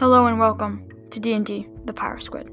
Hello 0.00 0.28
and 0.28 0.38
welcome 0.38 0.88
to 1.10 1.20
D&D 1.20 1.68
The 1.84 1.92
Pyro 1.92 2.20
Squid. 2.20 2.48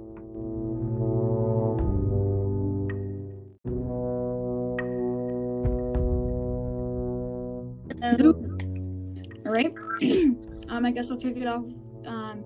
All 9.46 9.54
right. 9.54 9.74
um, 10.68 10.86
I 10.86 10.92
guess 10.92 11.10
we'll 11.10 11.22
kick 11.22 11.38
it 11.38 11.48
off. 11.48 11.64
Um, 12.06 12.44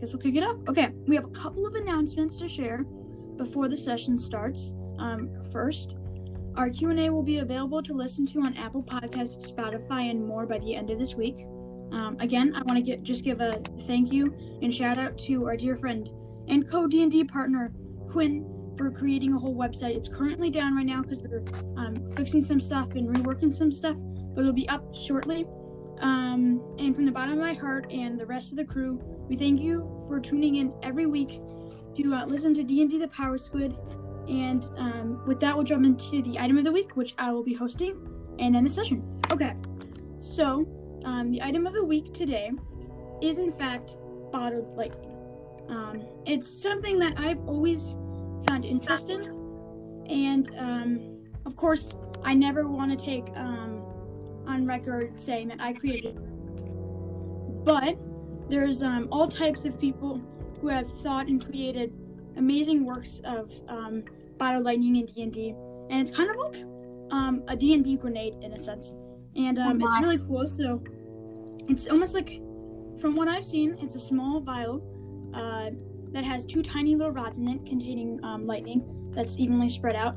guess 0.00 0.12
we'll 0.12 0.22
kick 0.22 0.36
it 0.36 0.44
off. 0.44 0.58
Okay, 0.68 0.90
we 1.08 1.16
have 1.16 1.24
a 1.24 1.30
couple 1.30 1.66
of 1.66 1.74
announcements 1.74 2.36
to 2.36 2.46
share 2.46 2.84
before 3.36 3.68
the 3.68 3.76
session 3.76 4.16
starts. 4.16 4.74
Um, 5.00 5.28
first, 5.50 5.96
our 6.54 6.70
Q&A 6.70 7.10
will 7.10 7.24
be 7.24 7.38
available 7.38 7.82
to 7.82 7.92
listen 7.94 8.26
to 8.26 8.42
on 8.42 8.56
Apple 8.56 8.84
Podcasts, 8.84 9.50
Spotify, 9.50 10.08
and 10.08 10.24
more 10.24 10.46
by 10.46 10.60
the 10.60 10.76
end 10.76 10.90
of 10.90 11.00
this 11.00 11.16
week. 11.16 11.44
Um, 11.92 12.16
again, 12.20 12.54
I 12.54 12.62
want 12.62 12.76
to 12.76 12.82
get 12.82 13.02
just 13.02 13.24
give 13.24 13.40
a 13.40 13.60
thank 13.86 14.12
you 14.12 14.34
and 14.62 14.72
shout 14.72 14.98
out 14.98 15.18
to 15.20 15.46
our 15.46 15.56
dear 15.56 15.76
friend 15.76 16.08
and 16.48 16.68
co 16.68 16.86
D 16.86 17.02
and 17.02 17.10
D 17.10 17.24
partner 17.24 17.72
Quinn 18.10 18.74
for 18.76 18.90
creating 18.90 19.34
a 19.34 19.38
whole 19.38 19.54
website. 19.54 19.96
It's 19.96 20.08
currently 20.08 20.50
down 20.50 20.76
right 20.76 20.86
now 20.86 21.02
because 21.02 21.20
we're 21.22 21.44
um, 21.76 21.96
fixing 22.16 22.40
some 22.40 22.60
stuff 22.60 22.92
and 22.92 23.14
reworking 23.14 23.54
some 23.54 23.70
stuff, 23.70 23.96
but 24.34 24.40
it'll 24.40 24.52
be 24.52 24.68
up 24.68 24.94
shortly. 24.94 25.46
Um, 26.00 26.62
and 26.78 26.94
from 26.94 27.04
the 27.04 27.12
bottom 27.12 27.34
of 27.34 27.38
my 27.40 27.52
heart 27.52 27.90
and 27.90 28.18
the 28.18 28.24
rest 28.24 28.52
of 28.52 28.56
the 28.56 28.64
crew, 28.64 28.98
we 29.28 29.36
thank 29.36 29.60
you 29.60 30.04
for 30.08 30.18
tuning 30.18 30.56
in 30.56 30.72
every 30.82 31.06
week 31.06 31.40
to 31.96 32.14
uh, 32.14 32.24
listen 32.24 32.54
to 32.54 32.62
D 32.62 32.80
and 32.80 32.90
D: 32.90 32.98
The 32.98 33.08
Power 33.08 33.36
Squid. 33.36 33.76
And 34.28 34.64
um, 34.76 35.24
with 35.26 35.40
that, 35.40 35.54
we'll 35.54 35.64
jump 35.64 35.84
into 35.84 36.22
the 36.22 36.38
item 36.38 36.56
of 36.56 36.64
the 36.64 36.72
week, 36.72 36.96
which 36.96 37.14
I 37.18 37.32
will 37.32 37.42
be 37.42 37.52
hosting, 37.52 37.96
and 38.38 38.54
end 38.54 38.64
the 38.64 38.70
session. 38.70 39.02
Okay, 39.32 39.54
so 40.20 40.64
um, 41.04 41.30
the 41.30 41.42
item 41.42 41.66
of 41.66 41.72
the 41.72 41.84
week 41.84 42.12
today 42.12 42.50
is, 43.22 43.38
in 43.38 43.52
fact, 43.52 43.98
bottled 44.32 44.76
lightning. 44.76 45.16
Um, 45.68 46.04
it's 46.26 46.48
something 46.48 46.98
that 46.98 47.14
I've 47.16 47.40
always 47.48 47.96
found 48.48 48.64
interesting, 48.64 49.22
and 50.08 50.50
um, 50.58 51.18
of 51.46 51.56
course, 51.56 51.94
I 52.22 52.34
never 52.34 52.66
want 52.66 52.98
to 52.98 53.04
take 53.04 53.28
um, 53.36 53.82
on 54.46 54.66
record 54.66 55.18
saying 55.20 55.48
that 55.48 55.60
I 55.60 55.72
created. 55.72 56.18
But 57.64 57.96
there's 58.48 58.82
um, 58.82 59.08
all 59.12 59.28
types 59.28 59.64
of 59.64 59.78
people 59.78 60.20
who 60.60 60.68
have 60.68 60.90
thought 61.00 61.28
and 61.28 61.44
created 61.44 61.92
amazing 62.36 62.84
works 62.84 63.20
of 63.24 63.52
um, 63.68 64.04
bottled 64.38 64.64
lightning 64.64 64.96
in 64.96 65.06
D&D, 65.06 65.54
and 65.90 66.00
it's 66.00 66.10
kind 66.10 66.30
of 66.30 66.36
like 66.36 66.64
um, 67.12 67.42
a 67.48 67.56
D&D 67.56 67.96
grenade 67.96 68.34
in 68.42 68.52
a 68.52 68.58
sense 68.58 68.94
and 69.36 69.58
um, 69.58 69.80
it's 69.82 70.00
really 70.00 70.18
cool. 70.18 70.46
So 70.46 70.82
it's 71.68 71.88
almost 71.88 72.14
like, 72.14 72.40
from 73.00 73.14
what 73.14 73.28
I've 73.28 73.44
seen, 73.44 73.76
it's 73.80 73.94
a 73.94 74.00
small 74.00 74.40
vial 74.40 74.82
uh, 75.34 75.70
that 76.12 76.24
has 76.24 76.44
two 76.44 76.62
tiny 76.62 76.96
little 76.96 77.12
rods 77.12 77.38
in 77.38 77.48
it 77.48 77.64
containing 77.64 78.20
um, 78.24 78.46
lightning 78.46 78.82
that's 79.14 79.38
evenly 79.38 79.68
spread 79.68 79.96
out. 79.96 80.16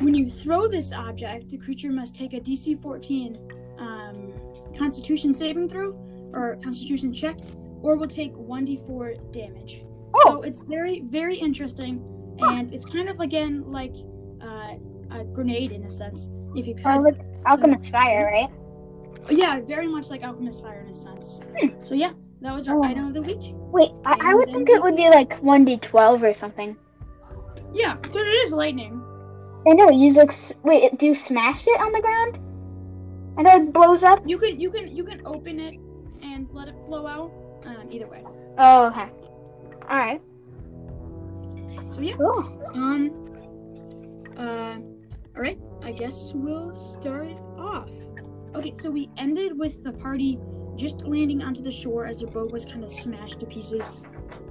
When 0.00 0.14
you 0.14 0.28
throw 0.28 0.68
this 0.68 0.92
object, 0.92 1.48
the 1.48 1.58
creature 1.58 1.90
must 1.90 2.14
take 2.14 2.34
a 2.34 2.40
DC 2.40 2.82
14 2.82 3.36
um, 3.78 4.32
Constitution 4.76 5.32
saving 5.32 5.68
throw 5.68 5.92
or 6.32 6.56
Constitution 6.62 7.12
check, 7.12 7.38
or 7.82 7.96
will 7.96 8.08
take 8.08 8.34
1d4 8.34 9.32
damage. 9.32 9.82
So 10.24 10.42
it's 10.42 10.62
very, 10.62 11.00
very 11.00 11.36
interesting, 11.36 12.02
and 12.40 12.72
it's 12.72 12.84
kind 12.84 13.08
of 13.08 13.20
again 13.20 13.64
like 13.70 13.94
uh, 14.42 14.74
a 15.10 15.24
grenade 15.24 15.72
in 15.72 15.84
a 15.84 15.90
sense, 15.90 16.30
if 16.56 16.66
you 16.66 16.74
could. 16.74 16.86
Oh, 16.86 16.98
look, 16.98 17.16
Alchemist 17.46 17.90
Fire, 17.90 18.26
right? 18.32 18.50
Yeah, 19.30 19.60
very 19.60 19.86
much 19.86 20.08
like 20.10 20.22
Alchemist 20.22 20.62
Fire 20.62 20.80
in 20.80 20.90
a 20.90 20.94
sense. 20.94 21.40
So 21.82 21.94
yeah, 21.94 22.12
that 22.40 22.54
was 22.54 22.68
our 22.68 22.76
Oh. 22.78 22.82
item 22.84 23.08
of 23.08 23.14
the 23.14 23.22
week. 23.22 23.52
Wait, 23.72 23.90
I, 24.04 24.30
I 24.30 24.34
would 24.34 24.48
think 24.48 24.68
it 24.68 24.82
would 24.82 24.96
be 24.96 25.08
like 25.08 25.40
1d12 25.42 26.22
or 26.22 26.34
something. 26.34 26.76
Yeah, 27.72 27.96
but 28.00 28.22
it 28.22 28.30
is 28.46 28.52
lightning. 28.52 29.02
I 29.68 29.72
know, 29.72 29.90
you 29.90 30.12
like, 30.12 30.32
wait, 30.62 30.96
do 30.98 31.06
you 31.06 31.14
smash 31.14 31.66
it 31.66 31.80
on 31.80 31.92
the 31.92 32.00
ground? 32.00 32.36
And 33.36 33.44
then 33.46 33.66
it 33.68 33.72
blows 33.72 34.02
up? 34.02 34.22
You 34.24 34.38
can 34.38 34.58
you 34.58 34.70
can 34.70 34.88
you 34.96 35.04
can 35.04 35.20
open 35.26 35.60
it 35.60 35.74
and 36.22 36.48
let 36.52 36.68
it 36.68 36.74
flow 36.86 37.06
out. 37.06 37.32
Um, 37.66 37.88
either 37.90 38.06
way. 38.06 38.22
Oh, 38.58 38.86
okay. 38.86 39.08
Alright. 39.90 40.22
So 41.92 42.00
yeah. 42.00 42.16
Cool. 42.16 42.70
Um. 42.74 43.10
Uh. 44.38 44.76
All 45.36 45.42
right. 45.42 45.58
I 45.82 45.92
guess 45.92 46.32
we'll 46.34 46.72
start 46.72 47.28
off. 47.58 47.90
Okay. 48.54 48.74
So 48.78 48.90
we 48.90 49.10
ended 49.18 49.58
with 49.58 49.84
the 49.84 49.92
party 49.92 50.38
just 50.76 51.02
landing 51.02 51.42
onto 51.42 51.62
the 51.62 51.70
shore 51.70 52.06
as 52.06 52.20
their 52.20 52.28
boat 52.30 52.52
was 52.52 52.64
kind 52.64 52.82
of 52.84 52.90
smashed 52.90 53.40
to 53.40 53.46
pieces. 53.46 53.90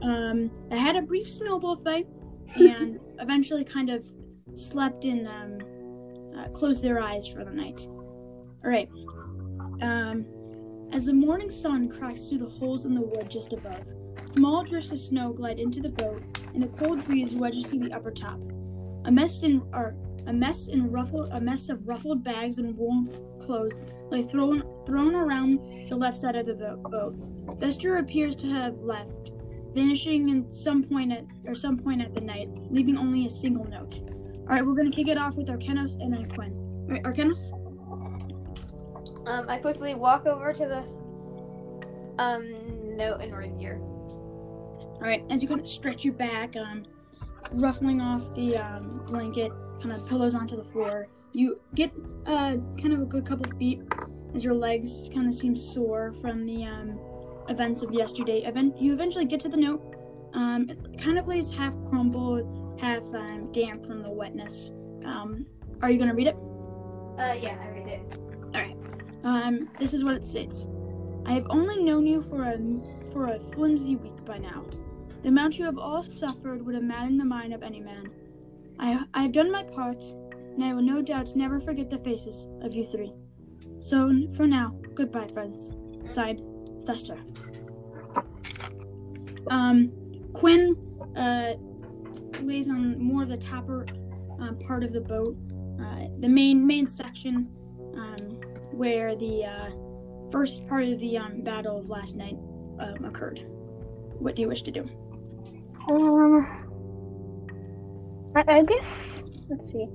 Um. 0.01 0.51
They 0.69 0.77
had 0.77 0.95
a 0.95 1.01
brief 1.01 1.29
snowball 1.29 1.77
fight, 1.77 2.07
and 2.55 2.99
eventually 3.19 3.63
kind 3.63 3.89
of 3.89 4.05
slept 4.55 5.05
and 5.05 5.27
um, 5.27 6.37
uh, 6.37 6.49
closed 6.49 6.83
their 6.83 7.01
eyes 7.01 7.27
for 7.27 7.43
the 7.43 7.51
night. 7.51 7.87
All 7.87 8.69
right. 8.69 8.89
Um. 9.81 10.25
As 10.93 11.05
the 11.05 11.13
morning 11.13 11.49
sun 11.49 11.89
cracks 11.89 12.29
through 12.29 12.37
the 12.39 12.49
holes 12.49 12.85
in 12.85 12.93
the 12.93 13.01
wood 13.01 13.29
just 13.29 13.53
above, 13.53 13.83
small 14.35 14.63
drifts 14.63 14.91
of 14.91 14.99
snow 14.99 15.33
glide 15.33 15.59
into 15.59 15.81
the 15.81 15.89
boat 15.89 16.21
and 16.53 16.63
a 16.63 16.67
cold 16.67 17.03
breeze 17.05 17.33
wedges 17.35 17.67
through 17.67 17.79
the 17.79 17.93
upper 17.93 18.11
top. 18.11 18.39
A 19.05 19.11
mess 19.11 19.43
in 19.43 19.61
or 19.73 19.95
a 20.27 20.33
mess 20.33 20.67
in 20.67 20.91
ruffled 20.91 21.29
a 21.33 21.41
mess 21.41 21.69
of 21.69 21.87
ruffled 21.87 22.23
bags 22.23 22.57
and 22.57 22.75
wool 22.77 23.05
clothes 23.39 23.73
lay 24.09 24.23
thrown 24.23 24.63
thrown 24.85 25.15
around 25.15 25.59
the 25.89 25.95
left 25.95 26.19
side 26.19 26.35
of 26.35 26.45
the 26.45 26.53
bo- 26.53 26.77
boat. 26.89 27.59
Fester 27.59 27.97
appears 27.97 28.35
to 28.37 28.47
have 28.47 28.77
left, 28.79 29.31
vanishing 29.73 30.29
in 30.29 30.49
some 30.49 30.83
point 30.83 31.11
at 31.11 31.25
or 31.45 31.53
some 31.53 31.77
point 31.77 32.01
at 32.01 32.15
the 32.15 32.21
night, 32.21 32.49
leaving 32.69 32.97
only 32.97 33.25
a 33.25 33.29
single 33.29 33.65
note. 33.65 34.01
All 34.01 34.55
right, 34.55 34.65
we're 34.65 34.75
gonna 34.75 34.91
kick 34.91 35.07
it 35.07 35.17
off 35.17 35.35
with 35.35 35.47
Arcanos 35.47 35.93
and 35.99 36.13
then 36.13 36.29
Quinn. 36.29 36.53
All 36.53 36.87
right, 36.87 37.03
Arcanos. 37.03 37.51
Um, 39.27 39.45
I 39.49 39.57
quickly 39.57 39.95
walk 39.95 40.25
over 40.25 40.53
to 40.53 40.65
the 40.67 42.21
um 42.21 42.95
note 42.95 43.21
and 43.21 43.59
here. 43.59 43.79
All 43.79 45.01
right, 45.01 45.23
as 45.29 45.41
you 45.41 45.49
kind 45.49 45.59
of 45.59 45.67
stretch 45.67 46.05
your 46.05 46.13
back, 46.13 46.55
um, 46.55 46.83
ruffling 47.51 48.01
off 48.01 48.33
the 48.33 48.57
um, 48.57 48.87
blanket, 49.07 49.51
kind 49.81 49.91
of 49.91 50.07
pillows 50.07 50.35
onto 50.35 50.55
the 50.55 50.63
floor, 50.63 51.07
you 51.33 51.59
get 51.73 51.91
uh, 52.25 52.55
kind 52.81 52.93
of 52.93 53.01
a 53.01 53.05
good 53.05 53.25
couple 53.25 53.45
feet 53.57 53.81
as 54.33 54.43
your 54.43 54.53
legs 54.53 55.09
kind 55.13 55.27
of 55.27 55.33
seem 55.33 55.57
sore 55.57 56.13
from 56.21 56.45
the 56.45 56.63
um, 56.63 56.99
events 57.49 57.81
of 57.83 57.91
yesterday. 57.91 58.43
Event- 58.43 58.79
you 58.79 58.93
eventually 58.93 59.25
get 59.25 59.39
to 59.41 59.49
the 59.49 59.57
note. 59.57 59.81
Um, 60.33 60.69
it 60.69 61.01
kind 61.01 61.17
of 61.17 61.27
lays 61.27 61.51
half 61.51 61.73
crumpled, 61.89 62.79
half 62.79 63.03
um, 63.13 63.51
damp 63.51 63.85
from 63.85 64.01
the 64.01 64.09
wetness. 64.09 64.71
Um, 65.05 65.45
are 65.81 65.89
you 65.89 65.99
gonna 65.99 66.15
read 66.15 66.27
it? 66.27 66.35
Uh, 67.17 67.37
yeah, 67.39 67.57
I 67.61 67.69
read 67.69 67.87
it. 67.87 68.19
Alright. 68.47 68.77
Um, 69.23 69.69
this 69.79 69.93
is 69.93 70.03
what 70.03 70.15
it 70.15 70.25
states. 70.25 70.67
I 71.25 71.33
have 71.33 71.47
only 71.49 71.81
known 71.83 72.05
you 72.05 72.21
for 72.23 72.43
a 72.43 72.57
for 73.11 73.27
a 73.27 73.39
flimsy 73.53 73.95
week 73.95 74.25
by 74.25 74.37
now. 74.37 74.65
The 75.21 75.29
amount 75.29 75.57
you 75.57 75.65
have 75.65 75.77
all 75.77 76.03
suffered 76.03 76.65
would 76.65 76.75
have 76.75 76.83
maddened 76.83 77.19
the 77.19 77.25
mind 77.25 77.53
of 77.53 77.63
any 77.63 77.79
man. 77.79 78.11
I 78.79 79.03
I 79.13 79.23
have 79.23 79.31
done 79.31 79.51
my 79.51 79.63
part, 79.63 80.03
and 80.03 80.63
I 80.63 80.73
will 80.73 80.81
no 80.81 81.01
doubt 81.01 81.35
never 81.35 81.59
forget 81.59 81.89
the 81.89 81.99
faces 81.99 82.47
of 82.61 82.73
you 82.73 82.85
three. 82.85 83.13
So 83.79 84.11
for 84.35 84.47
now, 84.47 84.75
goodbye, 84.93 85.27
friends. 85.33 85.77
Signed, 86.07 86.41
Fester. 86.85 87.17
Um, 89.47 89.91
Quinn 90.33 90.75
uh, 91.15 91.53
lays 92.41 92.69
on 92.69 92.99
more 93.01 93.23
of 93.23 93.29
the 93.29 93.37
topper 93.37 93.85
um, 94.39 94.59
part 94.67 94.83
of 94.83 94.91
the 94.91 95.01
boat, 95.01 95.37
uh, 95.81 96.07
the 96.19 96.27
main 96.27 96.65
main 96.65 96.87
section. 96.87 97.49
Um, 97.95 98.41
where 98.75 99.15
the 99.15 99.45
uh, 99.45 99.69
first 100.31 100.67
part 100.67 100.83
of 100.83 100.99
the 100.99 101.17
um, 101.17 101.41
battle 101.41 101.77
of 101.79 101.89
last 101.89 102.15
night 102.15 102.37
um, 102.79 103.05
occurred. 103.05 103.45
What 104.19 104.35
do 104.35 104.41
you 104.41 104.49
wish 104.49 104.63
to 104.63 104.71
do? 104.71 104.89
Um, 105.89 106.64
I, 108.35 108.43
I 108.47 108.63
guess, 108.63 108.85
let's 109.49 109.65
see. 109.71 109.87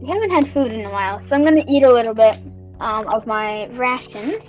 We 0.00 0.08
haven't 0.08 0.30
had 0.30 0.48
food 0.52 0.72
in 0.72 0.84
a 0.84 0.90
while, 0.90 1.20
so 1.22 1.34
I'm 1.36 1.44
gonna 1.44 1.64
eat 1.68 1.82
a 1.82 1.92
little 1.92 2.14
bit 2.14 2.36
um, 2.80 3.06
of 3.06 3.26
my 3.26 3.66
rations. 3.68 4.42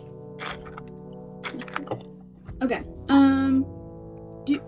Okay. 2.61 2.81
Um. 3.09 3.65
Do 4.45 4.61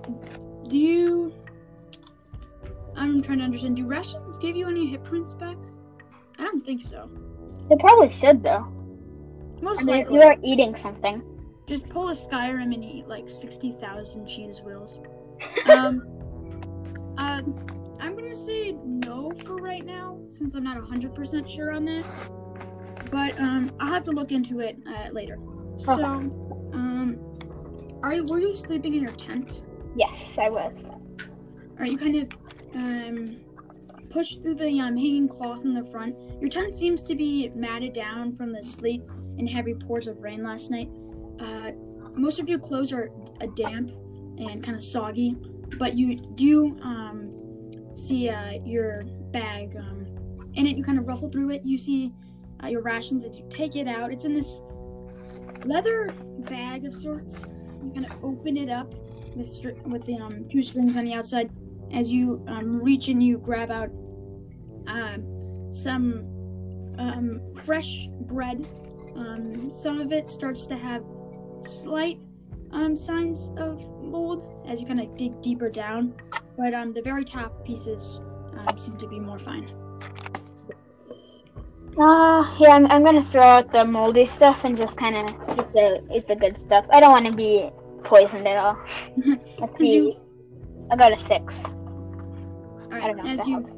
do 0.68 0.78
you? 0.78 1.34
I'm 2.96 3.22
trying 3.22 3.40
to 3.40 3.46
understand. 3.46 3.78
Do 3.78 3.88
rations 3.88 4.38
give 4.40 4.56
you 4.56 4.68
any 4.68 4.88
hit 4.88 5.04
points 5.06 5.34
back? 5.34 5.58
I 6.38 6.44
don't 6.44 6.64
think 6.64 6.82
so. 6.82 7.10
They 7.70 7.78
probably 7.78 8.12
should, 8.12 8.44
though. 8.44 8.68
Most 9.62 9.82
I 9.82 9.84
mean, 9.84 9.96
if 9.96 10.10
likely. 10.10 10.16
you 10.16 10.22
are 10.22 10.36
eating 10.44 10.76
something. 10.76 11.24
Just 11.66 11.90
pull 11.90 12.10
a 12.10 12.14
Skyrim 12.14 12.74
and 12.74 12.84
eat 12.84 13.08
like 13.08 13.30
sixty 13.30 13.72
thousand 13.80 14.28
cheese 14.28 14.62
wheels. 14.62 15.00
Um. 15.70 16.02
uh, 17.18 17.42
I'm 18.00 18.16
gonna 18.16 18.36
say 18.36 18.76
no 18.84 19.32
for 19.46 19.56
right 19.56 19.86
now, 19.86 20.20
since 20.30 20.56
I'm 20.56 20.64
not 20.64 20.78
hundred 20.84 21.14
percent 21.16 21.50
sure 21.50 21.72
on 21.72 21.86
that. 21.86 22.06
But 23.12 23.40
um, 23.40 23.72
I'll 23.80 23.94
have 23.94 24.04
to 24.04 24.12
look 24.12 24.32
into 24.32 24.60
it 24.60 24.78
uh, 24.88 25.10
later. 25.12 25.38
So, 25.78 26.04
um, 26.04 27.20
are 28.04 28.14
you 28.14 28.26
were 28.26 28.40
you 28.40 28.56
sleeping 28.56 28.94
in 28.96 29.04
your 29.04 29.14
tent? 29.14 29.64
Yes, 29.96 30.38
I 30.38 30.50
was. 30.50 30.76
Are 31.78 31.86
you 31.86 31.98
kind 31.98 32.16
of 32.16 32.30
um, 32.74 33.38
push 34.16 34.36
through 34.36 34.56
the 34.56 34.80
um, 34.80 34.96
hanging 34.96 35.28
cloth 35.28 35.66
in 35.66 35.74
the 35.74 35.84
front. 35.92 36.16
Your 36.40 36.50
tent 36.50 36.74
seems 36.74 37.04
to 37.04 37.16
be 37.16 37.50
matted 37.54 37.92
down 37.92 38.34
from 38.34 38.54
the 38.54 38.64
sleet 38.64 39.02
and 39.38 39.50
heavy 39.50 39.74
pours 39.74 40.08
of 40.08 40.22
rain 40.24 40.42
last 40.42 40.72
night. 40.72 40.90
Uh, 41.40 41.72
most 42.14 42.40
of 42.40 42.48
your 42.48 42.60
clothes 42.60 42.94
are 42.94 43.12
uh, 43.42 43.48
damp 43.56 43.92
and 44.38 44.64
kind 44.64 44.78
of 44.78 44.84
soggy, 44.84 45.36
but 45.78 45.96
you 45.98 46.16
do 46.16 46.78
um, 46.82 47.35
see 47.96 48.30
uh, 48.30 48.60
your 48.64 49.04
bag. 49.32 49.76
Um, 49.78 50.06
in 50.54 50.68
it, 50.68 50.78
you 50.78 50.84
kind 50.84 51.00
of 51.00 51.08
ruffle 51.08 51.30
through 51.30 51.52
it. 51.52 51.66
You 51.66 51.78
see 51.78 52.14
uh, 52.64 52.68
your 52.68 52.82
rations 52.82 53.26
as 53.26 53.38
you 53.38 53.46
take 53.50 53.76
it 53.76 53.88
out. 53.88 54.12
It's 54.12 54.26
in 54.26 54.34
this 54.34 54.62
leather 55.66 56.10
bag 56.40 56.86
of 56.86 56.94
sorts. 56.94 57.46
You 57.84 57.92
kind 57.94 58.06
of 58.06 58.24
open 58.24 58.58
it 58.58 58.70
up 58.70 58.94
with 59.36 59.50
with 59.86 60.06
the 60.06 60.18
um, 60.18 60.46
two 60.50 60.62
strings 60.62 60.96
on 60.96 61.06
the 61.06 61.14
outside. 61.14 61.50
As 61.92 62.12
you 62.12 62.44
um, 62.48 62.80
reach 62.80 63.10
and 63.10 63.22
you 63.22 63.38
grab 63.38 63.72
out 63.72 63.90
um, 64.88 65.70
some 65.72 66.26
um, 66.98 67.42
fresh 67.64 68.08
bread. 68.22 68.68
Um, 69.16 69.72
some 69.72 70.02
of 70.02 70.12
it 70.12 70.30
starts 70.30 70.66
to 70.68 70.76
have 70.76 71.04
slight 71.62 72.20
um, 72.72 72.98
signs 72.98 73.50
of 73.58 73.80
mold 74.02 74.55
as 74.68 74.82
you 74.82 74.88
kind 74.88 75.00
of 75.02 75.16
dig 75.18 75.42
deeper 75.42 75.70
down, 75.70 76.14
but 76.58 76.74
um, 76.74 76.94
the 76.94 77.02
very 77.02 77.24
top 77.26 77.66
pieces 77.66 78.20
um, 78.58 78.78
seem 78.78 78.98
to 78.98 79.08
be 79.08 79.20
more 79.20 79.40
fine. 79.40 79.70
Uh, 81.98 82.44
yeah, 82.60 82.72
I'm, 82.72 82.86
I'm 82.88 83.04
gonna 83.04 83.24
throw 83.24 83.42
out 83.44 83.72
the 83.72 83.86
moldy 83.86 84.26
stuff 84.26 84.60
and 84.66 84.76
just 84.76 84.98
kind 84.98 85.16
of 85.16 85.30
eat 85.58 85.72
the 85.74 86.08
eat 86.14 86.28
the 86.28 86.36
good 86.36 86.60
stuff. 86.60 86.86
I 86.90 87.00
don't 87.00 87.12
want 87.12 87.26
to 87.26 87.32
be 87.32 87.70
poisoned 88.04 88.46
at 88.48 88.58
all. 88.58 88.78
Let's 89.60 89.74
As 89.76 89.80
you- 89.80 90.12
see. 90.12 90.18
I 90.92 90.96
got 90.98 91.14
a 91.14 91.20
six. 91.26 91.54
All 91.64 92.90
I 92.94 93.00
don't 93.08 93.18
know. 93.18 93.26
as 93.32 93.48
you 93.48 93.54
helps. 93.60 93.74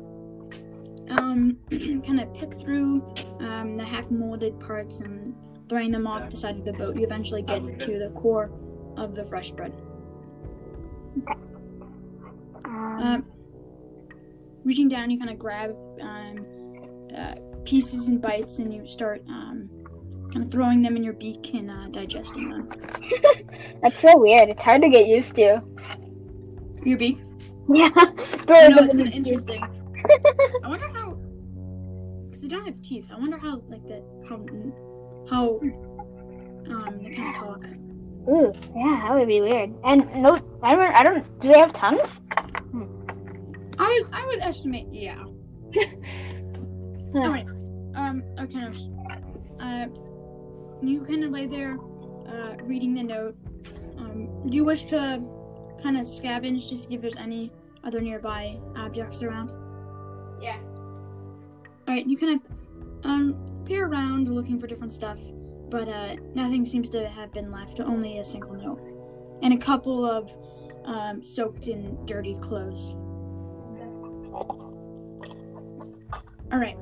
um, 1.21 1.57
kind 2.05 2.19
of 2.19 2.33
pick 2.33 2.59
through 2.59 3.01
um, 3.39 3.77
the 3.77 3.85
half 3.85 4.09
molded 4.11 4.59
parts 4.59 4.99
and 4.99 5.33
throwing 5.69 5.91
them 5.91 6.07
off 6.07 6.29
the 6.29 6.35
side 6.37 6.57
of 6.57 6.65
the 6.65 6.73
boat, 6.73 6.97
you 6.97 7.05
eventually 7.05 7.41
get 7.43 7.61
to 7.79 7.99
the 7.99 8.11
core 8.15 8.49
of 8.97 9.15
the 9.15 9.23
fresh 9.25 9.51
bread. 9.51 9.73
Um, 12.65 12.99
Um, 12.99 13.25
reaching 14.63 14.87
down, 14.87 15.09
you 15.09 15.17
kind 15.17 15.29
of 15.29 15.39
grab 15.39 15.75
um, 16.01 16.45
uh, 17.15 17.35
pieces 17.63 18.07
and 18.07 18.21
bites, 18.21 18.59
and 18.59 18.73
you 18.73 18.85
start 18.85 19.23
um, 19.29 19.69
kind 20.31 20.43
of 20.43 20.51
throwing 20.51 20.81
them 20.81 20.97
in 20.97 21.03
your 21.03 21.13
beak 21.13 21.53
and 21.53 21.71
uh, 21.71 21.87
digesting 21.89 22.49
them. 22.49 22.69
that's 23.81 23.99
so 23.99 24.17
weird. 24.17 24.49
It's 24.49 24.61
hard 24.61 24.81
to 24.81 24.89
get 24.89 25.07
used 25.07 25.35
to. 25.35 25.61
Your 26.83 26.97
beak? 26.97 27.19
Yeah. 27.73 27.89
Throw 28.45 28.69
them 28.69 28.85
it's 28.85 28.95
kind 28.95 29.07
of 29.07 29.13
interesting. 29.13 29.63
I 30.63 30.67
wonder 30.67 30.87
how, 30.87 31.17
because 32.25 32.41
they 32.41 32.47
don't 32.47 32.65
have 32.65 32.81
teeth. 32.81 33.07
I 33.11 33.19
wonder 33.19 33.37
how 33.37 33.61
like 33.67 33.83
that 33.87 34.03
how 34.29 34.37
how 35.29 35.59
um 36.69 36.99
they 37.03 37.09
kind 37.11 37.35
of 37.35 37.41
talk. 37.41 37.63
Ooh, 38.29 38.51
yeah, 38.75 39.03
that 39.07 39.15
would 39.15 39.27
be 39.27 39.41
weird. 39.41 39.73
And 39.85 40.13
no, 40.21 40.35
I 40.61 40.75
don't. 40.75 40.95
I 40.95 41.03
don't. 41.03 41.39
Do 41.39 41.47
they 41.47 41.59
have 41.59 41.71
tongues? 41.73 42.09
I 43.79 44.03
I 44.11 44.25
would 44.25 44.39
estimate 44.39 44.87
yeah. 44.91 45.23
All 47.15 47.29
right. 47.29 47.47
Um. 47.95 48.23
Okay. 48.39 48.67
Uh, 49.61 49.85
you 50.81 51.01
kind 51.01 51.23
of 51.23 51.31
lay 51.31 51.47
there, 51.47 51.77
uh, 52.27 52.55
reading 52.63 52.93
the 52.93 53.03
note. 53.03 53.35
Um, 53.97 54.43
do 54.47 54.55
you 54.55 54.63
wish 54.63 54.83
to 54.85 55.21
kind 55.81 55.97
of 55.97 56.03
scavenge 56.03 56.69
to 56.69 56.77
see 56.77 56.95
if 56.95 57.01
there's 57.01 57.17
any 57.17 57.51
other 57.83 58.01
nearby 58.01 58.59
objects 58.75 59.23
around? 59.23 59.51
Yeah. 60.41 60.57
All 61.87 61.93
right. 61.93 62.05
You 62.05 62.17
kind 62.17 62.41
of 62.41 63.05
um 63.05 63.63
peer 63.65 63.87
around 63.87 64.29
looking 64.29 64.59
for 64.59 64.67
different 64.67 64.91
stuff, 64.91 65.19
but 65.69 65.87
uh, 65.87 66.15
nothing 66.33 66.65
seems 66.65 66.89
to 66.91 67.07
have 67.07 67.31
been 67.33 67.51
left. 67.51 67.79
Only 67.79 68.19
a 68.19 68.23
single 68.23 68.53
note 68.53 68.97
and 69.41 69.53
a 69.53 69.57
couple 69.57 70.05
of 70.05 70.31
um, 70.85 71.23
soaked 71.23 71.67
and 71.67 72.07
dirty 72.07 72.35
clothes. 72.41 72.95
All 76.51 76.59
right. 76.59 76.77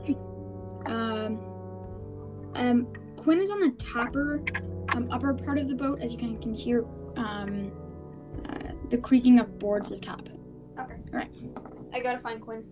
Um, 0.86 1.40
um, 2.56 2.88
Quinn 3.16 3.40
is 3.40 3.50
on 3.50 3.60
the 3.60 3.72
topper, 3.72 4.44
um, 4.90 5.10
upper 5.12 5.34
part 5.34 5.58
of 5.58 5.68
the 5.68 5.76
boat, 5.76 6.02
as 6.02 6.14
you 6.14 6.20
of 6.36 6.42
can 6.42 6.54
hear 6.54 6.84
um, 7.18 7.72
uh, 8.48 8.74
the 8.90 8.98
creaking 8.98 9.40
of 9.40 9.58
boards 9.58 9.92
up 9.92 10.02
top. 10.02 10.22
Okay. 10.80 10.96
All 11.14 11.20
right. 11.20 11.32
I 11.94 12.02
gotta 12.02 12.20
find 12.20 12.40
Quinn. 12.42 12.64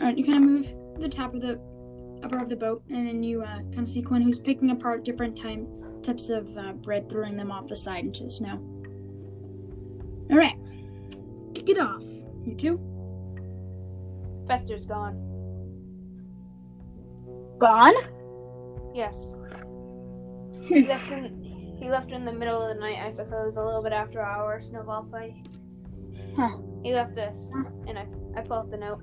All 0.00 0.06
right, 0.06 0.16
you 0.16 0.24
kind 0.24 0.36
of 0.36 0.42
move 0.42 0.72
the 1.00 1.08
top 1.08 1.34
of 1.34 1.40
the 1.40 1.60
upper 2.22 2.38
of 2.38 2.48
the 2.48 2.56
boat, 2.56 2.82
and 2.88 3.06
then 3.06 3.22
you 3.22 3.42
uh, 3.42 3.58
kind 3.58 3.80
of 3.80 3.88
see 3.88 4.02
Quinn, 4.02 4.22
who's 4.22 4.38
picking 4.38 4.70
apart 4.70 5.04
different 5.04 5.36
time 5.36 5.66
types 6.02 6.28
of 6.28 6.46
uh, 6.56 6.72
bread, 6.72 7.08
throwing 7.10 7.36
them 7.36 7.50
off 7.50 7.68
the 7.68 7.76
side 7.76 8.04
into 8.04 8.24
the 8.24 8.30
snow. 8.30 8.60
All 10.30 10.36
right, 10.36 10.56
kick 11.54 11.68
it 11.68 11.78
off, 11.78 12.02
you 12.46 12.54
two. 12.56 12.80
Fester's 14.46 14.86
gone. 14.86 15.24
Gone? 17.58 17.94
Yes. 18.94 19.34
he 20.62 20.86
left 20.86 21.10
in 21.10 21.76
he 21.78 21.88
left 21.90 22.10
in 22.10 22.24
the 22.24 22.32
middle 22.32 22.60
of 22.60 22.74
the 22.74 22.80
night, 22.80 22.98
I 22.98 23.10
suppose, 23.10 23.56
a 23.56 23.64
little 23.64 23.82
bit 23.82 23.92
after 23.92 24.20
our 24.20 24.60
snowball 24.60 25.06
fight. 25.10 25.34
Huh. 26.34 26.58
He 26.82 26.92
left 26.92 27.14
this, 27.14 27.50
and 27.86 27.98
I 27.98 28.06
I 28.36 28.42
pull 28.42 28.58
out 28.58 28.70
the 28.70 28.76
note. 28.76 29.00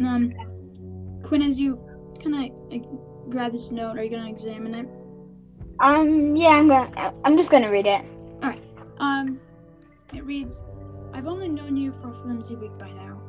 Um, 0.00 0.32
Quinn, 1.22 1.42
as 1.42 1.58
you 1.58 1.78
kind 2.22 2.52
of 2.72 3.30
grab 3.30 3.52
this 3.52 3.70
note, 3.70 3.98
are 3.98 4.02
you 4.04 4.10
gonna 4.10 4.30
examine 4.30 4.74
it? 4.74 4.88
Um. 5.80 6.36
Yeah, 6.36 6.48
I'm 6.48 6.68
gonna. 6.68 7.14
I'm 7.24 7.36
just 7.36 7.50
gonna 7.50 7.70
read 7.70 7.86
it. 7.86 8.04
All 8.42 8.50
right. 8.50 8.62
Um, 8.98 9.40
it 10.12 10.24
reads, 10.24 10.60
I've 11.14 11.26
only 11.26 11.48
known 11.48 11.76
you 11.76 11.92
for 11.92 12.10
a 12.10 12.12
flimsy 12.12 12.56
week 12.56 12.76
by 12.78 12.90
now. 12.90 13.20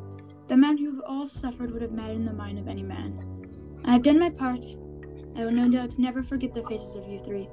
The 0.48 0.56
amount 0.56 0.80
you've 0.80 1.02
all 1.06 1.28
suffered 1.28 1.72
would 1.72 1.82
have 1.82 1.92
maddened 1.92 2.28
the 2.28 2.34
mind 2.34 2.60
of 2.60 2.68
any 2.68 2.84
man. 2.84 3.48
I 3.86 3.94
have 3.94 4.04
done 4.04 4.20
my 4.20 4.30
part. 4.30 4.66
I 5.38 5.46
will 5.46 5.52
no 5.52 5.70
doubt 5.70 5.98
never 5.98 6.24
forget 6.24 6.54
the 6.54 6.64
faces 6.64 6.96
of 6.96 7.08
you 7.08 7.20
three. 7.20 7.48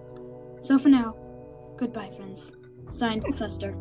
So 0.63 0.79
for 0.79 0.89
now, 0.89 1.15
goodbye, 1.77 2.11
friends. 2.17 2.53
Signed, 2.91 3.25
Fester. 3.39 3.73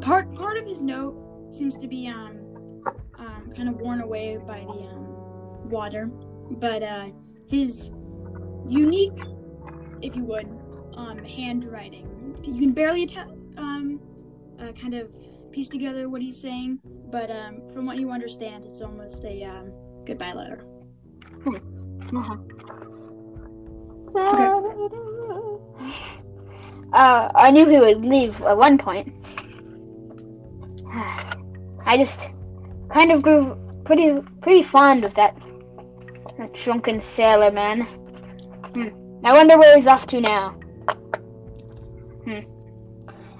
Part 0.00 0.34
part 0.34 0.56
of 0.56 0.66
his 0.66 0.82
note 0.82 1.16
seems 1.50 1.76
to 1.78 1.88
be 1.88 2.08
um 2.08 2.38
um 3.18 3.50
kind 3.56 3.68
of 3.68 3.76
worn 3.76 4.00
away 4.00 4.38
by 4.46 4.60
the 4.60 4.66
um 4.66 5.13
water, 5.66 6.06
but 6.50 6.82
uh 6.82 7.06
his 7.46 7.90
unique, 8.68 9.18
if 10.02 10.16
you 10.16 10.24
would, 10.24 10.48
um 10.96 11.18
handwriting. 11.24 12.36
You 12.42 12.58
can 12.60 12.72
barely 12.72 13.06
tell 13.06 13.30
um 13.56 14.00
uh, 14.60 14.72
kind 14.72 14.94
of 14.94 15.08
piece 15.52 15.68
together 15.68 16.08
what 16.08 16.22
he's 16.22 16.40
saying, 16.40 16.80
but 17.10 17.30
um 17.30 17.62
from 17.72 17.86
what 17.86 17.96
you 17.96 18.10
understand, 18.10 18.64
it's 18.64 18.80
almost 18.80 19.24
a 19.24 19.44
um 19.44 19.72
goodbye 20.04 20.32
letter. 20.32 20.64
Uh-huh. 22.14 22.36
Uh, 26.92 27.28
I 27.34 27.50
knew 27.50 27.66
he 27.66 27.80
would 27.80 28.04
leave 28.04 28.40
at 28.42 28.56
one 28.56 28.78
point. 28.78 29.12
I 31.84 31.96
just 31.98 32.30
kind 32.90 33.10
of 33.10 33.22
grew 33.22 33.56
pretty 33.84 34.20
pretty 34.40 34.62
fond 34.62 35.04
of 35.04 35.14
that 35.14 35.36
that 36.38 36.52
drunken 36.52 37.00
sailor 37.00 37.50
man. 37.50 37.82
Hmm. 38.74 38.88
I 39.24 39.32
wonder 39.32 39.58
where 39.58 39.76
he's 39.76 39.86
off 39.86 40.06
to 40.08 40.20
now. 40.20 40.50
Hmm. 42.24 42.40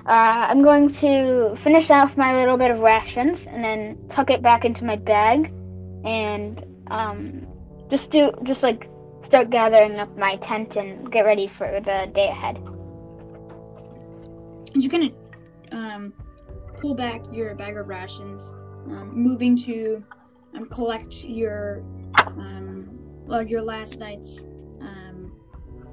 Uh, 0.06 0.46
I'm 0.50 0.62
going 0.62 0.88
to 0.94 1.56
finish 1.62 1.90
off 1.90 2.16
my 2.16 2.34
little 2.36 2.58
bit 2.58 2.70
of 2.70 2.80
rations 2.80 3.46
and 3.46 3.64
then 3.64 3.98
tuck 4.10 4.30
it 4.30 4.42
back 4.42 4.64
into 4.64 4.84
my 4.84 4.96
bag, 4.96 5.52
and 6.04 6.62
um, 6.90 7.46
just 7.90 8.10
do 8.10 8.30
just 8.42 8.62
like 8.62 8.88
start 9.22 9.48
gathering 9.48 9.98
up 9.98 10.14
my 10.18 10.36
tent 10.36 10.76
and 10.76 11.10
get 11.10 11.24
ready 11.24 11.48
for 11.48 11.80
the 11.80 12.10
day 12.14 12.28
ahead. 12.28 12.56
And 14.74 14.82
you 14.82 14.90
kind 14.90 15.04
of 15.04 15.12
um, 15.72 16.12
pull 16.80 16.94
back 16.94 17.22
your 17.32 17.54
bag 17.54 17.78
of 17.78 17.88
rations, 17.88 18.52
um, 18.86 19.10
moving 19.14 19.56
to 19.56 20.04
um, 20.54 20.66
collect 20.66 21.24
your 21.24 21.82
well, 23.26 23.42
your 23.42 23.62
last 23.62 23.98
night's 23.98 24.44
um, 24.80 25.32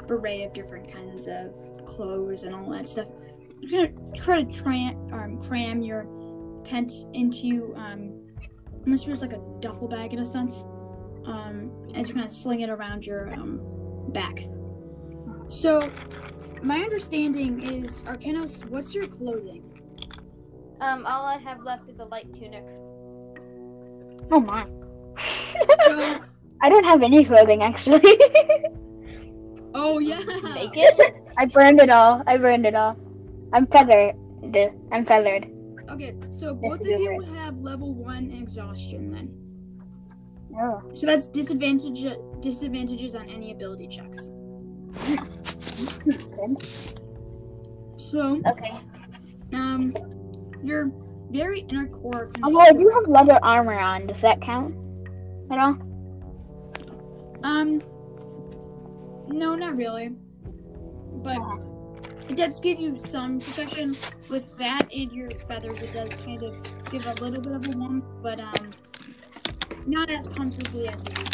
array 0.09 0.43
of 0.43 0.53
different 0.53 0.91
kinds 0.91 1.27
of 1.27 1.53
clothes 1.85 2.43
and 2.43 2.53
all 2.53 2.69
that 2.71 2.87
stuff. 2.87 3.07
You're 3.59 3.87
gonna 3.87 4.15
try 4.15 4.43
to 4.43 4.51
tram, 4.51 5.13
um, 5.13 5.41
cram 5.41 5.81
your 5.81 6.07
tent 6.63 6.91
into 7.13 7.73
um, 7.75 8.21
almost 8.83 9.05
feels 9.05 9.21
like 9.21 9.33
a 9.33 9.41
duffel 9.59 9.87
bag 9.87 10.13
in 10.13 10.19
a 10.19 10.25
sense, 10.25 10.63
um, 11.25 11.71
as 11.95 12.09
you 12.09 12.15
kind 12.15 12.25
of 12.25 12.31
sling 12.31 12.61
it 12.61 12.69
around 12.69 13.05
your 13.05 13.31
um, 13.33 13.59
back. 14.09 14.47
So 15.47 15.91
my 16.63 16.79
understanding 16.79 17.61
is 17.61 18.01
Arcanos. 18.03 18.65
What's 18.65 18.95
your 18.95 19.07
clothing? 19.07 19.63
Um, 20.79 21.05
all 21.05 21.25
I 21.25 21.37
have 21.37 21.61
left 21.63 21.89
is 21.89 21.99
a 21.99 22.05
light 22.05 22.33
tunic. 22.33 22.65
Oh 24.31 24.39
my. 24.39 24.67
So, 25.85 26.19
I 26.61 26.69
don't 26.69 26.83
have 26.83 27.01
any 27.01 27.25
clothing 27.25 27.63
actually. 27.63 28.01
oh 29.73 29.99
yeah. 29.99 30.19
Make 30.43 30.71
it? 30.75 31.15
I 31.37 31.45
burned 31.45 31.79
it 31.79 31.89
all. 31.89 32.23
I 32.27 32.37
burned 32.37 32.65
it 32.65 32.75
all. 32.75 32.97
I'm 33.53 33.65
feathered. 33.67 34.15
I'm 34.91 35.05
feathered. 35.05 35.47
Okay, 35.89 36.15
so 36.31 36.53
both 36.53 36.81
of 36.81 36.87
you 36.87 37.23
do 37.25 37.33
have 37.33 37.57
level 37.57 37.93
one 37.93 38.31
exhaustion 38.31 39.11
then. 39.11 39.33
Oh. 40.59 40.81
So 40.93 41.05
that's 41.05 41.27
disadvantage 41.27 42.05
disadvantages 42.41 43.15
on 43.15 43.29
any 43.29 43.51
ability 43.51 43.87
checks. 43.87 44.29
So 48.01 48.41
Okay. 48.47 48.79
um, 49.53 49.93
your 50.63 50.91
very 51.29 51.61
inner 51.61 51.87
core. 51.87 52.31
Kind 52.33 52.37
of 52.37 52.43
Although 52.43 52.59
I 52.59 52.73
do 52.73 52.89
have 52.89 53.07
leather 53.07 53.39
armor 53.43 53.77
on. 53.77 54.07
Does 54.07 54.19
that 54.21 54.41
count 54.41 54.75
at 55.51 55.59
all? 55.59 55.77
Um, 57.43 57.81
no, 59.27 59.55
not 59.55 59.75
really. 59.75 60.09
But 61.23 61.39
it 62.29 62.35
does 62.35 62.59
give 62.59 62.79
you 62.79 62.97
some 62.97 63.39
protection. 63.39 63.93
With 64.29 64.57
that 64.57 64.87
and 64.93 65.11
your 65.11 65.29
feathers, 65.47 65.81
it 65.81 65.93
does 65.93 66.09
kind 66.25 66.41
of 66.43 66.91
give 66.91 67.05
a 67.05 67.13
little 67.23 67.41
bit 67.41 67.53
of 67.53 67.67
a 67.75 67.77
warmth, 67.77 68.05
but 68.23 68.39
um, 68.41 68.71
not 69.85 70.09
as 70.09 70.27
comfortably 70.29 70.87
as 70.87 70.95
you. 70.95 71.25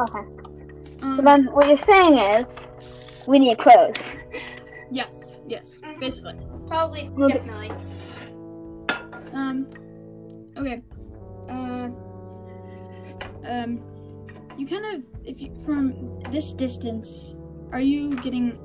Okay. 0.00 0.28
So 1.00 1.06
Um, 1.06 1.24
then 1.24 1.44
what 1.52 1.68
you're 1.68 1.76
saying 1.76 2.14
is 2.16 2.46
we 3.26 3.38
need 3.38 3.58
clothes. 3.58 3.96
yes, 4.90 5.30
yes, 5.46 5.80
basically. 6.00 6.34
Probably, 6.66 7.10
Okay. 7.20 7.34
definitely. 7.34 7.70
Um, 9.34 9.66
okay. 10.56 10.82
Uh, 11.50 11.88
um, 13.46 13.80
you 14.58 14.66
kind 14.66 14.86
of, 14.94 15.04
if 15.24 15.40
you 15.40 15.52
from 15.64 16.20
this 16.30 16.52
distance, 16.52 17.34
are 17.72 17.80
you 17.80 18.14
getting? 18.16 18.58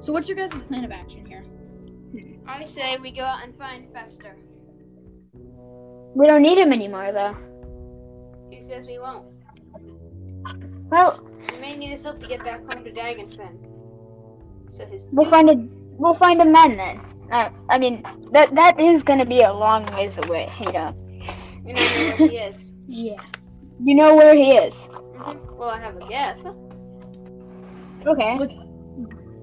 So, 0.00 0.12
what's 0.12 0.28
your 0.28 0.36
guys' 0.36 0.62
plan 0.62 0.84
of 0.84 0.92
action 0.92 1.26
here? 1.26 1.44
I 2.46 2.64
say 2.64 2.98
we 2.98 3.10
go 3.10 3.22
out 3.22 3.44
and 3.44 3.56
find 3.56 3.92
Fester. 3.92 4.36
We 6.14 6.26
don't 6.26 6.42
need 6.42 6.58
him 6.58 6.72
anymore 6.72 7.12
though. 7.12 7.36
Who 8.52 8.62
says 8.66 8.86
we 8.86 8.98
won't? 8.98 9.26
Well, 10.90 11.24
We 11.52 11.60
may 11.60 11.76
need 11.76 11.90
his 11.90 12.02
help 12.02 12.20
to 12.20 12.26
get 12.26 12.44
back 12.44 12.60
home 12.60 12.84
to 12.84 12.90
Dagenfen. 12.90 13.54
So 14.76 14.86
his 14.86 15.04
we'll 15.12 15.30
find 15.30 15.48
a 15.48 15.54
we'll 15.96 16.14
find 16.14 16.40
a 16.40 16.44
man 16.44 16.76
then. 16.76 17.00
Uh, 17.30 17.50
I 17.68 17.78
mean 17.78 18.02
that 18.32 18.54
that 18.56 18.80
is 18.80 19.04
gonna 19.04 19.26
be 19.26 19.42
a 19.42 19.52
long 19.52 19.86
ways 19.94 20.14
away. 20.18 20.52
You 20.60 20.72
know. 20.72 20.94
we 21.64 21.72
don't 21.72 21.84
know 21.84 22.16
where 22.16 22.28
he 22.28 22.36
is. 22.38 22.70
Yeah. 22.88 23.22
You 23.82 23.94
know 23.94 24.14
where 24.16 24.34
he 24.34 24.52
is. 24.52 24.74
Mhm. 25.20 25.56
Well, 25.56 25.70
I 25.70 25.78
have 25.78 25.96
a 25.96 26.08
guess. 26.08 26.44
Okay. 28.06 28.38
What- 28.38 28.52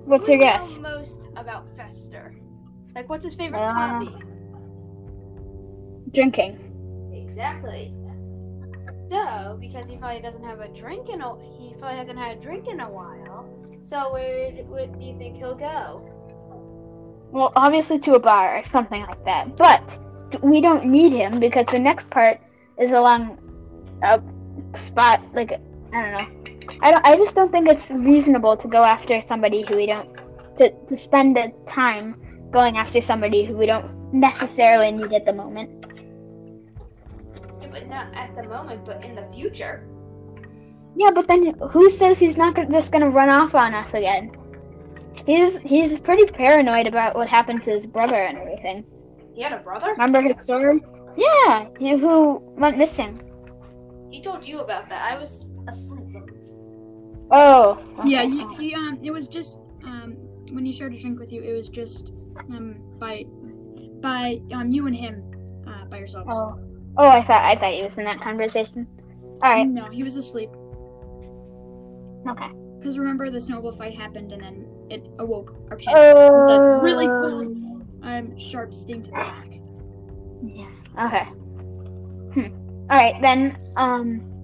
What's 0.05 0.27
your 0.29 0.37
guess? 0.37 0.69
know 0.69 0.79
most 0.79 1.21
about 1.35 1.65
Fester? 1.75 2.33
Like, 2.95 3.09
what's 3.09 3.25
his 3.25 3.35
favorite 3.35 3.59
Uh, 3.59 3.73
hobby? 3.73 4.15
Drinking. 6.13 6.57
Exactly. 7.13 7.93
So, 9.11 9.57
because 9.59 9.85
he 9.87 9.97
probably 9.97 10.21
doesn't 10.21 10.43
have 10.43 10.61
a 10.61 10.69
drink 10.69 11.09
in 11.09 11.21
a, 11.21 11.35
he 11.59 11.75
probably 11.77 11.97
hasn't 11.97 12.17
had 12.17 12.37
a 12.37 12.39
drink 12.39 12.67
in 12.67 12.79
a 12.79 12.89
while. 12.89 13.45
So, 13.81 14.11
where, 14.13 14.51
where 14.63 14.87
do 14.87 15.03
you 15.05 15.17
think 15.17 15.37
he'll 15.37 15.55
go? 15.55 16.01
Well, 17.31 17.51
obviously 17.55 17.99
to 17.99 18.15
a 18.15 18.19
bar 18.19 18.57
or 18.57 18.63
something 18.63 19.01
like 19.01 19.23
that. 19.25 19.55
But 19.57 19.97
we 20.41 20.61
don't 20.61 20.85
need 20.85 21.11
him 21.13 21.39
because 21.39 21.65
the 21.67 21.79
next 21.79 22.09
part 22.09 22.39
is 22.79 22.91
along 22.91 23.37
a 24.03 24.21
spot 24.77 25.21
like 25.33 25.59
I 25.93 26.01
don't 26.01 26.11
know. 26.13 26.77
I 26.81 26.91
don't. 26.91 27.05
I 27.05 27.15
just 27.15 27.35
don't 27.35 27.51
think 27.51 27.67
it's 27.67 27.89
reasonable 27.89 28.57
to 28.57 28.67
go 28.67 28.83
after 28.83 29.21
somebody 29.21 29.65
who 29.67 29.75
we 29.75 29.85
don't 29.85 30.09
to 30.57 30.69
to 30.69 30.97
spend 30.97 31.35
the 31.35 31.51
time 31.67 32.15
going 32.51 32.77
after 32.77 33.01
somebody 33.01 33.45
who 33.45 33.55
we 33.55 33.65
don't 33.65 34.13
necessarily 34.13 34.91
need 34.91 35.13
at 35.13 35.25
the 35.25 35.33
moment. 35.33 35.69
Yeah, 37.61 37.67
but 37.71 37.87
not 37.87 38.13
at 38.15 38.35
the 38.35 38.43
moment, 38.43 38.85
but 38.85 39.03
in 39.03 39.15
the 39.15 39.27
future. 39.33 39.87
Yeah, 40.95 41.11
but 41.11 41.27
then 41.27 41.53
who 41.71 41.89
says 41.89 42.17
he's 42.17 42.37
not 42.37 42.55
just 42.71 42.91
gonna 42.91 43.09
run 43.09 43.29
off 43.29 43.55
on 43.55 43.73
us 43.73 43.89
again? 43.93 44.31
He's 45.25 45.57
he's 45.57 45.99
pretty 45.99 46.25
paranoid 46.25 46.87
about 46.87 47.15
what 47.15 47.27
happened 47.27 47.63
to 47.63 47.71
his 47.71 47.85
brother 47.85 48.15
and 48.15 48.37
everything. 48.37 48.85
He 49.33 49.41
had 49.41 49.53
a 49.53 49.59
brother? 49.59 49.91
Remember 49.91 50.21
his 50.21 50.39
story? 50.39 50.81
Yeah, 51.15 51.67
he 51.79 51.97
who 51.97 52.37
went 52.57 52.77
missing. 52.77 53.21
He 54.11 54.21
told 54.21 54.45
you 54.45 54.59
about 54.59 54.89
that. 54.89 55.13
I 55.13 55.19
was 55.19 55.45
asleep. 55.67 56.31
Oh. 57.31 57.83
Yeah, 58.05 58.23
okay. 58.23 58.31
you, 58.31 58.55
he, 58.57 58.75
um, 58.75 58.99
it 59.03 59.11
was 59.11 59.27
just 59.27 59.57
um, 59.83 60.15
when 60.51 60.65
he 60.65 60.71
shared 60.71 60.93
a 60.93 60.97
drink 60.97 61.19
with 61.19 61.31
you, 61.31 61.41
it 61.41 61.53
was 61.53 61.69
just 61.69 62.23
um 62.49 62.77
by 62.99 63.25
by 63.99 64.39
um 64.53 64.69
you 64.69 64.87
and 64.87 64.95
him 64.95 65.23
uh, 65.67 65.85
by 65.85 65.97
yourselves. 65.97 66.35
Oh. 66.35 66.59
Oh, 66.99 67.09
I 67.09 67.23
thought 67.23 67.43
I 67.43 67.55
thought 67.55 67.73
he 67.73 67.83
was 67.83 67.97
in 67.97 68.05
that 68.05 68.19
conversation. 68.19 68.87
All 69.43 69.53
right. 69.53 69.67
No, 69.67 69.85
he 69.89 70.03
was 70.03 70.15
asleep. 70.15 70.49
Okay. 72.27 72.49
Because 72.79 72.97
remember, 72.97 73.29
the 73.29 73.39
snowball 73.39 73.71
fight 73.71 73.95
happened, 73.95 74.31
and 74.31 74.41
then 74.41 74.67
it 74.89 75.07
awoke 75.19 75.55
Okay. 75.71 75.85
That 75.93 76.79
really 76.81 77.07
cool 77.07 77.55
um 78.03 78.37
sharp 78.37 78.73
sting 78.73 79.03
to 79.03 79.11
the 79.11 79.17
back. 79.17 79.49
Yeah. 80.43 81.05
Okay. 81.05 81.23
Hmm. 82.33 82.89
All 82.89 82.97
right 82.97 83.21
then. 83.21 83.57
Um. 83.75 84.36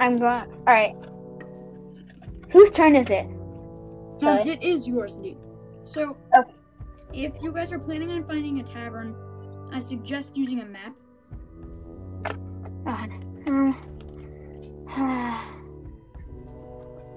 I'm 0.00 0.16
going. 0.16 0.50
All 0.66 0.74
right. 0.74 0.96
Whose 2.50 2.70
turn 2.70 2.96
is 2.96 3.08
it? 3.10 3.26
Um, 4.22 4.48
it 4.48 4.62
is 4.62 4.88
yours, 4.88 5.16
indeed. 5.16 5.36
So, 5.84 6.16
Okay. 6.36 6.52
if 7.12 7.32
you 7.42 7.52
guys 7.52 7.72
are 7.72 7.78
planning 7.78 8.10
on 8.10 8.24
finding 8.24 8.60
a 8.60 8.62
tavern, 8.62 9.14
I 9.72 9.78
suggest 9.78 10.36
using 10.36 10.60
a 10.60 10.64
map. 10.64 10.94
Oh, 12.86 13.74
uh, 14.96 15.38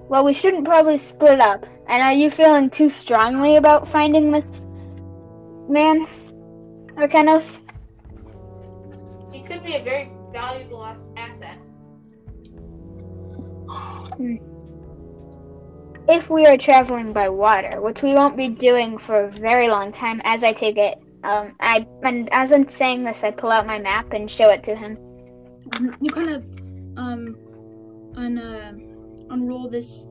well, 0.08 0.24
we 0.24 0.32
shouldn't 0.32 0.64
probably 0.64 0.98
split 0.98 1.40
up. 1.40 1.66
And 1.88 2.02
are 2.02 2.12
you 2.12 2.30
feeling 2.30 2.70
too 2.70 2.88
strongly 2.88 3.56
about 3.56 3.88
finding 3.88 4.30
this 4.30 4.44
man, 5.68 6.06
Arcanos? 6.96 7.58
He 9.32 9.42
could 9.42 9.64
be 9.64 9.74
a 9.74 9.82
very 9.82 10.10
valuable 10.32 10.84
as- 10.84 11.04
If 16.08 16.28
we 16.28 16.46
are 16.46 16.56
traveling 16.56 17.12
by 17.12 17.28
water, 17.28 17.80
which 17.80 18.02
we 18.02 18.14
won't 18.14 18.36
be 18.36 18.48
doing 18.48 18.98
for 18.98 19.24
a 19.24 19.30
very 19.30 19.68
long 19.68 19.92
time, 19.92 20.20
as 20.24 20.42
I 20.42 20.52
take 20.52 20.76
it, 20.76 20.98
um, 21.24 21.54
I 21.60 21.86
and 22.02 22.28
as 22.32 22.52
I'm 22.52 22.68
saying 22.68 23.04
this, 23.04 23.22
I 23.22 23.30
pull 23.30 23.50
out 23.50 23.66
my 23.66 23.78
map 23.78 24.12
and 24.12 24.30
show 24.30 24.50
it 24.50 24.62
to 24.64 24.76
him. 24.76 24.98
You 26.00 26.10
kind 26.10 26.30
of 26.30 26.44
um 26.96 27.36
un, 28.16 28.38
uh, 28.38 28.72
unroll 29.30 29.70
this 29.70 30.06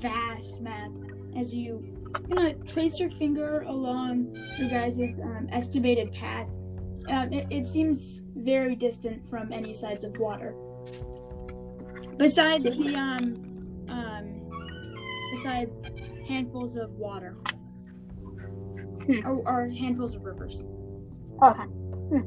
vast 0.00 0.60
map 0.60 0.90
as 1.36 1.52
you 1.52 1.82
kind 2.28 2.54
of 2.54 2.66
trace 2.66 3.00
your 3.00 3.10
finger 3.10 3.62
along 3.62 4.36
your 4.58 4.68
guys' 4.68 5.18
um, 5.20 5.48
estimated 5.50 6.12
path. 6.12 6.46
Um, 7.08 7.32
it, 7.32 7.46
it 7.50 7.66
seems 7.66 8.22
very 8.36 8.76
distant 8.76 9.28
from 9.28 9.52
any 9.52 9.74
sides 9.74 10.04
of 10.04 10.16
water. 10.18 10.54
Besides 12.16 12.64
the 12.64 12.96
um 12.96 13.36
um 13.88 14.50
besides 15.32 15.90
handfuls 16.28 16.76
of 16.76 16.90
water. 16.92 17.36
Hmm. 19.06 19.26
Or, 19.26 19.42
or 19.46 19.68
handfuls 19.68 20.14
of 20.14 20.24
rivers. 20.24 20.64
Okay. 21.42 21.62
Hmm. 21.62 22.20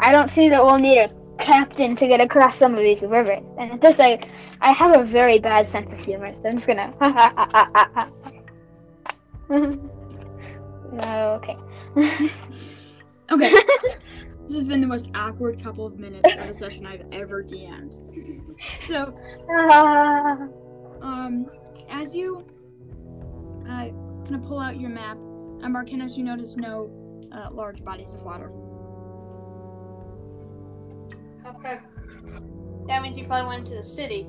I 0.00 0.12
don't 0.12 0.30
see 0.30 0.48
that 0.48 0.64
we'll 0.64 0.78
need 0.78 0.98
a 0.98 1.10
captain 1.38 1.94
to 1.96 2.06
get 2.06 2.20
across 2.20 2.56
some 2.56 2.74
of 2.74 2.80
these 2.80 3.02
rivers. 3.02 3.42
And 3.58 3.82
just 3.82 3.98
like, 3.98 4.28
I 4.60 4.72
have 4.72 4.98
a 4.98 5.04
very 5.04 5.38
bad 5.38 5.68
sense 5.68 5.92
of 5.92 6.02
humor, 6.04 6.34
so 6.42 6.48
I'm 6.48 6.54
just 6.54 6.66
gonna. 6.66 6.92
okay. 11.36 11.56
Okay. 13.32 13.50
This 14.46 14.56
has 14.56 14.64
been 14.64 14.80
the 14.80 14.86
most 14.86 15.08
awkward 15.14 15.62
couple 15.62 15.86
of 15.86 15.98
minutes 15.98 16.34
of 16.34 16.40
a 16.48 16.54
session 16.54 16.84
I've 16.84 17.04
ever 17.12 17.42
DM'd. 17.42 17.98
So, 18.86 19.14
Ah. 19.50 20.48
um, 21.00 21.46
as 21.90 22.14
you 22.14 22.44
uh, 23.64 23.88
kind 24.24 24.34
of 24.34 24.42
pull 24.42 24.58
out 24.58 24.78
your 24.80 24.90
map, 24.90 25.16
um, 25.62 25.74
Arcanos, 25.74 26.16
you 26.16 26.24
notice 26.24 26.56
no 26.56 26.90
uh, 27.32 27.48
large 27.52 27.84
bodies 27.84 28.14
of 28.14 28.22
water. 28.24 28.50
Okay. 31.46 31.78
That 32.88 33.02
means 33.02 33.16
you 33.16 33.26
probably 33.26 33.48
went 33.56 33.66
to 33.68 33.74
the 33.76 33.84
city. 33.84 34.28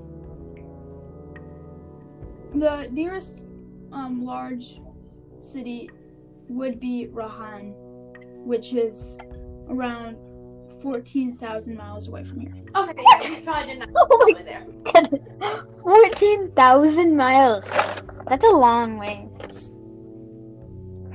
the 2.55 2.87
nearest 2.91 3.41
um, 3.91 4.23
large 4.23 4.79
city 5.39 5.89
would 6.47 6.79
be 6.79 7.07
Rahan, 7.11 7.73
which 8.45 8.73
is 8.73 9.17
around 9.69 10.17
14,000 10.81 11.77
miles 11.77 12.07
away 12.07 12.23
from 12.23 12.39
here. 12.41 12.53
Okay, 12.75 13.01
yeah, 13.01 13.29
we 13.29 13.41
probably 13.41 13.67
did 13.73 13.79
not 13.79 13.89
Oh 13.95 14.07
go 14.07 14.17
my 14.17 14.31
over 14.31 14.43
there. 14.43 14.65
goodness. 14.93 15.21
14,000 15.83 17.15
miles. 17.15 17.63
That's 18.27 18.43
a 18.43 18.49
long 18.49 18.97
way. 18.97 19.27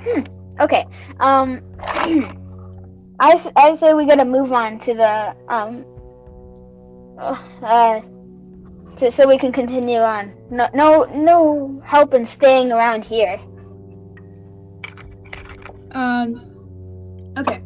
Hmm. 0.00 0.23
Okay. 0.61 0.87
Um, 1.21 1.62
I, 3.21 3.52
I 3.57 3.76
say 3.76 3.95
we 3.95 4.07
gotta 4.07 4.25
move 4.25 4.52
on 4.52 4.78
to 4.81 4.95
the, 4.95 5.37
um, 5.49 5.85
uh, 7.62 8.00
to, 8.97 9.12
so 9.12 9.26
we 9.26 9.38
can 9.38 9.52
continue 9.52 9.99
on. 9.99 10.35
No, 10.50 10.69
no, 10.75 11.05
no 11.05 11.81
help 11.85 12.14
in 12.14 12.25
staying 12.26 12.73
around 12.73 13.05
here. 13.05 13.38
Um, 15.93 17.35
okay. 17.38 17.62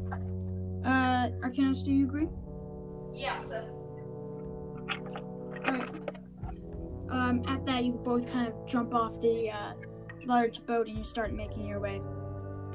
Arcanos, 1.52 1.84
do 1.84 1.92
you 1.92 2.04
agree? 2.06 2.28
Yeah, 3.14 3.42
so. 3.42 3.68
Alright. 5.66 5.90
Um, 7.10 7.42
at 7.46 7.66
that, 7.66 7.84
you 7.84 7.92
both 7.92 8.30
kind 8.30 8.48
of 8.48 8.54
jump 8.66 8.94
off 8.94 9.20
the 9.20 9.50
uh, 9.50 9.74
large 10.24 10.64
boat 10.64 10.88
and 10.88 10.96
you 10.96 11.04
start 11.04 11.32
making 11.32 11.66
your 11.66 11.78
way. 11.78 12.00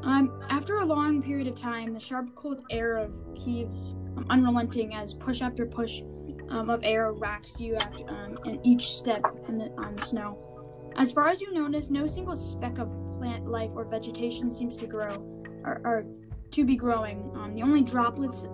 Um, 0.03 0.39
after 0.49 0.77
a 0.79 0.85
long 0.85 1.23
period 1.23 1.47
of 1.47 1.55
time, 1.55 1.93
the 1.93 1.99
sharp, 1.99 2.35
cold 2.35 2.63
air 2.69 2.97
of 2.97 3.11
Keeves, 3.35 3.95
um, 4.15 4.27
unrelenting 4.29 4.93
as 4.93 5.13
push 5.13 5.41
after 5.41 5.65
push 5.65 6.01
um, 6.49 6.69
of 6.69 6.81
air 6.83 7.11
racks 7.13 7.59
you 7.59 7.75
after, 7.75 8.07
um, 8.09 8.37
in 8.45 8.63
each 8.65 8.95
step 8.95 9.23
in 9.47 9.57
the, 9.57 9.71
on 9.77 9.95
the 9.95 10.01
snow. 10.03 10.93
As 10.97 11.11
far 11.11 11.29
as 11.29 11.41
you 11.41 11.51
notice, 11.51 11.89
no 11.89 12.05
single 12.05 12.35
speck 12.35 12.77
of 12.77 12.89
plant 13.13 13.47
life 13.47 13.71
or 13.73 13.85
vegetation 13.85 14.51
seems 14.51 14.77
to 14.77 14.87
grow, 14.87 15.15
or, 15.63 15.81
or 15.83 16.05
to 16.51 16.63
be 16.63 16.75
growing. 16.75 17.31
Um, 17.35 17.53
the 17.55 17.63
only 17.63 17.81
droplets 17.81 18.45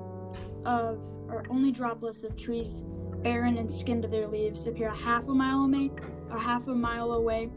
of, 0.66 1.00
or 1.28 1.46
only 1.50 1.72
droplets 1.72 2.24
of 2.24 2.36
trees 2.36 2.84
barren 3.24 3.58
and 3.58 3.72
skinned 3.72 4.04
of 4.06 4.12
their 4.12 4.28
leaves 4.28 4.68
appear 4.68 4.90
a 4.90 4.96
half 4.96 5.28
a 5.30 5.34
mile 5.34 5.64
away, 5.64 5.90
a 6.32 6.40
half 6.40 6.68
a 6.68 6.74
mile 6.74 7.14
away, 7.14 7.50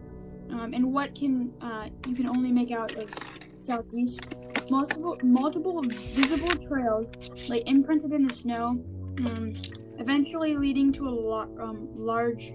um, 0.51 0.73
and 0.73 0.93
what 0.93 1.15
can 1.15 1.53
uh, 1.61 1.89
you 2.07 2.15
can 2.15 2.29
only 2.29 2.53
make 2.53 2.71
out 2.71 2.97
is 2.97 3.15
southeast. 3.59 4.29
Multiple 4.71 5.19
multiple 5.23 5.83
visible 5.83 6.49
trails 6.67 7.07
lay 7.49 7.63
imprinted 7.67 8.13
in 8.13 8.27
the 8.27 8.33
snow, 8.33 8.85
um, 9.27 9.53
eventually 9.99 10.57
leading 10.57 10.93
to 10.93 11.09
a 11.09 11.11
lo- 11.11 11.57
um, 11.61 11.89
large, 11.95 12.53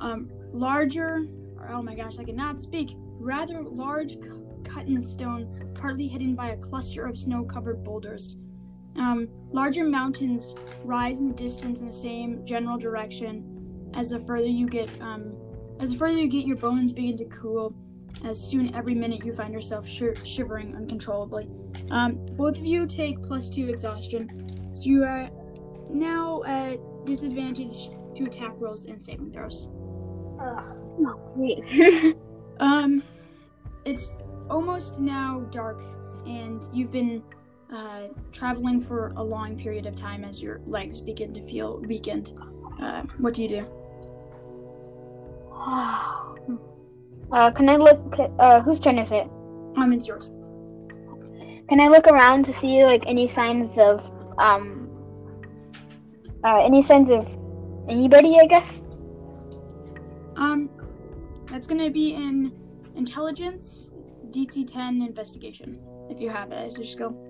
um, 0.00 0.30
larger. 0.52 1.26
Oh 1.68 1.82
my 1.82 1.94
gosh, 1.94 2.18
I 2.18 2.24
cannot 2.24 2.60
speak. 2.60 2.90
Rather 3.22 3.62
large, 3.62 4.16
cut 4.64 4.86
in 4.86 5.02
stone, 5.02 5.72
partly 5.74 6.08
hidden 6.08 6.34
by 6.34 6.50
a 6.50 6.56
cluster 6.56 7.04
of 7.04 7.18
snow-covered 7.18 7.84
boulders. 7.84 8.38
Um, 9.00 9.28
larger 9.50 9.84
mountains 9.84 10.54
rise 10.84 11.18
in 11.20 11.28
the 11.28 11.34
distance 11.34 11.80
in 11.80 11.86
the 11.86 11.92
same 11.92 12.44
general 12.44 12.76
direction 12.76 13.90
as 13.94 14.10
the 14.10 14.20
further 14.20 14.46
you 14.46 14.68
get 14.68 14.90
um, 15.00 15.32
as 15.80 15.92
the 15.92 15.96
further 15.96 16.18
you 16.18 16.28
get 16.28 16.44
your 16.44 16.58
bones 16.58 16.92
begin 16.92 17.16
to 17.16 17.24
cool 17.24 17.74
as 18.26 18.38
soon 18.38 18.74
every 18.74 18.94
minute 18.94 19.24
you 19.24 19.32
find 19.32 19.54
yourself 19.54 19.88
shi 19.88 20.10
shivering 20.22 20.76
uncontrollably 20.76 21.48
um, 21.90 22.14
both 22.36 22.58
of 22.58 22.66
you 22.66 22.86
take 22.86 23.22
plus 23.22 23.48
two 23.48 23.70
exhaustion 23.70 24.70
so 24.74 24.82
you 24.84 25.02
are 25.02 25.30
now 25.88 26.42
at 26.44 26.78
disadvantage 27.06 27.88
to 28.14 28.24
attack 28.24 28.52
rolls 28.58 28.84
and 28.84 29.02
saving 29.02 29.32
throws 29.32 29.68
Ugh. 30.42 30.76
Oh, 31.06 31.32
great. 31.34 32.16
um 32.60 33.02
it's 33.86 34.24
almost 34.50 34.98
now 34.98 35.40
dark 35.50 35.80
and 36.26 36.62
you've 36.70 36.92
been 36.92 37.22
uh, 37.74 38.08
traveling 38.32 38.82
for 38.82 39.12
a 39.16 39.22
long 39.22 39.56
period 39.56 39.86
of 39.86 39.94
time 39.94 40.24
as 40.24 40.42
your 40.42 40.60
legs 40.66 41.00
begin 41.00 41.32
to 41.34 41.42
feel 41.46 41.80
weakened 41.80 42.32
uh, 42.82 43.02
what 43.18 43.34
do 43.34 43.42
you 43.42 43.48
do 43.48 43.66
uh, 47.32 47.50
can 47.50 47.68
I 47.68 47.76
look? 47.76 48.16
Uh, 48.38 48.60
whose 48.62 48.80
turn 48.80 48.98
is 48.98 49.10
it? 49.10 49.28
um 49.76 49.92
it's 49.92 50.08
yours 50.08 50.30
Can 51.68 51.80
I 51.80 51.88
look 51.88 52.06
around 52.08 52.44
to 52.46 52.52
see 52.52 52.84
like 52.84 53.04
any 53.06 53.28
signs 53.28 53.78
of 53.78 54.00
um 54.38 54.88
uh, 56.42 56.64
any 56.64 56.82
signs 56.82 57.10
of 57.10 57.26
anybody? 57.88 58.38
I 58.40 58.46
guess. 58.46 58.80
Um, 60.36 60.70
that's 61.50 61.66
gonna 61.66 61.90
be 61.90 62.14
in 62.14 62.52
intelligence, 62.96 63.90
DC 64.30 64.66
10 64.66 65.02
investigation. 65.02 65.78
If 66.08 66.20
you 66.20 66.30
have 66.30 66.50
it 66.50 66.66
as 66.66 66.78
your 66.78 66.86
skill. 66.86 67.29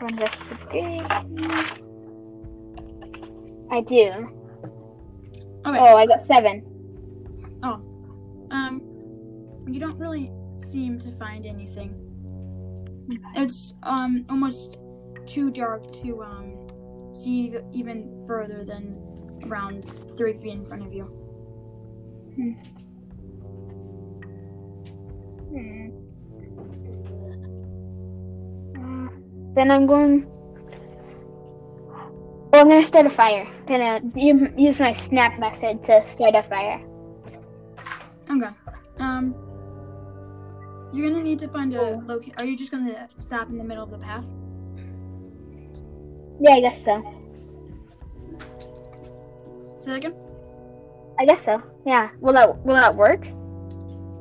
Investigation. 0.00 1.06
I 3.70 3.80
do. 3.82 4.28
Okay. 5.66 5.78
Oh, 5.78 5.96
I 5.96 6.06
got 6.06 6.20
seven. 6.22 6.64
Oh. 7.62 7.80
Um, 8.50 8.80
you 9.68 9.78
don't 9.78 9.98
really 9.98 10.32
seem 10.58 10.98
to 10.98 11.12
find 11.18 11.46
anything. 11.46 11.94
It's 13.34 13.74
um 13.82 14.24
almost 14.28 14.78
too 15.26 15.50
dark 15.50 15.92
to 16.02 16.22
um 16.22 16.68
see 17.14 17.54
even 17.72 18.24
further 18.26 18.64
than 18.64 18.96
around 19.46 19.84
three 20.16 20.34
feet 20.34 20.52
in 20.52 20.64
front 20.64 20.86
of 20.86 20.92
you. 20.92 21.04
Hmm. 22.36 22.52
Uh, 25.52 25.99
then 29.54 29.70
I'm 29.70 29.86
going. 29.86 30.26
Oh, 32.52 32.60
I'm 32.60 32.68
gonna 32.68 32.84
start 32.84 33.06
a 33.06 33.10
fire. 33.10 33.46
Gonna 33.66 34.00
use 34.14 34.80
my 34.80 34.92
snap 34.92 35.38
method 35.38 35.84
to 35.84 36.04
start 36.08 36.34
a 36.34 36.42
fire. 36.42 36.80
Okay. 38.30 38.48
Um, 38.98 39.34
you're 40.92 41.08
gonna 41.08 41.22
need 41.22 41.38
to 41.40 41.48
find 41.48 41.72
a 41.74 42.02
location. 42.06 42.34
Are 42.38 42.44
you 42.44 42.56
just 42.56 42.70
gonna 42.70 43.08
stop 43.18 43.48
in 43.48 43.58
the 43.58 43.64
middle 43.64 43.84
of 43.84 43.90
the 43.90 43.98
path? 43.98 44.26
Yeah, 46.40 46.54
I 46.54 46.60
guess 46.60 46.84
so. 46.84 47.02
Say 49.76 49.92
that 49.92 49.96
again. 49.96 50.14
I 51.18 51.24
guess 51.24 51.44
so. 51.44 51.62
Yeah. 51.86 52.10
Will 52.20 52.32
that 52.32 52.58
will 52.64 52.74
that 52.74 52.94
work? 52.94 53.26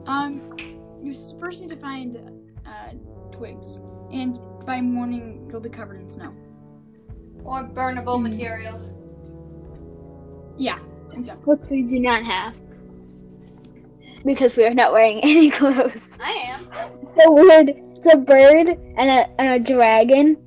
Um, 0.05 0.55
you 1.03 1.15
first 1.39 1.61
need 1.61 1.69
to 1.69 1.77
find 1.77 2.17
uh, 2.65 2.93
twigs, 3.31 3.79
and 4.11 4.39
by 4.69 4.79
morning 4.79 5.49
you'll 5.49 5.59
be 5.59 5.67
covered 5.67 5.99
in 5.99 6.07
snow. 6.07 6.31
Or 7.43 7.63
burnable 7.63 8.17
Hmm. 8.17 8.23
materials. 8.29 8.93
Yeah, 10.57 10.77
exactly. 11.11 11.43
Which 11.55 11.69
we 11.71 11.81
do 11.81 11.99
not 11.99 12.23
have. 12.23 12.53
Because 14.23 14.55
we 14.55 14.65
are 14.65 14.73
not 14.75 14.93
wearing 14.93 15.21
any 15.23 15.49
clothes. 15.49 16.09
I 16.19 16.33
am. 16.53 16.67
It's 17.01 17.25
a 17.25 17.31
weird 17.31 17.69
it's 17.69 18.13
a 18.13 18.17
bird 18.17 18.67
and 18.97 19.09
a 19.09 19.41
and 19.41 19.49
a 19.57 19.59
dragon. 19.59 20.37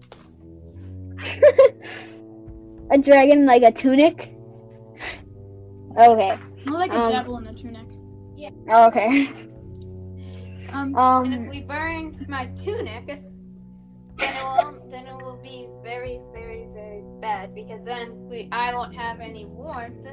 a 2.93 2.99
dragon 2.99 3.45
like 3.45 3.65
a 3.65 3.73
tunic. 3.73 4.33
Okay. 5.99 6.39
More 6.65 6.79
like 6.79 6.93
a 6.93 6.97
Um, 6.97 7.13
devil 7.13 7.39
in 7.39 7.47
a 7.49 7.55
tunic. 7.55 7.89
Yeah, 8.37 8.87
okay. 8.87 9.27
Um, 10.73 10.95
And 10.95 11.35
if 11.35 11.41
Um 11.41 11.47
we 11.49 11.61
burn 11.63 12.25
my 12.29 12.47
tunic, 12.65 13.21
then 14.23 14.37
it 14.37 14.43
will 14.45 14.89
then 14.91 15.07
it 15.07 15.17
will 15.17 15.41
be 15.43 15.69
very, 15.83 16.21
very, 16.33 16.67
very 16.73 17.03
bad 17.21 17.55
because 17.55 17.85
then 17.85 18.29
we 18.29 18.49
I 18.53 18.73
won't 18.75 18.95
have 18.95 19.21
any 19.21 19.47
warmth, 19.47 20.07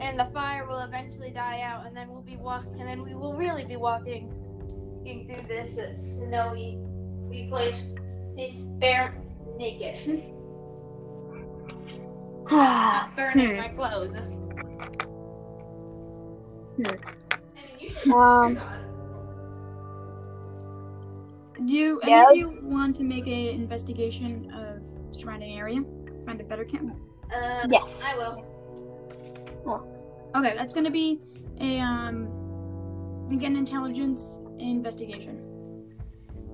and 0.00 0.18
the 0.18 0.28
fire 0.32 0.66
will 0.66 0.80
eventually 0.80 1.30
die 1.30 1.62
out, 1.62 1.86
and 1.86 1.96
then 1.96 2.08
we'll 2.10 2.22
be 2.22 2.36
walk 2.36 2.64
and 2.78 2.86
then 2.88 3.02
we 3.02 3.14
will 3.14 3.34
really 3.36 3.64
be 3.64 3.76
walking, 3.76 4.32
walking 4.98 5.26
through 5.26 5.46
this 5.48 5.78
uh, 5.78 5.94
snowy, 5.96 6.78
place, 7.48 7.80
this 8.36 8.62
bare 8.80 9.14
naked, 9.56 10.24
burning 13.16 13.50
Hmm. 13.50 13.56
my 13.56 13.68
clothes. 13.76 14.14
Hmm. 16.76 16.84
I 17.30 17.60
mean, 17.66 17.78
you 17.78 17.94
should 17.94 18.12
Um, 18.12 18.56
do 21.66 21.74
you 21.74 22.00
any 22.00 22.10
Yeah. 22.12 22.30
of 22.30 22.36
you 22.36 22.58
want 22.62 22.96
to 22.96 23.04
make 23.04 23.26
an 23.26 23.32
investigation 23.62 24.50
of 24.52 25.14
surrounding 25.14 25.58
area? 25.58 25.82
Find 26.24 26.40
a 26.40 26.44
better 26.44 26.64
camp. 26.64 26.96
uh, 27.34 27.66
Yes. 27.70 28.00
I 28.04 28.16
will. 28.16 28.44
Okay, 30.34 30.54
that's 30.56 30.72
gonna 30.72 30.90
be 30.90 31.20
a 31.60 31.78
um 31.80 32.28
again 33.32 33.56
intelligence 33.56 34.38
investigation. 34.58 35.36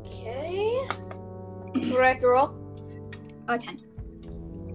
Okay. 0.01 0.81
Correct 1.90 2.23
roll. 2.23 2.51
Uh, 3.49 3.59
ten. 3.59 3.79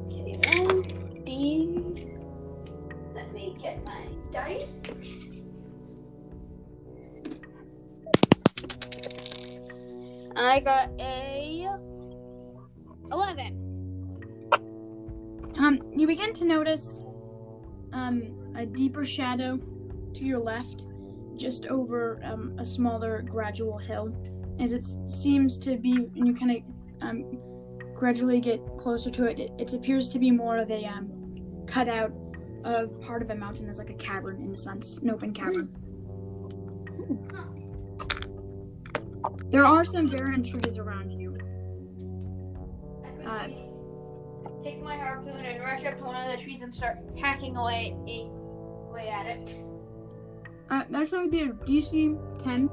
Okay, 0.05 0.39
then 0.43 1.23
D. 1.25 2.07
Let 3.15 3.33
me 3.33 3.55
get 3.61 3.83
my 3.85 4.05
dice. 4.31 4.81
I 10.41 10.59
got 10.59 10.89
a 10.99 11.67
eleven. 13.11 13.57
Um, 15.59 15.79
you 15.95 16.07
begin 16.07 16.33
to 16.33 16.45
notice 16.45 16.99
um, 17.93 18.33
a 18.55 18.65
deeper 18.65 19.05
shadow 19.05 19.57
to 20.15 20.25
your 20.25 20.39
left, 20.39 20.87
just 21.35 21.67
over 21.67 22.19
um, 22.23 22.55
a 22.57 22.65
smaller 22.65 23.21
gradual 23.21 23.77
hill, 23.77 24.15
as 24.59 24.73
it 24.73 24.83
seems 25.07 25.59
to 25.59 25.77
be, 25.77 26.09
and 26.15 26.27
you 26.27 26.35
kind 26.35 26.51
of 26.51 26.63
um, 27.07 27.39
gradually 27.93 28.39
get 28.39 28.65
closer 28.77 29.11
to 29.11 29.25
it. 29.25 29.39
it. 29.39 29.51
It 29.59 29.73
appears 29.75 30.09
to 30.09 30.17
be 30.17 30.31
more 30.31 30.57
of 30.57 30.71
a 30.71 30.83
um, 30.85 31.65
cutout 31.67 32.13
of 32.63 32.99
part 32.99 33.21
of 33.21 33.29
a 33.29 33.35
mountain 33.35 33.69
as 33.69 33.77
like 33.77 33.91
a 33.91 33.95
cavern 33.95 34.41
in 34.41 34.51
a 34.51 34.57
sense, 34.57 34.97
an 34.97 35.11
open 35.11 35.33
cavern. 35.33 35.69
There 39.49 39.65
are 39.65 39.83
some 39.83 40.07
barren 40.07 40.43
trees 40.43 40.77
around 40.77 41.11
you. 41.11 41.37
I 43.27 43.47
could 44.45 44.63
take 44.63 44.81
my 44.81 44.97
harpoon 44.97 45.45
and 45.45 45.61
rush 45.61 45.85
up 45.85 45.97
to 45.97 46.03
one 46.03 46.15
of 46.15 46.37
the 46.37 46.43
trees 46.43 46.61
and 46.61 46.73
start 46.73 46.97
hacking 47.19 47.57
away 47.57 47.95
a 48.07 48.29
way 48.93 49.09
at 49.09 49.25
it. 49.25 49.59
Uh, 50.69 50.83
that's 50.89 51.11
going 51.11 51.29
to 51.29 51.31
be 51.31 51.41
a 51.41 51.47
DC 51.47 52.43
10 52.43 52.69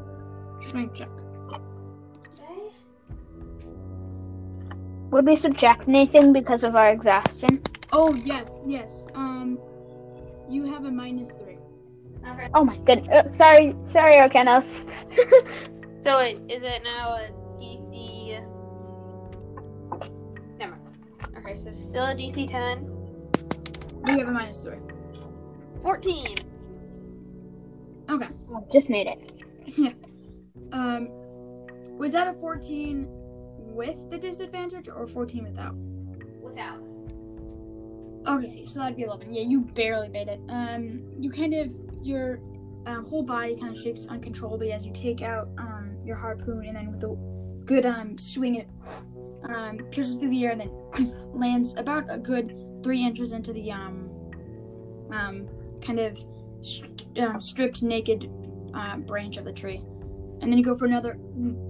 strength 0.61 0.94
check. 0.94 1.09
Okay. 1.51 2.73
Would 5.11 5.27
we 5.27 5.37
subtract 5.37 5.88
anything 5.88 6.33
because 6.33 6.64
of 6.64 6.77
our 6.77 6.90
exhaustion? 6.90 7.62
Oh 7.92 8.14
yes, 8.14 8.49
yes. 8.66 9.07
Um, 9.14 9.59
you 10.49 10.64
have 10.73 10.85
a 10.85 10.90
minus 10.90 11.31
three. 11.31 11.59
Okay. 12.27 12.49
Oh 12.55 12.64
my 12.64 12.77
goodness. 12.79 13.09
Uh, 13.09 13.29
sorry, 13.37 13.75
sorry, 13.90 14.14
Arcanos. 14.14 14.85
So 16.09 16.21
it, 16.21 16.40
is 16.49 16.62
it 16.62 16.83
now 16.85 17.16
a 17.16 17.29
DC? 17.61 18.40
Never. 20.59 20.77
mind. 20.77 21.37
Okay, 21.37 21.59
so 21.62 21.71
still 21.75 22.05
a 22.05 22.14
DC 22.14 22.49
10. 22.49 22.83
You 24.07 24.18
have 24.18 24.29
a 24.29 24.31
minus 24.31 24.57
three. 24.57 24.79
14. 25.83 26.38
Okay. 28.09 28.29
Just 28.73 28.88
made 28.88 29.07
it. 29.07 29.33
Yeah. 29.77 29.90
Um, 30.73 31.09
was 31.99 32.12
that 32.12 32.27
a 32.27 32.33
14 32.40 33.07
with 33.07 33.99
the 34.11 34.16
disadvantage 34.16 34.88
or 34.88 35.07
14 35.07 35.44
without? 35.44 35.75
Without. 35.75 36.81
Okay, 38.27 38.64
so 38.64 38.81
that'd 38.81 38.97
be 38.97 39.03
11. 39.03 39.35
Yeah, 39.35 39.42
you 39.42 39.61
barely 39.61 40.09
made 40.09 40.29
it. 40.29 40.40
Um, 40.49 41.03
you 41.18 41.31
kind 41.31 41.53
of 41.53 41.71
your 42.03 42.40
um, 42.87 43.05
whole 43.05 43.23
body 43.23 43.57
kind 43.57 43.77
of 43.77 43.83
shakes 43.83 44.07
uncontrollably 44.07 44.73
as 44.73 44.87
you 44.87 44.92
take 44.94 45.21
out 45.21 45.51
um 45.59 45.67
your 46.09 46.16
harpoon, 46.16 46.64
and 46.64 46.77
then 46.77 46.90
with 46.90 47.05
a 47.05 47.14
good 47.64 47.87
um 47.87 48.16
swing, 48.16 48.57
it 48.57 48.68
um 49.44 49.79
pierces 49.90 50.16
through 50.16 50.31
the 50.31 50.44
air 50.44 50.53
and 50.53 50.61
then 50.62 51.12
lands 51.33 51.75
about 51.77 52.05
a 52.09 52.18
good 52.18 52.57
three 52.83 53.05
inches 53.05 53.33
into 53.33 53.53
the 53.53 53.71
um 53.71 54.11
um 55.12 55.49
kind 55.81 56.01
of 56.01 56.18
st- 56.61 57.07
um, 57.18 57.40
stripped 57.40 57.83
naked 57.83 58.31
uh, 58.75 58.97
branch 58.97 59.37
of 59.37 59.44
the 59.44 59.53
tree, 59.53 59.85
and 60.40 60.51
then 60.51 60.59
you 60.59 60.64
go 60.64 60.75
for 60.75 60.87
another 60.87 61.18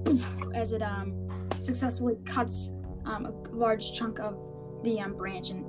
as 0.55 0.73
it 0.73 0.83
um 0.83 1.29
successfully 1.61 2.17
cuts 2.25 2.71
um, 3.05 3.27
a 3.27 3.31
large 3.51 3.93
chunk 3.93 4.21
of 4.21 4.39
the 4.85 5.01
um, 5.01 5.15
branch 5.15 5.51
and 5.51 5.65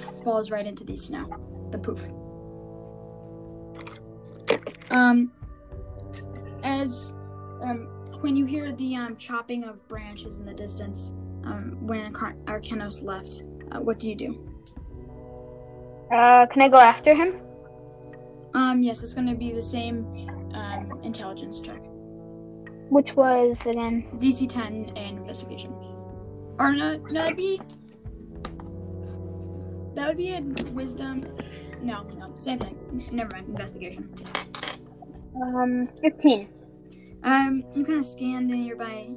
falls 0.24 0.50
right 0.50 0.66
into 0.66 0.84
the 0.84 0.96
snow. 0.96 1.26
The 1.72 1.78
poof. 1.78 2.00
Um, 4.90 5.32
as 6.62 7.12
um, 7.62 7.88
when 8.20 8.36
you 8.36 8.44
hear 8.44 8.72
the 8.72 8.96
um, 8.96 9.16
chopping 9.16 9.64
of 9.64 9.86
branches 9.88 10.38
in 10.38 10.44
the 10.44 10.54
distance, 10.54 11.12
um, 11.44 11.76
when 11.80 12.14
Ar- 12.16 12.36
Arcanos 12.44 13.02
left, 13.02 13.44
uh, 13.72 13.80
what 13.80 13.98
do 13.98 14.08
you 14.08 14.14
do? 14.14 14.46
Uh, 16.12 16.46
can 16.46 16.62
I 16.62 16.68
go 16.68 16.78
after 16.78 17.14
him? 17.14 17.40
Um, 18.54 18.82
yes, 18.82 19.02
it's 19.02 19.14
going 19.14 19.28
to 19.28 19.34
be 19.34 19.52
the 19.52 19.62
same 19.62 20.04
um, 20.54 21.00
intelligence 21.02 21.60
check. 21.60 21.80
Which 22.90 23.14
was 23.14 23.56
again? 23.64 24.08
DC 24.18 24.48
10 24.48 24.92
and 24.96 25.18
investigation. 25.18 25.72
Or 26.58 26.72
no, 26.72 26.96
no, 26.96 27.22
that'd 27.22 27.36
be. 27.36 27.60
That 29.94 30.08
would 30.08 30.16
be 30.16 30.30
a 30.34 30.40
wisdom. 30.72 31.22
No, 31.82 32.02
no, 32.02 32.26
same 32.36 32.58
thing. 32.58 32.76
Never 33.12 33.30
mind, 33.32 33.48
investigation. 33.48 34.12
Um, 35.36 35.88
fifteen. 36.02 36.48
Um, 37.22 37.64
you 37.74 37.84
kind 37.84 37.98
of 37.98 38.06
scan 38.06 38.46
the 38.48 38.54
nearby 38.54 39.10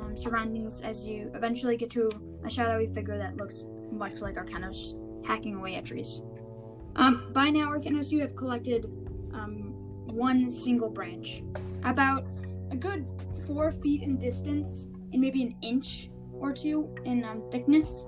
um, 0.00 0.16
surroundings 0.16 0.80
as 0.80 1.06
you 1.06 1.30
eventually 1.34 1.76
get 1.76 1.90
to 1.90 2.10
a 2.44 2.50
shadowy 2.50 2.88
figure 2.88 3.16
that 3.18 3.36
looks 3.36 3.66
much 3.90 4.20
like 4.20 4.34
Arcanos 4.34 4.96
hacking 5.24 5.56
away 5.56 5.76
at 5.76 5.84
trees. 5.84 6.22
Um, 6.96 7.30
by 7.32 7.50
now, 7.50 7.70
Arcanos, 7.70 8.10
you 8.10 8.20
have 8.20 8.36
collected 8.36 8.84
um, 9.32 9.74
one 10.06 10.50
single 10.50 10.88
branch, 10.88 11.42
about 11.84 12.26
a 12.70 12.76
good 12.76 13.06
four 13.46 13.72
feet 13.72 14.02
in 14.02 14.16
distance 14.16 14.92
and 15.12 15.20
maybe 15.20 15.42
an 15.42 15.54
inch 15.62 16.08
or 16.32 16.52
two 16.52 16.94
in 17.04 17.24
um, 17.24 17.42
thickness. 17.50 18.06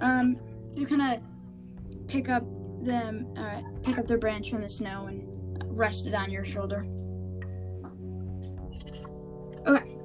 Um, 0.00 0.38
you 0.74 0.86
kind 0.86 1.02
of 1.02 2.06
pick 2.08 2.28
up 2.28 2.44
them, 2.84 3.26
uh, 3.36 3.60
pick 3.82 3.98
up 3.98 4.06
their 4.06 4.18
branch 4.18 4.50
from 4.50 4.62
the 4.62 4.68
snow 4.68 5.06
and 5.06 5.26
rest 5.78 6.06
it 6.06 6.14
on 6.14 6.30
your 6.30 6.44
shoulder. 6.44 6.86
Okay. 9.66 9.96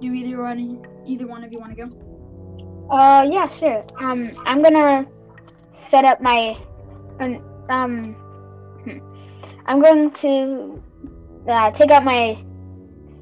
Do 0.00 0.12
either 0.12 0.42
one, 0.42 0.84
either 1.06 1.26
one 1.26 1.44
of 1.44 1.52
you 1.52 1.58
want 1.58 1.76
to 1.76 1.86
go? 1.86 2.86
Uh, 2.90 3.22
yeah, 3.30 3.48
sure. 3.58 3.84
Um, 3.98 4.30
I'm 4.44 4.62
gonna 4.62 5.06
set 5.90 6.04
up 6.04 6.20
my, 6.20 6.56
um, 7.20 7.44
um, 7.68 8.14
hmm. 8.84 8.98
I'm 9.66 9.80
going 9.80 10.10
to 10.10 10.82
uh, 11.48 11.70
take 11.70 11.90
out 11.90 12.04
my 12.04 12.42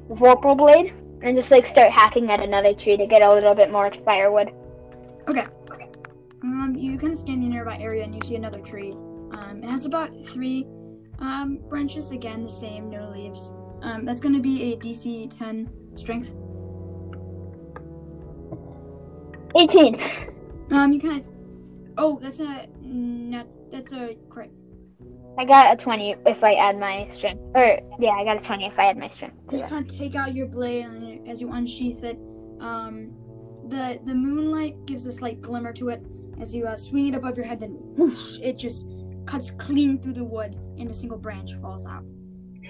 vorpal 0.09 0.57
blade 0.57 0.93
and 1.21 1.35
just 1.35 1.51
like 1.51 1.65
start 1.65 1.91
hacking 1.91 2.31
at 2.31 2.41
another 2.41 2.73
tree 2.73 2.97
to 2.97 3.05
get 3.05 3.21
a 3.21 3.33
little 3.33 3.53
bit 3.53 3.71
more 3.71 3.91
firewood. 4.05 4.51
Um, 6.43 6.73
you 6.77 6.97
kind 6.97 7.13
of 7.13 7.19
scan 7.19 7.41
the 7.41 7.49
nearby 7.49 7.77
area 7.77 8.03
and 8.03 8.13
you 8.13 8.21
see 8.23 8.35
another 8.35 8.61
tree. 8.61 8.91
Um, 8.91 9.61
it 9.63 9.69
has 9.69 9.85
about 9.85 10.09
three 10.25 10.65
um, 11.19 11.59
branches. 11.69 12.11
Again, 12.11 12.43
the 12.43 12.49
same, 12.49 12.89
no 12.89 13.11
leaves. 13.11 13.53
Um, 13.81 14.05
that's 14.05 14.21
going 14.21 14.35
to 14.35 14.41
be 14.41 14.73
a 14.73 14.77
DC 14.77 15.37
10 15.37 15.69
strength. 15.95 16.33
18. 19.55 20.01
Um, 20.71 20.93
you 20.93 20.99
kind 20.99 21.21
of. 21.21 21.25
Oh, 21.97 22.19
that's 22.21 22.39
a 22.39 22.67
not. 22.81 23.47
That's 23.71 23.91
a 23.91 24.15
crit. 24.29 24.51
I 25.37 25.45
got 25.45 25.73
a 25.73 25.77
20 25.81 26.15
if 26.25 26.43
I 26.43 26.55
add 26.55 26.77
my 26.77 27.07
strength. 27.11 27.41
Or, 27.55 27.79
yeah, 27.99 28.11
I 28.11 28.23
got 28.25 28.37
a 28.37 28.41
20 28.41 28.65
if 28.65 28.77
I 28.77 28.85
add 28.85 28.97
my 28.97 29.09
strength. 29.09 29.37
You 29.51 29.59
that. 29.59 29.69
kind 29.69 29.89
of 29.89 29.97
take 29.97 30.15
out 30.15 30.35
your 30.35 30.47
blade 30.47 30.85
and 30.85 31.27
as 31.27 31.39
you 31.39 31.51
unsheath 31.51 32.03
it, 32.03 32.17
um, 32.59 33.13
the 33.69 33.99
the 34.05 34.13
moonlight 34.13 34.85
gives 34.85 35.05
a 35.05 35.11
slight 35.11 35.41
glimmer 35.41 35.71
to 35.73 35.89
it. 35.89 36.01
As 36.39 36.55
you 36.55 36.65
uh, 36.65 36.77
swing 36.77 37.07
it 37.07 37.15
above 37.15 37.35
your 37.35 37.45
head, 37.45 37.59
then 37.59 37.71
whoosh, 37.97 38.39
it 38.41 38.57
just 38.57 38.87
cuts 39.25 39.51
clean 39.51 40.01
through 40.01 40.13
the 40.13 40.23
wood 40.23 40.55
and 40.77 40.89
a 40.89 40.93
single 40.93 41.17
branch 41.17 41.55
falls 41.61 41.85
out. 41.85 42.05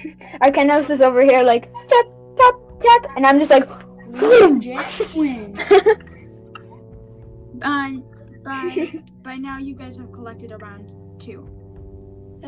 Arcanos 0.41 0.89
is 0.89 1.01
over 1.01 1.21
here 1.23 1.43
like, 1.43 1.71
tap, 1.87 2.05
tap, 2.37 2.55
tap, 2.79 3.05
and 3.15 3.25
I'm 3.25 3.39
just 3.39 3.51
like. 3.51 3.69
Uh, 3.69 3.83
by 8.43 8.91
by 9.23 9.37
now, 9.37 9.59
you 9.59 9.75
guys 9.75 9.97
have 9.97 10.11
collected 10.11 10.51
around 10.51 10.91
two. 11.19 11.47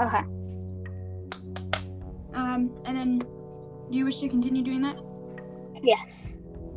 okay. 0.00 0.24
Um, 2.34 2.70
and 2.84 2.96
then, 2.96 3.18
do 3.18 3.98
you 3.98 4.04
wish 4.04 4.18
to 4.18 4.28
continue 4.28 4.62
doing 4.62 4.82
that? 4.82 4.96
Yes. 5.82 6.12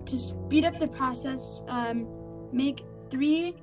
To 0.08 0.18
speed 0.18 0.66
up 0.66 0.80
the 0.80 0.88
process, 0.88 1.62
um, 1.68 2.08
make 2.52 2.84
three. 3.10 3.56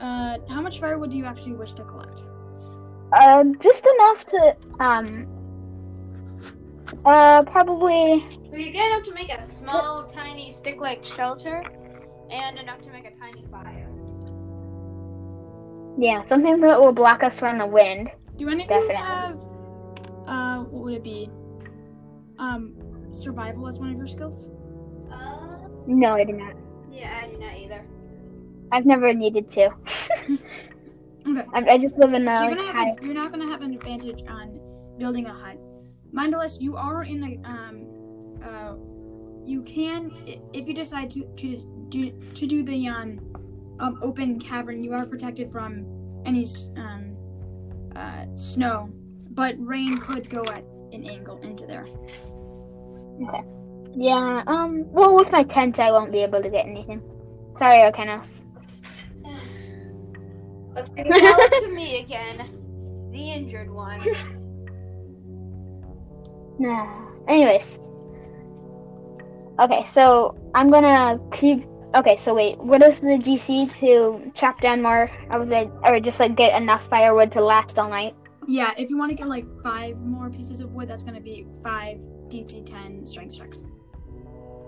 Uh, 0.00 0.38
how 0.48 0.60
much 0.60 0.80
firewood 0.80 1.10
do 1.10 1.16
you 1.16 1.24
actually 1.24 1.52
wish 1.54 1.72
to 1.72 1.84
collect? 1.84 2.22
Uh, 3.12 3.44
just 3.60 3.86
enough 3.86 4.24
to, 4.26 4.56
um, 4.80 5.26
uh, 7.04 7.42
probably, 7.44 8.24
We 8.50 8.64
you 8.64 8.72
get 8.72 8.86
enough 8.90 9.02
to 9.04 9.14
make 9.14 9.30
a 9.30 9.42
small, 9.42 10.04
tiny 10.04 10.50
stick-like 10.50 11.04
shelter, 11.04 11.62
and 12.30 12.58
enough 12.58 12.80
to 12.82 12.90
make 12.90 13.04
a 13.04 13.14
tiny 13.18 13.44
fire. 13.50 13.88
yeah, 15.98 16.24
something 16.24 16.60
that 16.60 16.80
will 16.80 16.92
block 16.92 17.22
us 17.22 17.38
from 17.38 17.58
the 17.58 17.66
wind. 17.66 18.10
Do 18.36 18.48
any 18.48 18.62
of 18.64 18.68
Definitely. 18.68 18.94
you 18.94 19.02
have, 19.04 19.36
uh, 20.26 20.58
what 20.64 20.84
would 20.84 20.94
it 20.94 21.04
be? 21.04 21.28
Um, 22.38 22.74
survival 23.12 23.68
as 23.68 23.78
one 23.78 23.90
of 23.90 23.96
your 23.98 24.06
skills? 24.06 24.50
Uh, 25.12 25.58
No, 25.86 26.14
I 26.14 26.24
do 26.24 26.32
not. 26.32 26.54
yeah, 26.90 27.20
I 27.22 27.28
do 27.28 27.38
not 27.38 27.56
either. 27.58 27.84
I've 28.72 28.86
never 28.86 29.12
needed 29.14 29.50
to. 29.52 29.70
Okay. 31.24 31.44
I, 31.54 31.74
I 31.74 31.78
just 31.78 31.98
live 31.98 32.14
in 32.14 32.26
a 32.26 32.34
So 32.34 32.42
you're, 32.42 32.50
like, 32.50 32.58
gonna 32.58 32.72
high. 32.72 32.84
have 32.88 32.98
a, 32.98 33.04
you're 33.04 33.14
not 33.14 33.30
gonna 33.30 33.46
have 33.46 33.62
an 33.62 33.72
advantage 33.74 34.24
on 34.28 34.58
building 34.98 35.26
a 35.26 35.32
hut. 35.32 35.56
Mindless, 36.10 36.58
you 36.60 36.76
are 36.76 37.04
in 37.04 37.20
the 37.20 37.38
um 37.48 37.86
uh 38.44 38.74
you 39.44 39.62
can 39.62 40.10
if 40.52 40.66
you 40.66 40.74
decide 40.74 41.12
to 41.12 41.24
to 41.36 41.86
do 41.90 42.10
to 42.34 42.46
do 42.48 42.64
the 42.64 42.88
um 42.88 43.20
um 43.78 44.00
open 44.02 44.40
cavern, 44.40 44.82
you 44.82 44.92
are 44.94 45.06
protected 45.06 45.52
from 45.52 45.86
any 46.26 46.44
um 46.76 47.16
uh 47.94 48.24
snow, 48.34 48.90
but 49.30 49.54
rain 49.64 49.96
could 49.98 50.28
go 50.28 50.42
at 50.52 50.64
an 50.92 51.04
angle 51.08 51.38
into 51.42 51.66
there. 51.66 51.86
Okay. 53.22 53.44
Yeah. 53.94 54.42
Um. 54.48 54.90
Well, 54.90 55.14
with 55.14 55.30
my 55.30 55.44
tent, 55.44 55.78
I 55.78 55.92
won't 55.92 56.10
be 56.10 56.24
able 56.24 56.42
to 56.42 56.50
get 56.50 56.66
anything. 56.66 57.00
Sorry, 57.60 57.78
Arcanos. 57.78 58.26
Let's 60.74 60.90
tell 60.90 61.06
it 61.06 61.62
to 61.62 61.72
me 61.72 61.98
again. 62.02 63.10
The 63.12 63.30
injured 63.30 63.70
one. 63.70 64.00
Nah. 66.58 67.08
Anyways. 67.28 67.64
Okay, 69.60 69.86
so 69.94 70.34
I'm 70.54 70.70
gonna 70.70 71.18
keep. 71.32 71.66
Okay, 71.94 72.16
so 72.18 72.34
wait. 72.34 72.58
What 72.58 72.82
is 72.82 72.98
the 73.00 73.18
DC 73.18 73.72
to 73.80 74.32
chop 74.34 74.60
down 74.60 74.80
more 74.80 75.10
I 75.30 75.36
of 75.36 75.48
the, 75.48 75.70
or 75.84 76.00
just 76.00 76.18
like 76.20 76.36
get 76.36 76.60
enough 76.60 76.88
firewood 76.88 77.32
to 77.32 77.40
last 77.40 77.78
all 77.78 77.88
night? 77.88 78.14
Yeah, 78.48 78.72
if 78.78 78.90
you 78.90 78.96
want 78.96 79.10
to 79.10 79.16
get 79.16 79.28
like 79.28 79.44
five 79.62 79.98
more 79.98 80.30
pieces 80.30 80.60
of 80.60 80.72
wood, 80.72 80.88
that's 80.88 81.02
gonna 81.02 81.20
be 81.20 81.46
five 81.62 81.98
DC 82.28 82.64
ten 82.64 83.06
strength 83.06 83.36
checks. 83.36 83.62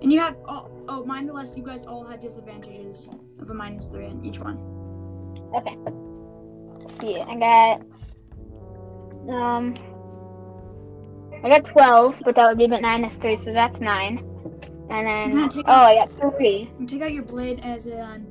And 0.03 0.13
you 0.13 0.21
have 0.21 0.37
all 0.47 0.71
oh 0.89 1.01
oh 1.01 1.05
mindless, 1.07 1.57
you 1.57 1.65
guys 1.65 1.85
all 1.85 2.05
have 2.05 2.21
disadvantages 2.21 3.09
of 3.41 3.49
a 3.49 3.55
minus 3.55 3.87
three 3.87 4.07
in 4.07 4.25
each 4.25 4.39
one. 4.39 4.74
Okay. 5.55 5.77
See, 7.01 7.21
I 7.21 7.37
got. 7.37 7.83
Um. 9.29 9.75
I 11.43 11.49
got 11.51 11.65
12, 11.67 12.23
but 12.25 12.35
that 12.37 12.49
would 12.49 12.57
be 12.57 12.67
minus 12.67 13.17
3, 13.17 13.39
so 13.45 13.53
that's 13.53 13.79
9. 13.79 14.19
And 14.89 15.07
then. 15.07 15.39
Yeah, 15.39 15.63
Oh, 15.67 15.73
I 15.73 15.95
got 15.97 16.37
3. 16.39 16.71
You 16.79 16.87
take 16.87 17.03
out 17.03 17.13
your 17.13 17.23
blade 17.25 17.61
as 17.63 17.87
um, 17.87 18.27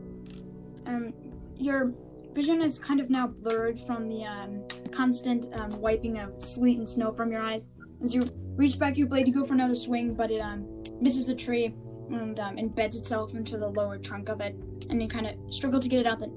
um 0.88 1.13
your 1.56 1.94
vision 2.34 2.62
is 2.62 2.80
kind 2.80 3.00
of 3.00 3.10
now 3.12 3.28
blurred 3.28 3.80
from 3.80 4.10
the 4.10 4.24
um 4.26 4.63
constant 4.92 5.46
um, 5.62 5.80
wiping 5.80 6.18
of 6.18 6.42
sleet 6.44 6.80
and 6.80 6.89
snow 6.89 7.12
from 7.13 7.32
your 7.32 7.42
eyes. 7.42 7.68
As 8.02 8.13
you 8.16 8.22
reach 8.56 8.80
back 8.80 8.98
your 8.98 9.08
blade, 9.08 9.28
you 9.28 9.34
go 9.34 9.44
for 9.44 9.54
another 9.54 9.76
swing, 9.76 10.13
but 10.16 10.32
it 10.32 10.39
um 10.39 10.66
misses 11.00 11.26
the 11.26 11.36
tree 11.36 11.76
and 12.10 12.39
um, 12.39 12.58
embeds 12.58 12.96
itself 12.96 13.34
into 13.34 13.58
the 13.58 13.68
lower 13.68 13.98
trunk 13.98 14.30
of 14.30 14.42
it, 14.42 14.56
and 14.89 15.02
you 15.02 15.08
kind 15.08 15.28
of 15.28 15.36
struggle 15.54 15.80
to 15.80 15.88
get 15.88 16.00
it 16.02 16.06
out. 16.08 16.20
Then 16.20 16.32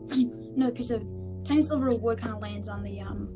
another 0.57 0.72
piece 0.72 0.90
of 0.90 1.02
tiny 1.44 1.62
sliver 1.62 1.88
of 1.88 2.02
wood 2.02 2.18
kind 2.18 2.35
of 2.35 2.42
lands 2.42 2.68
on 2.68 2.83
the 2.83 3.00
um 3.00 3.29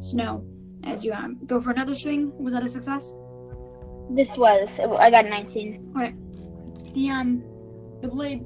snow. 0.00 0.44
As 0.84 1.04
you 1.04 1.12
um 1.12 1.38
go 1.46 1.60
for 1.60 1.70
another 1.70 1.94
swing, 1.94 2.32
was 2.38 2.54
that 2.54 2.62
a 2.62 2.68
success? 2.68 3.14
This 4.10 4.36
was. 4.36 4.68
I 4.80 5.10
got 5.10 5.26
19. 5.26 5.92
the 6.94 7.10
um 7.10 7.42
the 8.00 8.08
blade 8.08 8.44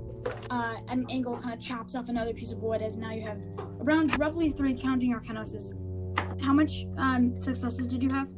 uh 0.50 0.74
at 0.88 0.96
an 0.96 1.06
angle 1.10 1.36
kind 1.36 1.54
of 1.54 1.60
chops 1.60 1.94
off 1.94 2.08
another 2.08 2.32
piece 2.32 2.52
of 2.52 2.58
wood 2.58 2.80
as 2.82 2.96
now 2.96 3.12
you 3.12 3.22
have 3.22 3.38
around 3.80 4.16
roughly 4.18 4.50
three 4.50 4.74
counting 4.74 5.12
arcanoses 5.14 5.72
how 6.40 6.52
much 6.52 6.84
um 6.98 7.38
successes 7.38 7.86
did 7.86 8.02
you 8.02 8.08
have 8.10 8.28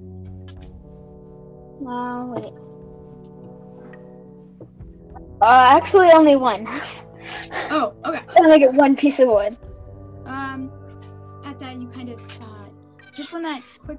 Uh, 1.87 2.25
wait. 2.29 2.53
Uh, 5.41 5.67
actually, 5.79 6.11
only 6.11 6.37
one. 6.37 6.67
oh 7.71 7.95
okay 8.05 8.21
I 8.37 8.39
only 8.41 8.59
get 8.59 8.73
one 8.75 8.97
piece 8.97 9.19
of 9.19 9.29
wood. 9.29 9.57
um 10.27 10.71
at 11.45 11.59
that 11.59 11.77
you 11.81 11.87
kind 11.89 12.09
of 12.09 12.19
uh 12.43 12.67
just 13.15 13.29
from 13.31 13.43
that 13.43 13.63
quick 13.85 13.99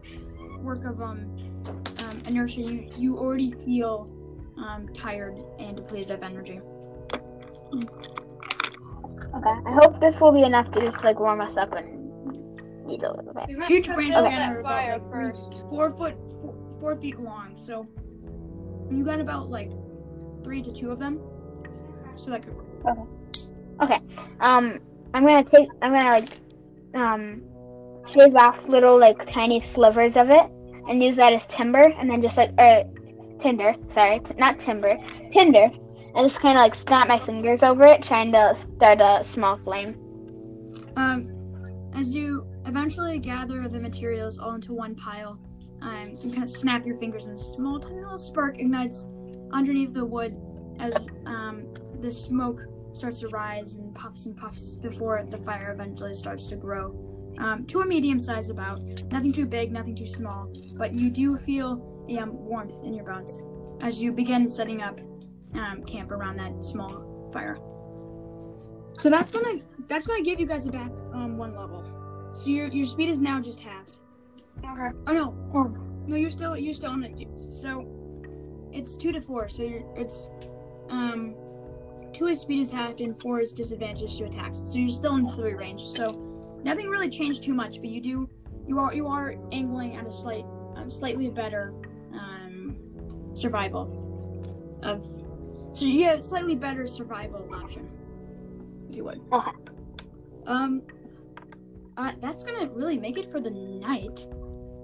work 0.59 0.83
of 0.85 1.01
um 1.01 1.35
um 2.03 2.21
inertia 2.27 2.61
you 2.61 2.89
you 2.97 3.17
already 3.17 3.51
feel 3.65 4.09
um 4.57 4.87
tired 4.93 5.37
and 5.59 5.77
depleted 5.77 6.11
of 6.11 6.23
energy 6.23 6.59
Okay. 9.35 9.49
I 9.65 9.71
hope 9.73 9.99
this 9.99 10.19
will 10.21 10.31
be 10.31 10.43
enough 10.43 10.71
to 10.71 10.79
just 10.79 11.03
like 11.03 11.19
warm 11.19 11.41
us 11.41 11.57
up 11.57 11.73
and 11.73 11.87
eat 12.89 13.03
a 13.03 13.11
little 13.11 13.33
bit. 13.33 13.43
We 13.49 13.65
Huge 13.65 13.87
branch 13.87 14.13
build 14.13 14.27
again 14.27 14.53
that 14.53 14.63
fire 14.63 14.97
like, 14.99 15.11
first. 15.11 15.65
four 15.69 15.91
foot 15.97 16.15
four, 16.41 16.55
four 16.79 16.95
feet 17.01 17.19
long 17.19 17.57
so 17.57 17.85
you 18.89 19.03
got 19.03 19.19
about 19.19 19.49
like 19.49 19.71
three 20.45 20.61
to 20.61 20.71
two 20.71 20.91
of 20.91 20.99
them 20.99 21.19
so 22.15 22.29
that 22.29 22.43
could 22.43 22.55
work 22.55 22.67
Um, 24.39 24.79
I'm 25.13 25.25
gonna 25.25 25.43
take. 25.43 25.67
I'm 25.81 25.91
gonna 25.91 26.09
like, 26.11 26.29
um, 26.93 27.41
shave 28.07 28.35
off 28.35 28.69
little 28.69 28.97
like 28.97 29.25
tiny 29.25 29.59
slivers 29.59 30.15
of 30.15 30.29
it 30.29 30.49
and 30.87 31.03
use 31.03 31.15
that 31.15 31.33
as 31.33 31.45
timber, 31.47 31.91
and 31.97 32.09
then 32.09 32.21
just 32.21 32.37
like 32.37 32.51
uh, 32.57 32.83
tinder. 33.39 33.75
Sorry, 33.91 34.19
t- 34.19 34.35
not 34.37 34.59
timber, 34.59 34.95
tinder, 35.31 35.69
and 36.15 36.29
just 36.29 36.39
kind 36.39 36.57
of 36.57 36.61
like 36.61 36.75
snap 36.75 37.07
my 37.07 37.19
fingers 37.19 37.63
over 37.63 37.85
it, 37.85 38.03
trying 38.03 38.31
to 38.33 38.55
start 38.75 39.01
a 39.01 39.23
small 39.25 39.57
flame. 39.57 39.97
Um, 40.95 41.27
as 41.95 42.15
you 42.15 42.45
eventually 42.65 43.17
gather 43.17 43.67
the 43.67 43.79
materials 43.79 44.37
all 44.37 44.53
into 44.53 44.73
one 44.73 44.95
pile, 44.95 45.39
um, 45.81 46.05
you 46.21 46.29
kind 46.29 46.43
of 46.43 46.49
snap 46.49 46.85
your 46.85 46.97
fingers 46.97 47.25
and 47.25 47.35
a 47.35 47.41
small, 47.41 47.79
tiny 47.79 48.01
little 48.01 48.17
spark 48.17 48.59
ignites 48.59 49.07
underneath 49.55 49.93
the 49.93 50.05
wood 50.05 50.37
as 50.79 50.93
um, 51.25 51.65
the 52.01 52.11
smoke 52.11 52.61
starts 52.93 53.19
to 53.19 53.27
rise 53.29 53.75
and 53.75 53.93
puffs 53.95 54.25
and 54.25 54.35
puffs 54.37 54.75
before 54.75 55.23
the 55.23 55.37
fire 55.39 55.71
eventually 55.71 56.13
starts 56.13 56.47
to 56.47 56.55
grow 56.55 56.93
um, 57.39 57.65
to 57.65 57.81
a 57.81 57.85
medium 57.85 58.19
size 58.19 58.49
about. 58.49 58.79
Nothing 59.11 59.31
too 59.31 59.45
big, 59.45 59.71
nothing 59.71 59.95
too 59.95 60.05
small, 60.05 60.51
but 60.75 60.93
you 60.93 61.09
do 61.09 61.37
feel 61.37 62.05
um, 62.19 62.33
warmth 62.45 62.73
in 62.83 62.93
your 62.93 63.05
bones 63.05 63.43
as 63.81 64.01
you 64.01 64.11
begin 64.11 64.47
setting 64.49 64.81
up 64.81 64.99
um, 65.55 65.83
camp 65.83 66.11
around 66.11 66.37
that 66.37 66.63
small 66.63 67.29
fire. 67.33 67.57
So 68.99 69.09
that's 69.09 69.31
gonna 69.31 69.59
that's 69.89 70.07
gonna 70.07 70.23
give 70.23 70.39
you 70.39 70.45
guys 70.45 70.67
a 70.67 70.71
back 70.71 70.89
um 71.13 71.37
one 71.37 71.55
level. 71.55 71.83
So 72.33 72.49
your 72.49 72.67
your 72.67 72.85
speed 72.85 73.09
is 73.09 73.19
now 73.19 73.41
just 73.41 73.59
halved. 73.59 73.99
Okay. 74.59 74.89
Oh 75.07 75.13
no, 75.13 75.35
Oh. 75.53 75.75
no, 76.07 76.15
you're 76.15 76.29
still 76.29 76.55
you're 76.57 76.73
still 76.73 76.91
on 76.91 77.03
it. 77.03 77.27
So 77.51 77.81
it's 78.75 78.97
two 78.97 79.11
to 79.11 79.21
four. 79.21 79.49
So 79.49 79.63
you're 79.63 79.83
it's 79.95 80.29
um 80.89 81.35
two 82.13 82.27
is 82.27 82.41
speed 82.41 82.59
is 82.59 82.71
halved 82.71 83.01
and 83.01 83.19
four 83.21 83.39
is 83.39 83.53
disadvantage 83.53 84.17
to 84.17 84.25
attacks. 84.25 84.61
So 84.65 84.79
you're 84.79 84.89
still 84.89 85.15
in 85.15 85.27
three 85.29 85.53
range. 85.53 85.81
So 85.81 86.59
nothing 86.63 86.89
really 86.89 87.09
changed 87.09 87.43
too 87.43 87.53
much, 87.53 87.77
but 87.77 87.89
you 87.89 88.01
do 88.01 88.29
you 88.67 88.79
are 88.79 88.93
you 88.93 89.07
are 89.07 89.35
angling 89.51 89.95
at 89.95 90.05
a 90.05 90.11
slight 90.11 90.45
um, 90.75 90.91
slightly 90.91 91.29
better 91.29 91.73
um 92.13 92.77
survival 93.33 94.01
of 94.83 95.03
so 95.73 95.85
you 95.85 96.05
have 96.05 96.23
slightly 96.23 96.55
better 96.55 96.87
survival 96.87 97.47
option 97.53 97.89
if 98.89 98.95
you 98.95 99.03
would. 99.03 99.21
Okay. 99.31 99.51
Um, 100.47 100.83
uh, 101.97 102.11
that's 102.21 102.43
gonna 102.43 102.69
really 102.69 102.97
make 102.97 103.17
it 103.17 103.31
for 103.31 103.39
the 103.39 103.49
night. 103.49 104.27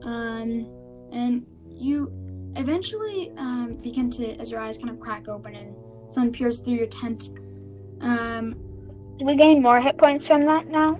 Um, 0.04 0.68
and 1.12 1.46
you 1.70 2.12
eventually 2.56 3.32
um, 3.38 3.78
begin 3.82 4.10
to, 4.12 4.34
as 4.40 4.52
your 4.52 4.60
eyes 4.60 4.78
kind 4.78 4.90
of 4.90 5.00
crack 5.00 5.28
open 5.28 5.56
and 5.56 5.76
sun 6.12 6.32
peers 6.32 6.60
through 6.60 6.74
your 6.74 6.88
tent. 6.88 7.30
Um, 8.02 8.56
Do 9.18 9.26
we 9.26 9.36
gain 9.36 9.62
more 9.62 9.80
hit 9.80 9.98
points 9.98 10.28
from 10.28 10.46
that 10.46 10.68
now? 10.68 11.00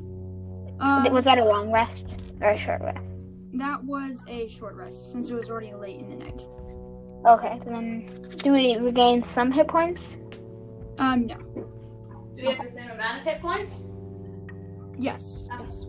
uh, 0.80 1.08
was 1.12 1.26
that 1.26 1.38
a 1.38 1.46
long 1.46 1.72
rest 1.72 2.34
or 2.42 2.50
a 2.50 2.58
short 2.58 2.82
rest? 2.82 3.06
that 3.54 3.84
was 3.84 4.24
a 4.30 4.48
short 4.48 4.76
rest 4.76 5.12
since 5.12 5.30
it 5.30 5.34
was 5.36 5.50
already 5.50 5.74
late 5.74 6.00
in 6.00 6.10
the 6.10 6.16
night. 6.16 6.48
Okay, 7.28 7.60
then 7.68 8.06
do 8.38 8.54
we 8.54 8.78
regain 8.78 9.22
some 9.24 9.52
hit 9.52 9.68
points? 9.68 10.02
Um, 10.98 11.28
no. 11.28 11.36
Do 11.36 12.48
we 12.48 12.54
have 12.54 12.66
the 12.66 12.72
same 12.72 12.90
amount 12.90 13.20
of 13.20 13.26
hit 13.26 13.42
points? 13.42 13.76
Yes. 14.98 15.48
Yes. 15.52 15.86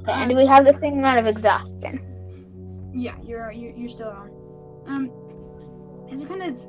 Okay, 0.00 0.12
and 0.12 0.30
do 0.30 0.36
we 0.36 0.46
have 0.46 0.64
the 0.64 0.72
same 0.74 0.94
amount 0.98 1.18
of 1.18 1.26
exhaustion? 1.26 2.00
Yeah, 2.94 3.16
you're 3.22 3.50
you 3.50 3.74
you 3.76 3.88
still 3.88 4.08
are. 4.08 4.30
Um, 4.86 5.10
as 6.10 6.22
you 6.22 6.28
kind 6.28 6.42
of 6.42 6.60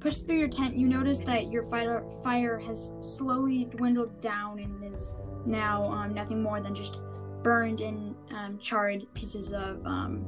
push 0.00 0.16
through 0.18 0.38
your 0.38 0.48
tent, 0.48 0.76
you 0.76 0.86
notice 0.88 1.20
that 1.20 1.50
your 1.50 1.64
fire 1.64 2.04
fire 2.22 2.58
has 2.58 2.92
slowly 3.00 3.66
dwindled 3.66 4.20
down 4.20 4.58
and 4.58 4.84
is 4.84 5.14
now 5.46 5.82
um, 5.84 6.14
nothing 6.14 6.42
more 6.42 6.60
than 6.60 6.74
just 6.74 6.98
burned 7.42 7.80
and 7.80 8.14
um, 8.30 8.58
charred 8.58 9.06
pieces 9.14 9.52
of 9.52 9.84
um, 9.84 10.24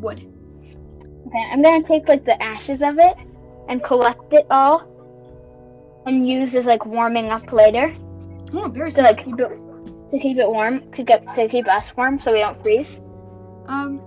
wood. 0.00 0.20
Okay, 1.26 1.48
I'm 1.50 1.62
gonna 1.62 1.82
take 1.82 2.08
like 2.08 2.24
the 2.24 2.40
ashes 2.42 2.82
of 2.82 2.98
it 2.98 3.16
and 3.68 3.82
collect 3.82 4.32
it 4.32 4.46
all 4.50 4.92
and 6.06 6.28
use 6.28 6.54
as 6.54 6.66
like 6.66 6.86
warming 6.86 7.30
up 7.30 7.52
later 7.52 7.92
Oh, 8.52 8.68
very 8.68 8.90
to 8.92 9.02
like 9.02 9.18
keep 9.18 9.38
it 9.40 9.48
to 10.12 10.18
keep 10.18 10.38
it 10.38 10.48
warm 10.48 10.90
to 10.92 11.02
get 11.02 11.26
to 11.34 11.48
keep 11.48 11.68
us 11.68 11.96
warm 11.96 12.18
so 12.20 12.32
we 12.32 12.38
don't 12.38 12.60
freeze. 12.62 12.88
Um, 13.66 14.00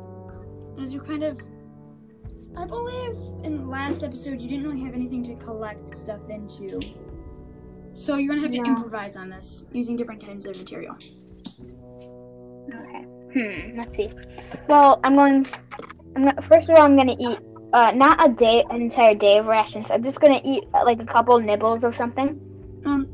as 0.80 0.94
you 0.94 1.02
kind 1.02 1.24
of, 1.24 1.38
I 2.60 2.66
believe 2.66 3.16
in 3.46 3.58
the 3.58 3.66
last 3.66 4.04
episode 4.04 4.42
you 4.42 4.50
didn't 4.50 4.68
really 4.68 4.84
have 4.84 4.94
anything 4.94 5.24
to 5.24 5.36
collect 5.36 5.90
stuff 5.90 6.20
into. 6.30 6.82
So 7.94 8.18
you're 8.18 8.36
gonna 8.36 8.42
have 8.42 8.52
to 8.52 8.58
improvise 8.58 9.16
on 9.16 9.30
this 9.30 9.66
using 9.72 9.96
different 9.96 10.24
kinds 10.26 10.46
of 10.46 10.58
material. 10.58 10.94
Okay. 12.68 13.04
Hmm. 13.34 13.78
Let's 13.78 13.96
see. 13.96 14.10
Well, 14.68 15.00
I'm 15.06 15.16
going. 15.16 15.48
I'm 16.18 16.42
first 16.44 16.70
of 16.70 16.76
all, 16.76 16.84
I'm 16.84 16.98
gonna 16.98 17.16
eat. 17.18 17.40
Uh, 17.72 17.92
not 17.92 18.30
a 18.30 18.34
day, 18.34 18.66
an 18.72 18.82
entire 18.82 19.16
day 19.16 19.38
of 19.38 19.46
rations. 19.46 19.90
I'm 19.90 20.04
just 20.04 20.20
gonna 20.20 20.42
eat 20.44 20.66
uh, 20.74 20.84
like 20.84 21.00
a 21.00 21.06
couple 21.06 21.40
nibbles 21.40 21.84
of 21.86 21.96
something. 21.96 22.40
Um, 22.86 23.08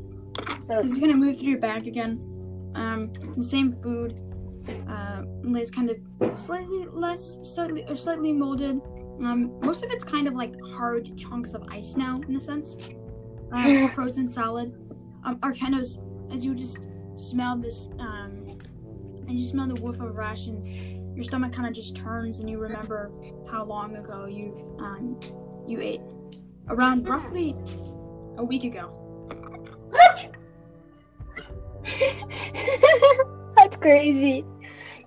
So 0.66 0.82
This 0.82 0.92
is 0.92 0.98
gonna 0.98 1.16
move 1.16 1.38
through 1.38 1.50
your 1.50 1.60
bag 1.60 1.86
again. 1.86 2.18
Um, 2.74 3.12
it's 3.22 3.36
the 3.36 3.44
same 3.44 3.72
food. 3.74 4.20
Uh, 4.88 5.22
it's 5.54 5.70
kind 5.70 5.90
of 5.90 5.98
slightly 6.36 6.86
less, 6.90 7.38
slightly 7.44 7.84
or 7.88 7.94
slightly 7.94 8.32
molded. 8.32 8.80
Um, 9.20 9.58
most 9.60 9.82
of 9.82 9.90
it's 9.90 10.04
kind 10.04 10.28
of 10.28 10.34
like 10.34 10.54
hard 10.72 11.16
chunks 11.16 11.54
of 11.54 11.62
ice 11.70 11.96
now, 11.96 12.20
in 12.28 12.36
a 12.36 12.40
sense. 12.40 12.76
Um, 13.52 13.90
frozen 13.94 14.28
solid. 14.28 14.74
Um, 15.24 15.38
Arcanos, 15.40 15.98
as 16.32 16.44
you 16.44 16.54
just 16.54 16.86
smell 17.16 17.56
this, 17.56 17.88
um, 17.98 18.46
as 19.28 19.34
you 19.34 19.44
smell 19.44 19.66
the 19.66 19.80
whiff 19.80 20.00
of 20.00 20.14
rations, 20.16 20.92
your 21.14 21.24
stomach 21.24 21.52
kind 21.52 21.66
of 21.66 21.74
just 21.74 21.96
turns, 21.96 22.40
and 22.40 22.50
you 22.50 22.58
remember 22.58 23.10
how 23.50 23.64
long 23.64 23.96
ago 23.96 24.26
you 24.26 24.76
um 24.78 25.18
you 25.66 25.80
ate. 25.80 26.02
Around 26.68 27.08
roughly 27.08 27.54
a 28.36 28.44
week 28.44 28.64
ago. 28.64 28.88
what? 29.90 30.36
That's 33.56 33.76
crazy. 33.76 34.44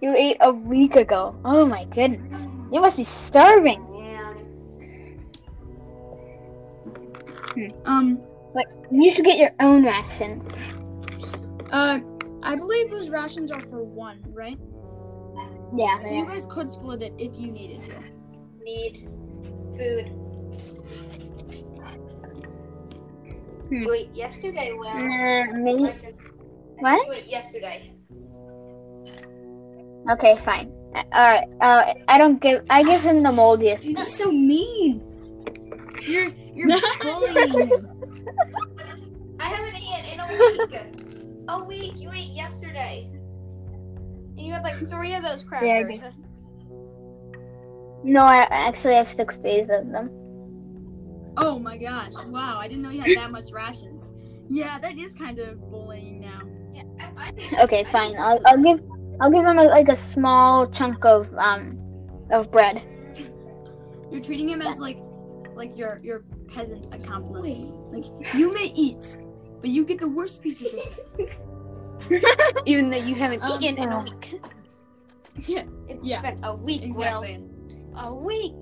You 0.02 0.16
ate 0.16 0.38
a 0.40 0.52
week 0.52 0.96
ago. 0.96 1.36
Oh 1.44 1.66
my 1.66 1.84
goodness. 1.86 2.48
You 2.72 2.80
must 2.82 2.96
be 2.96 3.04
starving. 3.04 3.86
Um, 7.86 8.22
But 8.54 8.66
you 8.92 9.12
should 9.12 9.26
get 9.26 9.38
your 9.38 9.52
own 9.60 9.86
rations. 9.86 10.54
Uh, 11.72 12.00
I 12.42 12.56
believe 12.56 12.90
those 12.90 13.10
rations 13.10 13.52
are 13.52 13.62
for 13.62 13.84
one, 13.84 14.24
right? 14.28 14.58
Yeah. 15.76 16.02
So 16.02 16.10
you 16.10 16.26
guys 16.26 16.48
could 16.50 16.70
split 16.70 17.02
it 17.02 17.14
if 17.18 17.34
you 17.36 17.52
needed 17.52 17.84
to. 17.84 18.02
Need 18.64 19.10
food. 19.78 20.08
Hmm. 23.70 23.86
Ate 23.94 24.16
yesterday, 24.16 24.74
Will. 24.74 24.88
Uh, 24.88 25.54
me? 25.54 25.94
What? 26.80 27.16
ate 27.16 27.28
yesterday. 27.28 27.94
Okay, 30.10 30.38
fine. 30.44 30.72
Uh, 30.96 31.04
Alright. 31.14 31.54
Uh, 31.62 31.94
I 32.08 32.18
don't 32.18 32.42
give. 32.42 32.64
I 32.70 32.84
give 32.84 33.02
him 33.02 33.22
the 33.22 33.32
moldiest. 33.32 33.94
That's 33.96 34.16
so 34.16 34.32
mean. 34.32 35.19
You're 36.04 36.30
you're 36.56 36.80
bullying. 37.02 37.72
I 39.40 39.50
haven't 39.50 39.76
eaten 39.76 40.06
in 40.06 40.20
a 40.20 40.28
week. 40.28 40.82
a 41.48 41.64
week. 41.64 41.94
You 41.98 42.12
ate 42.12 42.32
yesterday. 42.34 43.10
And 44.38 44.40
you 44.40 44.54
had 44.54 44.64
like 44.64 44.90
three 44.90 45.14
of 45.16 45.24
those 45.24 45.44
crackers. 45.44 46.00
Yeah, 46.02 46.08
I. 46.08 46.12
No, 48.04 48.22
I 48.22 48.48
actually 48.50 48.96
have 48.96 49.12
six 49.12 49.38
days 49.38 49.68
of 49.70 49.92
them. 49.92 50.10
Oh 51.38 51.60
my 51.60 51.78
gosh! 51.78 52.14
Wow, 52.28 52.58
I 52.60 52.68
didn't 52.68 52.84
know 52.84 52.90
you 52.90 53.02
had 53.02 53.18
that 53.18 53.32
much 53.32 53.52
rations. 53.52 54.12
Yeah, 54.50 54.80
that 54.80 54.98
is 54.98 55.14
kind 55.14 55.40
of 55.40 55.60
bullying 55.70 56.20
now. 56.22 56.42
yeah, 56.74 56.84
I, 57.00 57.28
I 57.28 57.32
think 57.32 57.54
Okay, 57.60 57.84
fine. 57.92 58.16
I'll, 58.18 58.42
I'll 58.46 58.62
give. 58.62 58.82
I'll 59.22 59.30
give 59.30 59.46
him 59.46 59.60
a, 59.60 59.66
like 59.66 59.90
a 59.90 59.96
small 59.98 60.68
chunk 60.68 61.04
of 61.06 61.34
um 61.38 61.78
of 62.32 62.52
bread. 62.52 62.82
You're 64.12 64.22
treating 64.22 64.50
him 64.50 64.62
as 64.62 64.80
like, 64.80 64.98
like 65.60 65.78
your 65.78 66.00
your 66.02 66.24
peasant 66.48 66.88
accomplice. 66.92 67.60
Like 67.94 68.06
you 68.34 68.52
may 68.54 68.72
eat, 68.74 69.18
but 69.62 69.70
you 69.70 69.86
get 69.86 70.00
the 70.00 70.08
worst 70.08 70.42
pieces 70.42 70.74
of 70.74 70.80
it. 71.20 71.30
Even 72.66 72.90
though 72.90 72.98
you 72.98 73.14
haven't 73.14 73.44
Um, 73.44 73.62
eaten 73.62 73.78
in 73.78 73.90
a 73.92 73.98
uh, 74.00 74.04
week. 74.04 74.40
Yeah, 75.48 75.64
It's 75.88 76.04
yeah, 76.04 76.20
been 76.22 76.36
a 76.44 76.54
week, 76.56 76.84
exactly. 76.84 77.38
Will. 77.38 78.00
A 78.08 78.14
week. 78.14 78.62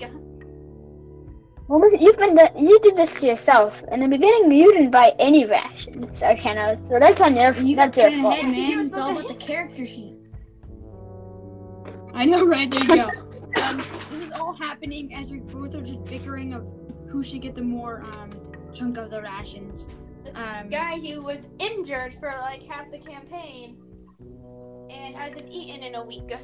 Well, 1.68 1.80
listen, 1.80 2.00
you've 2.02 2.18
been 2.18 2.36
do- 2.36 2.54
you 2.56 2.80
did 2.82 2.96
this 2.96 3.12
to 3.20 3.26
yourself. 3.26 3.82
In 3.92 4.00
the 4.02 4.08
beginning, 4.08 4.52
you 4.52 4.72
didn't 4.74 4.92
buy 4.92 5.14
any 5.18 5.46
rations, 5.46 6.22
Arcana. 6.22 6.78
So 6.90 7.00
that's 7.00 7.20
on 7.20 7.36
your. 7.36 7.54
You 7.54 7.76
got 7.76 7.94
that's 7.94 7.98
your 7.98 8.10
plan 8.12 8.22
fault. 8.22 8.34
ahead, 8.36 8.56
You 8.56 8.62
man. 8.68 8.78
were 8.78 8.84
It's 8.86 8.98
all 8.98 9.08
supposed 9.08 9.26
about 9.26 9.40
the 9.40 9.46
character 9.46 9.86
sheet. 9.88 10.18
I 12.14 12.26
know, 12.26 12.46
right? 12.46 12.70
There 12.70 12.82
you 12.84 12.96
go. 13.04 13.10
um, 13.64 13.78
this 14.12 14.22
is 14.22 14.32
all 14.32 14.54
happening 14.54 15.14
as 15.16 15.32
you 15.32 15.42
both 15.42 15.74
are 15.76 15.82
just 15.82 16.04
bickering 16.06 16.54
of 16.54 16.62
who 17.10 17.24
should 17.24 17.42
get 17.42 17.56
the 17.56 17.62
more 17.62 18.04
um 18.14 18.30
chunk 18.74 18.98
of 18.98 19.10
the 19.10 19.22
rations. 19.22 19.88
Um, 20.36 20.70
Guy 20.70 21.00
who 21.00 21.22
was 21.22 21.50
injured 21.60 22.18
for 22.20 22.34
like 22.42 22.64
half 22.64 22.92
the 22.92 23.00
campaign 23.00 23.78
and 24.90 25.16
hasn't 25.16 25.50
eaten 25.50 25.84
in 25.84 25.96
a 25.96 26.06
week. 26.06 26.32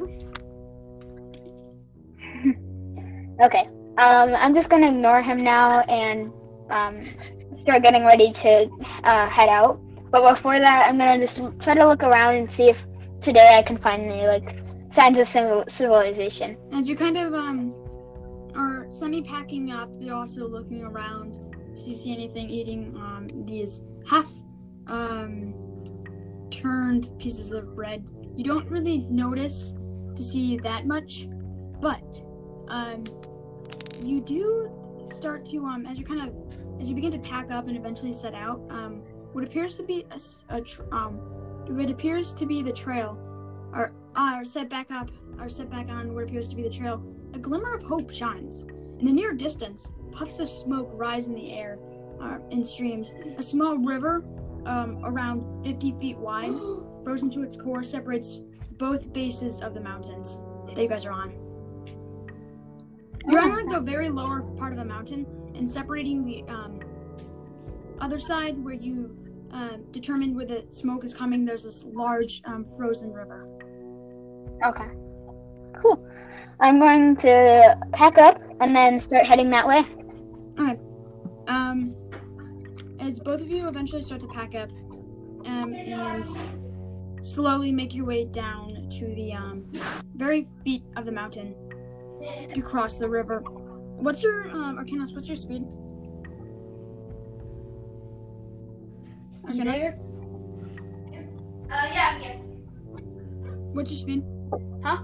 Okay. 3.41 3.67
Um, 3.97 4.33
I'm 4.35 4.53
just 4.53 4.69
gonna 4.69 4.89
ignore 4.89 5.21
him 5.21 5.43
now 5.43 5.81
and 5.81 6.31
um 6.69 7.03
start 7.61 7.81
getting 7.83 8.05
ready 8.05 8.31
to 8.31 8.69
uh, 9.03 9.27
head 9.27 9.49
out. 9.49 9.79
But 10.11 10.35
before 10.35 10.59
that, 10.59 10.87
I'm 10.87 10.97
gonna 10.97 11.19
just 11.19 11.41
try 11.59 11.73
to 11.73 11.87
look 11.87 12.03
around 12.03 12.35
and 12.35 12.51
see 12.51 12.69
if 12.69 12.83
today 13.21 13.55
I 13.57 13.63
can 13.63 13.77
find 13.77 14.03
any 14.03 14.27
like 14.27 14.59
signs 14.91 15.17
of 15.17 15.27
civil- 15.27 15.65
civilization. 15.67 16.57
As 16.71 16.87
you 16.87 16.95
kind 16.95 17.17
of 17.17 17.33
um 17.33 17.73
are 18.55 18.85
semi 18.89 19.21
packing 19.21 19.71
up, 19.71 19.89
They're 19.99 20.13
also 20.13 20.47
looking 20.47 20.83
around. 20.83 21.33
Do 21.77 21.89
you 21.89 21.95
see 21.95 22.13
anything 22.13 22.49
eating 22.49 22.95
um 22.95 23.27
these 23.45 23.95
half 24.07 24.29
um 24.87 25.53
turned 26.51 27.09
pieces 27.19 27.51
of 27.51 27.75
bread? 27.75 28.09
You 28.35 28.43
don't 28.43 28.69
really 28.69 29.07
notice 29.09 29.73
to 30.15 30.23
see 30.23 30.57
that 30.57 30.85
much, 30.85 31.27
but 31.81 32.21
um 32.67 33.03
you 34.01 34.21
do 34.21 34.69
start 35.07 35.45
to 35.47 35.65
um 35.65 35.85
as 35.85 35.97
you 35.97 36.05
kind 36.05 36.21
of 36.21 36.33
as 36.79 36.89
you 36.89 36.95
begin 36.95 37.11
to 37.11 37.19
pack 37.19 37.51
up 37.51 37.67
and 37.67 37.77
eventually 37.77 38.13
set 38.13 38.33
out 38.33 38.61
um 38.69 39.01
what 39.33 39.43
appears 39.43 39.75
to 39.75 39.83
be 39.83 40.05
a 40.49 40.61
tr- 40.61 40.83
um 40.91 41.13
what 41.67 41.89
appears 41.89 42.33
to 42.33 42.45
be 42.45 42.61
the 42.61 42.71
trail 42.71 43.17
or 43.73 43.93
or 44.17 44.45
set 44.45 44.69
back 44.69 44.91
up 44.91 45.09
or 45.39 45.49
set 45.49 45.69
back 45.69 45.89
on 45.89 46.13
what 46.13 46.23
appears 46.23 46.47
to 46.47 46.55
be 46.55 46.63
the 46.63 46.69
trail 46.69 47.01
a 47.33 47.39
glimmer 47.39 47.73
of 47.73 47.83
hope 47.83 48.11
shines 48.11 48.63
in 48.99 49.05
the 49.05 49.11
near 49.11 49.33
distance 49.33 49.91
puffs 50.11 50.39
of 50.39 50.49
smoke 50.49 50.89
rise 50.93 51.27
in 51.27 51.33
the 51.33 51.51
air 51.53 51.77
uh, 52.21 52.37
in 52.51 52.63
streams 52.63 53.13
a 53.37 53.43
small 53.43 53.77
river 53.77 54.23
um, 54.65 55.03
around 55.03 55.63
50 55.63 55.95
feet 55.99 56.17
wide 56.17 56.53
frozen 57.03 57.29
to 57.29 57.43
its 57.43 57.57
core 57.57 57.83
separates 57.83 58.41
both 58.77 59.11
bases 59.13 59.59
of 59.59 59.73
the 59.73 59.81
mountains 59.81 60.39
that 60.67 60.77
you 60.77 60.87
guys 60.87 61.05
are 61.05 61.11
on 61.11 61.43
you're 63.27 63.39
on 63.39 63.67
like 63.67 63.69
the 63.69 63.79
very 63.79 64.09
lower 64.09 64.41
part 64.57 64.73
of 64.73 64.77
the 64.77 64.85
mountain, 64.85 65.25
and 65.55 65.69
separating 65.69 66.25
the 66.25 66.43
um, 66.51 66.79
other 67.99 68.19
side 68.19 68.61
where 68.63 68.73
you 68.73 69.15
uh, 69.53 69.77
determined 69.91 70.35
where 70.35 70.45
the 70.45 70.65
smoke 70.71 71.05
is 71.05 71.13
coming. 71.13 71.45
There's 71.45 71.63
this 71.63 71.83
large 71.85 72.41
um, 72.45 72.65
frozen 72.75 73.13
river. 73.13 73.47
Okay. 74.65 74.89
Cool. 75.81 76.05
I'm 76.63 76.79
going 76.79 77.17
to 77.17 77.77
pack 77.91 78.17
up 78.17 78.41
and 78.61 78.73
then 78.73 79.01
start 79.01 79.25
heading 79.25 79.49
that 79.49 79.67
way. 79.67 79.85
Um, 81.45 81.93
as 83.01 83.19
both 83.19 83.41
of 83.41 83.49
you 83.49 83.67
eventually 83.67 84.01
start 84.01 84.21
to 84.21 84.27
pack 84.27 84.55
up, 84.55 84.69
um, 85.45 85.73
and 85.75 86.23
slowly 87.21 87.73
make 87.73 87.93
your 87.93 88.05
way 88.05 88.23
down 88.23 88.87
to 88.91 89.13
the 89.13 89.33
um, 89.33 89.65
very 90.15 90.47
feet 90.63 90.83
of 90.95 91.05
the 91.05 91.11
mountain 91.11 91.53
to 92.53 92.61
cross 92.61 92.97
the 92.97 93.09
river. 93.09 93.39
What's 93.41 94.23
your 94.23 94.49
um, 94.49 94.77
Arcanos? 94.77 95.13
What's 95.13 95.27
your 95.27 95.35
speed? 95.35 95.63
You 99.49 99.63
Arcanos. 99.65 99.99
Uh, 101.69 101.89
yeah, 101.93 102.11
I'm 102.13 102.21
here. 102.21 102.39
what's 103.73 103.89
your 103.89 103.99
speed? 103.99 104.23
Huh? 104.81 105.03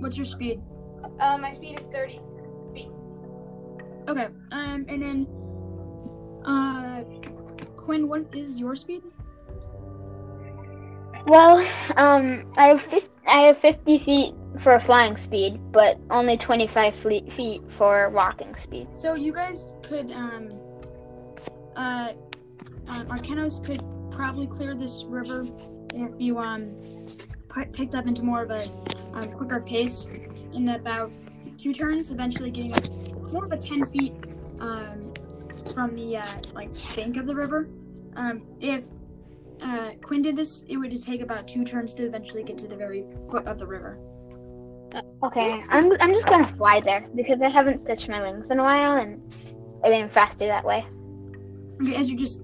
What's 0.00 0.16
your 0.16 0.24
speed? 0.24 0.60
Uh, 1.18 1.38
my 1.38 1.54
speed 1.54 1.78
is 1.78 1.86
30. 1.88 2.20
feet. 2.74 2.88
Okay. 4.08 4.28
Um, 4.50 4.86
and 4.88 5.02
then, 5.02 5.26
uh, 6.44 7.02
Quinn, 7.76 8.08
what 8.08 8.24
is 8.34 8.58
your 8.58 8.74
speed? 8.74 9.02
Well, 11.26 11.58
um, 11.96 12.50
I 12.56 12.68
have 12.68 12.80
50, 12.82 13.08
I 13.26 13.40
have 13.42 13.58
50 13.58 13.98
feet 13.98 14.34
for 14.60 14.80
flying 14.80 15.16
speed, 15.16 15.60
but 15.70 15.98
only 16.10 16.36
25 16.36 16.94
fle- 16.96 17.30
feet 17.36 17.62
for 17.76 18.08
walking 18.10 18.56
speed. 18.56 18.88
So 18.94 19.14
you 19.14 19.32
guys 19.32 19.74
could, 19.82 20.10
um, 20.10 20.48
uh, 21.76 22.12
um, 22.88 23.06
Arcanos 23.06 23.64
could 23.64 23.82
probably 24.10 24.46
clear 24.46 24.74
this 24.74 25.04
river 25.06 25.44
if 25.94 26.10
you, 26.18 26.38
um, 26.38 26.74
p- 27.54 27.64
picked 27.72 27.94
up 27.94 28.06
into 28.06 28.22
more 28.22 28.42
of 28.42 28.50
a, 28.50 28.64
um, 29.14 29.30
quicker 29.32 29.60
pace 29.60 30.06
in 30.52 30.68
about 30.70 31.10
two 31.60 31.72
turns, 31.72 32.10
eventually 32.10 32.50
getting 32.50 32.74
up 32.74 33.32
more 33.32 33.44
of 33.44 33.52
a 33.52 33.56
10 33.56 33.86
feet, 33.90 34.14
um, 34.60 35.12
from 35.74 35.94
the, 35.94 36.16
uh, 36.16 36.26
like, 36.54 36.70
bank 36.96 37.16
of 37.16 37.26
the 37.26 37.34
river. 37.34 37.68
Um, 38.16 38.42
if 38.60 38.84
uh, 39.62 39.90
Quinn 40.02 40.22
did 40.22 40.36
this, 40.36 40.64
it 40.68 40.76
would 40.76 41.02
take 41.02 41.20
about 41.20 41.46
two 41.46 41.64
turns 41.64 41.94
to 41.94 42.04
eventually 42.04 42.42
get 42.42 42.58
to 42.58 42.68
the 42.68 42.76
very 42.76 43.04
foot 43.30 43.46
of 43.46 43.58
the 43.58 43.66
river. 43.66 43.98
Okay, 45.22 45.62
I'm 45.68 45.92
I'm 46.00 46.12
just 46.12 46.26
gonna 46.26 46.46
fly 46.56 46.80
there 46.80 47.08
because 47.14 47.40
I 47.40 47.48
haven't 47.48 47.80
stitched 47.80 48.08
my 48.08 48.20
wings 48.20 48.50
in 48.50 48.58
a 48.58 48.64
while, 48.64 48.96
and 48.96 49.22
I've 49.84 49.92
been 49.92 50.08
faster 50.08 50.46
that 50.46 50.64
way. 50.64 50.84
Okay, 51.80 51.94
as 51.94 52.10
you 52.10 52.16
just 52.16 52.40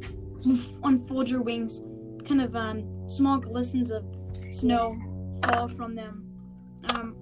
unfold 0.85 1.29
your 1.29 1.43
wings, 1.43 1.83
kind 2.25 2.41
of 2.41 2.55
um, 2.55 3.09
small 3.09 3.39
glistens 3.39 3.91
of 3.91 4.05
snow 4.51 4.97
fall 5.45 5.69
from 5.69 5.95
them. 5.95 6.26
Um, 6.91 7.17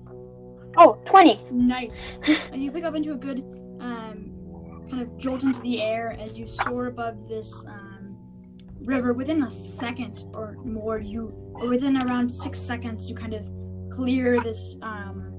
Oh, 0.77 1.01
20. 1.07 1.41
nice. 1.53 2.05
and 2.53 2.63
you 2.63 2.71
pick 2.73 2.83
up 2.85 2.95
into 2.97 3.13
a 3.13 3.17
good 3.17 3.41
um, 3.81 4.33
kind 4.91 5.03
of 5.03 5.17
jolt 5.19 5.45
into 5.45 5.61
the 5.61 5.81
air 5.81 6.17
as 6.19 6.37
you 6.37 6.47
soar 6.49 6.87
above 6.87 7.29
this 7.29 7.65
um, 7.69 8.17
river. 8.83 9.13
Within 9.13 9.45
a 9.45 9.51
second 9.51 10.25
or 10.35 10.57
more, 10.65 10.99
you, 10.99 11.29
or 11.55 11.69
within 11.69 11.97
around 12.05 12.29
six 12.29 12.59
seconds, 12.59 13.09
you 13.09 13.15
kind 13.15 13.35
of 13.35 13.47
clear 13.95 14.41
this 14.41 14.77
um, 14.83 15.33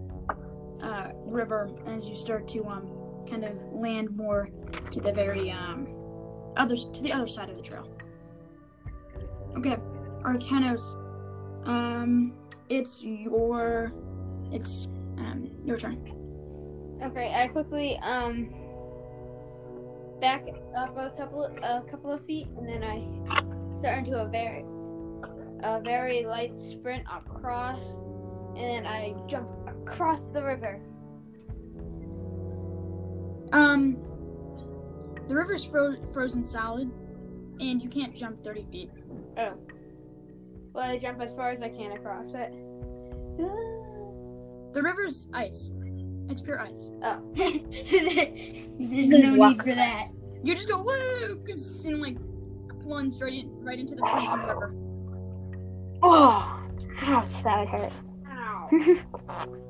uh, 0.81 1.09
river 1.25 1.69
as 1.85 2.07
you 2.07 2.15
start 2.15 2.47
to 2.49 2.63
um, 2.65 2.89
kind 3.29 3.43
of 3.43 3.51
land 3.73 4.15
more 4.15 4.47
to 4.91 5.01
the 5.01 5.11
very 5.11 5.51
um, 5.51 5.85
other 6.55 6.77
to 6.77 7.01
the 7.03 7.11
other 7.11 7.27
side 7.27 7.49
of 7.49 7.57
the 7.57 7.61
trail. 7.61 7.89
Okay, 9.57 9.75
Arcanos, 10.23 10.95
um, 11.67 12.33
it's 12.69 13.03
your, 13.03 13.91
it's 14.51 14.87
um, 15.17 15.49
your 15.65 15.77
turn. 15.77 16.11
Okay, 17.03 17.33
I 17.33 17.47
quickly 17.49 17.97
um 18.01 18.53
back 20.21 20.47
up 20.75 20.97
a 20.97 21.11
couple 21.17 21.43
a 21.43 21.83
couple 21.89 22.11
of 22.11 22.25
feet, 22.25 22.47
and 22.57 22.67
then 22.67 22.83
I 22.83 23.05
start 23.79 23.99
into 23.99 24.21
a 24.21 24.27
very 24.27 24.65
a 25.63 25.81
very 25.81 26.25
light 26.25 26.59
sprint 26.59 27.05
across, 27.11 27.79
and 28.57 28.57
then 28.57 28.85
I 28.85 29.15
jump 29.27 29.49
across 29.67 30.21
the 30.33 30.43
river. 30.43 30.81
Um, 33.51 33.97
the 35.27 35.35
river's 35.35 35.63
fro- 35.63 35.97
frozen 36.13 36.43
solid, 36.43 36.91
and 37.59 37.81
you 37.81 37.89
can't 37.89 38.13
jump 38.15 38.43
30 38.43 38.67
feet. 38.71 38.91
Oh. 39.37 39.53
Well, 40.73 40.83
I 40.83 40.97
jump 40.97 41.21
as 41.21 41.33
far 41.33 41.51
as 41.51 41.61
I 41.61 41.69
can 41.69 41.93
across 41.93 42.33
it. 42.33 42.53
The 44.75 44.83
river's 44.83 45.29
ice. 45.33 45.71
It's 46.27 46.41
pure 46.41 46.59
ice. 46.59 46.91
Oh. 47.01 47.21
There's 47.33 49.09
no 49.09 49.47
need 49.47 49.63
for 49.63 49.73
that. 49.73 50.09
You 50.43 50.53
just 50.53 50.67
go 50.67 50.83
woo, 50.83 51.41
and 51.85 52.01
like 52.01 52.17
plunge 52.83 53.15
right 53.21 53.31
in, 53.31 53.63
right 53.63 53.79
into 53.79 53.95
the 53.95 54.01
frozen 54.11 54.45
river. 54.45 54.75
Oh, 56.03 56.61
ouch, 57.01 57.43
that 57.43 57.59
would 57.59 57.69
hurt. 57.69 57.93
Ow. 58.29 59.61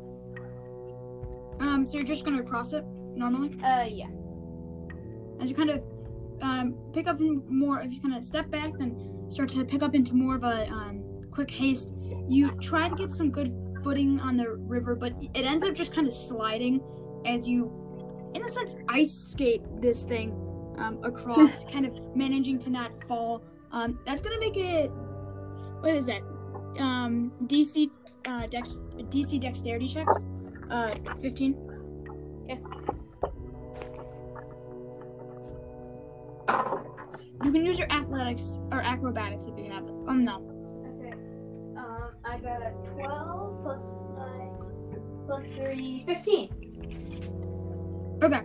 Um, 1.58 1.88
so 1.88 1.96
you're 1.96 2.06
just 2.06 2.26
gonna 2.26 2.44
cross 2.44 2.74
it 2.74 2.84
normally. 3.16 3.58
Uh, 3.64 3.86
yeah. 3.86 4.08
As 5.40 5.50
you 5.50 5.56
kind 5.56 5.70
of 5.70 5.84
um, 6.42 6.76
pick 6.94 7.08
up 7.08 7.18
more, 7.20 7.80
if 7.80 7.94
you 7.94 8.02
kind 8.02 8.14
of 8.14 8.26
step 8.26 8.50
back, 8.50 8.74
then 8.78 9.26
start 9.30 9.48
to 9.50 9.64
pick 9.64 9.82
up 9.82 9.96
into 9.96 10.14
more 10.14 10.36
of 10.36 10.44
a 10.44 10.68
um, 10.68 11.02
quick 11.32 11.50
haste. 11.50 11.94
You 12.28 12.52
try 12.60 12.90
to 12.90 12.96
get 12.96 13.14
some 13.14 13.32
good 13.32 13.54
footing 13.86 14.20
on 14.20 14.36
the 14.36 14.50
river, 14.50 14.96
but 14.96 15.14
it 15.36 15.46
ends 15.46 15.64
up 15.64 15.76
just 15.76 15.94
kind 15.94 16.08
of 16.08 16.14
sliding 16.14 16.82
as 17.28 17.48
you, 17.48 17.72
in 18.34 18.44
a 18.44 18.50
sense, 18.50 18.76
ice 18.90 19.14
skate 19.14 19.62
this 19.80 20.04
thing 20.04 20.32
um, 20.80 21.00
across, 21.04 21.64
kind 21.66 21.86
of 21.86 21.94
managing 22.16 22.58
to 22.60 22.72
not 22.72 22.92
fall. 23.08 23.44
Um, 23.72 24.00
that's 24.06 24.22
gonna 24.22 24.40
make 24.40 24.58
it. 24.58 24.90
What 25.82 25.94
is 25.96 26.08
that? 26.08 26.22
Um, 26.80 27.32
DC 27.46 27.90
uh, 28.28 28.48
dex 28.48 28.80
DC 28.98 29.40
dexterity 29.40 29.88
check. 29.88 30.08
Uh, 30.72 30.96
fifteen. 31.22 31.56
Yeah. 32.50 32.58
You 37.44 37.52
can 37.52 37.66
use 37.66 37.78
your 37.78 37.92
athletics 37.92 38.60
or 38.72 38.82
acrobatics 38.82 39.46
if 39.46 39.58
you 39.58 39.72
have 39.72 39.84
it. 39.84 39.94
Um, 40.08 40.26
no. 40.26 40.55
I 42.36 42.40
got 42.40 42.62
a 42.62 42.72
12 42.96 43.64
plus 43.64 43.80
5 44.18 44.50
plus 45.26 45.46
3, 45.56 46.04
15. 46.06 48.20
Okay. 48.22 48.42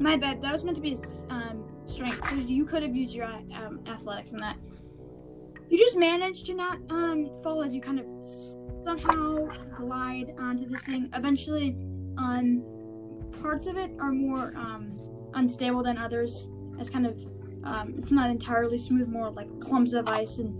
My 0.00 0.16
bad. 0.16 0.40
That 0.40 0.52
was 0.52 0.64
meant 0.64 0.76
to 0.76 0.80
be 0.80 0.96
um, 1.28 1.66
strength. 1.84 2.26
So 2.30 2.36
you 2.36 2.64
could 2.64 2.82
have 2.82 2.96
used 2.96 3.14
your 3.14 3.26
um, 3.26 3.80
athletics 3.86 4.32
in 4.32 4.38
that. 4.38 4.56
You 5.68 5.76
just 5.76 5.98
managed 5.98 6.46
to 6.46 6.54
not 6.54 6.78
um, 6.88 7.30
fall 7.42 7.62
as 7.62 7.74
you 7.74 7.82
kind 7.82 8.00
of 8.00 8.06
somehow 8.86 9.46
glide 9.76 10.32
onto 10.38 10.66
this 10.66 10.80
thing. 10.82 11.10
Eventually, 11.12 11.76
um, 12.16 12.64
parts 13.42 13.66
of 13.66 13.76
it 13.76 13.90
are 14.00 14.12
more 14.12 14.54
um, 14.56 14.98
unstable 15.34 15.82
than 15.82 15.98
others. 15.98 16.48
As 16.78 16.88
kind 16.88 17.06
of, 17.06 17.20
um, 17.64 17.96
it's 17.98 18.12
not 18.12 18.30
entirely 18.30 18.78
smooth, 18.78 19.08
more 19.08 19.30
like 19.30 19.60
clumps 19.60 19.92
of 19.92 20.08
ice 20.08 20.38
and 20.38 20.54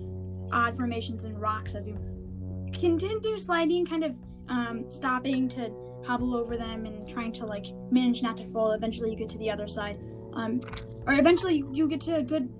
odd 0.53 0.77
formations 0.77 1.25
and 1.25 1.41
rocks 1.41 1.75
as 1.75 1.89
you 1.89 1.99
continue 2.73 3.39
sliding, 3.39 3.87
kind 3.87 4.05
of 4.05 4.15
um, 4.49 4.91
stopping 4.91 5.49
to 5.51 5.71
hobble 6.05 6.35
over 6.35 6.57
them 6.57 6.87
and 6.87 7.09
trying 7.09 7.33
to 7.35 7.47
like 7.47 7.67
manage 7.91 8.23
not 8.23 8.37
to 8.39 8.45
fall. 8.47 8.73
Eventually, 8.73 9.11
you 9.11 9.17
get 9.17 9.29
to 9.31 9.39
the 9.39 9.51
other 9.51 9.69
side, 9.69 9.99
um, 10.35 10.61
or 11.07 11.15
eventually 11.15 11.65
you 11.73 11.89
get 11.89 12.01
to 12.03 12.17
a 12.17 12.23
good 12.23 12.53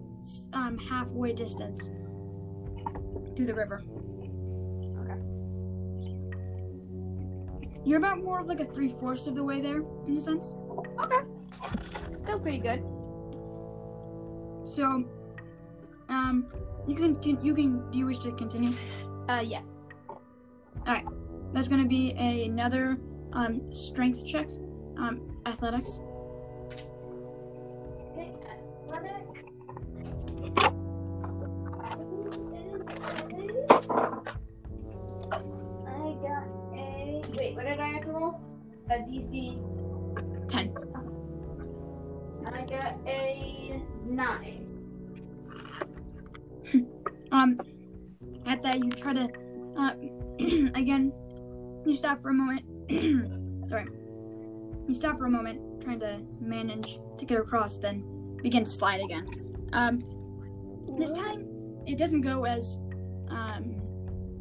um, 0.53 0.79
halfway 0.79 1.33
distance 1.33 1.91
through 3.37 3.47
the 3.47 3.55
river. 3.55 3.83
You're 7.85 7.99
about 7.99 8.23
more 8.23 8.41
of 8.41 8.47
like 8.47 8.61
a 8.61 8.67
three 8.67 8.95
fourths 9.01 9.27
of 9.27 9.35
the 9.35 9.43
way 9.43 9.61
there, 9.61 9.83
in 10.07 10.17
a 10.17 10.21
sense. 10.21 10.53
Okay. 11.05 11.25
Still 12.15 12.39
pretty 12.39 12.59
good. 12.59 12.83
So, 14.67 15.05
um, 16.11 16.53
you 16.87 16.95
can, 16.95 17.17
can 17.17 17.43
you 17.45 17.55
can. 17.55 17.91
Do 17.91 17.99
you 17.99 18.07
wish 18.07 18.19
to 18.21 18.33
continue? 18.33 18.73
Uh, 19.29 19.43
yes. 19.45 19.63
Alright, 20.87 21.05
that's 21.53 21.69
gonna 21.69 21.85
be 21.85 22.15
a, 22.19 22.45
another 22.47 22.99
um, 23.33 23.73
strength 23.73 24.27
check, 24.27 24.49
um, 24.97 25.41
athletics. 25.47 25.99
Okay, 28.13 28.33
athletic. 28.89 29.27
I 35.87 36.15
got 36.23 36.47
a. 36.75 37.23
Wait, 37.39 37.55
what 37.55 37.65
did 37.65 37.81
I 37.81 37.89
have 37.89 38.03
to 38.03 38.11
roll? 38.11 38.41
A 38.91 38.95
DC. 38.95 39.57
Ten. 40.49 40.75
I 42.53 42.65
got 42.65 42.99
a 43.07 43.81
9. 44.05 44.67
Um, 47.33 47.61
at 48.45 48.61
that 48.65 48.81
you 48.81 48.91
try 48.91 49.13
to, 49.13 49.29
uh, 49.79 49.93
again, 50.75 51.13
you 51.85 51.95
stop 51.95 52.23
for 52.23 52.31
a 52.31 52.35
moment. 52.35 52.65
Sorry. 53.69 53.87
You 54.89 54.95
stop 54.95 55.19
for 55.19 55.27
a 55.27 55.31
moment, 55.31 55.83
trying 55.83 56.01
to 56.01 56.21
manage 56.41 56.99
to 57.19 57.25
get 57.25 57.39
across, 57.39 57.77
then 57.77 58.39
begin 58.43 58.65
to 58.65 58.71
slide 58.71 59.01
again. 59.01 59.25
Um, 59.73 60.01
this 60.99 61.13
time, 61.13 61.47
it 61.87 61.99
doesn't 61.99 62.23
go 62.23 62.45
as 62.45 62.79
um, 63.29 63.77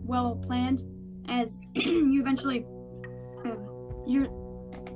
well 0.06 0.36
planned 0.36 0.84
as 1.28 1.60
you 1.76 2.22
eventually, 2.22 2.66
uh, 3.46 3.56
your 4.08 4.28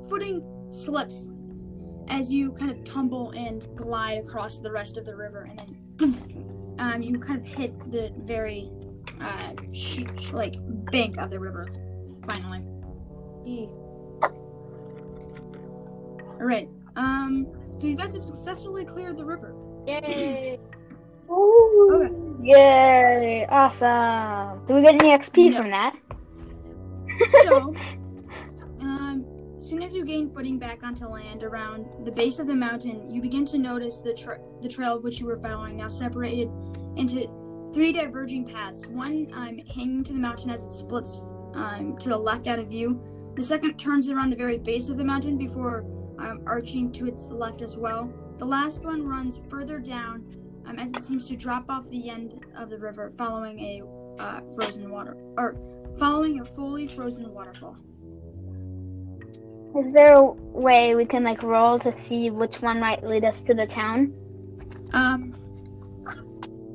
footing 0.09 0.41
slips 0.71 1.27
as 2.07 2.31
you 2.31 2.53
kind 2.53 2.71
of 2.71 2.83
tumble 2.85 3.31
and 3.31 3.67
glide 3.75 4.19
across 4.19 4.59
the 4.59 4.71
rest 4.71 4.97
of 4.97 5.05
the 5.05 5.15
river, 5.15 5.49
and 5.49 5.59
then 5.99 6.75
um, 6.79 7.01
you 7.01 7.19
kind 7.19 7.39
of 7.39 7.45
hit 7.45 7.77
the 7.91 8.11
very 8.19 8.71
uh, 9.21 9.53
sh- 9.73 10.03
sh- 10.19 10.31
like 10.31 10.55
bank 10.91 11.17
of 11.17 11.29
the 11.29 11.39
river. 11.39 11.67
Finally. 12.29 12.65
All 16.39 16.45
right. 16.47 16.69
Um. 16.95 17.47
So 17.79 17.87
you 17.87 17.95
guys 17.95 18.13
have 18.13 18.23
successfully 18.23 18.85
cleared 18.85 19.17
the 19.17 19.25
river. 19.25 19.55
Yay! 19.87 20.59
Ooh, 21.29 22.37
Yay! 22.41 23.45
Awesome. 23.49 24.65
Do 24.67 24.75
we 24.75 24.81
get 24.81 24.95
any 24.95 25.09
XP 25.17 25.51
No. 25.51 25.57
from 25.61 25.69
that? 25.71 25.95
So, 27.27 27.57
um, 28.79 29.25
as 29.57 29.67
soon 29.67 29.81
as 29.81 29.93
you 29.93 30.05
gain 30.05 30.33
footing 30.33 30.57
back 30.59 30.83
onto 30.83 31.05
land 31.07 31.43
around 31.43 31.85
the 32.05 32.11
base 32.11 32.39
of 32.39 32.47
the 32.47 32.55
mountain, 32.55 33.09
you 33.11 33.21
begin 33.21 33.45
to 33.47 33.57
notice 33.57 33.99
the 33.99 34.13
tra- 34.13 34.39
the 34.61 34.69
trail 34.69 34.95
of 34.97 35.03
which 35.03 35.19
you 35.19 35.25
were 35.25 35.39
following 35.39 35.77
now 35.77 35.87
separated 35.89 36.49
into 36.95 37.27
three 37.73 37.91
diverging 37.91 38.45
paths. 38.45 38.85
One 38.87 39.27
um, 39.33 39.57
hanging 39.73 40.03
to 40.05 40.13
the 40.13 40.19
mountain 40.19 40.51
as 40.51 40.63
it 40.63 40.71
splits 40.71 41.27
um, 41.55 41.97
to 41.99 42.09
the 42.09 42.17
left 42.17 42.47
out 42.47 42.59
of 42.59 42.67
view. 42.67 43.01
The 43.35 43.43
second 43.43 43.77
turns 43.77 44.09
around 44.09 44.29
the 44.29 44.35
very 44.35 44.59
base 44.59 44.89
of 44.89 44.97
the 44.97 45.03
mountain 45.03 45.37
before 45.37 45.85
um, 46.19 46.43
arching 46.45 46.91
to 46.93 47.07
its 47.07 47.29
left 47.29 47.61
as 47.61 47.75
well. 47.75 48.13
The 48.37 48.45
last 48.45 48.83
one 48.83 49.05
runs 49.07 49.41
further 49.49 49.79
down, 49.79 50.25
um, 50.65 50.77
as 50.77 50.91
it 50.91 51.03
seems 51.03 51.27
to 51.29 51.35
drop 51.35 51.65
off 51.69 51.89
the 51.89 52.09
end 52.09 52.45
of 52.57 52.69
the 52.69 52.77
river 52.77 53.11
following 53.17 53.59
a 53.59 53.83
uh, 54.21 54.41
frozen 54.55 54.89
water 54.91 55.17
or 55.37 55.55
following 55.97 56.39
a 56.41 56.45
fully 56.45 56.87
frozen 56.87 57.31
waterfall. 57.33 57.75
Is 59.75 59.91
there 59.91 60.13
a 60.13 60.31
way 60.31 60.93
we 60.93 61.05
can 61.05 61.23
like 61.23 61.41
roll 61.41 61.79
to 61.79 61.91
see 62.03 62.29
which 62.29 62.61
one 62.61 62.79
might 62.79 63.03
lead 63.03 63.23
us 63.25 63.41
to 63.43 63.55
the 63.55 63.65
town? 63.65 64.13
Um, 64.93 65.35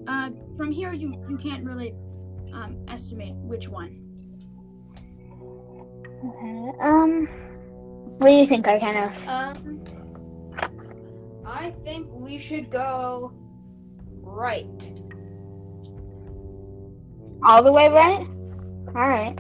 uh, 0.09 0.30
from 0.59 0.72
here, 0.72 0.92
you 0.92 1.24
you 1.30 1.38
can't 1.38 1.64
really 1.64 1.94
um, 2.52 2.76
estimate 2.88 3.34
which 3.36 3.68
one. 3.68 4.04
Okay. 6.26 6.72
Um, 6.82 7.26
what 8.18 8.28
do 8.28 8.34
you 8.34 8.46
think, 8.46 8.66
Arcanos? 8.66 9.16
Um, 9.28 9.84
I 11.46 11.70
think 11.84 12.09
we 12.11 12.40
should 12.40 12.70
go 12.70 13.32
right. 14.20 15.00
All 17.44 17.62
the 17.62 17.72
way 17.72 17.88
right? 17.88 18.26
All 18.88 19.09
right. 19.09 19.38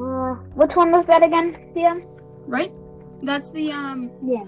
Uh, 0.00 0.34
which 0.54 0.76
one 0.76 0.92
was 0.92 1.04
that 1.06 1.24
again, 1.24 1.72
DM? 1.74 2.04
Right? 2.46 2.72
That's 3.22 3.50
the 3.50 3.72
um 3.72 4.12
Yeah. 4.24 4.44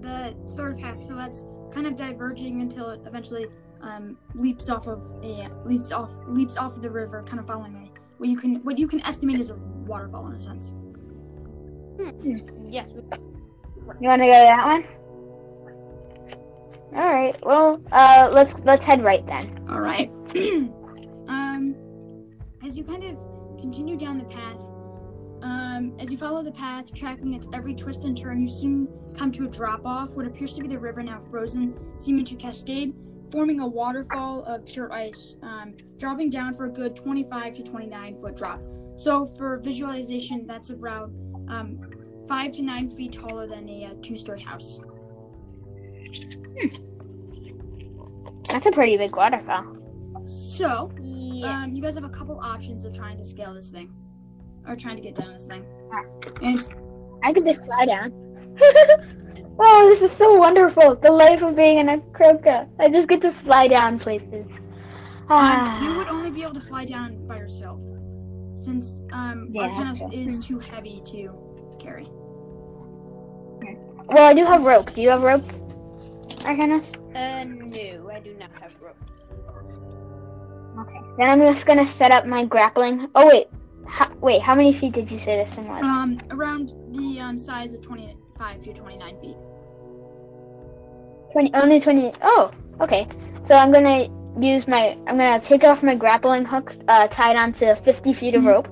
the 0.00 0.34
third 0.56 0.78
path. 0.78 1.00
So 1.00 1.16
that's 1.16 1.44
kind 1.72 1.86
of 1.86 1.96
diverging 1.96 2.60
until 2.60 2.90
it 2.90 3.00
eventually 3.06 3.46
um, 3.82 4.16
leaps 4.34 4.68
off 4.68 4.86
of 4.86 5.04
a 5.22 5.48
leaps 5.64 5.90
off 5.92 6.10
leaps 6.26 6.56
off 6.56 6.76
of 6.76 6.82
the 6.82 6.90
river, 6.90 7.22
kind 7.22 7.40
of 7.40 7.46
following 7.46 7.74
a 7.74 8.00
what 8.18 8.28
you 8.28 8.36
can 8.36 8.56
what 8.64 8.78
you 8.78 8.86
can 8.86 9.00
estimate 9.02 9.40
is 9.40 9.50
a 9.50 9.54
waterfall 9.54 10.28
in 10.28 10.34
a 10.34 10.40
sense. 10.40 10.74
Yes. 12.64 12.88
You 14.00 14.08
want 14.08 14.22
to 14.22 14.26
go 14.26 14.32
to 14.32 14.46
that 14.46 14.64
one? 14.64 14.84
All 16.94 17.12
right. 17.12 17.36
Well, 17.44 17.80
uh, 17.90 18.30
let's 18.32 18.54
let's 18.64 18.84
head 18.84 19.02
right 19.02 19.26
then. 19.26 19.66
All 19.68 19.80
right. 19.80 20.10
um, 21.28 21.74
as 22.64 22.76
you 22.76 22.84
kind 22.84 23.04
of 23.04 23.16
continue 23.60 23.96
down 23.96 24.18
the 24.18 24.24
path, 24.24 24.58
um, 25.42 25.96
as 25.98 26.12
you 26.12 26.18
follow 26.18 26.42
the 26.42 26.52
path, 26.52 26.94
tracking 26.94 27.34
its 27.34 27.48
every 27.52 27.74
twist 27.74 28.04
and 28.04 28.16
turn, 28.16 28.40
you 28.40 28.48
soon 28.48 28.88
come 29.16 29.32
to 29.32 29.44
a 29.44 29.48
drop 29.48 29.84
off. 29.84 30.10
What 30.10 30.26
appears 30.26 30.52
to 30.54 30.62
be 30.62 30.68
the 30.68 30.78
river 30.78 31.02
now 31.02 31.20
frozen, 31.30 31.74
seeming 31.98 32.24
to 32.26 32.36
cascade, 32.36 32.94
forming 33.32 33.60
a 33.60 33.66
waterfall 33.66 34.44
of 34.44 34.64
pure 34.66 34.92
ice, 34.92 35.36
um, 35.42 35.74
dropping 35.98 36.28
down 36.28 36.54
for 36.54 36.64
a 36.66 36.68
good 36.68 36.94
25 36.94 37.54
to 37.54 37.62
29 37.62 38.20
foot 38.20 38.36
drop. 38.36 38.60
So 38.96 39.26
for 39.38 39.58
visualization, 39.58 40.46
that's 40.46 40.68
about 40.70 41.10
um, 41.48 41.80
five 42.28 42.52
to 42.52 42.62
nine 42.62 42.90
feet 42.90 43.14
taller 43.14 43.46
than 43.48 43.68
a 43.68 43.86
uh, 43.86 43.94
two-story 44.02 44.42
house. 44.42 44.78
That's 48.48 48.66
a 48.66 48.70
pretty 48.70 48.98
big 48.98 49.16
waterfall. 49.16 49.78
So 50.28 50.92
Yeah. 51.00 51.62
Um, 51.62 51.72
you 51.72 51.82
guys 51.82 51.94
have 51.94 52.04
a 52.04 52.08
couple 52.10 52.38
options 52.38 52.84
of 52.84 52.92
trying 52.92 53.16
to 53.16 53.24
scale 53.24 53.54
this 53.54 53.70
thing, 53.70 53.90
or 54.68 54.76
trying 54.76 54.96
to 54.96 55.02
get 55.02 55.14
down 55.14 55.32
this 55.32 55.46
thing. 55.46 55.64
And 56.42 56.68
I 57.24 57.32
could 57.32 57.44
just 57.44 57.64
fly 57.64 57.86
down. 57.86 58.12
oh, 59.58 59.88
this 59.88 60.02
is 60.10 60.16
so 60.16 60.34
wonderful. 60.36 60.96
The 60.96 61.10
life 61.10 61.42
of 61.42 61.56
being 61.56 61.78
an 61.78 61.88
Aarakocra. 61.88 62.68
I 62.78 62.88
just 62.88 63.08
get 63.08 63.20
to 63.22 63.32
fly 63.32 63.68
down 63.68 63.98
places. 63.98 64.46
um, 65.28 65.82
you 65.84 65.96
would 65.96 66.08
Ah. 66.08 66.10
only 66.12 66.30
be 66.30 66.42
able 66.42 66.54
to 66.54 66.60
fly 66.60 66.84
down 66.84 67.26
by 67.26 67.36
yourself, 67.36 67.80
since 68.54 69.00
um, 69.12 69.48
Yeah, 69.52 69.68
Arcanos 69.68 70.02
okay. 70.06 70.22
is 70.22 70.38
too 70.38 70.58
heavy 70.58 71.00
to 71.06 71.30
carry. 71.78 72.06
Well, 74.08 74.26
I 74.28 74.34
do 74.34 74.44
have 74.44 74.64
rope. 74.64 74.92
Do 74.92 75.00
you 75.00 75.08
have 75.10 75.22
rope, 75.22 75.44
Arcanos? 76.44 76.86
Uh, 77.14 77.44
no, 77.44 78.10
I 78.10 78.20
do 78.20 78.34
not 78.34 78.50
have 78.60 78.74
rope. 78.82 78.96
Okay. 80.80 81.00
Then 81.18 81.30
I'm 81.30 81.40
just 81.40 81.64
gonna 81.66 81.86
set 81.86 82.10
up 82.10 82.26
my 82.26 82.44
grappling. 82.44 83.08
Oh 83.14 83.26
wait, 83.26 83.46
how, 83.86 84.08
wait. 84.20 84.42
How 84.42 84.54
many 84.54 84.72
feet 84.72 84.92
did 84.92 85.10
you 85.10 85.18
say 85.18 85.44
this 85.44 85.54
thing 85.54 85.68
was? 85.68 85.82
Um, 85.84 86.18
around 86.30 86.72
the 86.92 87.20
um, 87.20 87.38
size 87.38 87.74
of 87.74 87.82
25 88.42 88.62
to 88.64 88.72
29 88.72 89.20
feet. 89.20 89.36
Twenty. 91.32 91.54
Only 91.54 91.80
twenty. 91.80 92.12
Oh, 92.22 92.50
okay. 92.80 93.06
So 93.46 93.54
I'm 93.54 93.72
gonna 93.72 94.08
use 94.38 94.66
my. 94.68 94.98
I'm 95.06 95.16
gonna 95.16 95.40
take 95.40 95.64
off 95.64 95.82
my 95.82 95.94
grappling 95.94 96.44
hook, 96.44 96.74
uh, 96.88 97.06
tied 97.08 97.36
onto 97.36 97.74
50 97.76 98.12
feet 98.12 98.34
of 98.34 98.42
Mhm. 98.42 98.48
rope, 98.48 98.68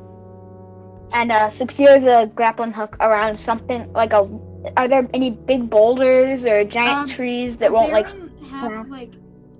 and 1.15 1.33
uh, 1.33 1.49
secure 1.49 1.99
the 1.99 2.31
grappling 2.35 2.73
hook 2.73 2.97
around 3.01 3.39
something 3.39 3.91
like 3.95 4.13
a. 4.13 4.29
Are 4.77 4.89
there 4.89 5.09
any 5.15 5.31
big 5.31 5.71
boulders 5.71 6.45
or 6.45 6.65
giant 6.65 6.99
Um, 6.99 7.07
trees 7.07 7.57
that 7.59 7.73
won't 7.73 7.93
like? 7.93 8.09
Have 8.51 8.91
like 8.91 9.13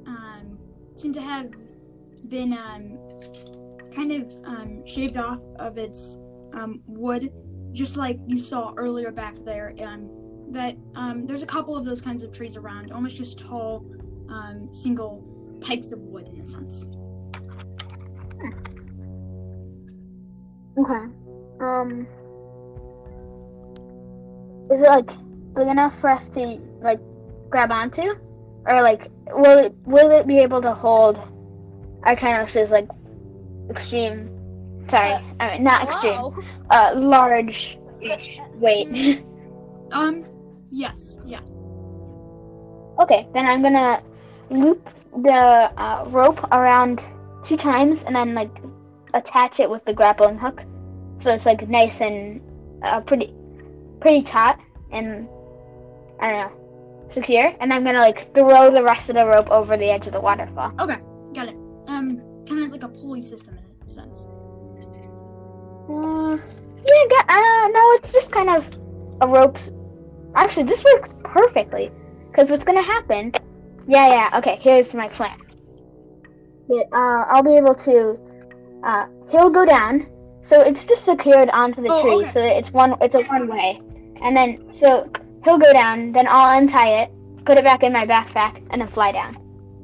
um 0.07 0.59
seem 0.97 1.13
to 1.15 1.23
have 1.23 1.47
been 2.29 2.53
um 2.53 2.99
kind 3.95 4.13
of 4.13 4.23
um 4.45 4.83
shaved 4.87 5.17
off 5.17 5.39
of 5.59 5.79
its 5.79 6.19
um 6.53 6.83
wood, 6.87 7.31
just 7.73 7.97
like 7.97 8.19
you 8.27 8.39
saw 8.39 8.75
earlier 8.77 9.11
back 9.11 9.37
there. 9.45 9.75
Um, 9.83 10.09
that 10.53 10.77
um 10.97 11.27
there's 11.27 11.43
a 11.43 11.47
couple 11.47 11.77
of 11.77 11.85
those 11.85 12.01
kinds 12.01 12.25
of 12.25 12.33
trees 12.33 12.57
around, 12.57 12.93
almost 12.93 13.17
just 13.17 13.39
tall 13.39 13.85
um 14.29 14.69
single 14.73 15.25
types 15.61 15.93
of 15.93 16.01
wood 16.01 16.29
in 16.29 16.41
a 16.41 16.47
sense. 16.47 16.89
Okay. 20.79 21.05
Um. 21.61 22.07
Is 24.73 24.81
it 24.81 24.89
like 24.89 25.11
big 25.55 25.67
enough 25.67 25.99
for 26.01 26.11
us 26.11 26.29
to 26.29 26.61
like 26.81 27.01
grab 27.51 27.71
onto, 27.73 28.15
or 28.67 28.83
like 28.83 29.11
will 29.33 29.59
it 29.59 29.75
will 29.85 30.11
it 30.11 30.27
be 30.27 30.39
able 30.39 30.63
to 30.63 30.73
hold 30.73 31.21
Arcanos's 32.03 32.71
like 32.71 32.89
extreme? 33.69 34.40
Sorry, 34.91 35.13
Uh, 35.13 35.21
I 35.41 35.53
mean 35.55 35.65
not 35.65 35.89
extreme. 35.89 36.15
Hello? 36.15 36.35
Uh, 36.71 36.93
large 36.97 37.79
weight. 38.55 39.25
Um, 39.93 40.25
yes, 40.71 41.19
yeah. 41.27 41.41
okay, 43.01 43.29
then 43.35 43.47
I'm 43.47 43.63
gonna 43.63 44.03
loop 44.51 44.89
the 45.25 45.33
uh, 45.77 46.05
rope 46.09 46.41
around 46.53 47.03
two 47.45 47.57
times 47.57 48.03
and 48.05 48.15
then 48.15 48.35
like 48.35 48.51
attach 49.15 49.59
it 49.61 49.69
with 49.69 49.85
the 49.85 49.93
grappling 49.93 50.39
hook, 50.39 50.63
so 51.19 51.33
it's 51.35 51.47
like 51.47 51.69
nice 51.69 52.01
and 52.01 52.41
uh, 52.85 53.01
pretty, 53.01 53.35
pretty 54.01 54.23
taut 54.23 54.59
and 54.93 55.29
I 56.21 56.31
don't 56.31 56.41
know, 56.53 57.09
secure. 57.11 57.53
And 57.61 57.73
I'm 57.73 57.83
gonna 57.85 57.99
like 58.01 58.33
throw 58.35 58.71
the 58.71 58.83
rest 58.83 59.09
of 59.09 59.15
the 59.17 59.27
rope 59.27 59.51
over 59.51 59.77
the 59.77 59.87
edge 59.91 60.07
of 60.07 60.13
the 60.13 60.21
waterfall. 60.21 60.73
Okay, 60.81 60.99
got 61.35 61.49
it. 61.49 61.57
Um, 61.89 62.21
kind 62.47 62.61
of 62.61 62.67
as 62.67 62.73
like 62.73 62.83
a 62.85 62.89
pulley 62.89 63.23
system 63.23 63.59
in 63.59 63.65
a 63.87 63.91
sense. 63.91 64.25
Uh, 65.91 66.37
yeah, 66.87 67.23
uh, 67.29 67.69
no, 67.69 67.93
it's 67.95 68.13
just 68.13 68.31
kind 68.31 68.49
of 68.49 68.67
a 69.21 69.27
rope. 69.27 69.59
Actually, 70.35 70.65
this 70.65 70.85
works 70.85 71.11
perfectly. 71.25 71.91
Because 72.31 72.51
what's 72.51 72.65
gonna 72.65 72.83
happen? 72.83 73.33
Yeah, 73.89 74.09
yeah. 74.09 74.39
Okay, 74.39 74.59
here's 74.61 74.95
my 74.95 75.09
plan. 75.09 75.37
It, 76.69 76.87
uh, 76.93 77.25
I'll 77.29 77.43
be 77.43 77.57
able 77.57 77.75
to. 77.75 78.19
Uh, 78.85 79.07
he'll 79.31 79.51
go 79.51 79.67
down, 79.67 80.07
so 80.45 80.61
it's 80.61 80.85
just 80.85 81.05
secured 81.05 81.51
onto 81.51 81.83
the 81.83 81.89
Oh, 81.93 82.03
tree, 82.03 82.23
okay. 82.23 82.31
so 82.31 82.41
that 82.41 82.57
it's 82.57 82.71
one. 82.71 82.95
It's 83.01 83.15
a 83.15 83.23
one 83.25 83.49
way, 83.49 83.81
and 84.23 84.37
then 84.37 84.73
so 84.75 85.11
he'll 85.45 85.59
go 85.59 85.73
down. 85.73 86.13
Then 86.13 86.27
I'll 86.29 86.57
untie 86.57 87.03
it, 87.03 87.11
put 87.45 87.59
it 87.59 87.65
back 87.65 87.83
in 87.83 87.93
my 87.93 88.07
backpack, 88.07 88.65
and 88.71 88.81
then 88.81 88.89
fly 88.89 89.11
down. 89.13 89.37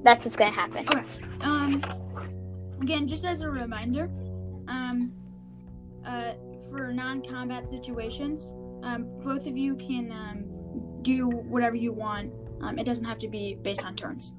That's 0.05 0.25
what's 0.25 0.37
gonna 0.37 0.53
happen. 0.53 0.89
Okay. 0.89 1.03
Um, 1.41 1.83
again, 2.81 3.09
just 3.09 3.25
as 3.25 3.43
a 3.43 3.51
reminder, 3.51 4.05
um, 4.69 5.13
uh, 6.07 6.33
for 6.71 6.93
non-combat 6.93 7.69
situations, 7.69 8.55
um, 8.83 9.07
both 9.25 9.47
of 9.47 9.57
you 9.57 9.77
can 9.77 10.11
um, 10.13 10.45
do 11.03 11.29
whatever 11.29 11.77
you 11.77 11.93
want. 11.93 12.33
Um, 12.63 12.79
it 12.79 12.85
doesn't 12.85 13.05
have 13.05 13.19
to 13.19 13.29
be 13.29 13.59
based 13.63 13.85
on 13.85 13.95
turns. 13.97 14.35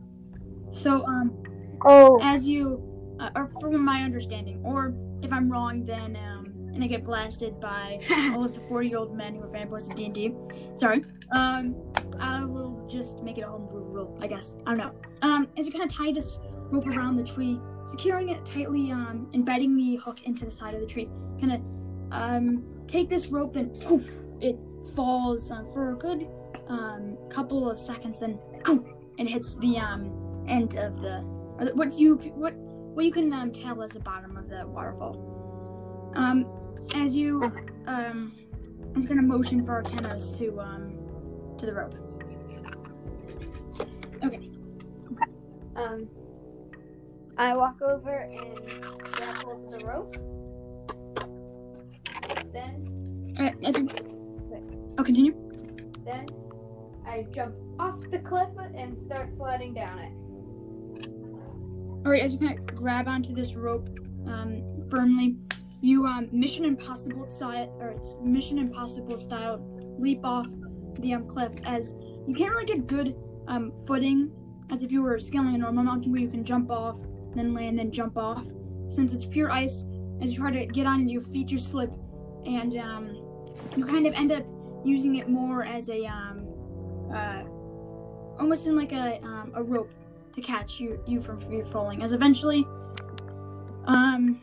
So, 0.71 1.05
um, 1.05 1.43
Oh, 1.85 2.19
as 2.21 2.47
you, 2.47 2.81
uh, 3.19 3.29
or 3.35 3.51
from 3.59 3.83
my 3.83 4.01
understanding, 4.01 4.61
or 4.63 4.93
if 5.21 5.31
I'm 5.31 5.51
wrong, 5.51 5.83
then 5.83 6.15
um, 6.15 6.53
and 6.73 6.83
I 6.83 6.87
get 6.87 7.03
blasted 7.03 7.59
by 7.59 7.99
all 8.33 8.45
of 8.45 8.53
the 8.53 8.59
40-year-old 8.61 9.15
men 9.15 9.35
who 9.35 9.43
are 9.43 9.47
fanboys 9.47 9.89
of 9.89 9.95
D&D. 9.95 10.33
Sorry. 10.75 11.03
Um, 11.31 11.75
I 12.19 12.43
will 12.43 12.87
just 12.89 13.21
make 13.23 13.37
it 13.37 13.41
a 13.41 13.47
home 13.47 13.67
rule, 13.71 14.17
I 14.21 14.27
guess. 14.27 14.57
I 14.65 14.75
don't 14.75 14.77
know. 14.77 14.91
Um, 15.21 15.47
as 15.57 15.65
you 15.65 15.71
kind 15.71 15.83
of 15.83 15.95
tie 15.95 16.11
this 16.11 16.39
rope 16.69 16.87
around 16.87 17.15
the 17.15 17.23
tree, 17.23 17.59
securing 17.87 18.29
it 18.29 18.45
tightly, 18.45 18.91
um, 18.91 19.29
embedding 19.33 19.75
the 19.75 19.95
hook 19.95 20.23
into 20.25 20.45
the 20.45 20.51
side 20.51 20.73
of 20.73 20.81
the 20.81 20.85
tree, 20.85 21.09
kind 21.39 21.53
of 21.53 21.61
um, 22.11 22.63
take 22.87 23.09
this 23.09 23.27
rope 23.27 23.55
and 23.55 23.73
poof, 23.81 24.05
it 24.41 24.57
falls 24.95 25.49
um, 25.49 25.67
for 25.73 25.91
a 25.91 25.95
good 25.95 26.27
um, 26.67 27.17
couple 27.29 27.69
of 27.69 27.79
seconds, 27.79 28.19
then 28.19 28.37
poof, 28.63 28.85
and 29.17 29.27
hits 29.27 29.55
the 29.55 29.77
um, 29.77 30.45
end 30.47 30.75
of 30.75 31.01
the 31.01 31.21
what 31.73 31.97
you 31.97 32.15
what 32.35 32.53
what 32.53 33.05
you 33.05 33.11
can 33.11 33.31
um, 33.33 33.51
tell 33.51 33.81
as 33.81 33.91
the 33.91 33.99
bottom 33.99 34.37
of 34.37 34.49
the 34.49 34.67
waterfall. 34.67 36.13
Um, 36.15 36.45
as 36.95 37.15
you 37.15 37.43
um, 37.87 38.33
kind 38.93 39.19
of 39.19 39.25
motion 39.25 39.65
for 39.65 39.81
Arcanos 39.81 40.37
to 40.37 40.59
um, 40.59 40.97
to 41.57 41.65
the 41.65 41.73
rope. 41.73 41.95
Okay. 44.23 44.49
um, 45.75 46.09
I 47.37 47.55
walk 47.55 47.81
over 47.81 48.29
and 48.31 48.81
grab 49.03 49.35
hold 49.43 49.71
of 49.71 49.79
the 49.79 49.85
rope. 49.85 50.15
Then, 52.51 53.35
Alright, 53.37 53.55
as 53.63 53.77
you. 53.77 53.87
Oh, 54.97 55.03
continue. 55.03 55.33
then 56.03 56.25
I 57.05 57.23
jump 57.31 57.55
off 57.79 58.01
the 58.09 58.17
cliff 58.19 58.49
and 58.75 58.97
start 58.97 59.29
sliding 59.37 59.75
down 59.75 59.99
it. 59.99 61.07
Alright, 62.05 62.23
as 62.23 62.33
you 62.33 62.39
kind 62.39 62.57
of 62.57 62.65
grab 62.75 63.07
onto 63.07 63.35
this 63.35 63.53
rope 63.55 63.87
um, 64.27 64.63
firmly, 64.89 65.35
you 65.81 66.07
um, 66.07 66.27
Mission 66.31 66.65
Impossible 66.65 67.29
style 67.29 67.71
or 67.79 67.89
it's 67.89 68.17
Mission 68.19 68.57
Impossible 68.57 69.17
style 69.17 69.59
leap 69.99 70.21
off 70.23 70.47
the 70.99 71.13
um, 71.13 71.27
cliff 71.27 71.51
as 71.65 71.93
you 72.27 72.33
can't 72.35 72.51
really 72.51 72.65
get 72.65 72.87
good 72.87 73.15
um, 73.47 73.71
footing 73.85 74.31
as 74.71 74.81
if 74.81 74.91
you 74.91 75.03
were 75.03 75.19
scaling 75.19 75.53
a 75.53 75.57
normal 75.59 75.83
mountain 75.83 76.11
where 76.11 76.21
you 76.21 76.29
can 76.29 76.43
jump 76.43 76.71
off, 76.71 76.97
then 77.35 77.53
land, 77.53 77.79
then 77.79 77.91
jump 77.91 78.17
off. 78.17 78.45
Since 78.89 79.13
it's 79.13 79.25
pure 79.25 79.51
ice, 79.51 79.85
as 80.21 80.31
you 80.31 80.39
try 80.39 80.51
to 80.51 80.65
get 80.65 80.85
on, 80.85 81.07
your 81.07 81.21
feet 81.21 81.47
just 81.47 81.67
slip, 81.67 81.91
and 82.45 82.77
um, 82.77 83.53
you 83.75 83.85
kind 83.85 84.07
of 84.07 84.13
end 84.15 84.31
up 84.31 84.45
using 84.85 85.15
it 85.15 85.29
more 85.29 85.63
as 85.63 85.89
a 85.89 86.05
um, 86.05 86.47
uh, 87.13 87.43
almost 88.39 88.67
in 88.67 88.75
like 88.75 88.93
a 88.93 89.21
um, 89.23 89.51
a 89.55 89.63
rope 89.63 89.91
to 90.33 90.41
catch 90.41 90.79
you 90.79 90.99
you 91.07 91.21
from 91.21 91.39
free 91.39 91.63
falling. 91.63 92.03
As 92.03 92.13
eventually, 92.13 92.65
um, 93.85 94.41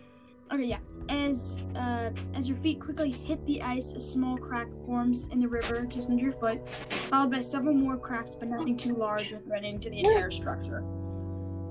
okay, 0.52 0.64
yeah. 0.64 0.78
As 1.10 1.58
uh, 1.76 2.10
as 2.34 2.48
your 2.48 2.56
feet 2.58 2.80
quickly 2.80 3.10
hit 3.10 3.44
the 3.46 3.60
ice, 3.62 3.92
a 3.92 4.00
small 4.00 4.38
crack 4.38 4.68
forms 4.86 5.28
in 5.32 5.40
the 5.40 5.48
river 5.48 5.84
just 5.86 6.08
under 6.08 6.22
your 6.22 6.32
foot, 6.32 6.66
followed 7.10 7.30
by 7.30 7.40
several 7.40 7.74
more 7.74 7.98
cracks, 7.98 8.34
but 8.34 8.48
nothing 8.48 8.76
too 8.76 8.94
large 8.94 9.32
or 9.32 9.38
threatening 9.40 9.80
to 9.80 9.90
the 9.90 9.98
entire 9.98 10.30
structure. 10.30 10.82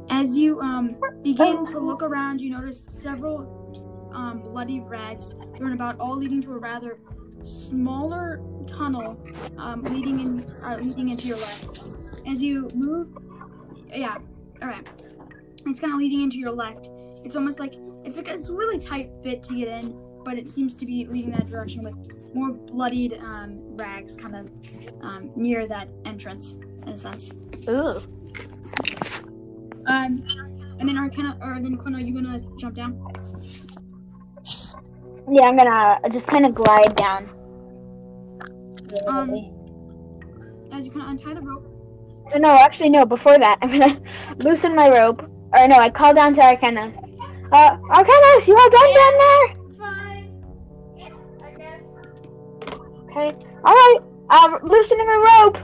As 0.10 0.38
you 0.38 0.60
um, 0.62 0.96
begin 1.22 1.66
to 1.68 1.80
look 1.80 2.04
around, 2.10 2.42
you 2.42 2.50
notice 2.52 2.86
several 2.90 4.12
um, 4.14 4.42
bloody 4.42 4.80
rags 4.80 5.36
thrown 5.58 5.74
about, 5.74 6.00
all 6.00 6.16
leading 6.16 6.42
to 6.44 6.54
a 6.54 6.58
rather 6.58 7.00
smaller 7.44 8.42
tunnel 8.68 9.18
um, 9.58 9.84
leading 9.84 10.20
in 10.20 10.46
uh, 10.66 10.78
leading 10.82 11.10
into 11.10 11.28
your 11.28 11.38
left. 11.38 11.96
As 12.28 12.42
you 12.42 12.70
move, 12.74 13.10
yeah, 13.90 14.18
all 14.62 14.68
right. 14.68 14.88
It's 15.66 15.80
kind 15.80 15.94
of 15.94 16.00
leading 16.00 16.22
into 16.22 16.38
your 16.38 16.52
left. 16.52 16.90
It's 17.24 17.36
almost 17.36 17.60
like 17.60 17.76
it's 18.04 18.18
like 18.18 18.28
it's 18.28 18.50
a 18.50 18.54
really 18.54 18.80
tight 18.80 19.10
fit 19.24 19.44
to 19.44 19.56
get 19.56 19.68
in, 19.68 19.98
but 20.24 20.38
it 20.38 20.52
seems 20.52 20.76
to 20.76 20.86
be 20.86 21.06
leading 21.06 21.32
that 21.32 21.50
direction 21.50 21.82
with 21.82 22.34
more 22.34 22.52
bloodied 22.52 23.14
um, 23.14 23.60
rags 23.78 24.16
kind 24.16 24.36
of 24.36 24.52
um, 25.02 25.32
near 25.36 25.68
that 25.68 25.88
entrance 26.06 26.58
in 26.84 26.90
a 26.90 26.98
sense. 26.98 27.32
Ooh. 27.70 28.02
Um, 29.88 30.26
and 30.80 30.88
then 30.88 30.98
Arcana, 30.98 31.38
or 31.42 31.60
then 31.62 31.78
Quinn, 31.78 31.96
are 31.96 32.00
you 32.00 32.14
gonna 32.14 32.40
jump 32.58 32.76
down? 32.76 33.00
Yeah, 35.32 35.44
I'm 35.44 35.56
gonna 35.56 36.00
just 36.12 36.28
kind 36.28 36.46
of 36.46 36.54
glide 36.54 36.96
down. 36.96 37.30
Um, 39.08 39.30
As 40.72 40.86
you 40.86 40.92
kind 40.92 41.04
of 41.04 41.10
untie 41.10 41.34
the 41.34 41.42
rope. 41.42 41.66
Oh, 42.34 42.38
no, 42.38 42.50
actually, 42.50 42.90
no. 42.90 43.06
Before 43.06 43.38
that, 43.38 43.60
I'm 43.62 43.72
gonna 43.72 44.02
loosen 44.38 44.76
my 44.76 44.90
rope. 44.90 45.22
Or 45.54 45.68
no, 45.68 45.76
I 45.76 45.90
call 45.90 46.14
down 46.14 46.34
to 46.36 46.42
Arcana. 46.42 46.94
Uh, 47.52 47.78
Arcanos, 47.78 48.48
you 48.48 48.58
all 48.58 48.70
done 48.70 48.94
down 48.94 49.14
there? 49.18 49.54
Fine. 49.78 50.44
I 51.44 51.54
guess. 51.58 51.84
Okay. 53.12 53.46
All 53.64 53.74
right. 53.74 54.00
Uh, 54.30 54.60
loosening 54.64 55.08
a 55.08 55.20
rope. 55.20 55.58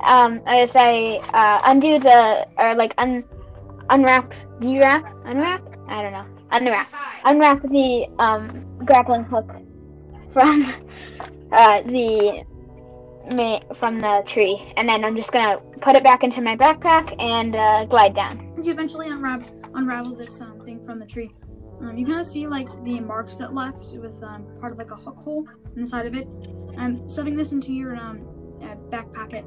Um, 0.00 0.40
as 0.46 0.70
I 0.74 1.20
uh, 1.34 1.60
undo 1.64 1.98
the 1.98 2.46
or 2.58 2.74
like 2.74 2.94
un 2.98 3.24
unwrap, 3.90 4.32
de-wrap, 4.60 5.04
unwrap. 5.24 5.62
I 5.88 6.02
don't 6.02 6.12
know. 6.12 6.26
Unwrap. 6.50 6.88
Unwrap 7.24 7.62
the 7.62 8.06
um 8.18 8.64
grappling 8.84 9.24
hook 9.24 9.50
from 10.32 10.72
uh 11.52 11.82
the 11.82 12.44
from 13.74 13.98
the 13.98 14.22
tree, 14.26 14.72
and 14.76 14.88
then 14.88 15.04
I'm 15.04 15.16
just 15.16 15.32
gonna 15.32 15.58
put 15.80 15.96
it 15.96 16.04
back 16.04 16.22
into 16.22 16.40
my 16.40 16.56
backpack 16.56 17.14
and 17.20 17.56
uh, 17.56 17.84
glide 17.86 18.14
down. 18.14 18.54
You 18.62 18.72
eventually 18.72 19.08
unwrap 19.08 19.42
unravel 19.74 20.14
this 20.14 20.40
um, 20.40 20.60
thing 20.64 20.82
from 20.84 20.98
the 20.98 21.06
tree, 21.06 21.30
um, 21.80 21.96
you 21.96 22.06
kind 22.06 22.20
of 22.20 22.26
see 22.26 22.46
like 22.46 22.68
the 22.84 23.00
marks 23.00 23.36
that 23.36 23.54
left 23.54 23.84
with 23.92 24.22
um, 24.22 24.46
part 24.60 24.72
of 24.72 24.78
like 24.78 24.90
a 24.90 24.96
hook 24.96 25.16
hole 25.16 25.46
in 25.74 25.82
the 25.82 25.86
side 25.86 26.06
of 26.06 26.14
it. 26.14 26.26
Um, 26.78 27.08
stuffing 27.08 27.36
this 27.36 27.52
into 27.52 27.72
your 27.72 27.96
um, 27.96 28.26
uh, 28.62 28.74
back 28.90 29.12
pocket, 29.12 29.44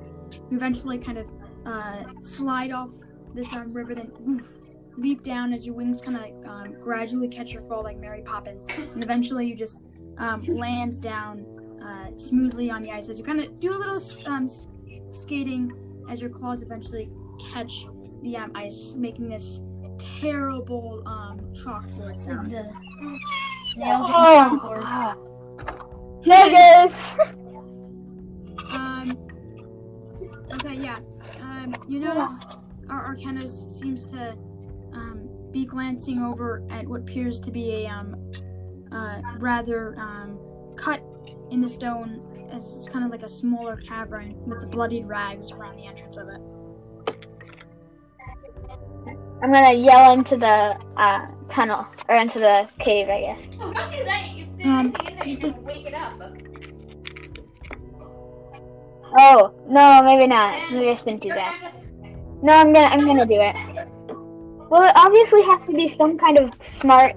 you 0.49 0.57
eventually 0.57 0.97
kind 0.97 1.17
of 1.17 1.27
uh, 1.65 2.03
slide 2.21 2.71
off 2.71 2.89
this 3.33 3.53
um, 3.55 3.73
river, 3.73 3.95
then 3.95 4.11
woof, 4.19 4.59
leap 4.97 5.23
down 5.23 5.53
as 5.53 5.65
your 5.65 5.75
wings 5.75 6.01
kind 6.01 6.17
of 6.17 6.49
um, 6.49 6.75
gradually 6.79 7.27
catch 7.27 7.51
your 7.53 7.61
fall 7.63 7.83
like 7.83 7.97
Mary 7.97 8.21
Poppins, 8.21 8.67
and 8.93 9.03
eventually 9.03 9.47
you 9.47 9.55
just 9.55 9.81
um, 10.17 10.41
land 10.43 11.01
down 11.01 11.45
uh, 11.85 12.17
smoothly 12.17 12.69
on 12.69 12.81
the 12.81 12.91
ice 12.91 13.07
as 13.09 13.17
you 13.19 13.25
kind 13.25 13.39
of 13.39 13.59
do 13.59 13.71
a 13.71 13.77
little 13.77 13.99
um, 14.27 14.47
skating 15.11 15.71
as 16.09 16.19
your 16.21 16.29
claws 16.29 16.61
eventually 16.61 17.09
catch 17.53 17.85
the 18.23 18.35
um, 18.35 18.51
ice, 18.55 18.95
making 18.97 19.29
this 19.29 19.61
terrible 19.97 21.01
um, 21.05 21.39
chalkboard 21.53 22.19
sound. 22.21 22.49
the 22.51 22.63
nails 23.77 24.07
on 24.09 24.13
Oh, 24.13 24.59
chalkboard. 24.59 24.81
ah. 24.83 25.15
there 26.25 26.47
it 26.47 26.89
is. 26.91 26.97
Um. 28.73 29.17
Okay, 30.53 30.75
yeah. 30.75 30.99
Um, 31.41 31.75
you 31.87 31.99
notice 31.99 32.33
our 32.89 33.15
Arcanos 33.15 33.71
seems 33.71 34.05
to 34.05 34.31
um, 34.93 35.29
be 35.51 35.65
glancing 35.65 36.21
over 36.21 36.63
at 36.69 36.87
what 36.87 37.01
appears 37.01 37.39
to 37.41 37.51
be 37.51 37.83
a 37.83 37.87
um, 37.87 38.15
uh, 38.91 39.21
rather 39.37 39.97
um, 39.99 40.39
cut 40.77 41.01
in 41.51 41.61
the 41.61 41.69
stone 41.69 42.21
as 42.51 42.67
it's 42.67 42.87
kind 42.89 43.05
of 43.05 43.11
like 43.11 43.23
a 43.23 43.29
smaller 43.29 43.77
cavern 43.77 44.35
with 44.45 44.61
the 44.61 44.67
bloodied 44.67 45.05
rags 45.07 45.51
around 45.51 45.75
the 45.77 45.85
entrance 45.85 46.17
of 46.17 46.27
it. 46.29 46.41
I'm 49.41 49.53
gonna 49.53 49.73
yell 49.73 50.13
into 50.13 50.35
the 50.35 50.77
uh, 50.97 51.27
tunnel 51.49 51.87
or 52.09 52.15
into 52.15 52.39
the 52.39 52.67
cave, 52.79 53.07
I 53.07 53.21
guess. 53.21 53.49
Oh, 53.61 53.71
don't 53.71 53.91
do 53.91 54.03
that. 54.03 54.25
If 54.35 54.47
there's 54.57 54.67
Um, 54.67 54.93
anything 54.95 55.05
in 55.07 55.15
there, 55.15 55.27
you're 55.27 55.51
gonna 55.51 55.61
wake 55.61 55.85
it 55.85 55.93
up. 55.93 56.19
Oh 59.17 59.53
no, 59.67 60.03
maybe 60.03 60.27
not. 60.27 60.71
Maybe 60.71 60.89
I 60.89 60.95
shouldn't 60.95 61.23
do 61.23 61.29
that. 61.29 61.73
No, 62.41 62.53
I'm 62.53 62.73
gonna 62.73 62.87
I'm 62.87 63.05
gonna 63.05 63.25
do 63.25 63.35
it. 63.39 63.55
Well, 64.69 64.83
it 64.83 64.91
obviously 64.95 65.41
has 65.43 65.65
to 65.65 65.73
be 65.73 65.89
some 65.89 66.17
kind 66.17 66.37
of 66.37 66.53
smart, 66.63 67.15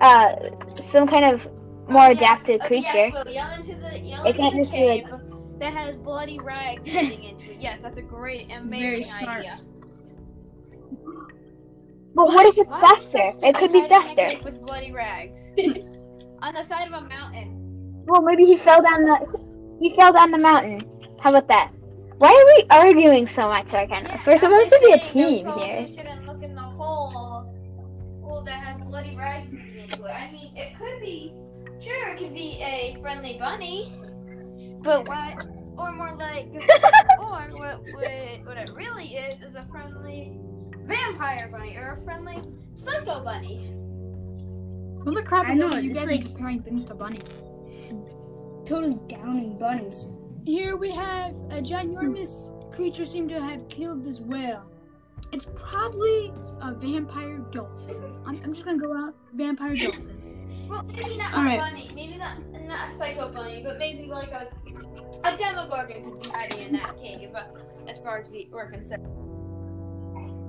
uh, 0.00 0.34
some 0.90 1.06
kind 1.06 1.24
of 1.24 1.44
more 1.88 2.06
Oh, 2.06 2.08
yes. 2.10 2.16
adaptive 2.18 2.60
Oh, 2.62 2.66
creature. 2.66 2.88
Yes, 2.96 3.12
well, 3.14 3.28
yell 3.32 3.50
into 3.54 3.74
the 3.76 3.98
yell 3.98 4.24
It 4.26 4.36
can't 4.36 4.52
into 4.54 4.64
just 4.64 4.72
the 4.72 4.78
be 4.78 4.88
like- 4.88 5.04
cave 5.10 5.20
that 5.60 5.72
has 5.74 5.96
bloody 5.96 6.38
rags 6.40 6.84
leading 6.86 7.24
into 7.24 7.50
it. 7.52 7.58
Yes, 7.60 7.80
that's 7.82 7.98
a 7.98 8.02
great, 8.02 8.50
amazing 8.52 9.04
smart. 9.04 9.38
idea. 9.40 9.60
But 12.14 12.26
what 12.28 12.46
if 12.46 12.58
it's 12.58 12.70
faster? 12.70 13.46
It 13.46 13.54
could 13.54 13.72
be 13.72 13.86
faster. 13.88 14.30
With 14.44 14.64
bloody 14.66 14.90
rags 14.92 15.52
on 16.42 16.54
the 16.54 16.62
side 16.64 16.88
of 16.88 16.94
a 16.94 17.06
mountain. 17.08 17.54
Well, 18.06 18.22
maybe 18.22 18.44
he 18.46 18.56
fell 18.56 18.82
down 18.82 19.04
the 19.04 19.38
he 19.80 19.94
fell 19.94 20.12
down 20.12 20.30
the 20.30 20.38
mountain. 20.38 20.82
How 21.20 21.30
about 21.30 21.48
that? 21.48 21.70
Why 22.18 22.30
are 22.30 22.46
we 22.56 22.66
arguing 22.70 23.28
so 23.28 23.42
much, 23.48 23.66
Arcanos? 23.68 24.26
We're 24.26 24.38
supposed 24.38 24.70
to 24.72 24.80
be 24.84 24.92
a 24.92 24.98
team 24.98 25.36
we 25.38 25.42
probably 25.44 25.66
here. 25.66 25.88
shouldn't 25.96 26.26
look 26.26 26.42
in 26.42 26.54
the 26.54 26.60
hole. 26.60 27.10
Hole 28.22 28.42
that 28.44 28.64
has 28.64 28.80
bloody 28.82 29.16
rags 29.16 29.50
leading 29.52 29.84
into 29.90 30.04
it. 30.04 30.10
I 30.10 30.30
mean, 30.32 30.56
it 30.56 30.76
could 30.78 31.00
be. 31.00 31.32
Sure, 31.80 32.08
it 32.08 32.18
could 32.18 32.34
be 32.34 32.58
a 32.60 32.98
friendly 33.00 33.36
bunny, 33.38 33.94
but 34.82 35.06
what? 35.06 35.46
Or 35.78 35.92
more 35.92 36.16
like, 36.16 36.46
or 37.20 37.26
what? 37.28 37.52
What, 37.52 37.82
what 38.44 38.56
it 38.56 38.70
really 38.74 39.14
is 39.14 39.34
is 39.40 39.54
a 39.54 39.64
friendly 39.70 40.36
vampire 40.86 41.48
bunny 41.52 41.76
or 41.76 42.00
a 42.00 42.04
friendly 42.04 42.42
psycho 42.74 43.22
bunny. 43.22 43.70
What 45.04 45.14
the 45.14 45.22
crap 45.22 45.46
I 45.46 45.52
is 45.52 45.58
know, 45.58 45.68
that 45.68 45.84
you 45.84 45.90
it's 45.92 46.00
guys 46.00 46.08
like- 46.08 46.26
comparing 46.26 46.62
things 46.62 46.84
to 46.86 46.94
bunnies? 46.94 47.22
Totally 48.66 48.98
downing 49.06 49.56
bunnies. 49.56 50.12
Here 50.48 50.76
we 50.76 50.90
have 50.92 51.32
a 51.50 51.60
ginormous 51.60 52.54
creature 52.72 53.04
seem 53.04 53.28
to 53.28 53.38
have 53.38 53.68
killed 53.68 54.02
this 54.02 54.18
whale. 54.18 54.62
It's 55.30 55.46
probably 55.54 56.32
a 56.62 56.72
vampire 56.72 57.40
dolphin. 57.50 58.02
I'm, 58.24 58.40
I'm 58.42 58.54
just 58.54 58.64
gonna 58.64 58.78
go 58.78 58.96
out 58.96 59.14
vampire 59.34 59.76
dolphin. 59.76 60.48
Well, 60.66 60.84
maybe 60.84 61.18
not 61.18 61.34
All 61.34 61.42
a 61.42 61.44
right. 61.44 61.58
bunny, 61.58 61.90
maybe 61.94 62.16
not 62.16 62.38
not 62.66 62.90
a 62.90 62.96
psycho 62.96 63.30
bunny, 63.30 63.60
but 63.62 63.76
maybe 63.76 64.06
like 64.06 64.30
a 64.30 64.48
a 65.24 65.36
demogorgon 65.36 66.12
could 66.12 66.22
be 66.22 66.28
hiding 66.30 66.66
in 66.68 66.72
that 66.72 66.98
cave. 66.98 67.28
But 67.30 67.54
as 67.86 68.00
far 68.00 68.16
as 68.16 68.30
we 68.30 68.48
we're 68.50 68.70
concerned. 68.70 69.06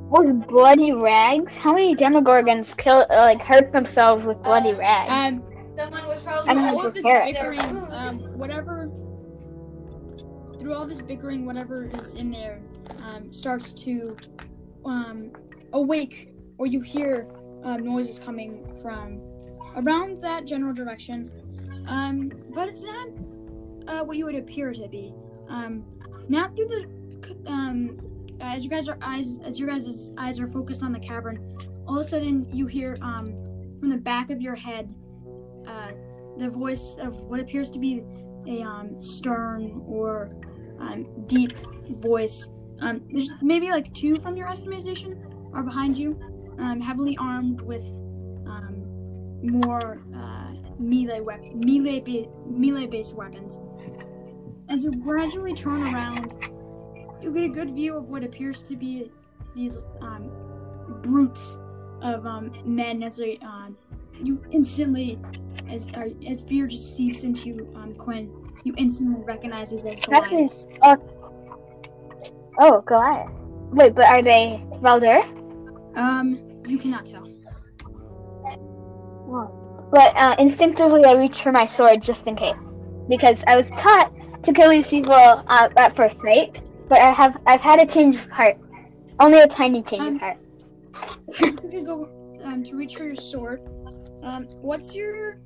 With 0.10 0.48
bloody 0.48 0.94
rags? 0.94 1.58
How 1.58 1.74
many 1.74 1.94
demogorgons 1.94 2.78
kill 2.78 3.06
uh, 3.10 3.18
like 3.18 3.42
hurt 3.42 3.74
themselves 3.74 4.26
with 4.26 4.42
bloody 4.44 4.72
rags? 4.72 5.12
Um, 5.12 5.44
Someone 5.76 6.08
was 6.08 6.22
probably 6.22 6.52
I'm 6.52 6.56
through 6.56 6.66
gonna 6.68 6.78
all 6.78 6.86
of 6.86 6.94
this 6.94 7.04
prepare 7.04 7.52
it. 7.52 7.60
um, 7.92 8.16
whatever, 8.38 8.90
through 10.70 10.78
all 10.78 10.86
this 10.86 11.02
bickering, 11.02 11.48
whatever 11.48 11.90
is 12.04 12.14
in 12.14 12.30
there, 12.30 12.62
um, 13.02 13.34
starts 13.34 13.74
to, 13.74 14.16
um, 14.86 15.32
awake 15.74 16.36
or 16.60 16.68
you 16.68 16.80
hear 16.80 17.28
um, 17.64 17.84
noises 17.84 18.20
coming 18.20 18.64
from 18.80 19.20
around 19.78 20.22
that 20.22 20.46
general 20.46 20.72
direction. 20.72 21.32
Um, 21.88 22.32
but 22.54 22.70
it's 22.70 22.84
not 22.84 23.08
uh, 23.88 24.04
what 24.04 24.16
you 24.18 24.26
would 24.26 24.36
appear 24.36 24.72
to 24.72 24.88
be. 24.88 25.12
Um, 25.50 25.84
not 26.28 26.56
through 26.56 26.68
the 26.68 27.50
um, 27.50 28.00
as 28.40 28.64
you 28.64 28.70
guys 28.70 28.88
are 28.88 29.00
eyes 29.02 29.40
as 29.44 29.60
your 29.60 29.70
guys' 29.70 30.12
eyes 30.20 30.40
are 30.40 30.48
focused 30.50 30.84
on 30.84 30.92
the 30.92 31.00
cavern. 31.00 31.52
All 31.88 31.96
of 31.96 32.06
a 32.06 32.08
sudden, 32.08 32.48
you 32.56 32.68
hear 32.68 32.96
from 32.96 33.90
the 33.90 33.98
back 33.98 34.30
of 34.30 34.40
your 34.40 34.54
head 34.54 34.94
uh, 35.68 35.94
the 36.38 36.48
voice 36.48 36.96
of 37.02 37.22
what 37.22 37.40
appears 37.40 37.72
to 37.72 37.80
be 37.80 38.04
a 38.48 38.62
um, 38.62 39.02
stern 39.02 39.82
or 39.88 40.32
um, 40.80 41.06
deep 41.28 41.54
voice. 42.02 42.50
Um, 42.82 43.02
there's 43.12 43.34
maybe 43.42 43.70
like 43.70 43.94
two 43.94 44.16
from 44.16 44.38
your 44.38 44.48
estimation 44.48 45.50
are 45.54 45.64
behind 45.64 45.98
you, 45.98 46.20
um, 46.60 46.80
heavily 46.80 47.18
armed 47.20 47.62
with 47.62 47.86
um, 48.46 48.84
more 49.42 50.02
uh, 50.16 50.54
melee 50.80 51.20
wep- 51.20 51.42
melee 51.66 52.28
melee 52.46 52.86
based 52.86 53.16
weapons. 53.16 53.60
As 54.70 54.84
you 54.84 54.92
gradually 54.92 55.54
turn 55.54 55.84
around, 55.94 56.50
you 57.22 57.32
get 57.32 57.44
a 57.44 57.50
good 57.50 57.74
view 57.74 57.98
of 57.98 58.10
what 58.10 58.24
appears 58.24 58.62
to 58.64 58.76
be 58.76 59.12
these 59.56 59.78
um, 60.02 60.30
brutes 61.02 61.58
of 62.02 62.26
um, 62.26 62.52
men 62.66 63.04
as 63.04 63.18
they 63.18 63.38
um, 63.40 63.78
you 64.24 64.42
instantly 64.52 65.20
as 65.70 65.88
uh, 65.96 66.10
as 66.28 66.42
fear 66.42 66.68
just 66.68 66.96
seeps 66.96 67.24
into 67.24 67.68
um, 67.76 67.94
Quinn, 67.96 68.32
you 68.64 68.74
instantly 68.78 69.24
recognize 69.24 69.72
these 69.72 69.86
as 69.86 70.02
Goliath. 70.04 70.32
is. 70.34 70.68
Uh, 70.82 70.96
oh, 72.60 72.82
Goliath. 72.82 73.32
Wait, 73.72 73.94
but 73.96 74.06
are 74.06 74.22
they 74.24 74.62
Valder? 74.82 75.24
Um, 75.98 76.62
you 76.68 76.78
cannot 76.78 77.06
tell. 77.06 77.28
Well, 79.28 79.90
But 79.92 80.16
uh, 80.16 80.36
instinctively, 80.40 81.06
I 81.06 81.14
reach 81.14 81.42
for 81.42 81.52
my 81.52 81.66
sword 81.66 82.02
just 82.02 82.26
in 82.28 82.36
case, 82.36 82.56
because 83.08 83.44
I 83.48 83.56
was 83.56 83.70
taught 83.72 84.12
to 84.44 84.54
kill 84.54 84.70
these 84.70 84.88
people 84.88 85.14
uh, 85.14 85.70
at 85.78 85.96
first 85.96 86.20
sight. 86.20 86.62
But 86.88 87.00
I 87.02 87.12
have 87.12 87.40
I've 87.46 87.62
had 87.62 87.80
a 87.80 87.86
change 87.86 88.16
of 88.16 88.28
heart, 88.32 88.58
only 89.20 89.40
a 89.40 89.48
tiny 89.48 89.84
change 89.84 90.02
Um, 90.02 90.16
of 90.16 90.22
heart. 90.22 90.38
you 91.42 91.54
could 91.54 91.86
go 91.86 92.10
um, 92.44 92.64
to 92.64 92.76
reach 92.76 92.96
for 92.96 93.04
your 93.06 93.16
sword. 93.16 93.62
Um, 94.24 94.48
what's 94.62 94.96
your? 94.96 95.40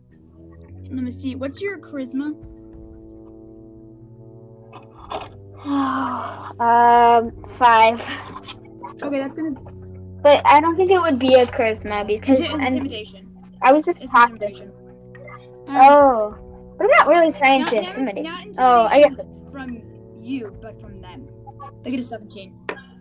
Let 0.89 1.03
me 1.03 1.11
see. 1.11 1.35
What's 1.35 1.61
your 1.61 1.79
charisma? 1.79 2.33
um, 6.59 7.31
five. 7.57 8.01
Okay, 9.01 9.19
that's 9.19 9.35
gonna. 9.35 9.51
But 10.21 10.41
I 10.45 10.59
don't 10.59 10.75
think 10.75 10.91
it 10.91 10.99
would 11.01 11.19
be 11.19 11.35
a 11.35 11.45
charisma 11.45 12.05
because 12.07 12.39
It's 12.39 12.49
intimidation. 12.49 13.29
I 13.61 13.71
was 13.73 13.85
just 13.85 14.01
It's 14.01 14.13
intimidation. 14.13 14.71
Um, 15.67 15.77
Oh, 15.79 16.75
but 16.77 16.85
I'm 16.85 16.89
not 16.91 17.07
really 17.07 17.31
trying 17.31 17.61
not, 17.61 17.69
to 17.69 17.75
never- 17.81 17.99
intimidate. 17.99 18.23
not 18.25 18.47
Oh, 18.57 18.83
I 18.87 19.01
get. 19.01 19.13
from 19.51 19.81
you, 20.21 20.55
but 20.61 20.79
from 20.81 20.95
them. 20.97 21.27
They 21.83 21.91
get 21.91 21.99
a 21.99 22.03
17. 22.03 22.53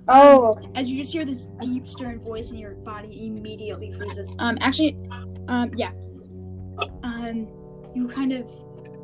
Oh, 0.09 0.59
As 0.75 0.89
you 0.91 0.97
just 1.01 1.13
hear 1.13 1.25
this 1.25 1.49
deep, 1.61 1.89
stern 1.89 2.21
voice, 2.21 2.51
and 2.51 2.59
your 2.59 2.73
body 2.75 3.27
immediately 3.27 3.93
freezes. 3.93 4.35
Um, 4.39 4.59
actually, 4.61 4.97
um, 5.49 5.71
yeah. 5.77 5.93
Um, 7.05 7.47
you 7.95 8.09
kind 8.09 8.33
of, 8.33 8.51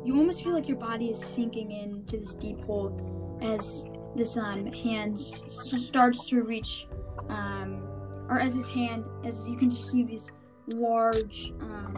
you 0.03 0.17
almost 0.17 0.43
feel 0.43 0.53
like 0.53 0.67
your 0.67 0.77
body 0.77 1.09
is 1.09 1.23
sinking 1.23 1.71
into 1.71 2.17
this 2.17 2.33
deep 2.35 2.59
hole 2.61 3.37
as 3.41 3.85
this 4.15 4.37
um 4.37 4.65
hand 4.67 5.13
s- 5.13 5.43
starts 5.47 6.25
to 6.27 6.41
reach, 6.43 6.87
um, 7.29 7.83
or 8.29 8.39
as 8.39 8.55
his 8.55 8.67
hand, 8.67 9.07
as 9.23 9.47
you 9.47 9.55
can 9.57 9.69
just 9.69 9.89
see 9.89 10.03
these 10.03 10.31
large, 10.73 11.51
um, 11.61 11.95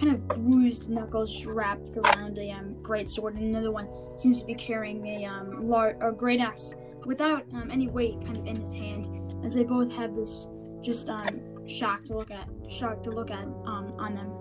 kind 0.00 0.14
of 0.14 0.28
bruised 0.28 0.88
knuckles 0.88 1.44
wrapped 1.46 1.96
around 1.96 2.38
a 2.38 2.50
um, 2.52 2.78
great 2.78 3.10
sword, 3.10 3.34
and 3.34 3.44
another 3.44 3.70
one 3.70 3.88
seems 4.18 4.40
to 4.40 4.46
be 4.46 4.54
carrying 4.54 5.06
a 5.06 5.24
um 5.24 5.68
large, 5.68 5.96
a 6.00 6.12
great 6.12 6.40
axe 6.40 6.74
without 7.04 7.44
um, 7.54 7.70
any 7.70 7.88
weight 7.88 8.20
kind 8.24 8.36
of 8.36 8.46
in 8.46 8.56
his 8.56 8.74
hand 8.74 9.34
as 9.44 9.54
they 9.54 9.64
both 9.64 9.90
have 9.92 10.14
this 10.14 10.48
just 10.82 11.08
um 11.08 11.66
shock 11.66 12.04
to 12.04 12.16
look 12.16 12.30
at 12.30 12.48
shock 12.68 13.02
to 13.02 13.10
look 13.10 13.30
at 13.30 13.44
um 13.44 13.94
on 13.98 14.14
them. 14.14 14.32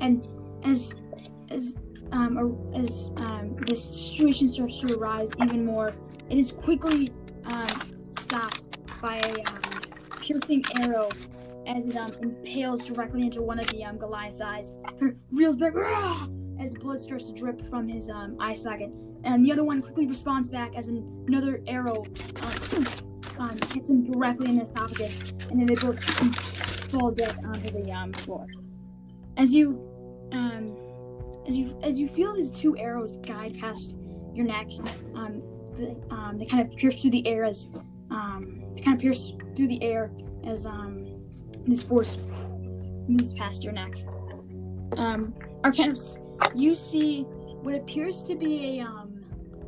And 0.00 0.26
as 0.64 0.94
as 1.50 1.74
um 2.12 2.56
as 2.74 3.10
um 3.16 3.46
this 3.66 3.82
situation 3.82 4.52
starts 4.52 4.80
to 4.80 4.96
arise 4.96 5.28
even 5.42 5.64
more 5.64 5.94
it 6.28 6.38
is 6.38 6.52
quickly 6.52 7.12
um 7.44 7.68
stopped 8.10 8.78
by 9.00 9.16
a 9.16 9.30
um, 9.48 9.80
piercing 10.20 10.62
arrow 10.80 11.08
as 11.66 11.84
it 11.84 11.96
um 11.96 12.12
impales 12.22 12.84
directly 12.84 13.22
into 13.22 13.42
one 13.42 13.58
of 13.58 13.66
the 13.68 13.84
um 13.84 13.98
Goliath's 13.98 14.40
eyes 14.40 14.78
of 15.00 15.12
reels 15.32 15.56
back 15.56 15.74
"Rah!" 15.74 16.26
as 16.58 16.74
blood 16.74 17.00
starts 17.00 17.30
to 17.30 17.34
drip 17.38 17.64
from 17.64 17.88
his 17.88 18.10
eye 18.40 18.54
socket 18.54 18.90
and 19.24 19.44
the 19.44 19.52
other 19.52 19.64
one 19.64 19.82
quickly 19.82 20.06
responds 20.06 20.50
back 20.50 20.74
as 20.76 20.88
an, 20.88 21.24
another 21.26 21.62
arrow 21.66 22.04
hits 23.72 23.88
him 23.88 24.10
directly 24.10 24.50
in 24.50 24.56
the 24.56 24.64
esophagus, 24.64 25.32
and 25.50 25.60
then 25.60 25.66
they 25.66 25.74
both 25.74 26.02
fall 26.90 27.10
dead 27.10 27.38
onto 27.44 27.70
the 27.70 28.18
floor. 28.18 28.46
As 29.36 29.54
you, 29.54 29.80
um, 30.32 30.76
as 31.46 31.56
you 31.56 31.78
as 31.82 31.98
you 31.98 32.08
feel 32.08 32.34
these 32.34 32.50
two 32.50 32.76
arrows 32.76 33.16
guide 33.18 33.56
past 33.58 33.96
your 34.34 34.46
neck, 34.46 34.68
um, 35.14 35.42
the, 35.76 35.96
um, 36.10 36.38
they 36.38 36.46
kind 36.46 36.66
of 36.66 36.76
pierce 36.76 37.00
through 37.00 37.10
the 37.10 37.26
air 37.26 37.44
as 37.44 37.66
um, 38.10 38.62
they 38.74 38.82
kind 38.82 38.96
of 38.96 39.00
pierce 39.00 39.32
through 39.56 39.68
the 39.68 39.82
air 39.82 40.10
as 40.44 40.66
um, 40.66 41.06
this 41.66 41.82
force 41.82 42.18
moves 43.08 43.34
past 43.34 43.62
your 43.62 43.72
neck. 43.72 43.94
Um, 44.96 45.34
Arcanos, 45.62 46.18
you 46.54 46.74
see 46.74 47.22
what 47.62 47.74
appears 47.74 48.22
to 48.24 48.34
be 48.34 48.78
a 48.78 48.84
um, 48.84 49.24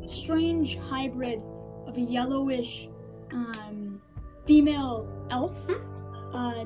strange 0.06 0.76
hybrid 0.78 1.42
of 1.86 1.96
a 1.96 2.00
yellowish 2.00 2.88
um, 3.32 4.00
female 4.46 5.08
elf, 5.30 5.52
uh, 6.34 6.64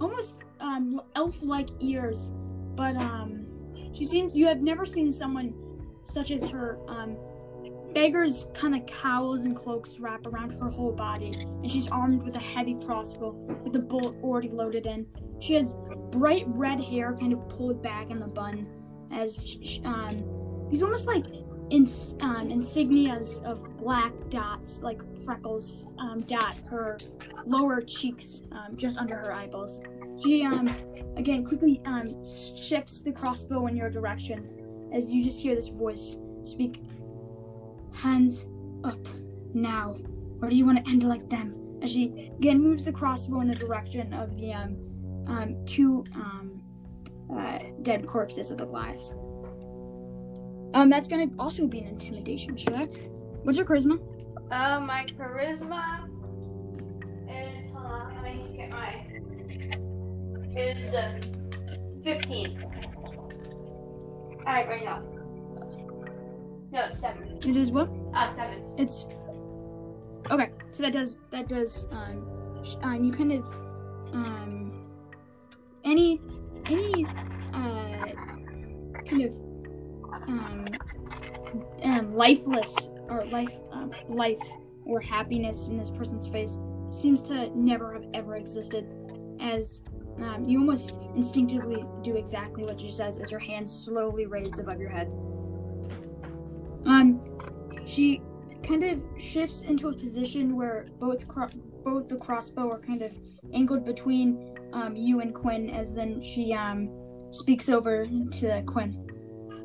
almost 0.00 0.38
um, 0.60 1.00
elf-like 1.14 1.68
ears, 1.80 2.32
but 2.74 2.96
um, 2.96 3.39
she 3.92 4.04
seems 4.06 4.34
you 4.34 4.46
have 4.46 4.60
never 4.62 4.86
seen 4.86 5.12
someone 5.12 5.54
such 6.04 6.30
as 6.30 6.48
her. 6.48 6.78
Um, 6.88 7.16
beggars 7.92 8.46
kind 8.54 8.74
of 8.74 8.86
cowls 8.86 9.40
and 9.42 9.56
cloaks 9.56 9.98
wrap 9.98 10.24
around 10.26 10.50
her 10.52 10.68
whole 10.68 10.92
body, 10.92 11.32
and 11.42 11.70
she's 11.70 11.88
armed 11.88 12.22
with 12.22 12.36
a 12.36 12.40
heavy 12.40 12.74
crossbow 12.84 13.32
with 13.64 13.72
the 13.72 13.78
bullet 13.80 14.14
already 14.22 14.48
loaded 14.48 14.86
in. 14.86 15.06
She 15.40 15.54
has 15.54 15.74
bright 16.10 16.44
red 16.48 16.80
hair, 16.80 17.16
kind 17.18 17.32
of 17.32 17.48
pulled 17.48 17.82
back 17.82 18.10
in 18.10 18.20
the 18.20 18.26
bun, 18.28 18.68
as 19.12 19.56
sh- 19.62 19.80
um, 19.84 20.68
these 20.70 20.82
almost 20.82 21.06
like 21.06 21.24
ins- 21.70 22.14
um, 22.20 22.48
insignias 22.48 23.42
of 23.44 23.76
black 23.76 24.12
dots, 24.28 24.78
like 24.80 25.00
freckles, 25.24 25.86
um, 25.98 26.20
dot 26.20 26.62
her 26.68 26.96
lower 27.46 27.80
cheeks, 27.80 28.42
um, 28.52 28.76
just 28.76 28.98
under 28.98 29.16
her 29.16 29.32
eyeballs. 29.32 29.80
She, 30.22 30.44
um, 30.44 30.68
again, 31.16 31.44
quickly 31.44 31.80
um, 31.86 32.04
shifts 32.56 33.00
the 33.00 33.12
crossbow 33.12 33.66
in 33.66 33.76
your 33.76 33.90
direction 33.90 34.90
as 34.92 35.10
you 35.10 35.22
just 35.22 35.40
hear 35.40 35.54
this 35.54 35.68
voice 35.68 36.16
speak. 36.42 36.82
Hands 37.92 38.46
up 38.84 38.98
now, 39.54 39.96
or 40.40 40.48
do 40.48 40.56
you 40.56 40.64
want 40.66 40.84
to 40.84 40.90
end 40.90 41.02
like 41.02 41.28
them? 41.28 41.54
As 41.82 41.90
she 41.92 42.30
again 42.38 42.60
moves 42.60 42.84
the 42.84 42.92
crossbow 42.92 43.40
in 43.40 43.48
the 43.48 43.54
direction 43.54 44.12
of 44.12 44.36
the 44.36 44.52
um, 44.52 44.76
um, 45.26 45.64
two 45.66 46.04
um, 46.14 46.62
uh, 47.34 47.58
dead 47.82 48.06
corpses 48.06 48.50
of 48.50 48.58
the 48.58 48.66
Goliaths. 48.66 49.12
Um, 50.74 50.88
that's 50.88 51.08
gonna 51.08 51.26
also 51.38 51.66
be 51.66 51.80
an 51.80 51.88
intimidation 51.88 52.56
check. 52.56 52.90
What's 53.42 53.58
your 53.58 53.66
charisma? 53.66 53.98
Uh, 54.50 54.80
my 54.80 55.04
charisma 55.06 56.08
is 57.28 57.70
hold 57.72 57.86
on, 57.86 58.22
let 58.22 58.36
me 58.36 58.56
get 58.56 58.70
my 58.70 59.06
is 60.60 60.94
uh, 60.94 61.20
fifteen. 62.04 62.62
Alright, 64.40 64.68
right 64.68 64.84
now. 64.84 65.02
No, 66.72 66.86
it's 66.86 67.00
seven. 67.00 67.36
It 67.36 67.56
is 67.56 67.72
what? 67.72 67.88
Uh, 68.14 68.34
seven. 68.34 68.64
It's 68.78 69.12
okay. 70.30 70.50
So 70.70 70.82
that 70.84 70.92
does 70.92 71.18
that 71.30 71.48
does 71.48 71.86
um, 71.90 72.60
sh- 72.64 72.76
um 72.82 73.04
you 73.04 73.12
kind 73.12 73.32
of 73.32 73.44
um 74.12 74.86
any 75.84 76.20
any 76.66 77.06
uh 77.52 78.06
kind 79.08 79.24
of 79.24 79.32
um 80.28 80.64
um 81.82 82.14
lifeless 82.14 82.90
or 83.08 83.24
life 83.26 83.52
um, 83.72 83.90
life 84.08 84.38
or 84.84 85.00
happiness 85.00 85.68
in 85.68 85.76
this 85.76 85.90
person's 85.90 86.28
face 86.28 86.58
seems 86.90 87.22
to 87.22 87.50
never 87.58 87.92
have 87.94 88.04
ever 88.14 88.36
existed 88.36 88.86
as 89.40 89.82
um, 90.18 90.44
you 90.46 90.58
almost 90.58 91.08
instinctively 91.14 91.84
do 92.02 92.16
exactly 92.16 92.62
what 92.64 92.80
she 92.80 92.90
says 92.90 93.18
as 93.18 93.30
her 93.30 93.38
hand 93.38 93.68
slowly 93.68 94.26
raise 94.26 94.58
above 94.58 94.80
your 94.80 94.90
head 94.90 95.10
um 96.86 97.18
she 97.86 98.22
kind 98.62 98.84
of 98.84 99.00
shifts 99.20 99.62
into 99.62 99.88
a 99.88 99.92
position 99.92 100.56
where 100.56 100.86
both 100.98 101.26
cro- 101.26 101.48
both 101.84 102.08
the 102.08 102.16
crossbow 102.16 102.70
are 102.70 102.78
kind 102.78 103.02
of 103.02 103.12
angled 103.52 103.84
between 103.84 104.54
um, 104.72 104.94
you 104.94 105.20
and 105.20 105.34
Quinn, 105.34 105.70
as 105.70 105.94
then 105.94 106.22
she 106.22 106.52
um, 106.52 106.90
speaks 107.30 107.68
over 107.68 108.06
to 108.06 108.62
Quinn. 108.66 109.06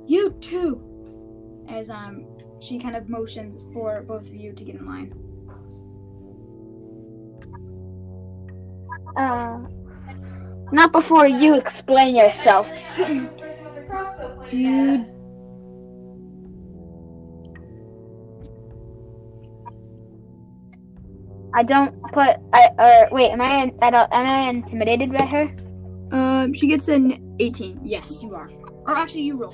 You 0.08 0.32
too, 0.40 1.66
as 1.70 1.90
um, 1.90 2.26
she 2.60 2.80
kind 2.80 2.96
of 2.96 3.10
motions 3.10 3.60
for 3.74 4.02
both 4.04 4.28
of 4.28 4.34
you 4.34 4.54
to 4.54 4.64
get 4.64 4.76
in 4.76 4.86
line. 4.86 5.14
Uh, 9.16 9.60
not 10.72 10.92
before 10.92 11.28
you 11.28 11.56
explain 11.56 12.16
yourself. 12.16 12.68
Dude, 14.48 15.06
I 21.54 21.64
don't 21.64 22.02
put. 22.12 22.38
I 22.54 22.70
or 22.78 23.08
wait. 23.12 23.32
Am 23.32 23.42
I? 23.42 23.74
I 23.82 23.90
don't, 23.90 24.12
am 24.12 24.26
I 24.26 24.50
intimidated 24.50 25.12
by 25.14 25.26
her? 25.26 25.56
Um, 26.12 26.54
she 26.54 26.68
gets 26.68 26.88
an 26.88 27.36
18. 27.40 27.80
Yes, 27.84 28.22
you 28.22 28.36
are. 28.36 28.50
Or 28.86 28.98
actually, 28.98 29.24
you 29.24 29.38
roll. 29.38 29.54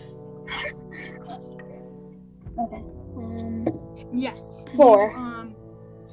Okay. 2.60 2.84
Um, 3.16 3.68
Yes. 4.14 4.66
Four. 4.76 5.12
You, 5.12 5.18
um, 5.18 5.56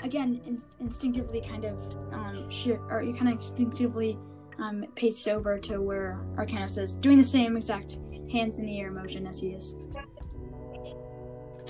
again, 0.03 0.41
in- 0.47 0.63
instinctively, 0.79 1.41
kind 1.41 1.65
of, 1.65 1.79
um, 2.13 2.49
or 2.89 3.03
you 3.03 3.13
kind 3.15 3.29
of 3.29 3.37
instinctively, 3.39 4.17
um, 4.59 4.85
pace 4.97 5.27
over 5.29 5.59
to 5.59 5.81
where 5.81 6.19
Arcanos 6.37 6.79
is, 6.79 6.97
doing 6.97 7.19
the 7.19 7.25
same 7.25 7.57
exact 7.57 7.99
hands 8.33 8.59
in 8.59 8.67
the 8.67 8.81
air 8.81 8.91
motion 8.91 9.27
as 9.27 9.41
he 9.41 9.49
is. 9.51 9.77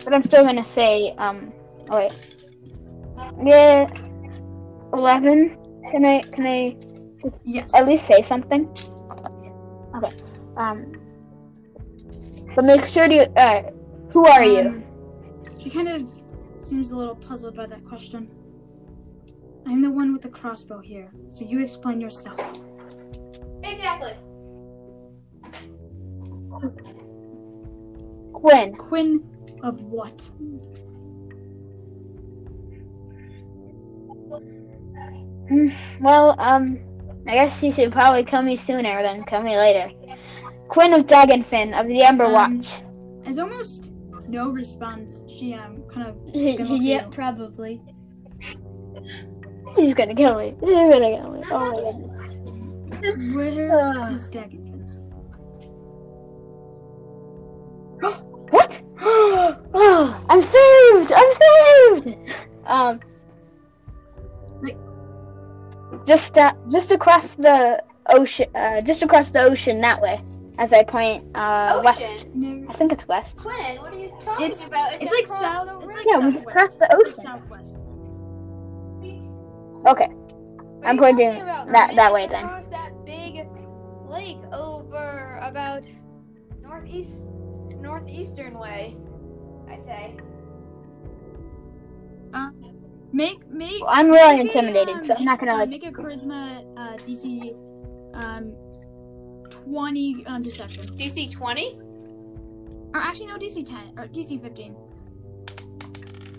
but 0.05 0.15
I'm 0.15 0.23
still 0.25 0.45
gonna 0.45 0.65
say. 0.65 1.15
Um. 1.19 1.53
Oh 1.91 1.99
wait. 1.99 2.37
Yeah. 3.45 3.89
Eleven. 4.93 5.57
Can 5.91 6.05
I? 6.05 6.21
Can 6.21 6.47
I 6.47 6.77
Yes. 7.45 7.75
at 7.75 7.87
least 7.87 8.07
say 8.07 8.23
something? 8.23 8.69
Okay. 9.97 10.13
Um. 10.57 10.93
But 12.55 12.65
make 12.65 12.85
sure 12.87 13.09
to. 13.09 13.29
Uh, 13.39 13.71
who 14.11 14.27
are 14.27 14.45
you? 14.45 14.61
Um, 14.61 14.85
She 15.61 15.69
kind 15.71 15.89
of 15.89 16.07
seems 16.65 16.91
a 16.91 16.97
little 16.97 17.17
puzzled 17.17 17.57
by 17.57 17.67
that 17.67 17.85
question. 17.85 18.31
I'm 19.67 19.83
the 19.83 19.91
one 19.91 20.13
with 20.15 20.23
the 20.23 20.29
crossbow 20.31 20.79
here, 20.81 21.11
so 21.29 21.45
you 21.45 21.61
explain 21.61 22.01
yourself. 22.01 22.41
Exactly. 23.71 24.15
Quinn. 28.33 28.75
Quinn 28.77 29.23
of 29.63 29.83
what? 29.83 30.31
Hmm, 35.49 35.69
Well, 36.01 36.35
um, 36.39 36.79
I 37.27 37.35
guess 37.35 37.63
you 37.63 37.73
should 37.73 37.93
probably 37.93 38.25
kill 38.25 38.43
me 38.43 38.57
sooner 38.57 39.03
than 39.03 39.23
kill 39.25 39.43
me 39.43 39.57
later. 39.57 39.91
Quinn 40.69 40.93
of 40.93 41.07
Dragonfin 41.07 41.79
of 41.79 41.87
the 41.87 42.03
Ember 42.03 42.25
Um, 42.27 42.33
Watch. 42.33 42.83
As 43.25 43.39
almost 43.39 43.91
no 44.29 44.51
response, 44.51 45.23
she 45.29 45.55
um 45.55 45.83
kind 45.91 46.07
of 46.09 46.17
yeah, 46.35 47.07
probably. 47.11 47.81
She's 49.75 49.95
gonna 49.95 50.15
kill 50.15 50.39
me. 50.39 50.55
She's 50.61 50.71
gonna 50.73 51.17
kill 51.17 51.31
me. 51.33 51.43
Oh 51.51 51.71
my 51.71 51.77
goodness. 51.77 52.18
Where 53.35 53.73
Uh. 53.81 54.11
is 54.13 54.29
Dagenfin? 54.29 54.79
What? 58.51 58.81
Oh, 59.75 60.25
I'm 60.29 60.43
saved! 60.43 61.13
I'm 61.15 61.33
saved! 61.43 62.17
Um, 62.67 63.01
Wait. 64.63 64.77
just 66.07 66.37
uh, 66.37 66.53
just 66.71 66.91
across 66.91 67.35
the 67.37 67.83
ocean, 68.09 68.49
uh, 68.55 68.81
just 68.81 69.03
across 69.03 69.31
the 69.31 69.41
ocean 69.43 69.81
that 69.83 70.01
way. 70.01 70.21
As 70.59 70.73
I 70.73 70.83
point 70.83 71.25
uh, 71.37 71.81
west. 71.85 72.27
No. 72.35 72.67
I 72.69 72.73
think 72.73 72.91
it's 72.93 73.07
west. 73.07 73.37
Quinn, 73.37 73.77
what 73.81 73.93
are 73.93 73.99
you 73.99 74.11
talking 74.25 74.47
It's- 74.47 74.67
about? 74.67 75.01
It's 75.01 75.13
like 75.13 75.27
south. 75.29 75.69
It's 75.85 75.95
like 75.95 76.07
Yeah, 76.09 76.19
we 76.19 76.33
just 76.33 76.45
southwest. 76.45 76.57
crossed 76.57 76.79
the 76.81 76.97
ocean. 76.97 77.15
southwest. 77.15 77.79
Okay. 79.87 80.09
What 80.79 80.89
I'm 80.89 80.99
pointing 80.99 81.45
that- 81.45 81.95
that 81.97 82.13
way 82.13 82.27
then. 82.29 82.45
Across 82.45 82.69
that 82.69 82.93
big 83.05 83.47
lake 84.09 84.39
over 84.53 85.39
about 85.43 85.85
northeast, 86.63 87.23
northeastern 87.81 88.59
way, 88.59 88.97
I'd 89.69 89.85
say. 89.85 90.17
Make 93.13 93.49
make. 93.51 93.81
Well, 93.81 93.91
I'm 93.91 94.11
really 94.11 94.37
make 94.45 94.55
a, 94.55 94.59
intimidated, 94.59 94.97
um, 94.97 95.05
so 95.05 95.15
I'm 95.15 95.25
not 95.25 95.41
gonna 95.41 95.55
uh, 95.55 95.59
like. 95.59 95.71
make 95.71 95.87
a 95.87 95.91
charisma 95.91 96.63
uh, 96.77 96.97
DC 96.99 97.55
um 98.23 98.53
twenty 99.51 100.27
um, 100.27 100.43
deception. 100.43 100.87
DC 100.99 101.33
20? 101.33 101.79
Or 102.95 103.01
actually 103.01 103.27
no 103.27 103.39
DC 103.39 103.65
ten 103.67 103.95
or 103.99 104.07
DC 104.09 104.41
fifteen. 104.43 104.77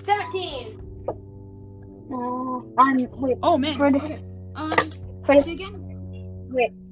17. 0.01 0.79
Uh, 2.11 2.81
I'm 2.81 2.97
wait 3.19 3.37
Oh 3.41 3.57
man. 3.57 3.77
For 3.77 3.91
the- 3.91 3.97
Okay. 3.97 4.19
Um. 4.55 4.75
for 5.25 5.35
the, 5.35 5.43
She 5.43 5.53
again. 5.53 5.85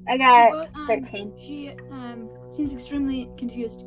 I 0.08 0.16
got 0.16 0.50
both, 0.52 0.68
um, 0.74 0.86
thirteen. 0.86 1.32
She 1.38 1.70
um 1.90 2.30
seems 2.50 2.72
extremely 2.72 3.28
confused. 3.36 3.84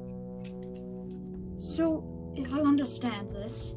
So, 1.58 2.04
if 2.36 2.54
I 2.54 2.60
understand 2.60 3.30
this, 3.30 3.74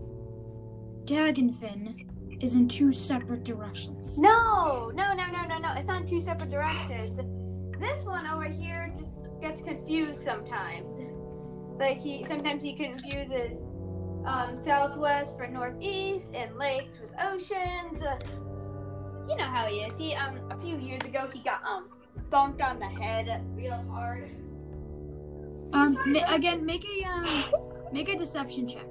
Dagenfin 1.04 2.42
is 2.42 2.54
in 2.54 2.68
two 2.68 2.92
separate 2.92 3.44
directions. 3.44 4.18
No, 4.18 4.90
no, 4.94 5.14
no, 5.14 5.26
no, 5.26 5.44
no, 5.46 5.58
no. 5.58 5.72
It's 5.76 5.88
on 5.88 6.06
two 6.06 6.20
separate 6.20 6.50
directions. 6.50 7.10
This 7.80 8.04
one 8.04 8.26
over 8.26 8.44
here 8.48 8.92
just 8.98 9.16
gets 9.40 9.62
confused 9.62 10.22
sometimes. 10.22 10.94
Like 11.78 12.00
he 12.00 12.24
sometimes 12.24 12.62
he 12.62 12.74
confuses 12.74 13.58
um, 14.26 14.62
southwest 14.64 15.36
for 15.36 15.46
northeast 15.46 16.30
and 16.34 16.56
lakes 16.56 16.98
with 17.00 17.10
oceans. 17.22 18.02
Uh, 18.02 18.18
you 19.28 19.36
know 19.36 19.44
how 19.44 19.66
he 19.66 19.80
is. 19.80 19.96
He 19.96 20.14
um 20.14 20.38
a 20.50 20.56
few 20.60 20.76
years 20.78 21.02
ago 21.04 21.28
he 21.32 21.40
got 21.40 21.64
um 21.64 21.88
bumped 22.30 22.60
on 22.60 22.78
the 22.78 22.86
head 22.86 23.44
real 23.54 23.84
hard. 23.90 24.30
Um, 25.72 25.98
ma- 26.06 26.32
again, 26.34 26.64
make 26.64 26.84
a 26.84 27.04
um, 27.04 27.44
make 27.92 28.08
a 28.08 28.16
deception 28.16 28.68
check. 28.68 28.86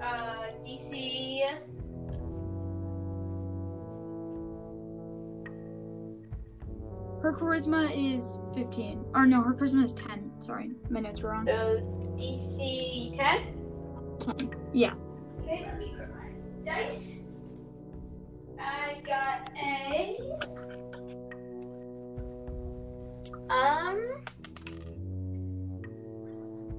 Uh, 0.00 0.50
DC. 0.66 1.40
Her 7.22 7.34
charisma 7.34 7.90
is 7.94 8.36
fifteen, 8.54 9.04
or 9.14 9.26
no, 9.26 9.42
her 9.42 9.54
charisma 9.54 9.84
is 9.84 9.92
ten. 9.92 10.30
Sorry, 10.40 10.70
my 10.88 11.00
notes 11.00 11.22
were 11.22 11.30
wrong. 11.30 11.46
So 11.46 11.80
DC 12.16 13.16
10. 13.16 14.18
Ten. 14.18 14.54
Yeah. 14.72 14.94
Okay, 15.42 15.64
let 15.66 15.78
me 15.78 15.94
my 15.98 16.30
dice. 16.64 17.20
I 18.60 19.00
got 19.04 19.50
a 19.62 20.18
um 23.50 24.02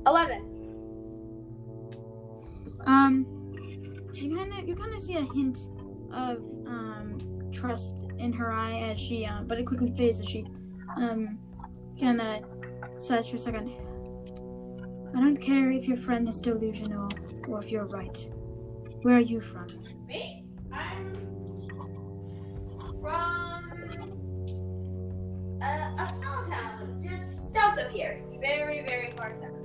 eleven. 0.07 0.47
Um, 2.85 3.25
she 4.13 4.29
kind 4.33 4.51
of 4.53 4.67
you 4.67 4.75
kind 4.75 4.93
of 4.93 5.01
see 5.01 5.15
a 5.15 5.21
hint 5.21 5.57
of 6.13 6.37
um 6.67 7.17
trust 7.51 7.95
in 8.17 8.33
her 8.33 8.51
eye 8.51 8.91
as 8.91 8.99
she 8.99 9.25
um, 9.25 9.47
but 9.47 9.59
it 9.59 9.65
quickly 9.65 9.93
fades 9.97 10.19
as 10.19 10.27
she 10.27 10.45
um 10.97 11.37
kind 11.99 12.21
of 12.21 12.43
sighs 12.97 13.27
for 13.29 13.35
a 13.35 13.39
second. 13.39 13.69
I 15.15 15.19
don't 15.19 15.37
care 15.37 15.71
if 15.71 15.87
your 15.87 15.97
friend 15.97 16.27
is 16.27 16.39
delusional 16.39 17.09
or 17.47 17.59
if 17.59 17.71
you're 17.71 17.85
right. 17.85 18.27
Where 19.01 19.17
are 19.17 19.19
you 19.19 19.41
from? 19.41 19.67
Me? 20.07 20.45
I'm 20.71 21.13
from 23.01 23.09
a, 25.61 25.65
a 25.99 26.07
small 26.17 26.45
town 26.47 27.03
just 27.03 27.53
south 27.53 27.77
of 27.77 27.91
here. 27.91 28.21
Very, 28.39 28.85
very 28.87 29.11
far 29.17 29.35
south. 29.35 29.57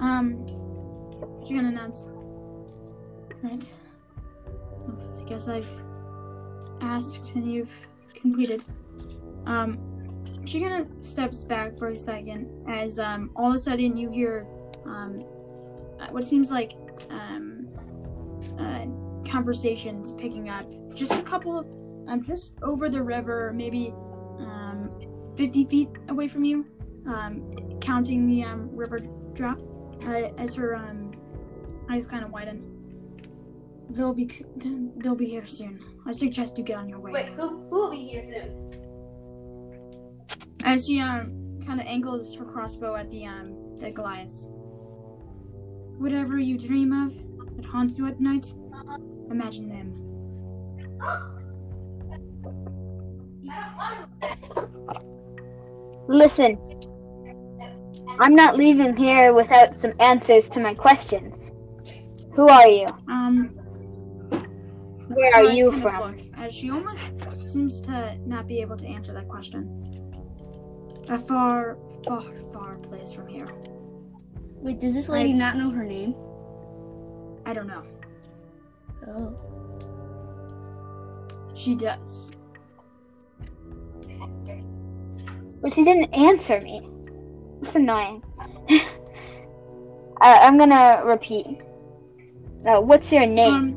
Um, 0.00 0.46
she 1.46 1.54
gonna 1.54 1.68
announce. 1.68 2.08
Right. 3.42 3.72
I 5.20 5.24
guess 5.24 5.48
I've 5.48 5.68
asked 6.80 7.32
and 7.34 7.50
you've 7.50 7.72
completed. 8.14 8.64
Um, 9.46 9.78
she 10.44 10.60
kind 10.60 10.86
of 10.86 11.04
steps 11.04 11.44
back 11.44 11.78
for 11.78 11.88
a 11.88 11.96
second 11.96 12.50
as 12.68 12.98
um 12.98 13.30
all 13.36 13.50
of 13.50 13.54
a 13.54 13.58
sudden 13.58 13.96
you 13.96 14.10
hear 14.10 14.46
um 14.84 15.20
uh, 16.00 16.08
what 16.10 16.24
seems 16.24 16.50
like 16.50 16.72
um 17.10 17.68
uh, 18.58 18.84
conversations 19.26 20.12
picking 20.12 20.48
up. 20.50 20.66
Just 20.94 21.12
a 21.14 21.22
couple, 21.22 22.04
um, 22.08 22.22
just 22.22 22.54
over 22.62 22.88
the 22.88 23.02
river, 23.02 23.52
maybe 23.54 23.92
um 24.38 24.90
50 25.36 25.64
feet 25.66 25.88
away 26.08 26.28
from 26.28 26.44
you. 26.44 26.66
Um, 27.06 27.50
counting 27.80 28.26
the 28.26 28.44
um 28.44 28.70
river 28.72 28.98
drop 29.34 29.58
uh, 30.06 30.30
as 30.38 30.54
her 30.54 30.74
um 30.76 31.10
eyes 31.90 32.06
kind 32.06 32.24
of 32.24 32.30
widen. 32.30 32.62
they'll 33.90 34.14
be 34.14 34.42
they'll 34.96 35.14
be 35.14 35.26
here 35.26 35.44
soon. 35.46 35.80
I 36.06 36.12
suggest 36.12 36.56
you 36.58 36.64
get 36.64 36.76
on 36.76 36.88
your 36.88 37.00
way. 37.00 37.12
Wait, 37.12 37.26
who 37.34 37.48
who 37.68 37.76
will 37.76 37.90
be 37.90 38.04
here 38.08 38.24
soon? 38.32 38.50
As 40.64 40.86
she 40.86 41.00
um 41.00 41.60
kind 41.66 41.80
of 41.80 41.86
angles 41.86 42.34
her 42.36 42.44
crossbow 42.44 42.94
at 42.96 43.10
the 43.10 43.26
um 43.26 43.76
the 43.78 43.90
Goliath. 43.90 44.48
Whatever 45.98 46.38
you 46.38 46.58
dream 46.58 46.92
of 46.92 47.14
that 47.56 47.64
haunts 47.66 47.98
you 47.98 48.06
at 48.06 48.20
night. 48.20 48.52
Imagine 49.30 49.68
them. 49.68 49.92
I 53.50 53.56
don't 53.56 53.76
want 53.76 54.10
Listen, 56.08 56.58
I'm 58.18 58.34
not 58.34 58.56
leaving 58.56 58.96
here 58.96 59.32
without 59.32 59.74
some 59.74 59.92
answers 60.00 60.48
to 60.50 60.60
my 60.60 60.74
questions. 60.74 61.34
Who 62.34 62.48
are 62.48 62.66
you? 62.66 62.86
Um, 63.08 63.48
Where 65.08 65.34
are 65.34 65.44
you 65.44 65.72
from? 65.80 66.16
look, 66.16 66.26
as 66.36 66.54
she 66.54 66.70
almost 66.70 67.12
seems 67.44 67.80
to 67.82 68.18
not 68.26 68.46
be 68.46 68.60
able 68.60 68.76
to 68.76 68.86
answer 68.86 69.12
that 69.14 69.28
question. 69.28 69.80
A 71.08 71.18
far, 71.18 71.78
far, 72.06 72.22
far 72.52 72.78
place 72.78 73.12
from 73.12 73.28
here. 73.28 73.48
Wait, 74.54 74.80
does 74.80 74.94
this 74.94 75.08
lady 75.08 75.32
not 75.32 75.56
know 75.56 75.70
her 75.70 75.84
name? 75.84 76.14
I 77.46 77.52
don't 77.52 77.66
know. 77.66 77.84
Oh. 79.08 79.34
She 81.54 81.74
does. 81.74 82.30
But 85.62 85.72
she 85.72 85.84
didn't 85.84 86.12
answer 86.12 86.60
me. 86.60 86.88
It's 87.62 87.74
annoying. 87.74 88.22
I, 90.20 90.38
I'm 90.46 90.58
gonna 90.58 91.02
repeat. 91.04 91.46
Uh, 92.66 92.80
what's 92.80 93.10
your 93.12 93.26
name? 93.26 93.76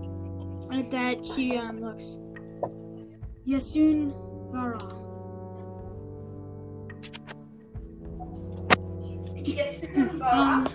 Um, 0.70 0.70
at 0.72 0.92
that 0.92 1.26
she 1.26 1.58
um 1.58 1.82
looks. 1.82 2.18
Yessune 3.48 4.14
Vaira. 4.52 4.82
Yes, 9.46 9.84
Um, 10.22 10.68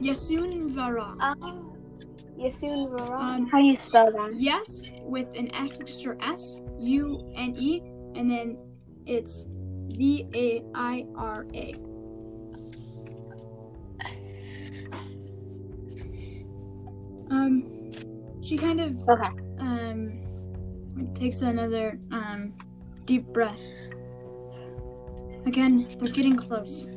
Yessune 0.00 0.74
Vaira. 0.74 1.14
um, 1.20 1.75
Yessune 2.38 2.88
Vaira. 2.90 3.20
Um, 3.20 3.46
How 3.46 3.58
do 3.58 3.64
you 3.64 3.76
spell 3.76 4.10
that? 4.12 4.34
yes 4.34 4.88
with 5.00 5.28
an 5.34 5.52
extra 5.54 6.16
S, 6.22 6.60
U 6.80 7.32
N 7.34 7.54
E, 7.56 7.80
and 8.14 8.30
then 8.30 8.58
it's 9.06 9.46
V 9.94 10.26
A 10.34 10.62
I 10.74 11.06
R 11.16 11.46
A. 11.54 11.74
Um, 17.30 17.90
she 18.42 18.56
kind 18.56 18.80
of 18.80 18.96
Okay. 19.08 19.30
um 19.58 20.22
takes 21.14 21.42
another 21.42 21.98
um 22.12 22.52
deep 23.04 23.24
breath. 23.32 23.60
Again, 25.46 25.86
they're 25.98 26.12
getting 26.12 26.36
close. 26.36 26.88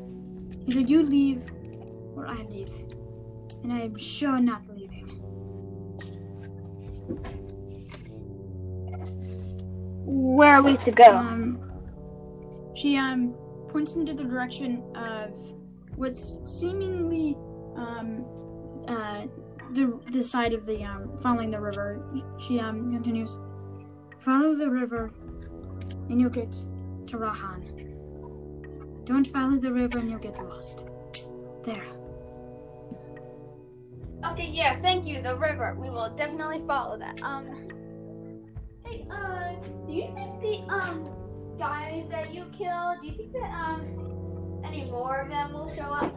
Either 0.68 0.82
you 0.82 1.04
leave 1.04 1.44
or 2.16 2.28
I 2.28 2.42
leave. 2.50 2.70
And 3.64 3.74
I 3.74 3.82
am 3.82 3.98
sure 3.98 4.40
not. 4.40 4.62
Where 10.06 10.56
are 10.56 10.62
we 10.62 10.78
to 10.78 10.92
go? 10.92 11.16
Um 11.16 11.60
she 12.76 12.98
um 12.98 13.36
points 13.70 13.96
into 13.96 14.14
the 14.14 14.24
direction 14.24 14.84
of 14.96 15.32
what's 15.96 16.40
seemingly 16.46 17.36
um 17.76 18.26
uh 18.88 19.28
the 19.74 20.00
the 20.12 20.24
side 20.24 20.54
of 20.54 20.66
the 20.66 20.84
um 20.84 21.18
following 21.22 21.52
the 21.52 21.60
river. 21.60 22.04
She 22.40 22.60
um 22.60 22.90
continues 22.90 23.40
Follow 24.20 24.54
the 24.54 24.70
river 24.70 25.12
and 26.10 26.20
you'll 26.20 26.30
get 26.30 26.52
to 27.08 27.18
Rahan. 27.18 27.86
Don't 29.06 29.28
follow 29.28 29.58
the 29.58 29.72
river 29.72 30.00
and 30.00 30.10
you'll 30.10 30.20
get 30.20 30.38
lost. 30.44 30.84
There. 31.64 31.99
Okay, 34.26 34.48
yeah, 34.48 34.76
thank 34.80 35.06
you. 35.06 35.22
The 35.22 35.38
river. 35.38 35.76
We 35.80 35.90
will 35.90 36.10
definitely 36.16 36.62
follow 36.68 36.98
that. 37.00 37.22
Um, 37.24 37.48
hey, 38.86 39.08
uh, 39.10 39.54
do 39.88 39.94
you 39.94 40.12
think 40.14 40.42
the 40.42 40.74
um 40.74 41.10
guys 41.58 42.06
that 42.10 42.34
you 42.34 42.46
killed? 42.58 43.02
Do 43.02 43.08
you 43.08 43.14
think 43.16 43.34
that 43.34 43.52
um 43.52 44.62
any 44.64 44.86
more 44.86 45.22
of 45.22 45.30
them 45.30 45.54
will 45.54 45.74
show 45.74 45.84
up? 45.84 46.14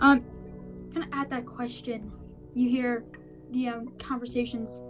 Um, 0.00 0.22
kind 0.92 1.06
of 1.06 1.18
at 1.18 1.30
that 1.30 1.46
question, 1.46 2.12
you 2.54 2.68
hear 2.68 3.04
the 3.50 3.68
um, 3.68 3.92
conversations 3.98 4.82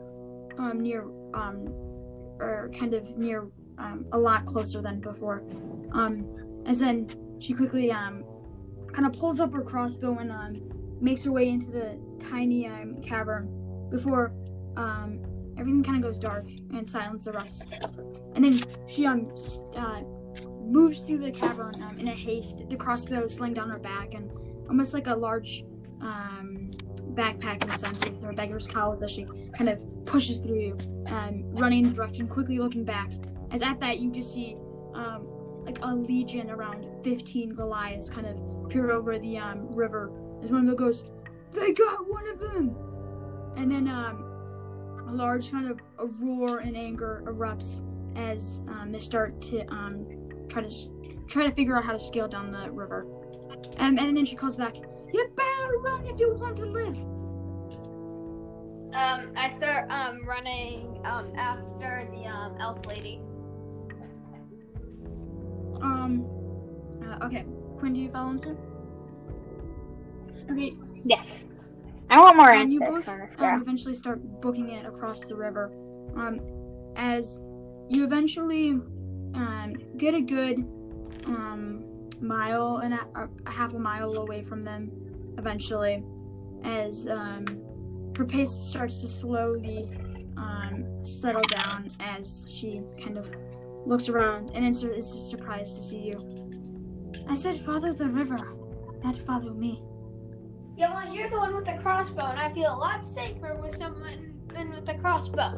um, 0.59 0.81
near, 0.81 1.05
um, 1.35 1.67
or 2.41 2.71
kind 2.79 2.95
of 2.95 3.17
near, 3.17 3.47
um, 3.79 4.07
a 4.13 4.19
lot 4.19 4.47
closer 4.47 4.81
than 4.81 5.01
before. 5.01 5.43
Um, 5.93 6.63
as 6.67 6.81
then 6.81 7.09
she 7.39 7.53
quickly 7.53 7.93
um, 7.93 8.25
kind 8.93 9.07
of 9.07 9.13
pulls 9.13 9.41
up 9.41 9.53
her 9.53 9.63
crossbow 9.63 10.19
and 10.19 10.31
um, 10.33 10.55
makes 11.05 11.23
her 11.23 11.31
way 11.31 11.49
into 11.49 11.71
the 11.71 11.99
tiny 12.19 12.67
um, 12.67 13.01
cavern 13.03 13.49
before 13.91 14.33
um, 14.77 15.21
everything 15.59 15.85
kind 15.85 16.03
of 16.03 16.11
goes 16.11 16.19
dark 16.19 16.47
and 16.73 16.89
silence 16.89 17.27
erupts. 17.27 17.63
And 18.35 18.45
then 18.45 18.61
she 18.89 19.07
um 19.07 19.33
uh, 19.77 20.01
moves 20.65 21.01
through 21.01 21.19
the 21.19 21.31
cavern 21.31 21.75
um, 21.83 21.97
in 21.99 22.09
a 22.09 22.15
haste, 22.15 22.59
the 22.69 22.77
crossbow 22.77 23.27
sling 23.27 23.55
down 23.55 23.69
her 23.69 23.79
back 23.79 24.15
and 24.15 24.33
almost 24.69 24.95
like 24.95 25.07
a 25.07 25.15
large 25.15 25.63
um, 26.01 26.71
backpack 27.13 27.63
in 27.63 27.69
the 27.69 27.77
sense 27.77 28.03
with 28.05 28.23
her 28.23 28.33
beggar's 28.33 28.67
cowls 28.67 29.03
as 29.03 29.11
she 29.11 29.27
kind 29.57 29.69
of 29.69 29.85
pushes 30.07 30.39
through 30.39 30.59
you, 30.59 30.79
um, 31.07 31.45
running 31.55 31.85
in 31.85 31.91
the 31.91 31.95
direction, 31.95 32.27
quickly 32.27 32.59
looking 32.59 32.85
back. 32.85 33.11
As 33.51 33.63
at 33.63 33.79
that, 33.81 34.01
you 34.01 34.11
just 34.11 34.33
see 34.33 34.57
um, 34.95 35.29
like 35.65 35.79
a 35.83 35.95
legion 35.95 36.51
around 36.51 36.87
15 37.05 37.55
Goliaths 37.55 38.09
kind 38.09 38.27
of 38.27 38.69
peer 38.69 38.91
over 38.91 39.19
the 39.19 39.39
um, 39.39 39.71
river 39.73 40.11
as 40.45 40.53
one 40.53 40.61
of 40.61 40.67
them 40.67 40.77
goes, 40.77 41.05
They 41.53 41.73
got 41.73 42.09
one 42.09 42.29
of 42.29 42.39
them! 42.39 42.77
And 43.57 43.71
then 43.71 43.89
um, 43.89 45.05
a 45.09 45.13
large 45.13 45.51
kind 45.51 45.71
of 45.71 45.81
a 45.99 46.07
roar 46.07 46.59
and 46.59 46.77
anger 46.77 47.23
erupts 47.27 47.83
as 48.17 48.61
um, 48.69 48.93
they 48.93 49.01
start 49.01 49.41
to 49.43 49.67
um, 49.73 50.07
try 50.49 50.63
to 50.63 50.71
try 51.27 51.45
to 51.45 51.55
figure 51.55 51.77
out 51.77 51.85
how 51.85 51.93
to 51.93 52.01
scale 52.01 52.29
down 52.29 52.53
the 52.53 52.71
river. 52.71 53.07
Um, 53.79 53.99
and 53.99 54.17
then 54.17 54.25
she 54.25 54.37
calls 54.37 54.57
back, 54.57 54.77
You 55.13 55.29
better 55.35 55.79
run 55.79 56.05
if 56.07 56.21
you 56.21 56.35
want 56.35 56.57
to 56.59 56.67
live. 56.67 56.97
Um, 58.95 59.33
I 59.37 59.49
start 59.49 59.91
um 59.91 60.25
running 60.25 61.01
um 61.05 61.33
after 61.37 62.09
the 62.13 62.27
um 62.27 62.57
elf 62.61 62.87
lady. 62.87 63.21
Um, 65.81 66.25
uh, 67.05 67.27
okay. 67.27 67.45
Quinn, 67.79 67.93
do 67.93 68.01
you 68.01 68.11
follow 68.11 68.31
him, 68.31 68.39
sir? 68.39 68.57
Okay, 70.51 70.75
Yes. 71.05 71.45
I 72.11 72.21
want 72.21 72.37
more 72.37 72.53
and 72.53 72.73
you 72.73 72.81
both 72.81 73.09
um, 73.09 73.63
eventually 73.63 73.95
start 73.95 74.21
booking 74.41 74.71
it 74.71 74.87
across 74.87 75.27
the 75.27 75.35
river. 75.35 75.73
Um, 76.17 76.41
as 76.97 77.41
you 77.89 78.05
eventually 78.05 78.71
um, 79.35 79.75
get 79.97 80.15
a 80.15 80.21
good 80.21 80.59
um, 81.27 81.85
mile 82.21 82.79
and 82.79 82.95
a, 82.95 83.29
a 83.47 83.51
half 83.51 83.75
a 83.75 83.79
mile 83.79 84.15
away 84.15 84.43
from 84.43 84.63
them, 84.63 84.91
eventually, 85.39 86.05
as 86.63 87.07
um, 87.09 87.45
her 88.17 88.25
pace 88.25 88.51
starts 88.53 89.01
to 89.01 89.09
slowly 89.09 89.89
um, 90.37 90.85
settle 91.03 91.43
down 91.43 91.89
as 92.01 92.47
she 92.49 92.83
kind 93.03 93.19
of 93.19 93.31
looks 93.87 94.09
around 94.09 94.51
and 94.55 94.65
then 94.65 94.91
is 94.93 95.29
surprised 95.31 95.77
to 95.77 95.83
see 95.83 95.99
you. 95.99 96.45
I 97.29 97.35
said, 97.35 97.65
follow 97.65 97.93
the 97.93 98.09
river, 98.09 98.37
not 99.03 99.17
follow 99.19 99.53
me. 99.53 99.83
Yeah, 100.77 100.93
well, 100.93 101.13
you're 101.15 101.31
the 101.31 101.39
one 101.39 101.55
with 101.55 101.67
the 101.67 101.79
crossbow, 101.83 102.27
and 102.27 102.39
I 102.39 102.53
feel 102.53 102.73
a 102.73 102.77
lot 102.77 103.07
safer 103.07 103.57
with 103.63 103.77
someone 103.77 104.41
than 104.53 104.73
with 104.73 104.87
the 104.87 104.95
crossbow. 104.95 105.55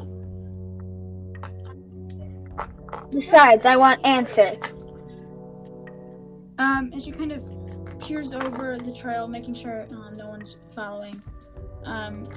Besides, 3.11 3.65
I 3.65 3.77
want 3.77 4.05
answers. 4.05 4.57
Um, 6.59 6.91
as 6.95 7.03
she 7.03 7.11
kind 7.11 7.31
of 7.31 7.43
peers 7.99 8.33
over 8.33 8.77
the 8.77 8.91
trail, 8.91 9.27
making 9.27 9.55
sure 9.55 9.87
um, 9.91 10.13
no 10.17 10.27
one's 10.27 10.57
following. 10.75 11.19
Um, 11.85 12.27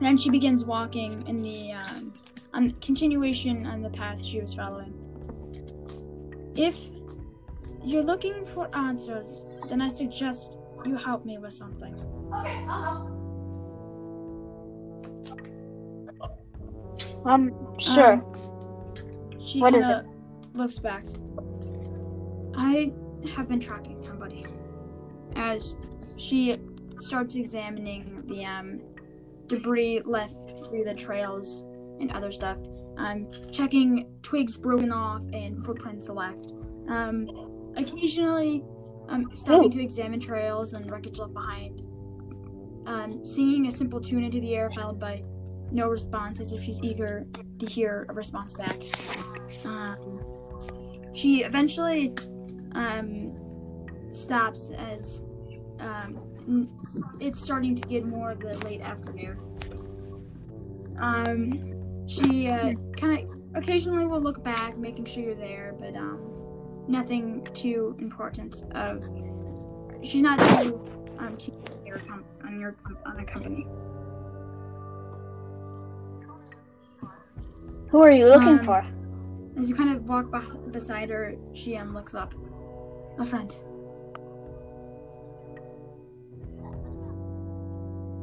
then 0.00 0.18
she 0.18 0.28
begins 0.30 0.64
walking 0.64 1.26
in 1.26 1.40
the 1.40 1.72
um, 1.72 2.12
on 2.52 2.70
continuation 2.80 3.66
on 3.66 3.82
the 3.82 3.90
path 3.90 4.22
she 4.22 4.40
was 4.40 4.52
following. 4.52 4.92
If 6.54 6.76
you're 7.82 8.02
looking 8.02 8.46
for 8.46 8.68
answers, 8.76 9.44
then 9.68 9.80
I 9.80 9.88
suggest 9.88 10.58
you 10.86 10.96
help 10.96 11.24
me 11.24 11.38
with 11.38 11.52
something. 11.52 11.94
Okay, 12.32 12.64
I'll 12.68 13.14
Um, 17.26 17.52
sure. 17.78 18.12
Um, 18.14 18.34
she 19.40 19.60
What 19.60 19.74
is 19.74 19.80
kinda 19.80 20.06
looks 20.54 20.78
back. 20.78 21.04
I 22.56 22.92
have 23.34 23.48
been 23.48 23.60
tracking 23.60 23.98
somebody. 23.98 24.46
As 25.36 25.76
she 26.16 26.54
starts 26.98 27.34
examining 27.34 28.22
the 28.26 28.44
um, 28.44 28.80
debris 29.46 30.02
left 30.04 30.34
through 30.68 30.84
the 30.84 30.94
trails 30.94 31.64
and 32.00 32.12
other 32.12 32.30
stuff. 32.30 32.58
Um, 32.96 33.28
checking 33.50 34.06
twigs 34.22 34.56
broken 34.56 34.92
off 34.92 35.22
and 35.32 35.64
footprints 35.64 36.08
left. 36.08 36.52
Um, 36.88 37.28
occasionally, 37.76 38.62
um, 39.08 39.30
stopping 39.34 39.70
to 39.70 39.82
examine 39.82 40.20
trails 40.20 40.72
and 40.72 40.90
wreckage 40.90 41.18
left 41.18 41.34
behind. 41.34 41.80
Um, 42.86 43.24
singing 43.24 43.66
a 43.66 43.70
simple 43.70 44.00
tune 44.00 44.24
into 44.24 44.40
the 44.40 44.54
air, 44.54 44.70
followed 44.70 44.98
by 45.00 45.22
no 45.70 45.88
response, 45.88 46.40
as 46.40 46.52
if 46.52 46.62
she's 46.62 46.80
eager 46.82 47.26
to 47.58 47.66
hear 47.66 48.06
a 48.08 48.12
response 48.12 48.54
back. 48.54 48.76
Um, 49.64 50.20
she 51.14 51.44
eventually 51.44 52.12
um, 52.72 53.32
stops 54.12 54.70
as 54.70 55.22
um, 55.80 56.22
n- 56.46 56.68
it's 57.20 57.40
starting 57.40 57.74
to 57.74 57.88
get 57.88 58.04
more 58.04 58.32
of 58.32 58.40
the 58.40 58.56
late 58.58 58.80
afternoon. 58.80 59.38
Um, 61.00 62.06
she 62.06 62.48
uh, 62.48 62.74
kind 62.96 63.28
of 63.28 63.62
occasionally 63.62 64.06
will 64.06 64.20
look 64.20 64.44
back, 64.44 64.76
making 64.76 65.06
sure 65.06 65.22
you're 65.22 65.34
there, 65.34 65.74
but 65.78 65.94
um, 65.96 66.33
nothing 66.88 67.46
too 67.54 67.96
important. 67.98 68.64
Of 68.74 69.08
she's 70.02 70.22
not 70.22 70.38
too 70.60 70.80
um, 71.18 71.36
keen 71.36 71.54
on 71.78 71.86
your 71.86 71.98
com- 71.98 72.24
on 72.44 72.60
your 72.60 72.76
on 73.06 73.20
a 73.20 73.24
company. 73.24 73.66
Who 77.90 78.00
are 78.00 78.10
you 78.10 78.26
looking 78.26 78.58
Um, 78.58 78.64
for? 78.64 78.84
As 79.56 79.68
you 79.68 79.76
kind 79.76 79.94
of 79.94 80.08
walk 80.08 80.26
beside 80.72 81.10
her, 81.10 81.36
she 81.52 81.76
um, 81.76 81.94
looks 81.94 82.14
up. 82.14 82.34
A 83.20 83.24
friend. 83.24 83.54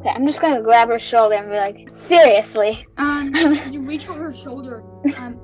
Okay, 0.01 0.09
I'm 0.09 0.25
just 0.27 0.41
gonna 0.41 0.61
grab 0.61 0.89
her 0.89 0.99
shoulder 0.99 1.35
and 1.35 1.49
be 1.49 1.55
like, 1.55 1.89
seriously. 1.95 2.85
Um, 2.97 3.33
as 3.35 3.73
you 3.73 3.81
reach 3.81 4.05
for 4.05 4.13
her 4.13 4.33
shoulder, 4.33 4.83
um, 5.17 5.39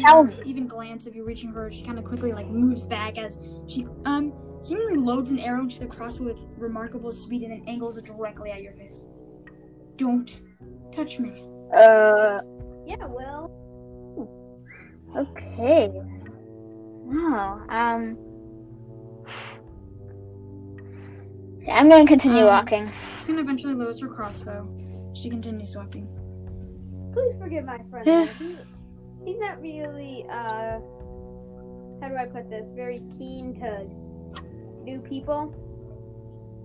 Tell 0.00 0.24
me. 0.24 0.34
even 0.44 0.66
glance 0.66 1.06
of 1.06 1.14
you're 1.14 1.24
reaching 1.24 1.52
for 1.52 1.62
her, 1.64 1.70
she 1.70 1.82
kind 1.84 1.98
of 1.98 2.04
quickly 2.04 2.32
like 2.32 2.46
moves 2.48 2.86
back 2.86 3.18
as 3.18 3.38
she 3.66 3.86
um 4.04 4.32
seemingly 4.62 4.96
loads 4.96 5.30
an 5.32 5.38
arrow 5.38 5.60
into 5.62 5.80
the 5.80 5.86
crossbow 5.86 6.24
with 6.24 6.38
remarkable 6.56 7.12
speed 7.12 7.42
and 7.42 7.52
then 7.52 7.62
angles 7.68 7.96
it 7.96 8.04
directly 8.04 8.50
at 8.50 8.62
your 8.62 8.72
face. 8.74 9.04
Don't 9.96 10.40
touch 10.94 11.18
me. 11.18 11.44
Uh, 11.74 12.40
Yeah, 12.86 13.06
well, 13.06 13.50
okay. 15.16 15.90
Wow. 17.04 17.64
Um. 17.68 18.16
yeah, 21.62 21.76
I'm 21.76 21.88
gonna 21.88 22.06
continue 22.06 22.40
Um, 22.42 22.46
walking. 22.46 22.90
She 23.20 23.26
can 23.26 23.38
eventually 23.38 23.74
lowers 23.74 24.00
her 24.00 24.08
crossbow. 24.08 24.68
She 25.14 25.28
continues 25.28 25.74
walking. 25.76 26.08
please 27.12 27.34
forgive 27.38 27.64
my 27.64 27.78
friend. 27.90 28.28
Yeah. 29.24 29.32
he, 29.32 29.32
he's 29.32 29.40
not 29.40 29.60
really, 29.60 30.26
uh, 30.30 30.78
how 32.00 32.08
do 32.08 32.16
I 32.16 32.26
put 32.26 32.50
this? 32.50 32.64
Very 32.74 32.98
keen 33.18 33.54
to 33.60 33.84
new 34.84 35.00
people. 35.00 35.54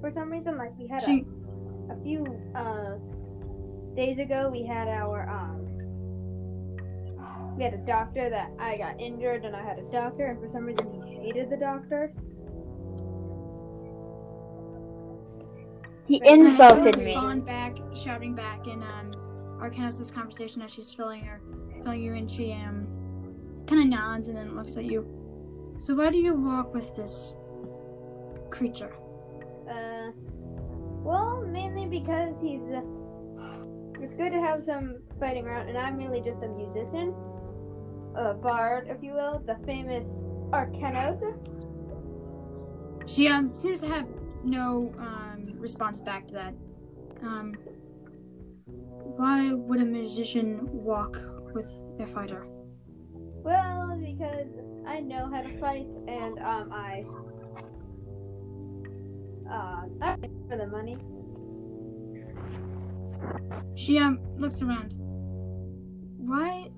For 0.02 0.12
some 0.12 0.30
reason, 0.32 0.58
like 0.58 0.78
we 0.78 0.88
had 0.88 1.04
She 1.04 1.26
a, 1.90 1.94
a 1.94 2.04
few 2.04 2.26
uh, 2.56 2.98
days 3.96 4.20
ago, 4.20 4.50
we 4.52 4.66
had 4.66 4.88
our 4.88 5.30
um, 5.30 5.68
we 7.58 7.64
had 7.64 7.74
a 7.74 7.78
doctor 7.78 8.30
that 8.30 8.52
I 8.60 8.78
got 8.78 9.00
injured, 9.02 9.44
and 9.44 9.56
I 9.56 9.64
had 9.64 9.80
a 9.80 9.92
doctor, 9.92 10.28
and 10.28 10.40
for 10.40 10.50
some 10.54 10.66
reason 10.66 11.02
he 11.08 11.16
hated 11.16 11.50
the 11.50 11.58
doctor. 11.58 12.14
He 16.06 16.22
And 16.22 16.48
I 16.48 16.52
insulted 16.52 16.98
me. 16.98 17.06
Respond 17.08 17.46
back, 17.46 17.76
shouting 17.96 18.36
back 18.36 18.68
in 18.68 18.84
um, 18.84 19.12
Arcanos' 19.60 20.14
conversation 20.14 20.62
as 20.62 20.72
she's 20.72 20.94
filling 20.94 21.24
her, 21.24 21.42
filling 21.84 22.02
you 22.02 22.14
and 22.16 22.30
She 22.30 22.52
um, 22.54 22.88
kind 23.68 23.82
of 23.82 23.88
nods 23.88 24.28
and 24.28 24.38
then 24.38 24.56
looks 24.56 24.78
at 24.78 24.86
you. 24.86 25.06
So 25.78 25.96
why 25.96 26.10
do 26.10 26.18
you 26.18 26.34
walk 26.36 26.74
with 26.74 26.96
this 26.96 27.36
creature? 28.50 28.94
Uh, 29.70 30.12
well, 31.04 31.46
mainly 31.46 31.88
because 31.88 32.34
he's. 32.42 32.62
Uh, 32.74 32.82
it's 34.00 34.14
good 34.16 34.32
to 34.32 34.40
have 34.40 34.64
some 34.66 35.00
fighting 35.20 35.46
around, 35.46 35.70
and 35.70 35.78
I'm 35.78 35.98
really 35.98 36.20
just 36.20 36.42
a 36.44 36.48
musician, 36.48 37.16
a 38.16 38.34
bard, 38.34 38.88
if 38.90 39.02
you 39.02 39.14
will, 39.14 39.42
the 39.46 39.58
famous 39.66 40.04
Arcanos. 40.52 41.20
She 43.08 43.28
um 43.28 43.56
seems 43.56 43.80
to 43.82 43.88
have 43.88 44.08
no 44.44 44.94
um 45.00 45.54
response 45.58 46.00
back 46.00 46.28
to 46.28 46.34
that. 46.36 46.54
Um, 47.22 47.56
why 48.66 49.52
would 49.54 49.82
a 49.82 49.86
musician 49.86 50.68
walk 50.72 51.18
with 51.54 51.70
a 52.00 52.06
fighter? 52.08 52.46
Well, 53.44 53.98
because 54.00 54.48
I 54.88 55.00
know 55.00 55.30
how 55.32 55.42
to 55.42 55.60
fight, 55.60 55.88
and 56.08 56.40
um, 56.40 56.72
I. 56.74 57.04
Uh, 59.50 59.86
I 60.02 60.16
for 60.50 60.58
the 60.58 60.68
money. 60.68 60.98
She 63.76 63.98
um 63.98 64.20
looks 64.38 64.62
around. 64.62 64.96
Why 66.18 66.70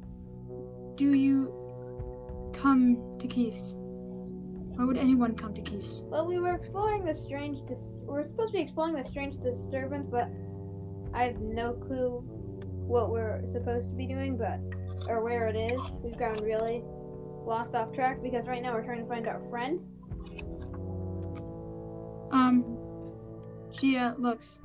do 0.95 1.13
you 1.13 1.51
come 2.53 3.17
to 3.19 3.27
Keeves? 3.27 3.73
Why 3.75 4.85
would 4.85 4.97
anyone 4.97 5.35
come 5.35 5.53
to 5.55 5.61
Keeves? 5.61 6.03
Well, 6.05 6.27
we 6.27 6.39
were 6.39 6.55
exploring 6.55 7.05
the 7.05 7.15
strange. 7.25 7.57
Dis- 7.67 7.77
We're 8.05 8.27
supposed 8.27 8.53
to 8.53 8.57
be 8.59 8.63
exploring 8.63 8.95
the 8.95 9.09
strange 9.09 9.35
disturbance, 9.41 10.07
but 10.11 10.29
I 11.13 11.23
have 11.23 11.39
no 11.39 11.73
clue 11.73 12.23
what 12.89 13.11
we're 13.11 13.39
supposed 13.53 13.87
to 13.87 13.95
be 13.95 14.07
doing, 14.07 14.35
but 14.35 14.59
or 15.07 15.23
where 15.23 15.47
it 15.47 15.55
is. 15.55 15.79
We've 16.03 16.17
gotten 16.17 16.43
really 16.43 16.83
lost 17.45 17.73
off 17.75 17.93
track 17.93 18.21
because 18.21 18.47
right 18.47 18.61
now 18.61 18.73
we're 18.73 18.83
trying 18.83 19.03
to 19.03 19.07
find 19.07 19.27
our 19.27 19.41
friend. 19.49 19.79
Um, 22.31 22.65
she 23.71 23.95
uh 23.95 24.15
looks. 24.17 24.59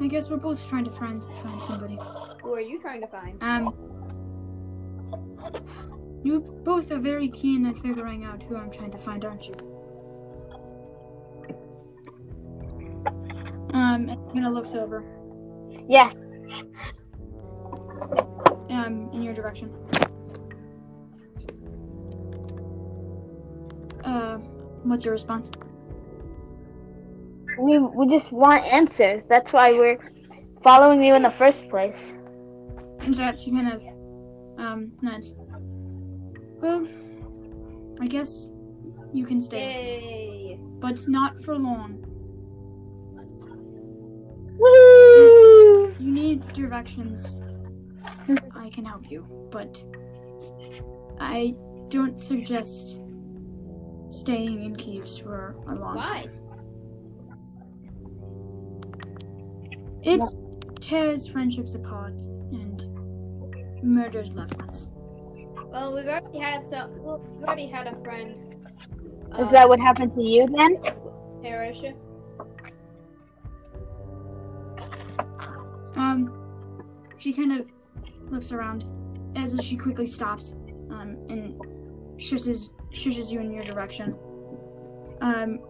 I 0.00 0.06
guess 0.08 0.28
we're 0.28 0.36
both 0.36 0.68
trying 0.68 0.84
to 0.84 0.90
find 0.90 1.24
find 1.42 1.62
somebody. 1.62 1.98
Who 2.42 2.54
are 2.54 2.60
you 2.60 2.80
trying 2.80 3.00
to 3.00 3.06
find? 3.06 3.42
Um, 3.42 3.74
you 6.24 6.40
both 6.64 6.90
are 6.90 6.98
very 6.98 7.28
keen 7.28 7.64
at 7.66 7.78
figuring 7.78 8.24
out 8.24 8.42
who 8.42 8.56
I'm 8.56 8.70
trying 8.70 8.90
to 8.90 8.98
find, 8.98 9.24
aren't 9.24 9.46
you? 9.46 9.54
Um, 13.72 14.08
and 14.08 14.32
Hannah 14.32 14.50
looks 14.50 14.74
over. 14.74 15.04
Yes. 15.88 16.16
Um, 18.70 19.10
in 19.12 19.22
your 19.22 19.34
direction. 19.34 19.72
Uh, 24.04 24.38
what's 24.84 25.04
your 25.04 25.12
response? 25.12 25.50
We 27.58 27.78
we 27.78 28.08
just 28.08 28.30
want 28.30 28.64
answers. 28.64 29.22
That's 29.28 29.52
why 29.52 29.72
we're 29.72 29.98
following 30.62 31.02
you 31.02 31.14
in 31.14 31.22
the 31.22 31.30
first 31.30 31.68
place. 31.68 31.98
And 33.00 33.14
that 33.14 33.38
she 33.40 33.50
kind 33.50 33.72
of, 33.72 33.82
um, 34.58 34.92
nods. 35.02 35.34
Well, 36.60 36.86
I 38.00 38.06
guess 38.06 38.48
you 39.12 39.24
can 39.26 39.40
stay, 39.40 40.50
Yay! 40.50 40.60
but 40.80 40.98
not 41.08 41.42
for 41.42 41.56
long. 41.56 42.04
Woo! 44.58 45.94
You 45.98 46.12
need 46.12 46.52
directions. 46.52 47.38
I 48.54 48.70
can 48.70 48.84
help 48.84 49.10
you, 49.10 49.26
but 49.50 49.82
I 51.20 51.54
don't 51.88 52.18
suggest 52.20 53.00
staying 54.10 54.64
in 54.64 54.76
Keeves 54.76 55.18
for 55.18 55.56
a 55.66 55.74
long 55.74 55.96
Why? 55.96 56.04
time. 56.04 56.32
It 60.02 60.22
tears 60.80 61.26
friendships 61.26 61.74
apart 61.74 62.20
and 62.52 62.84
murders 63.82 64.32
loved 64.32 64.60
ones. 64.62 64.88
Well, 65.66 65.94
we've 65.94 66.06
already 66.06 66.38
had 66.38 66.66
some. 66.66 67.02
Well, 67.02 67.18
we've 67.18 67.44
already 67.44 67.66
had 67.66 67.86
a 67.88 67.96
friend. 68.02 68.34
Is 69.34 69.40
um, 69.40 69.52
that 69.52 69.68
what 69.68 69.80
happened 69.80 70.12
to 70.12 70.22
you 70.22 70.46
then? 70.46 70.78
Parrish. 71.42 71.84
Um, 75.94 76.32
she 77.18 77.32
kind 77.34 77.60
of 77.60 77.66
looks 78.30 78.52
around 78.52 78.84
as 79.36 79.54
she 79.62 79.76
quickly 79.76 80.06
stops, 80.06 80.54
um, 80.90 81.16
and 81.28 81.54
shushes 82.16 82.70
shushes 82.92 83.30
you 83.30 83.40
in 83.40 83.52
your 83.52 83.64
direction. 83.64 84.16
Um, 85.20 85.60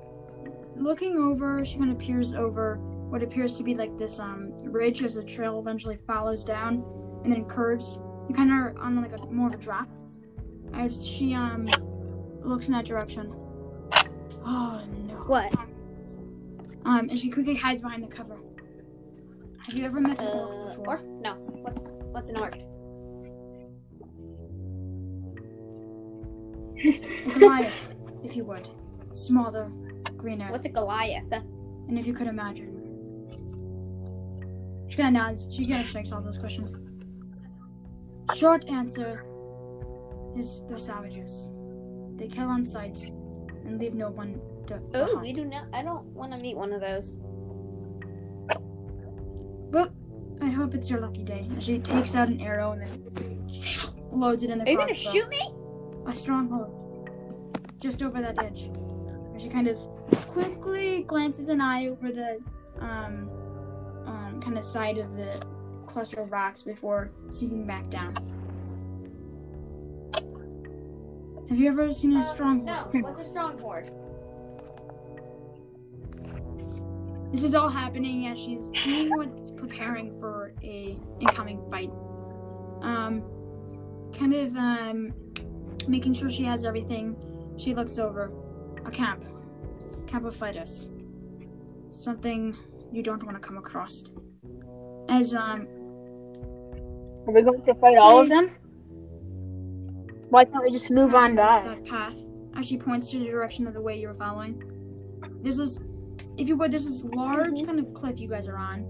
looking 0.76 1.16
over, 1.18 1.64
she 1.64 1.78
kind 1.78 1.90
of 1.90 1.98
peers 1.98 2.34
over 2.34 2.76
what 2.76 3.22
appears 3.22 3.54
to 3.54 3.62
be 3.62 3.74
like 3.74 3.96
this 3.98 4.18
um 4.20 4.52
ridge 4.64 5.02
as 5.02 5.14
the 5.14 5.24
trail 5.24 5.58
eventually 5.58 5.98
follows 6.06 6.44
down 6.44 6.84
and 7.24 7.32
then 7.32 7.44
curves. 7.46 8.00
You 8.28 8.34
kind 8.34 8.50
of 8.50 8.56
are 8.58 8.78
on 8.78 9.00
like 9.00 9.18
a 9.18 9.26
more 9.26 9.48
of 9.48 9.54
a 9.54 9.56
drop. 9.56 9.88
As 10.74 11.06
she 11.06 11.34
um 11.34 11.66
looks 12.44 12.66
in 12.68 12.72
that 12.74 12.84
direction. 12.84 13.34
Oh 14.44 14.82
no. 15.06 15.14
What? 15.26 15.54
Um, 16.84 17.08
and 17.10 17.18
she 17.18 17.30
quickly 17.30 17.54
hides 17.54 17.80
behind 17.80 18.02
the 18.02 18.06
cover. 18.06 18.38
Have 19.66 19.76
you 19.76 19.84
ever 19.84 20.00
met 20.00 20.20
orc 20.22 20.30
Uh, 20.30 20.68
before? 20.76 21.00
No. 21.20 21.34
What? 21.34 21.87
What's 22.18 22.30
an 22.30 22.38
orc? 22.40 22.56
A 26.84 27.30
Goliath, 27.38 27.94
if 28.24 28.34
you 28.34 28.42
would. 28.42 28.68
Smaller, 29.12 29.70
greener, 30.16 30.48
What's 30.50 30.66
a 30.66 30.68
Goliath? 30.68 31.30
and 31.30 31.96
if 31.96 32.08
you 32.08 32.12
could 32.12 32.26
imagine. 32.26 32.74
She 34.88 34.96
kind 34.96 35.16
of 35.16 35.22
nods. 35.22 35.46
She 35.52 35.64
kind 35.64 35.84
of 35.84 35.88
shakes 35.88 36.10
all 36.10 36.20
those 36.20 36.38
questions. 36.38 36.76
Short 38.34 38.68
answer 38.68 39.24
is 40.36 40.64
they're 40.68 40.80
savages. 40.80 41.52
They 42.16 42.26
kill 42.26 42.48
on 42.48 42.66
sight 42.66 43.00
and 43.64 43.78
leave 43.78 43.94
no 43.94 44.10
one 44.10 44.40
to. 44.66 44.80
Oh, 44.92 45.20
we 45.20 45.32
do 45.32 45.44
not. 45.44 45.68
I 45.72 45.84
don't 45.84 46.04
want 46.06 46.32
to 46.32 46.38
meet 46.38 46.56
one 46.56 46.72
of 46.72 46.80
those. 46.80 47.14
Hope 50.68 50.74
it's 50.74 50.90
your 50.90 51.00
lucky 51.00 51.24
day. 51.24 51.48
She 51.60 51.78
takes 51.78 52.14
out 52.14 52.28
an 52.28 52.42
arrow 52.42 52.72
and 52.72 52.82
then 52.82 53.48
loads 54.12 54.42
it 54.42 54.50
in 54.50 54.58
the 54.58 54.66
Are 54.66 54.70
you 54.70 54.76
gonna 54.76 54.88
crossbow. 54.92 55.12
shoot 55.12 55.28
me? 55.30 55.54
A 56.06 56.14
stronghold. 56.14 57.08
Just 57.80 58.02
over 58.02 58.20
that 58.20 58.38
edge. 58.42 58.64
And 58.64 59.40
she 59.40 59.48
kind 59.48 59.66
of 59.66 59.78
quickly 60.28 61.04
glances 61.04 61.48
an 61.48 61.62
eye 61.62 61.86
over 61.86 62.12
the 62.12 62.38
um, 62.80 63.30
um 64.04 64.42
kind 64.44 64.58
of 64.58 64.64
side 64.64 64.98
of 64.98 65.16
the 65.16 65.42
cluster 65.86 66.20
of 66.20 66.30
rocks 66.30 66.60
before 66.60 67.12
sinking 67.30 67.66
back 67.66 67.88
down. 67.88 68.14
Have 71.48 71.58
you 71.58 71.68
ever 71.68 71.90
seen 71.94 72.14
a 72.14 72.18
Uh, 72.20 72.22
stronghold? 72.22 72.92
No. 72.92 73.00
What's 73.00 73.20
a 73.22 73.24
stronghold? 73.24 73.90
This 77.30 77.42
is 77.42 77.54
all 77.54 77.68
happening 77.68 78.26
as 78.26 78.38
she's 78.38 78.70
seeing 78.74 79.10
what's 79.16 79.50
preparing 79.50 80.18
for 80.18 80.54
a 80.62 80.98
incoming 81.20 81.62
fight. 81.70 81.90
Um, 82.80 83.22
kind 84.16 84.32
of 84.32 84.56
um, 84.56 85.12
making 85.86 86.14
sure 86.14 86.30
she 86.30 86.44
has 86.44 86.64
everything. 86.64 87.16
She 87.58 87.74
looks 87.74 87.98
over 87.98 88.32
a 88.84 88.90
camp, 88.90 89.24
camp 90.06 90.24
of 90.24 90.34
fighters. 90.34 90.88
Something 91.90 92.56
you 92.92 93.02
don't 93.02 93.22
want 93.22 93.40
to 93.40 93.46
come 93.46 93.58
across. 93.58 94.04
As 95.10 95.34
um, 95.34 95.66
Are 97.26 97.32
we 97.32 97.42
going 97.42 97.62
to 97.62 97.74
fight 97.74 97.98
all 97.98 98.20
of 98.20 98.28
them? 98.28 98.50
Why 100.30 100.44
can't 100.44 100.62
we 100.62 100.70
just 100.70 100.90
move 100.90 101.14
on 101.14 101.36
by? 101.36 101.60
that 101.60 101.84
path. 101.84 102.14
As 102.56 102.66
she 102.66 102.76
points 102.76 103.10
to 103.10 103.18
the 103.18 103.26
direction 103.26 103.66
of 103.66 103.74
the 103.74 103.80
way 103.80 103.98
you're 103.98 104.14
following. 104.14 104.62
There's 105.42 105.58
this, 105.58 105.78
if 106.38 106.48
you 106.48 106.56
would, 106.56 106.70
there's 106.70 106.86
this 106.86 107.04
large 107.04 107.64
kind 107.64 107.78
of 107.80 107.92
cliff 107.92 108.18
you 108.18 108.28
guys 108.28 108.46
are 108.46 108.56
on, 108.56 108.86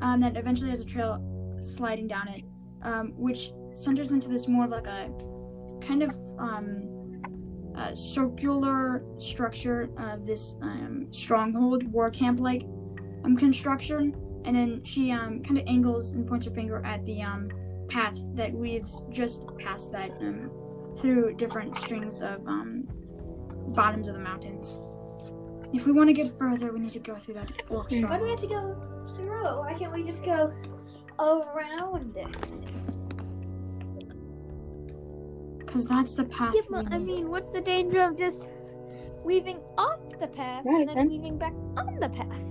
um, 0.00 0.20
that 0.20 0.36
eventually 0.36 0.70
has 0.70 0.80
a 0.80 0.84
trail 0.84 1.20
sliding 1.60 2.06
down 2.06 2.28
it, 2.28 2.42
um, 2.82 3.12
which 3.16 3.52
centers 3.74 4.12
into 4.12 4.28
this 4.28 4.48
more 4.48 4.66
like 4.66 4.86
a 4.86 5.10
kind 5.80 6.02
of 6.02 6.16
um, 6.38 6.88
circular 7.94 9.02
structure 9.16 9.88
of 9.96 10.26
this 10.26 10.54
um, 10.62 11.06
stronghold, 11.10 11.84
war 11.92 12.10
camp 12.10 12.40
like 12.40 12.62
um, 13.24 13.36
construction. 13.36 14.14
And 14.44 14.56
then 14.56 14.84
she 14.84 15.10
um, 15.12 15.42
kind 15.42 15.58
of 15.58 15.64
angles 15.66 16.12
and 16.12 16.26
points 16.26 16.46
her 16.46 16.52
finger 16.52 16.84
at 16.84 17.04
the 17.06 17.22
um, 17.22 17.50
path 17.88 18.18
that 18.34 18.52
weaves 18.52 19.02
just 19.10 19.42
past 19.58 19.92
that 19.92 20.10
um, 20.20 20.50
through 20.96 21.34
different 21.34 21.76
strings 21.76 22.20
of 22.20 22.46
um, 22.46 22.84
bottoms 23.68 24.08
of 24.08 24.14
the 24.14 24.20
mountains. 24.20 24.78
If 25.72 25.86
we 25.86 25.92
want 25.92 26.08
to 26.08 26.12
get 26.14 26.36
further, 26.38 26.72
we 26.72 26.80
need 26.80 26.90
to 26.90 26.98
go 26.98 27.14
through 27.14 27.34
that 27.34 27.62
orc 27.70 27.90
Hmm. 27.90 28.02
Why 28.06 28.18
do 28.18 28.24
we 28.24 28.30
have 28.30 28.40
to 28.40 28.46
go 28.46 28.76
through? 29.16 29.46
It? 29.46 29.58
Why 29.58 29.74
can't 29.78 29.92
we 29.92 30.02
just 30.02 30.22
go 30.22 30.52
around 31.18 32.16
it? 32.16 32.26
Because 35.58 35.86
that's 35.86 36.14
the 36.14 36.24
path 36.24 36.54
Yeah, 36.54 36.60
we 36.68 36.84
but 36.84 36.92
I 36.92 36.98
mean, 36.98 37.30
what's 37.30 37.48
the 37.48 37.60
danger 37.60 38.02
of 38.02 38.18
just 38.18 38.44
weaving 39.24 39.60
off 39.78 40.00
the 40.20 40.26
path 40.26 40.64
Right, 40.66 40.80
and 40.80 40.88
then 40.88 40.96
then. 40.96 41.08
weaving 41.08 41.38
back 41.38 41.54
on 41.76 41.98
the 41.98 42.08
path? 42.10 42.42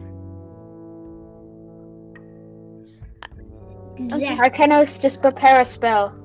Exactly. 3.97 4.49
Arcanos, 4.49 4.99
just 4.99 5.21
prepare 5.21 5.61
a 5.61 5.65
spell. 5.65 6.15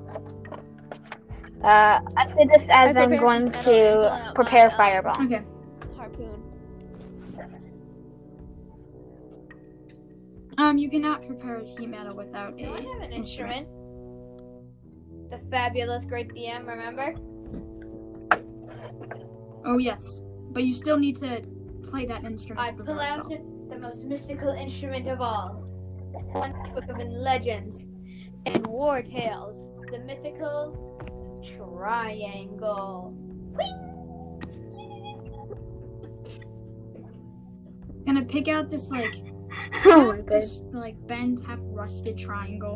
Uh, 1.63 1.99
I 2.17 2.27
say 2.35 2.47
this 2.53 2.65
as 2.69 2.97
I 2.97 3.03
I'm 3.03 3.17
going 3.17 3.19
metal 3.19 3.29
and 3.29 3.53
pull 3.53 3.73
to 3.73 4.31
prepare 4.33 4.67
my, 4.69 4.73
uh, 4.73 4.77
fireball. 4.77 5.23
Okay. 5.25 5.43
Um, 10.57 10.77
you 10.77 10.89
cannot 10.89 11.25
prepare 11.25 11.59
a 11.59 11.65
heat 11.65 11.87
metal 11.87 12.15
without 12.15 12.57
Do 12.57 12.65
I 12.65 12.77
have 12.77 13.01
an 13.01 13.13
instrument. 13.13 13.67
The 15.29 15.39
fabulous 15.51 16.03
great 16.03 16.33
DM, 16.33 16.67
remember? 16.67 17.13
Oh 19.65 19.77
yes, 19.77 20.21
but 20.51 20.63
you 20.63 20.73
still 20.73 20.97
need 20.97 21.15
to 21.17 21.41
play 21.83 22.05
that 22.07 22.23
instrument. 22.23 22.59
I 22.59 22.71
pull 22.71 22.99
out 22.99 23.29
the 23.69 23.77
most 23.77 24.05
mystical 24.05 24.49
instrument 24.49 25.07
of 25.07 25.21
all. 25.21 25.63
One 26.31 26.53
spoken 26.65 26.89
of 26.89 26.99
in 27.01 27.11
legends 27.21 27.85
and 28.45 28.65
war 28.65 29.01
tales. 29.01 29.63
The 29.91 29.99
mythical 29.99 30.97
triangle. 31.55 33.13
Gonna 38.05 38.25
pick 38.25 38.47
out 38.47 38.69
this 38.69 38.89
like 38.89 39.15
Oh 39.85 40.13
my 40.13 40.21
dis- 40.21 40.63
like 40.71 40.95
bent, 41.07 41.45
half 41.45 41.59
rusted 41.61 42.17
triangle. 42.17 42.75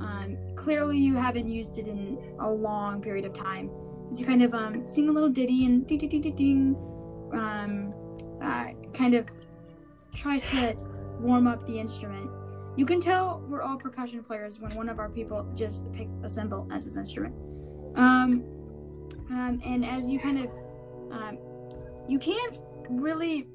Um, 0.00 0.36
clearly 0.56 0.98
you 0.98 1.14
haven't 1.14 1.48
used 1.48 1.78
it 1.78 1.86
in 1.86 2.18
a 2.40 2.50
long 2.50 3.00
period 3.00 3.24
of 3.24 3.32
time. 3.32 3.70
As 4.10 4.20
you 4.20 4.26
kind 4.26 4.42
of 4.42 4.54
um 4.54 4.86
sing 4.86 5.08
a 5.08 5.12
little 5.12 5.28
ditty 5.28 5.64
and 5.66 5.86
ding 5.86 5.98
ding 5.98 6.08
ding 6.08 6.20
ding 6.20 6.34
ding, 6.34 6.76
um, 7.32 7.94
uh, 8.42 8.68
kind 8.92 9.14
of 9.14 9.26
try 10.14 10.38
to 10.38 10.76
warm 11.20 11.46
up 11.46 11.66
the 11.66 11.78
instrument. 11.78 12.30
You 12.76 12.86
can 12.86 13.00
tell 13.00 13.42
we're 13.48 13.62
all 13.62 13.76
percussion 13.76 14.22
players 14.22 14.58
when 14.58 14.70
one 14.72 14.88
of 14.88 14.98
our 14.98 15.08
people 15.08 15.46
just 15.54 15.90
picks 15.92 16.16
a 16.22 16.28
cymbal 16.28 16.68
as 16.72 16.84
his 16.84 16.96
instrument. 16.96 17.34
Um, 17.96 18.44
um, 19.30 19.60
and 19.64 19.84
as 19.84 20.08
you 20.08 20.18
kind 20.18 20.38
of, 20.38 20.50
um, 21.10 21.38
you 22.08 22.18
can't 22.18 22.60
really. 22.90 23.46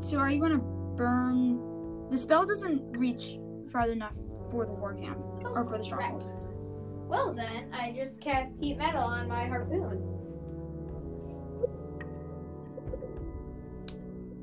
So 0.00 0.18
are 0.18 0.30
you 0.30 0.40
gonna 0.40 0.58
burn? 0.58 1.67
The 2.10 2.18
spell 2.18 2.46
doesn't 2.46 2.96
reach 2.98 3.38
far 3.70 3.88
enough 3.88 4.16
for 4.50 4.64
the 4.64 4.72
war 4.72 4.94
camp 4.94 5.18
or 5.44 5.64
for 5.66 5.78
the 5.78 5.84
stronghold. 5.84 6.46
Well 7.08 7.32
then, 7.32 7.70
I 7.72 7.92
just 7.92 8.20
cast 8.20 8.52
heat 8.60 8.78
metal 8.78 9.02
on 9.02 9.28
my 9.28 9.46
harpoon. 9.46 10.04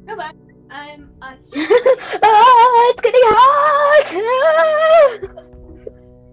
No, 0.06 0.16
but 0.16 0.36
I'm 0.70 1.12
a 1.22 1.26
ah, 2.24 2.90
it's 2.92 3.02
getting 3.02 3.22
hot! 3.26 4.12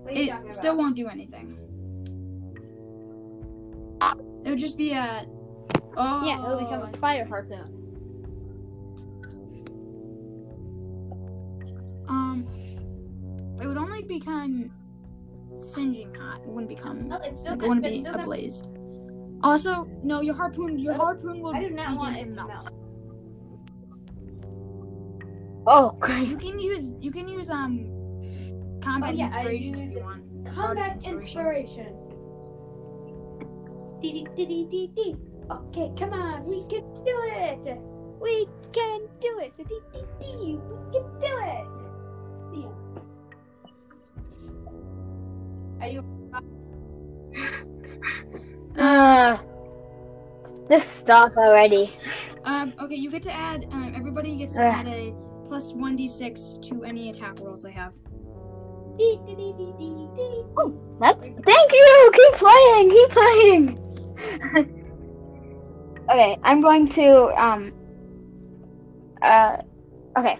What 0.02 0.16
are 0.16 0.20
you 0.20 0.34
It 0.46 0.52
still 0.52 0.76
won't 0.76 0.96
do 0.96 1.08
anything. 1.08 1.58
It 4.44 4.50
would 4.50 4.58
just 4.58 4.76
be 4.76 4.92
a. 4.92 5.26
Oh. 5.96 6.22
Yeah, 6.26 6.44
it'll 6.44 6.58
become 6.58 6.82
a 6.82 6.96
fire 6.98 7.24
harpoon. 7.24 7.81
Um. 12.32 13.58
It 13.60 13.66
would 13.66 13.76
only 13.76 14.02
become 14.02 14.70
singeing 15.58 16.14
hot. 16.14 16.40
It 16.40 16.48
wouldn't 16.48 16.68
become. 16.68 17.08
Oh, 17.12 17.16
it's 17.22 17.40
still 17.40 17.52
Like, 17.52 17.58
it 17.58 17.60
good. 17.60 17.68
wouldn't 17.68 17.84
be 17.86 17.94
it's 17.94 18.02
still 18.02 18.14
good. 18.14 18.26
ablazed. 18.26 18.68
Also, 19.42 19.88
no, 20.02 20.20
your 20.20 20.34
harpoon. 20.34 20.78
Your 20.78 20.94
Oh, 20.94 20.98
harpoon 20.98 21.40
will 21.42 21.54
I 21.54 21.60
do 21.60 21.70
not 21.70 21.96
want 21.96 22.14
begin 22.14 22.32
it 22.32 22.34
to 22.36 22.40
to 22.40 22.46
melt. 22.48 22.48
melt. 22.48 22.72
oh, 25.66 25.96
great. 26.00 26.28
You 26.28 26.36
can 26.36 26.58
use. 26.58 26.94
You 27.00 27.10
can 27.10 27.28
use 27.28 27.50
um. 27.50 27.88
Combat 28.82 29.10
Oh, 29.10 29.16
yeah, 29.16 29.26
inspiration 29.26 29.78
if 29.80 29.92
you 29.96 30.02
want. 30.02 30.22
Combat 30.54 31.04
inspiration. 31.04 31.94
Dee 34.00 34.12
dee 34.12 34.26
dee 34.36 34.46
dee 34.46 34.66
dee 34.70 34.88
dee. 34.96 35.16
Okay, 35.50 35.92
come 35.96 36.12
on, 36.12 36.44
we 36.44 36.66
can 36.68 36.82
do 37.04 37.16
it. 37.46 37.78
We 38.20 38.46
can 38.72 39.00
do 39.20 39.38
it. 39.38 39.54
Dee 39.56 39.64
dee 39.64 39.80
dee. 40.20 40.56
We 40.56 40.92
can 40.92 41.20
do 41.20 41.34
it. 41.46 41.66
Are 45.82 45.88
you? 45.88 46.04
Uh, 48.78 49.36
just 50.70 50.96
stop 50.96 51.36
already. 51.36 51.98
Um. 52.44 52.72
Okay, 52.80 52.94
you 52.94 53.10
get 53.10 53.22
to 53.24 53.32
add. 53.32 53.66
Um. 53.72 53.92
Everybody 53.94 54.36
gets 54.36 54.54
to 54.54 54.64
Ugh. 54.64 54.72
add 54.72 54.86
a 54.86 55.14
plus 55.48 55.72
one 55.72 55.96
d 55.96 56.08
six 56.08 56.56
to 56.62 56.84
any 56.84 57.10
attack 57.10 57.40
rolls 57.40 57.62
they 57.62 57.72
have. 57.72 57.92
Dee. 58.96 59.18
That's, 61.00 61.18
thank 61.20 61.72
you! 61.72 62.12
Keep 62.14 62.32
playing! 62.34 62.90
Keep 62.90 63.10
playing! 63.10 63.64
okay, 66.10 66.36
I'm 66.42 66.60
going 66.60 66.88
to, 66.90 67.42
um, 67.42 67.72
uh, 69.22 69.56
Okay. 70.18 70.38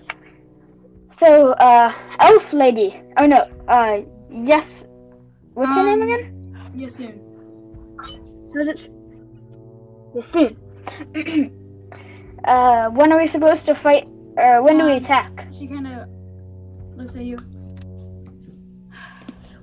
So, 1.18 1.52
uh, 1.52 1.92
elf 2.18 2.52
lady. 2.52 3.00
Oh 3.16 3.26
no. 3.26 3.48
Uh, 3.68 4.02
yes. 4.30 4.68
What's 5.54 5.76
your 5.76 5.84
name 5.84 6.02
Um, 6.02 6.08
again? 6.08 6.72
Yes, 6.74 6.94
soon. 6.94 7.20
How's 8.54 8.68
it? 8.68 8.88
Yes, 10.14 10.28
soon. 10.28 10.56
uh, 12.44 12.88
when 12.90 13.12
are 13.12 13.18
we 13.18 13.26
supposed 13.26 13.66
to 13.66 13.74
fight? 13.74 14.08
Or 14.36 14.62
when 14.62 14.78
do 14.78 14.84
we 14.84 14.92
Um, 14.92 14.96
attack? 15.04 15.48
She 15.52 15.68
kind 15.68 15.86
of 15.86 16.08
looks 16.96 17.14
at 17.16 17.24
you. 17.24 17.36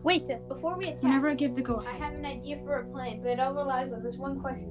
Wait, 0.03 0.27
before 0.47 0.77
we 0.77 0.85
attack, 0.85 1.03
Whenever 1.03 1.29
I 1.29 1.33
give 1.35 1.55
the 1.55 1.61
go 1.61 1.83
I 1.85 1.91
have 1.91 2.13
an 2.13 2.25
idea 2.25 2.57
for 2.63 2.77
a 2.79 2.85
plan, 2.85 3.21
but 3.21 3.31
it 3.31 3.39
all 3.39 3.53
relies 3.53 3.91
on 3.91 4.01
this 4.03 4.15
one 4.15 4.39
question. 4.39 4.69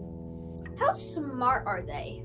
How 0.79 0.93
smart 0.93 1.67
are 1.67 1.83
they? 1.83 2.23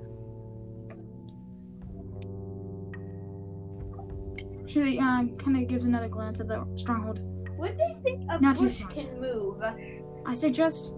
She 4.68 5.00
um, 5.00 5.36
kind 5.38 5.58
of 5.58 5.68
gives 5.68 5.84
another 5.84 6.08
glance 6.08 6.40
at 6.40 6.48
the 6.48 6.66
stronghold. 6.76 7.20
What 7.58 7.78
do 7.78 7.84
you 7.84 8.00
think 8.04 8.22
a 8.30 8.40
Not 8.40 8.56
too 8.56 8.64
bush 8.64 8.84
can 8.96 9.20
move? 9.22 9.64
I 10.26 10.34
suggest. 10.34 10.94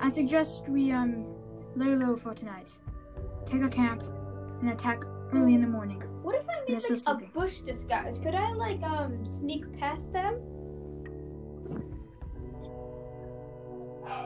I 0.00 0.08
suggest 0.08 0.68
we 0.68 0.92
um 0.92 1.26
lay 1.76 1.94
low 1.94 2.16
for 2.16 2.34
tonight. 2.34 2.76
Take 3.44 3.62
a 3.62 3.68
camp 3.68 4.02
and 4.60 4.70
attack 4.70 5.04
early 5.32 5.54
in 5.54 5.60
the 5.60 5.66
morning. 5.68 6.00
What 6.22 6.34
if 6.36 6.48
I 6.48 6.64
They're 6.66 6.96
like, 7.06 7.22
a 7.22 7.26
bush 7.38 7.60
disguise? 7.60 8.18
Could 8.18 8.34
I 8.34 8.52
like 8.52 8.82
um 8.82 9.24
sneak 9.26 9.64
past 9.78 10.12
them? 10.12 10.34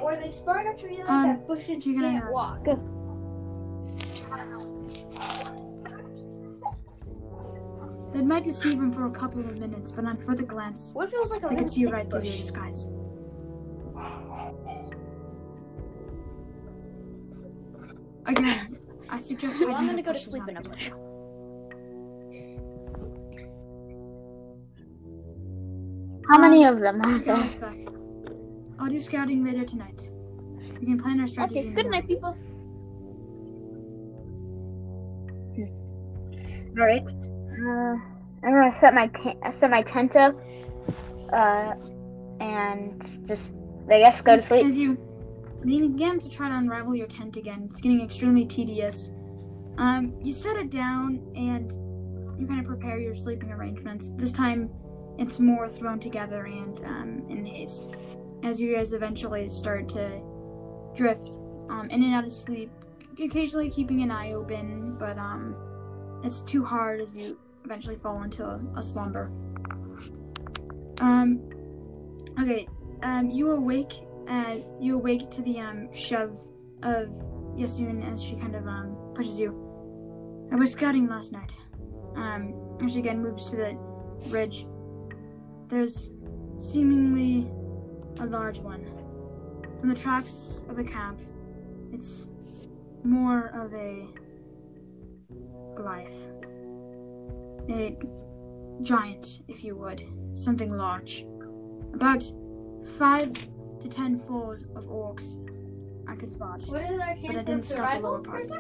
Or 0.02 0.16
they 0.16 0.30
smart 0.30 0.66
enough 0.66 0.78
to 0.80 0.86
realize 0.86 1.08
Um, 1.08 1.22
that 1.28 1.46
bushes 1.46 1.84
can't 1.84 2.30
walk? 2.30 2.66
Might 8.26 8.44
deceive 8.44 8.74
him 8.74 8.92
for 8.92 9.06
a 9.06 9.10
couple 9.10 9.40
of 9.40 9.56
minutes, 9.56 9.92
but 9.92 10.04
on 10.04 10.16
further 10.16 10.42
glance, 10.42 10.92
What 10.94 11.08
if 11.08 11.14
it 11.14 11.20
was 11.20 11.30
like 11.30 11.44
a 11.44 11.48
they 11.48 11.56
can 11.56 11.68
see 11.68 11.84
thick 11.84 11.92
right 11.92 12.10
through 12.10 12.22
your 12.22 12.36
disguise. 12.36 12.88
Again, 18.26 18.78
I 19.08 19.18
suggest 19.18 19.60
Well, 19.60 19.74
I'm 19.74 19.86
gonna 19.86 20.02
go 20.02 20.12
to 20.12 20.18
sleep 20.18 20.42
in 20.48 20.56
a 20.56 20.62
bush. 20.62 20.90
How 26.28 26.38
many 26.38 26.64
um, 26.64 26.74
of 26.74 26.80
them 26.80 27.00
are 27.02 27.18
there? 27.18 27.36
back. 27.36 27.76
I'll 28.80 28.88
do 28.88 29.00
scouting 29.00 29.44
later 29.44 29.64
tonight. 29.64 30.10
We 30.80 30.86
can 30.86 30.98
plan 30.98 31.20
our 31.20 31.28
strategy. 31.28 31.60
Okay, 31.60 31.70
good 31.70 31.86
night, 31.86 32.08
people. 32.08 32.36
All 36.78 36.84
right. 36.84 37.02
Uh, 37.02 38.15
I'm 38.46 38.52
gonna 38.52 38.76
set 38.80 38.94
my 38.94 39.10
set 39.58 39.70
my 39.70 39.82
tent 39.82 40.14
up, 40.14 40.36
uh, 41.32 41.74
and 42.40 43.26
just 43.26 43.42
I 43.90 43.98
guess 43.98 44.20
go 44.20 44.36
to 44.36 44.42
sleep. 44.42 44.66
As 44.66 44.78
you 44.78 44.96
begin 45.64 46.20
to 46.20 46.28
try 46.28 46.48
to 46.48 46.54
unravel 46.54 46.94
your 46.94 47.08
tent 47.08 47.36
again, 47.36 47.68
it's 47.70 47.80
getting 47.80 48.00
extremely 48.00 48.44
tedious. 48.44 49.10
Um, 49.78 50.14
you 50.22 50.32
set 50.32 50.56
it 50.56 50.70
down 50.70 51.20
and 51.34 51.72
you 52.38 52.46
kind 52.46 52.60
of 52.60 52.66
prepare 52.66 52.98
your 52.98 53.16
sleeping 53.16 53.50
arrangements. 53.50 54.12
This 54.16 54.30
time, 54.30 54.70
it's 55.18 55.40
more 55.40 55.68
thrown 55.68 55.98
together 55.98 56.46
and 56.46 56.78
um, 56.84 57.26
in 57.28 57.44
haste. 57.44 57.90
As 58.44 58.60
you 58.60 58.76
guys 58.76 58.92
eventually 58.92 59.48
start 59.48 59.88
to 59.90 60.20
drift 60.94 61.38
um, 61.68 61.88
in 61.90 62.02
and 62.04 62.14
out 62.14 62.24
of 62.24 62.30
sleep, 62.30 62.70
occasionally 63.20 63.70
keeping 63.70 64.02
an 64.02 64.12
eye 64.12 64.34
open, 64.34 64.96
but 64.98 65.18
um, 65.18 65.56
it's 66.22 66.42
too 66.42 66.64
hard 66.64 67.00
as 67.00 67.12
you 67.12 67.36
eventually 67.66 67.96
fall 67.96 68.22
into 68.22 68.44
a, 68.44 68.60
a 68.76 68.82
slumber. 68.82 69.30
Um, 71.00 71.50
okay, 72.40 72.68
um, 73.02 73.30
you 73.30 73.50
awake 73.50 73.92
uh, 74.28 74.56
you 74.80 74.94
awake 74.94 75.30
to 75.30 75.42
the 75.42 75.60
um, 75.60 75.92
shove 75.94 76.38
of 76.82 77.08
Yessune 77.54 78.10
as 78.10 78.22
she 78.22 78.34
kind 78.36 78.54
of 78.56 78.66
um, 78.66 78.96
pushes 79.14 79.38
you. 79.38 79.50
I 80.52 80.56
was 80.56 80.72
scouting 80.72 81.08
last 81.08 81.32
night. 81.32 81.52
Um, 82.16 82.54
and 82.80 82.90
she 82.90 82.98
again 82.98 83.22
moves 83.22 83.50
to 83.50 83.56
the 83.56 83.78
ridge. 84.30 84.66
There's 85.68 86.10
seemingly 86.58 87.50
a 88.20 88.26
large 88.26 88.58
one. 88.58 88.84
From 89.78 89.88
the 89.88 89.94
tracks 89.94 90.62
of 90.68 90.76
the 90.76 90.84
camp, 90.84 91.20
it's 91.92 92.28
more 93.04 93.48
of 93.48 93.74
a 93.74 94.06
Goliath. 95.74 96.28
A 97.68 97.96
giant, 98.82 99.40
if 99.48 99.64
you 99.64 99.76
would. 99.76 100.02
Something 100.34 100.70
large. 100.70 101.26
About 101.94 102.22
five 102.98 103.32
to 103.80 103.88
ten 103.88 104.18
fold 104.18 104.64
of 104.76 104.86
orcs 104.86 105.38
I 106.08 106.14
could 106.14 106.32
spot. 106.32 106.62
What 106.68 106.82
is 106.82 107.00
our 107.00 107.16
But 107.26 107.36
I 107.36 107.42
didn't 107.42 107.64
scout 107.64 108.00
the 108.00 108.06
lower 108.08 108.20
parts. 108.20 108.54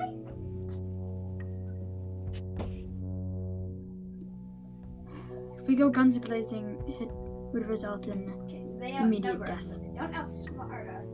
If 5.58 5.68
we 5.68 5.74
go 5.74 5.88
guns 5.90 6.18
blazing, 6.18 6.76
it 7.00 7.08
would 7.52 7.66
result 7.68 8.08
in 8.08 8.32
Okay, 8.44 8.62
so 8.62 8.76
they 8.78 8.96
Immediate 8.96 9.40
us. 9.42 9.48
death. 9.48 9.80
They 9.80 9.98
don't 9.98 10.12
outsmart 10.12 11.00
us, 11.00 11.08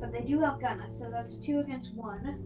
but 0.00 0.12
they 0.12 0.20
do 0.20 0.38
outgun 0.38 0.86
us. 0.86 0.98
So 0.98 1.10
that's 1.10 1.36
two 1.38 1.60
against 1.60 1.94
one. 1.94 2.38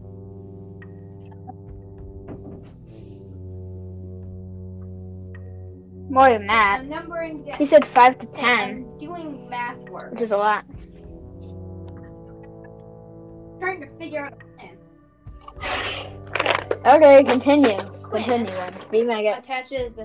More 6.08 6.30
than 6.30 6.46
that. 6.46 6.78
I'm 6.80 6.88
numbering 6.88 7.44
He 7.58 7.66
said 7.66 7.84
five 7.86 8.18
to 8.18 8.26
ten, 8.28 8.86
I'm 8.86 8.98
doing 8.98 9.48
math 9.48 9.78
work. 9.90 10.10
which 10.12 10.22
is 10.22 10.30
a 10.32 10.36
lot. 10.36 10.64
trying 13.60 13.80
to 13.80 13.88
figure 13.98 14.24
out. 14.26 14.34
Okay, 16.86 17.24
continue. 17.24 17.76
Quinn. 18.02 18.24
Continue. 18.24 18.88
Be 18.90 19.02
my 19.04 19.22
guest. 19.22 19.44
attaches. 19.44 19.98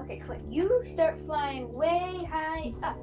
Okay, 0.00 0.18
Clint, 0.18 0.42
you 0.50 0.82
start 0.84 1.18
flying 1.26 1.72
way 1.72 2.26
high 2.28 2.72
up 2.82 2.96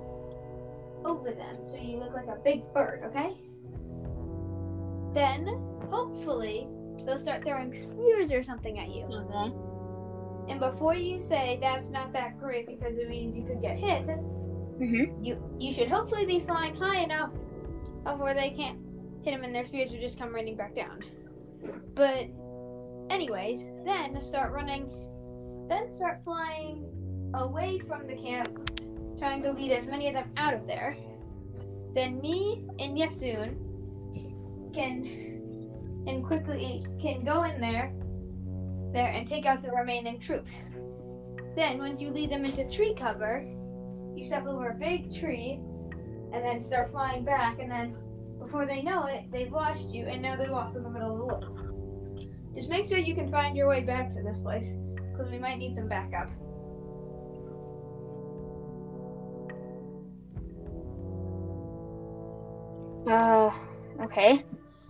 over 1.06 1.32
them, 1.32 1.56
so 1.70 1.76
you 1.82 1.98
look 2.00 2.14
like 2.14 2.28
a 2.28 2.38
big 2.44 2.62
bird. 2.74 3.04
Okay. 3.06 3.38
Then, 5.14 5.46
hopefully, 5.90 6.68
they'll 7.06 7.18
start 7.20 7.44
throwing 7.44 7.74
spears 7.74 8.32
or 8.34 8.44
something 8.44 8.80
at 8.80 8.90
you. 8.90 9.04
Okay. 9.06 9.54
And 10.50 10.60
before 10.60 10.96
you 10.96 11.20
say 11.20 11.60
that's 11.62 11.90
not 11.90 12.12
that 12.14 12.40
great 12.40 12.66
because 12.66 12.98
it 12.98 13.08
means 13.08 13.36
you 13.36 13.44
could 13.44 13.62
get 13.62 13.78
hit, 13.78 14.08
Mhm. 14.08 15.24
you 15.24 15.38
you 15.60 15.72
should 15.74 15.90
hopefully 15.90 16.26
be 16.26 16.40
flying 16.40 16.74
high 16.74 17.00
enough 17.00 17.32
of 18.06 18.20
where 18.20 18.34
they 18.34 18.50
can't 18.50 18.80
hit 19.24 19.32
them 19.32 19.44
and 19.44 19.54
their 19.54 19.66
spears 19.66 19.92
will 19.92 20.00
just 20.00 20.18
come 20.18 20.34
raining 20.34 20.56
back 20.56 20.76
down. 20.76 21.04
But 21.94 22.28
anyways, 23.10 23.66
then 23.86 24.20
start 24.22 24.54
running 24.54 24.90
then 25.68 25.92
start 25.92 26.24
flying 26.24 26.84
away 27.36 27.78
from 27.80 28.08
the 28.08 28.16
camp, 28.16 28.50
trying 29.20 29.44
to 29.44 29.52
lead 29.52 29.72
as 29.72 29.86
many 29.86 30.08
of 30.08 30.16
them 30.16 30.32
out 30.36 30.56
of 30.56 30.66
there. 30.66 30.98
Then 31.94 32.20
me 32.22 32.66
and 32.80 32.98
Yessune 32.98 33.56
can 34.74 35.06
and 36.08 36.26
quickly 36.26 36.82
can 37.00 37.24
go 37.24 37.44
in 37.44 37.62
there 37.62 37.94
there 38.94 39.12
and 39.12 39.28
take 39.28 39.46
out 39.46 39.62
the 39.62 39.72
remaining 39.72 40.20
troops. 40.20 40.54
Then 41.56 41.78
once 41.78 42.02
you 42.02 42.10
lead 42.12 42.32
them 42.32 42.46
into 42.46 42.70
tree 42.72 42.94
cover, 42.94 43.46
you 44.16 44.26
step 44.26 44.46
over 44.46 44.70
a 44.70 44.76
big 44.76 45.14
tree 45.14 45.60
and 46.34 46.44
then 46.44 46.62
start 46.62 46.92
flying 46.92 47.24
back 47.24 47.60
and 47.60 47.72
then 47.72 47.96
before 48.40 48.66
they 48.66 48.82
know 48.82 49.06
it, 49.06 49.24
they've 49.32 49.52
lost 49.52 49.90
you 49.90 50.06
and 50.06 50.22
now 50.22 50.36
they're 50.36 50.48
lost 50.52 50.76
in 50.76 50.84
the 50.84 50.90
middle 50.90 51.12
of 51.12 51.18
the 51.18 51.26
woods. 51.26 52.26
Just 52.56 52.70
make 52.70 52.88
sure 52.88 52.98
you 52.98 53.16
can 53.16 53.30
find 53.32 53.56
your 53.56 53.68
way 53.68 53.82
back 53.82 54.14
to 54.16 54.24
this 54.24 54.38
place 54.40 54.74
because 55.12 55.32
we 55.32 55.40
might 55.40 55.58
need 55.58 55.76
some 55.76 55.88
backup. 55.88 56.30
Uh, 63.08 63.52
okay. 64.04 64.44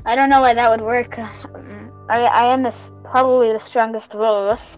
I 0.06 0.16
don't 0.16 0.30
know 0.30 0.42
why 0.42 0.54
that 0.54 0.70
would 0.70 0.82
work. 0.82 1.18
Um, 1.20 1.92
I 2.10 2.22
I 2.24 2.54
am 2.54 2.66
s- 2.66 2.92
probably 3.10 3.52
the 3.52 3.60
strongest 3.60 4.14
of 4.14 4.22
all 4.22 4.44
of 4.44 4.50
us, 4.50 4.78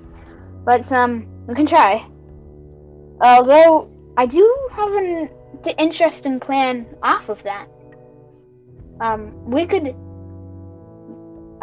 but 0.66 0.90
um, 0.92 1.28
we 1.48 1.56
can 1.56 1.66
try. 1.66 2.06
Although 3.22 3.90
I 4.18 4.26
do 4.26 4.70
have 4.72 4.92
an 4.94 5.30
interesting 5.78 6.40
plan 6.40 6.86
off 7.04 7.30
of 7.30 7.42
that. 7.44 7.68
Um, 9.00 9.50
we 9.50 9.66
could. 9.66 9.96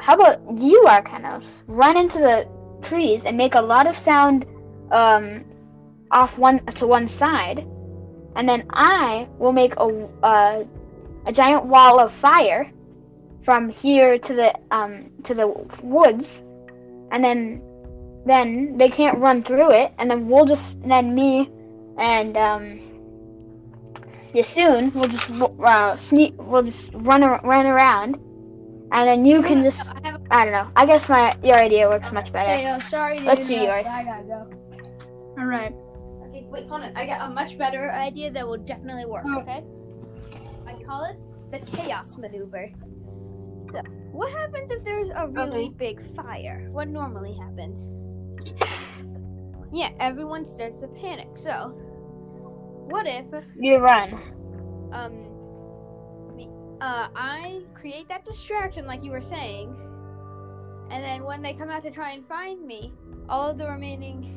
How 0.00 0.14
about 0.14 0.40
you, 0.58 0.84
Arcanos? 0.86 1.44
Run 1.66 1.96
into 1.96 2.18
the 2.18 2.48
trees 2.82 3.24
and 3.24 3.36
make 3.36 3.54
a 3.54 3.60
lot 3.60 3.86
of 3.86 3.96
sound, 3.96 4.46
um, 4.90 5.44
off 6.10 6.38
one 6.38 6.64
to 6.66 6.86
one 6.86 7.08
side, 7.08 7.66
and 8.36 8.48
then 8.48 8.64
I 8.70 9.28
will 9.38 9.52
make 9.52 9.74
a 9.76 10.66
a 11.26 11.32
giant 11.32 11.66
wall 11.66 12.00
of 12.00 12.12
fire 12.12 12.70
from 13.44 13.68
here 13.68 14.18
to 14.18 14.34
the 14.34 14.54
um 14.70 15.10
to 15.24 15.34
the 15.34 15.48
woods, 15.82 16.42
and 17.12 17.22
then 17.24 17.62
then 18.26 18.76
they 18.76 18.88
can't 18.88 19.18
run 19.18 19.42
through 19.42 19.70
it, 19.72 19.92
and 19.98 20.10
then 20.10 20.28
we'll 20.28 20.44
just 20.46 20.80
then 20.82 21.14
me 21.14 21.50
and 21.98 22.36
um 22.36 22.80
Yessune 24.34 24.94
will 24.94 25.08
just 25.08 25.30
uh, 25.64 25.96
sneak. 25.96 26.34
We'll 26.38 26.62
just 26.62 26.90
run 26.92 27.22
ar- 27.22 27.40
run 27.42 27.66
around, 27.66 28.16
and 28.92 29.08
then 29.08 29.24
you 29.24 29.42
can 29.42 29.62
just 29.62 29.80
I 29.80 30.00
have 30.04 30.16
a 30.16 30.20
I 30.30 30.44
don't 30.44 30.52
know. 30.52 30.70
I 30.76 30.84
guess 30.84 31.08
my 31.08 31.36
your 31.42 31.56
idea 31.56 31.88
works 31.88 32.12
much 32.12 32.30
better. 32.32 32.50
Hey, 32.52 32.66
uh, 32.66 32.78
sorry. 32.80 33.18
to 33.18 33.24
Let's 33.24 33.46
do 33.46 33.54
interrupt, 33.54 33.86
yours. 33.86 33.94
I 33.96 34.04
gotta 34.04 34.24
go. 34.24 34.50
All 35.38 35.46
right. 35.46 35.72
Okay, 36.28 36.44
wait, 36.50 36.68
hold 36.68 36.82
on. 36.82 36.94
I 36.94 37.06
got 37.06 37.30
a 37.30 37.32
much 37.32 37.56
better 37.56 37.90
idea 37.92 38.30
that 38.32 38.46
will 38.46 38.58
definitely 38.58 39.06
work, 39.06 39.24
Oh. 39.26 39.40
okay? 39.40 39.64
I 40.66 40.74
call 40.84 41.04
it 41.04 41.16
the 41.50 41.60
chaos 41.76 42.18
maneuver. 42.18 42.66
So, 43.70 43.80
what 44.12 44.30
happens 44.32 44.70
if 44.70 44.84
there's 44.84 45.10
a 45.14 45.28
really 45.28 45.70
big 45.76 46.00
fire? 46.16 46.68
What 46.70 46.88
normally 46.88 47.34
happens? 47.34 47.90
Yeah, 49.72 49.90
everyone 50.00 50.44
starts 50.44 50.80
to 50.80 50.88
panic. 50.88 51.28
So, 51.36 51.70
what 52.88 53.06
if 53.06 53.26
You 53.60 53.76
run. 53.78 54.10
um 54.92 55.24
uh 56.80 57.08
I 57.14 57.62
create 57.74 58.08
that 58.08 58.24
distraction 58.24 58.86
like 58.86 59.02
you 59.04 59.10
were 59.10 59.20
saying, 59.20 59.76
and 60.90 61.04
then 61.04 61.24
when 61.24 61.42
they 61.42 61.52
come 61.52 61.68
out 61.68 61.82
to 61.82 61.90
try 61.90 62.12
and 62.12 62.26
find 62.26 62.64
me, 62.66 62.92
all 63.28 63.50
of 63.50 63.58
the 63.58 63.66
remaining 63.66 64.34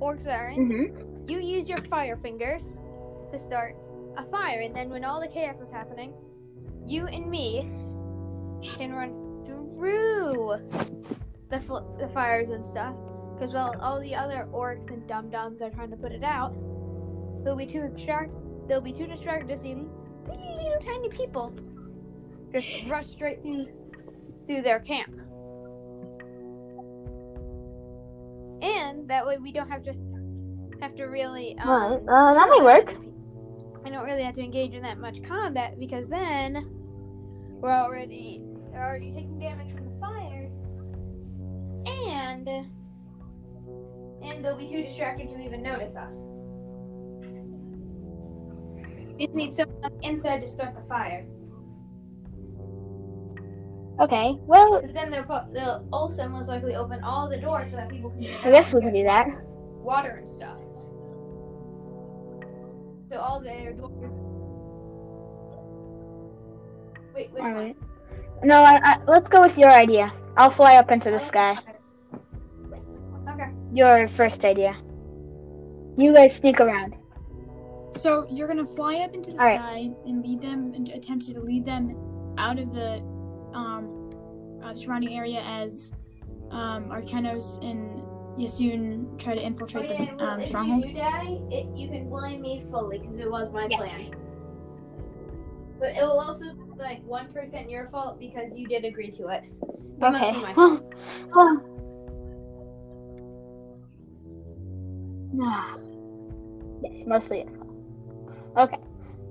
orcs 0.00 0.24
that 0.24 0.40
are 0.40 0.48
in 0.48 0.62
Mm-hmm. 0.62 1.28
you 1.28 1.40
use 1.40 1.68
your 1.68 1.82
fire 1.90 2.16
fingers 2.16 2.70
to 3.32 3.38
start 3.38 3.76
a 4.16 4.24
fire, 4.30 4.60
and 4.62 4.74
then 4.74 4.88
when 4.88 5.04
all 5.04 5.20
the 5.20 5.28
chaos 5.28 5.60
is 5.60 5.70
happening, 5.70 6.14
you 6.86 7.06
and 7.06 7.28
me 7.30 7.68
can 8.62 8.92
run 8.92 9.10
through 9.46 10.56
the 11.50 11.60
fl- 11.60 11.96
the 11.98 12.08
fires 12.12 12.48
and 12.50 12.66
stuff. 12.66 12.94
Because 13.34 13.54
while 13.54 13.74
all 13.80 14.00
the 14.00 14.14
other 14.14 14.48
orcs 14.52 14.88
and 14.88 15.06
dum 15.06 15.30
dums 15.30 15.62
are 15.62 15.70
trying 15.70 15.90
to 15.90 15.96
put 15.96 16.12
it 16.12 16.24
out, 16.24 16.54
they'll 17.44 17.56
be 17.56 17.66
too 17.66 17.88
distract. 17.88 18.32
They'll 18.66 18.80
be 18.80 18.92
too 18.92 19.06
distracted 19.06 19.48
to 19.48 19.56
see 19.56 19.74
three 20.26 20.56
little 20.56 20.80
tiny 20.84 21.08
people 21.08 21.54
just 22.52 22.86
rush 22.88 23.06
straight 23.06 23.42
through 23.42 23.66
through 24.46 24.62
their 24.62 24.80
camp. 24.80 25.14
And 28.60 29.08
that 29.08 29.24
way 29.26 29.38
we 29.38 29.52
don't 29.52 29.68
have 29.70 29.84
to 29.84 29.94
have 30.80 30.96
to 30.96 31.04
really 31.04 31.56
um, 31.60 31.68
Well, 31.68 31.94
uh, 32.08 32.34
that 32.34 32.48
may 32.48 32.62
work. 32.62 32.94
I 33.84 33.90
don't 33.90 34.04
really 34.04 34.22
have 34.22 34.34
to 34.34 34.42
engage 34.42 34.74
in 34.74 34.82
that 34.82 34.98
much 34.98 35.22
combat 35.22 35.78
because 35.78 36.08
then 36.08 36.68
we're 37.60 37.70
already 37.70 38.42
they're 38.72 38.84
already 38.84 39.12
taking 39.12 39.38
damage 39.38 39.72
from 39.74 39.84
the 39.84 40.00
fire, 40.00 40.50
and 41.86 42.48
and 44.22 44.44
they'll 44.44 44.56
be 44.58 44.68
too 44.68 44.82
distracted 44.82 45.28
to 45.30 45.40
even 45.44 45.62
notice 45.62 45.96
us. 45.96 46.14
We 49.16 49.24
just 49.26 49.34
need 49.34 49.52
someone 49.52 49.90
inside 50.02 50.40
to 50.40 50.48
start 50.48 50.74
the 50.74 50.82
fire. 50.88 51.26
Okay. 54.00 54.36
Well, 54.42 54.80
But 54.80 54.92
then 54.92 55.10
they'll 55.10 55.24
pro- 55.24 55.50
they'll 55.52 55.88
also 55.92 56.28
most 56.28 56.48
likely 56.48 56.76
open 56.76 57.02
all 57.02 57.28
the 57.28 57.36
doors 57.38 57.70
so 57.70 57.76
that 57.78 57.88
people 57.88 58.10
can 58.10 58.20
get 58.20 58.44
I 58.46 58.50
guess 58.52 58.72
we 58.72 58.80
can 58.80 58.92
do 58.94 59.02
that. 59.02 59.26
water 59.82 60.22
and 60.22 60.28
stuff. 60.30 60.56
So 63.10 63.16
all 63.18 63.40
their 63.40 63.72
doors. 63.72 64.18
Wait, 67.14 67.32
which 67.32 67.42
All 67.42 67.52
one? 67.54 67.74
Right. 68.38 68.46
No, 68.46 68.56
I, 68.62 68.80
I, 68.82 68.98
let's 69.06 69.28
go 69.28 69.40
with 69.42 69.56
your 69.58 69.70
idea. 69.70 70.12
I'll 70.36 70.50
fly 70.50 70.76
up 70.76 70.90
into 70.90 71.10
the 71.10 71.20
sky. 71.26 71.58
Okay. 73.28 73.50
Your 73.72 74.08
first 74.08 74.44
idea. 74.44 74.76
You 75.96 76.14
guys 76.14 76.36
sneak 76.36 76.60
around. 76.60 76.94
So 77.92 78.26
you're 78.30 78.46
gonna 78.46 78.66
fly 78.66 78.96
up 79.00 79.14
into 79.14 79.32
the 79.32 79.40
All 79.40 79.46
right. 79.48 79.58
sky 79.58 79.90
and 80.06 80.22
lead 80.22 80.40
them 80.40 80.72
and 80.74 80.88
attempt 80.90 81.26
to 81.26 81.40
lead 81.40 81.64
them 81.64 81.96
out 82.38 82.58
of 82.58 82.72
the 82.72 83.00
um, 83.52 84.10
uh, 84.62 84.74
surrounding 84.74 85.16
area 85.16 85.40
as 85.40 85.90
um, 86.50 86.90
Arcanos 86.90 87.58
and 87.68 88.00
Yessune 88.38 89.18
try 89.18 89.34
to 89.34 89.40
Oh 89.40 89.44
infiltrate 89.46 89.90
yeah, 89.90 90.04
the 90.04 90.16
well, 90.16 90.30
um, 90.30 90.40
if 90.40 90.48
stronghold. 90.48 90.84
you 90.84 90.92
do 90.92 90.98
die, 90.98 91.38
it, 91.50 91.66
you 91.76 91.88
can 91.88 92.08
blame 92.08 92.40
me 92.42 92.64
fully 92.70 92.98
because 92.98 93.18
it 93.18 93.28
was 93.28 93.50
my 93.52 93.66
Yes. 93.68 93.80
plan. 93.80 94.14
But 95.80 95.96
it 95.96 96.02
will 96.02 96.20
also 96.20 96.54
be 96.54 96.67
like 96.78 97.02
one 97.04 97.32
percent 97.32 97.70
your 97.70 97.88
fault 97.88 98.18
because 98.18 98.56
you 98.56 98.66
did 98.68 98.84
agree 98.84 99.10
to 99.12 99.28
it. 99.28 99.44
But 99.98 100.14
Okay. 100.14 100.32
mostly 100.32 100.42
my 100.42 100.54
fault. 101.34 101.74
yes, 106.82 107.06
mostly 107.06 107.38
your 107.38 107.48
fault. 107.56 107.68
Okay. 108.56 108.78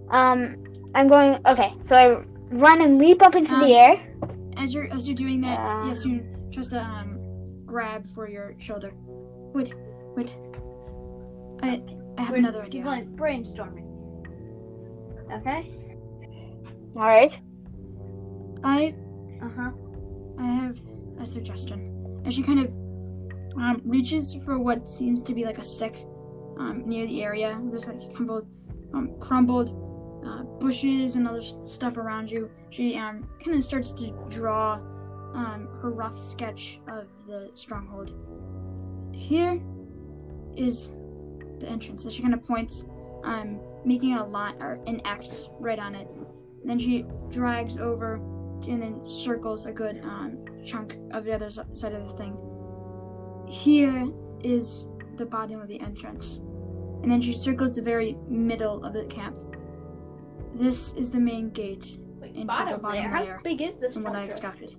Um, 0.10 0.64
I'm 0.96 1.08
going. 1.08 1.40
Okay, 1.46 1.74
so 1.84 1.96
I 1.96 2.24
run 2.56 2.82
and 2.82 2.98
leap 2.98 3.22
up 3.22 3.36
into 3.36 3.54
Um, 3.54 3.62
the 3.62 3.76
air. 3.76 4.14
As 4.58 4.74
you're 4.74 4.92
as 4.94 5.08
you're 5.08 5.16
doing 5.16 5.42
that, 5.42 5.60
Um, 5.60 5.90
Yessune 5.90 6.52
tries 6.52 6.68
to 6.70 6.82
um, 6.82 7.20
grab 7.66 8.08
for 8.16 8.28
your 8.30 8.56
shoulder. 8.60 8.92
Wait, 9.54 9.74
wait. 10.16 10.36
I 11.62 11.82
I 12.18 12.22
have 12.22 12.32
We're 12.32 12.38
another 12.38 12.64
idea. 12.64 12.84
brain- 12.84 13.16
brainstorming. 13.16 13.86
Okay. 15.32 15.74
All 16.98 17.04
right. 17.04 17.40
I 18.64 18.96
Uh 19.44 19.50
huh. 19.56 19.72
I 20.40 20.46
have 20.46 20.80
a 21.20 21.26
suggestion. 21.28 22.22
As 22.26 22.34
she 22.34 22.42
kind 22.42 22.60
of 22.60 22.72
um, 23.56 23.82
reaches 23.86 24.36
for 24.44 24.58
what 24.58 24.90
seems 24.90 25.22
to 25.24 25.34
be 25.36 25.46
like 25.46 25.60
a 25.60 25.64
stick 25.64 26.06
um, 26.60 26.84
near 26.88 27.06
the 27.06 27.24
area, 27.24 27.60
there's 27.70 27.86
like 27.86 28.14
crumbled, 28.16 28.48
um, 28.96 29.16
crumbled 29.20 29.70
uh, 30.26 30.42
bushes 30.60 31.16
and 31.16 31.28
other 31.28 31.42
stuff 31.42 31.98
around 31.98 32.32
you. 32.32 32.50
She 32.72 32.98
um, 32.98 33.30
kind 33.44 33.56
of 33.56 33.64
starts 33.64 33.92
to 33.94 34.12
draw 34.30 34.74
um, 35.36 35.70
her 35.82 35.92
rough 35.92 36.18
sketch 36.18 36.80
of 36.88 37.06
the 37.28 37.52
stronghold. 37.54 38.14
Here 39.14 39.62
is 40.56 40.90
the 41.60 41.68
entrance. 41.68 42.04
So 42.04 42.10
she 42.10 42.24
kind 42.24 42.34
of 42.34 42.44
points, 42.44 42.86
um, 43.24 43.60
making 43.86 44.16
a 44.16 44.26
line 44.26 44.60
or 44.62 44.80
an 44.88 45.00
X 45.06 45.50
right 45.60 45.80
on 45.80 45.94
it. 45.94 46.08
Then 46.70 46.80
she 46.80 47.06
drags 47.30 47.78
over 47.78 48.16
and 48.68 48.82
then 48.82 49.10
circles 49.10 49.66
a 49.66 49.72
good 49.72 50.02
um, 50.04 50.38
chunk 50.66 50.98
of 51.12 51.24
the 51.24 51.34
other 51.34 51.50
side 51.50 51.94
of 51.94 52.10
the 52.10 52.18
thing. 52.18 52.38
Here 53.48 54.08
is 54.42 54.88
the 55.16 55.26
bottom 55.26 55.62
of 55.62 55.68
the 55.68 55.80
entrance, 55.80 56.38
and 57.02 57.12
then 57.12 57.22
she 57.22 57.34
circles 57.34 57.76
the 57.76 57.82
very 57.82 58.18
middle 58.28 58.84
of 58.84 58.94
the 58.94 59.06
camp. 59.06 59.38
This 60.54 60.94
is 60.94 61.12
the 61.12 61.20
main 61.20 61.50
gate 61.52 62.00
Wait, 62.20 62.30
Into 62.30 62.42
the 62.42 62.46
bottom 62.46 62.82
bottom 62.82 63.12
layer. 63.12 63.36
How 63.36 63.42
big 63.44 63.62
is 63.62 63.78
this 63.78 63.94
from 63.94 64.04
what 64.04 64.16
I've 64.16 64.34
scouted. 64.34 64.76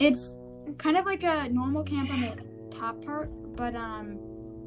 It's 0.00 0.36
kind 0.78 0.96
of 0.96 1.06
like 1.06 1.22
a 1.22 1.48
normal 1.50 1.84
camp 1.84 2.10
on 2.10 2.20
the 2.20 2.76
top 2.76 3.04
part, 3.04 3.30
but 3.56 3.74
um, 3.74 4.18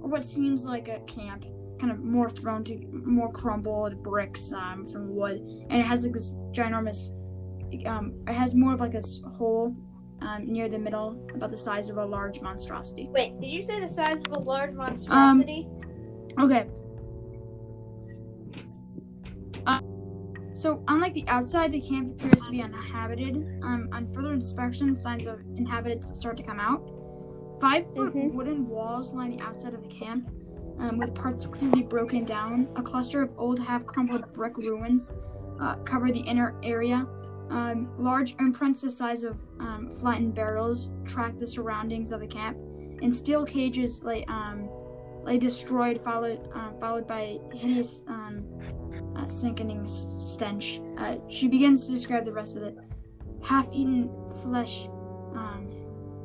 or 0.01 0.09
what 0.09 0.23
seems 0.23 0.65
like 0.65 0.87
a 0.87 0.99
camp, 1.01 1.45
kind 1.83 1.91
of 1.91 2.01
more 2.01 2.29
thrown 2.29 2.63
to 2.63 2.77
more 3.05 3.29
crumbled 3.29 4.01
bricks, 4.01 4.53
um, 4.53 4.87
some 4.87 5.13
wood, 5.13 5.41
and 5.69 5.81
it 5.81 5.85
has 5.85 6.03
like 6.03 6.13
this 6.13 6.31
ginormous, 6.51 7.11
um, 7.85 8.13
it 8.25 8.33
has 8.33 8.55
more 8.55 8.73
of 8.73 8.79
like 8.79 8.93
a 8.93 9.01
hole, 9.35 9.75
um, 10.21 10.45
near 10.45 10.69
the 10.69 10.79
middle, 10.79 11.27
about 11.35 11.51
the 11.51 11.57
size 11.57 11.89
of 11.89 11.97
a 11.97 12.05
large 12.05 12.39
monstrosity. 12.39 13.09
Wait, 13.11 13.37
did 13.41 13.47
you 13.47 13.61
say 13.61 13.81
the 13.81 13.89
size 13.89 14.21
of 14.25 14.31
a 14.31 14.39
Um, 14.39 14.45
large 14.45 14.73
monstrosity? 14.73 15.67
Okay. 16.39 16.69
Uh, 19.67 19.81
so, 20.53 20.81
unlike 20.87 21.13
the 21.13 21.27
outside, 21.27 21.73
the 21.73 21.81
camp 21.81 22.13
appears 22.13 22.41
to 22.43 22.49
be 22.49 22.61
uninhabited. 22.61 23.35
Um, 23.61 23.89
on 23.91 24.07
further 24.13 24.31
inspection, 24.31 24.95
signs 24.95 25.27
of 25.27 25.41
inhabitants 25.57 26.15
start 26.17 26.37
to 26.37 26.43
come 26.43 26.61
out. 26.61 26.81
Five 27.59 27.87
foot 27.93 28.13
Mhm. 28.13 28.33
wooden 28.33 28.69
walls 28.69 29.13
line 29.13 29.31
the 29.35 29.41
outside 29.41 29.73
of 29.73 29.81
the 29.81 29.89
camp, 29.89 30.29
um, 30.79 30.97
with 30.97 31.13
parts 31.15 31.45
clearly 31.45 31.83
broken 31.83 32.25
down. 32.25 32.67
A 32.75 32.81
cluster 32.81 33.21
of 33.21 33.33
old, 33.37 33.59
half 33.59 33.85
crumbled 33.85 34.31
brick 34.33 34.57
ruins 34.57 35.11
uh, 35.61 35.75
cover 35.77 36.11
the 36.11 36.19
inner 36.19 36.55
area. 36.63 37.07
Um, 37.49 37.89
large 37.97 38.35
imprints 38.39 38.81
the 38.81 38.89
size 38.89 39.23
of 39.23 39.37
um, 39.59 39.95
flattened 39.99 40.33
barrels 40.33 40.89
track 41.05 41.37
the 41.39 41.45
surroundings 41.47 42.11
of 42.11 42.21
the 42.21 42.27
camp, 42.27 42.57
and 43.01 43.13
steel 43.13 43.45
cages 43.45 44.03
lay 44.03 44.23
um, 44.25 44.69
lay 45.23 45.37
destroyed, 45.37 46.01
followed 46.03 46.49
uh, 46.55 46.71
followed 46.79 47.05
by 47.05 47.37
hideous 47.53 48.01
um, 48.07 48.43
uh, 49.15 49.27
sickening 49.27 49.85
stench. 49.85 50.81
Uh, 50.97 51.15
she 51.29 51.47
begins 51.47 51.85
to 51.85 51.91
describe 51.91 52.25
the 52.25 52.33
rest 52.33 52.55
of 52.55 52.63
it. 52.63 52.77
Half-eaten 53.43 54.09
flesh 54.41 54.87
um, 55.35 55.69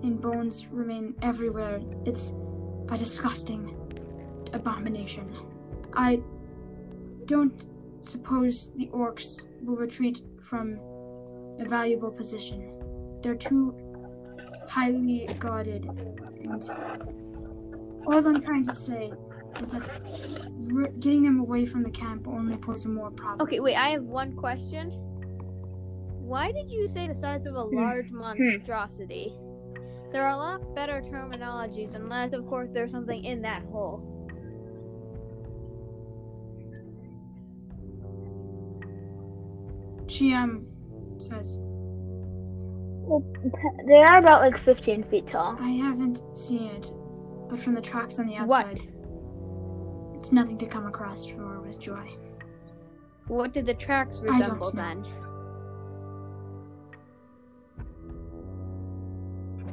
and 0.03 0.21
bones 0.21 0.67
remain 0.71 1.15
everywhere. 1.21 1.81
It's 2.07 2.33
a 2.91 2.97
disgusting 2.97 3.78
abomination. 4.53 5.33
I 5.93 6.21
don't 7.27 7.67
suppose 8.01 8.71
the 8.77 8.87
orcs 8.89 9.47
will 9.63 9.77
retreat 9.77 10.23
from 10.43 10.79
a 11.59 11.65
valuable 11.69 12.11
position. 12.11 12.73
They're 13.23 13.35
too 13.35 13.75
highly 14.69 15.29
guarded, 15.39 15.85
and 15.85 16.63
all 18.07 18.27
I'm 18.27 18.41
trying 18.41 18.65
to 18.65 18.75
say 18.75 19.13
is 19.61 19.71
that 19.71 19.83
r- 20.75 20.89
getting 21.01 21.23
them 21.23 21.41
away 21.41 21.67
from 21.67 21.83
the 21.83 21.91
camp 21.91 22.29
only 22.29 22.57
poses 22.57 22.87
more 22.87 23.11
problems. 23.11 23.43
Okay, 23.43 23.61
wait, 23.61 23.77
I 23.77 23.91
have 23.91 24.03
one 24.03 24.35
question. 24.35 24.91
Why 26.29 26.53
did 26.53 26.71
you 26.71 26.87
say 26.87 27.09
the 27.09 27.15
size 27.15 27.47
of 27.47 27.55
a 27.55 27.63
hmm. 27.63 27.77
large 27.77 28.09
hmm. 28.09 28.19
monstrosity? 28.19 29.33
There 30.13 30.25
are 30.25 30.33
a 30.33 30.37
lot 30.37 30.75
better 30.75 31.03
terminologies, 31.03 31.95
unless, 31.95 32.33
of 32.33 32.47
course, 32.47 32.71
there's 32.73 32.91
something 32.91 33.25
in 33.25 33.43
that 33.43 33.63
hole. 33.65 34.18
She 40.09 40.33
um 40.35 40.67
says, 41.19 41.59
They 43.87 44.03
are 44.03 44.19
about 44.19 44.41
like 44.41 44.57
15 44.59 45.03
feet 45.05 45.27
tall. 45.27 45.57
"I 45.61 45.71
haven't 45.71 46.23
seen 46.37 46.65
it, 46.71 46.91
but 47.49 47.59
from 47.59 47.75
the 47.75 47.81
tracks 47.81 48.19
on 48.19 48.27
the 48.27 48.37
What? 48.37 48.67
outside, 48.67 48.93
it's 50.15 50.33
nothing 50.33 50.59
to 50.59 50.67
come 50.67 50.87
across 50.87 51.27
for 51.27 51.61
with 51.61 51.79
joy." 51.79 52.17
What 53.29 53.53
did 53.53 53.67
the 53.67 53.75
tracks 53.75 54.19
don't 54.19 54.39
resemble 54.39 54.73
know. 54.73 54.83
then? 54.83 55.05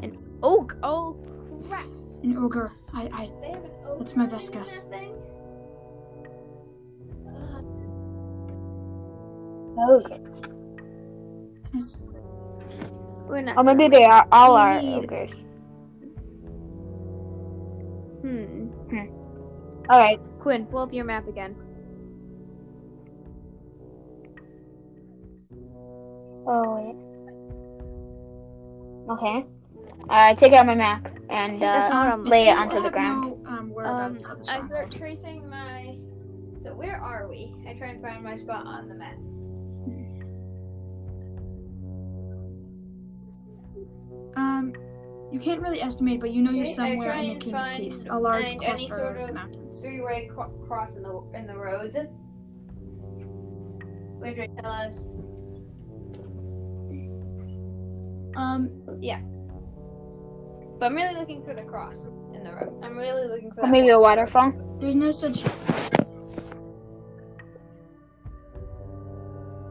An 0.04 0.18
oak. 0.44 0.76
Oh 0.84 1.16
crap! 1.68 1.86
An 2.24 2.38
ogre. 2.38 2.72
I 2.94 3.04
I 3.14 3.32
They 3.42 3.52
have 3.52 3.64
an 3.64 3.72
oak. 3.86 4.00
That's 4.00 4.16
my 4.16 4.26
best 4.26 4.52
guess. 4.52 4.86
Okay. 9.78 10.20
it's, 11.74 12.04
We're 13.28 13.42
not. 13.42 13.58
Or 13.58 13.64
maybe 13.64 13.88
they 13.90 14.06
are 14.06 14.26
all 14.32 14.56
We 14.56 14.62
are 14.62 14.82
need- 14.82 15.04
ogres. 15.04 15.32
Hmm. 18.22 18.68
All 19.90 20.00
right. 20.00 20.20
Quinn, 20.40 20.66
pull 20.66 20.80
up 20.80 20.94
your 20.94 21.06
map 21.06 21.28
again. 21.28 21.56
Oh 26.48 26.76
wait. 26.76 26.96
Okay. 29.20 29.46
I 30.10 30.34
take 30.36 30.54
out 30.54 30.66
my 30.68 30.76
map 30.76 31.08
and 31.30 31.60
That's 31.60 31.90
uh, 31.90 31.94
not 31.94 32.14
on- 32.14 32.24
lay 32.26 32.48
it 32.48 32.58
onto 32.58 32.82
the 32.82 32.90
ground. 32.90 33.44
No, 33.44 33.50
um, 33.50 33.58
Um, 33.58 33.70
whereabouts 33.72 34.28
of 34.28 34.44
the 34.46 34.52
I 34.52 34.62
start 34.62 34.92
tracing 34.92 35.50
my. 35.50 35.98
So 36.64 36.74
where 36.74 36.98
are 37.00 37.28
we? 37.28 37.56
I 37.68 37.74
try 37.74 37.88
and 37.90 38.02
find 38.02 38.24
my 38.24 38.36
spot 38.36 38.66
on 38.66 38.88
the 38.88 38.96
map. 38.96 39.16
Um, 44.36 44.74
you 45.32 45.40
can't 45.40 45.62
really 45.62 45.82
estimate, 45.82 46.20
but 46.20 46.32
you 46.32 46.42
know 46.42 46.52
you're 46.52 46.66
somewhere 46.66 47.12
in 47.12 47.30
the 47.30 47.36
King's 47.46 47.72
Teeth, 47.72 48.08
a 48.10 48.18
large 48.20 48.46
find 48.46 48.60
cluster 48.60 48.84
any 48.86 48.90
sort 48.90 49.18
of 49.18 49.30
of- 49.30 49.36
mountains. 49.36 49.82
Three-way 49.82 50.30
cro- 50.34 50.50
cross 50.68 50.96
in 50.96 51.04
the 51.04 51.22
in 51.34 51.48
the 51.48 51.56
roads. 51.58 51.96
Which 54.20 54.38
would 54.38 54.58
tell 54.58 54.72
us. 54.72 55.18
Um, 58.38 58.70
Yeah. 59.02 59.22
But 60.80 60.88
I'm 60.88 60.96
really 60.96 61.16
looking 61.18 61.44
for 61.44 61.54
the 61.54 61.64
cross 61.64 62.06
in 62.34 62.44
the 62.44 62.52
road. 62.52 62.80
I'm 62.84 62.98
really 62.98 63.28
looking 63.28 63.50
for 63.52 63.62
Or 63.62 63.66
that. 63.66 63.72
maybe 63.72 63.90
a 63.90 64.00
waterfall. 64.00 64.52
there's 64.80 64.96
no 64.96 65.12
such. 65.12 65.44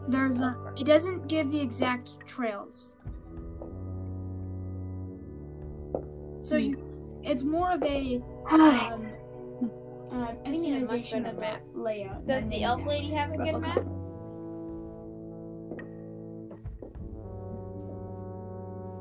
There's 0.08 0.40
a. 0.40 0.56
It 0.78 0.84
doesn't 0.84 1.26
give 1.28 1.50
the 1.50 1.60
exact 1.60 2.10
trails. 2.26 2.94
So 6.44 6.56
you, 6.56 6.76
it's 7.22 7.42
more 7.42 7.72
of 7.72 7.82
a 7.82 8.20
um, 8.50 9.08
uh, 10.12 10.34
a 10.44 10.48
estimation 10.48 11.24
of 11.24 11.38
map. 11.38 11.62
layout. 11.74 12.26
Does 12.26 12.46
the 12.48 12.62
elf 12.64 12.84
lady 12.86 13.08
have 13.08 13.32
a 13.32 13.38
good 13.38 13.58
map? 13.60 13.78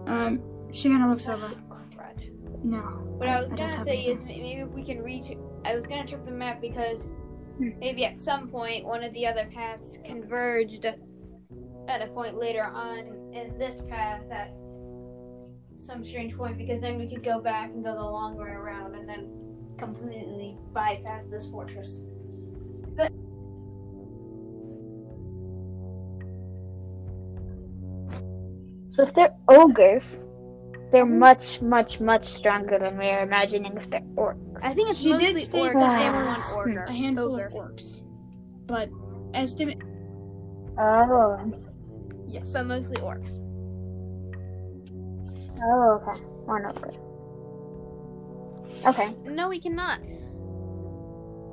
Um, 0.07 0.41
she 0.71 0.89
kind 0.89 1.03
of 1.03 1.09
looks 1.09 1.27
over. 1.27 1.47
Crud. 1.95 2.63
No. 2.63 2.77
What 3.17 3.27
I 3.27 3.41
was 3.41 3.51
I 3.53 3.57
gonna 3.57 3.83
say 3.83 4.03
is 4.03 4.21
maybe 4.21 4.51
if 4.53 4.69
we 4.69 4.83
can 4.83 5.01
reach. 5.01 5.35
I 5.65 5.75
was 5.75 5.85
gonna 5.85 6.05
check 6.07 6.25
the 6.25 6.31
map 6.31 6.61
because 6.61 7.07
Hmm. 7.57 7.69
maybe 7.77 8.03
at 8.05 8.19
some 8.19 8.47
point 8.47 8.83
one 8.85 9.03
of 9.03 9.13
the 9.13 9.27
other 9.27 9.47
paths 9.53 9.99
converged 10.03 10.85
at 10.85 12.01
a 12.01 12.07
point 12.07 12.35
later 12.37 12.63
on 12.63 13.31
in 13.33 13.57
this 13.59 13.81
path 13.81 14.23
at 14.31 14.51
some 15.83 16.05
strange 16.05 16.35
point 16.35 16.57
because 16.57 16.81
then 16.81 16.97
we 16.97 17.07
could 17.07 17.23
go 17.23 17.39
back 17.39 17.71
and 17.71 17.83
go 17.83 17.93
the 17.93 18.01
long 18.01 18.35
way 18.37 18.49
around 18.49 18.95
and 18.95 19.07
then 19.07 19.29
completely 19.77 20.57
bypass 20.73 21.25
this 21.27 21.47
fortress. 21.49 22.03
So 28.91 29.01
if 29.03 29.13
they're 29.15 29.35
ogres, 29.47 30.03
they're 30.91 31.05
mm-hmm. 31.05 31.17
much, 31.17 31.61
much, 31.61 31.99
much 31.99 32.27
stronger 32.27 32.77
than 32.77 32.97
we 32.97 33.09
are 33.09 33.23
imagining 33.23 33.75
if 33.75 33.89
they're 33.89 34.01
orcs. 34.15 34.37
I 34.61 34.73
think 34.75 34.91
it's 34.91 34.99
She 34.99 35.09
did 35.09 35.21
mostly 35.21 35.41
state 35.41 35.63
orcs 35.63 35.73
that 35.73 36.01
and 36.01 36.15
there 36.15 36.23
one 36.23 36.25
was 36.27 36.53
order. 36.53 36.83
A 36.83 36.93
handful 36.93 37.33
ogre. 37.33 37.45
of 37.47 37.53
orcs, 37.53 38.03
but 38.67 38.89
estimate. 39.33 39.79
Oh. 40.77 41.51
Yes. 42.27 42.53
But 42.53 42.67
mostly 42.67 42.97
orcs. 42.97 43.41
Oh, 45.65 46.01
okay. 46.01 46.19
One 46.45 46.65
ogre. 46.65 46.91
Okay. 48.85 49.13
No, 49.25 49.49
we 49.49 49.59
cannot. 49.59 49.99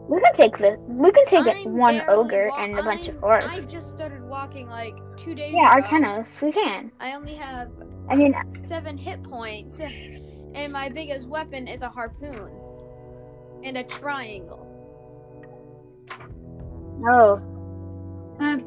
We 0.09 0.20
can 0.20 0.35
take 0.35 0.59
the. 0.59 0.77
We 0.89 1.12
can 1.12 1.27
take 1.27 1.47
it 1.47 1.57
I'm 1.65 1.77
one 1.77 2.03
ogre 2.09 2.49
wa- 2.49 2.57
and 2.65 2.77
a 2.78 2.82
bunch 2.82 3.07
of 3.09 3.23
I'm- 3.23 3.43
orcs. 3.43 3.49
I 3.49 3.61
just 3.61 3.89
started 3.89 4.24
walking 4.24 4.66
like 4.69 4.97
two 5.16 5.35
days 5.37 5.51
ago. 5.53 5.62
Yeah, 5.62 5.77
ago. 5.78 5.87
Arcanos. 5.87 6.41
We 6.43 6.51
can. 6.53 6.91
I 6.99 7.15
only 7.15 7.35
have 7.35 7.70
I 8.09 8.16
mean, 8.16 8.35
seven 8.66 8.99
hit 8.99 9.23
points, 9.23 9.78
and 10.55 10.73
my 10.73 10.89
biggest 10.89 11.28
weapon 11.28 11.69
is 11.69 11.82
a 11.82 11.89
harpoon 11.89 12.51
and 13.62 13.77
a 13.78 13.85
triangle. 13.85 14.66
no. 16.99 17.37
Um. 18.41 18.65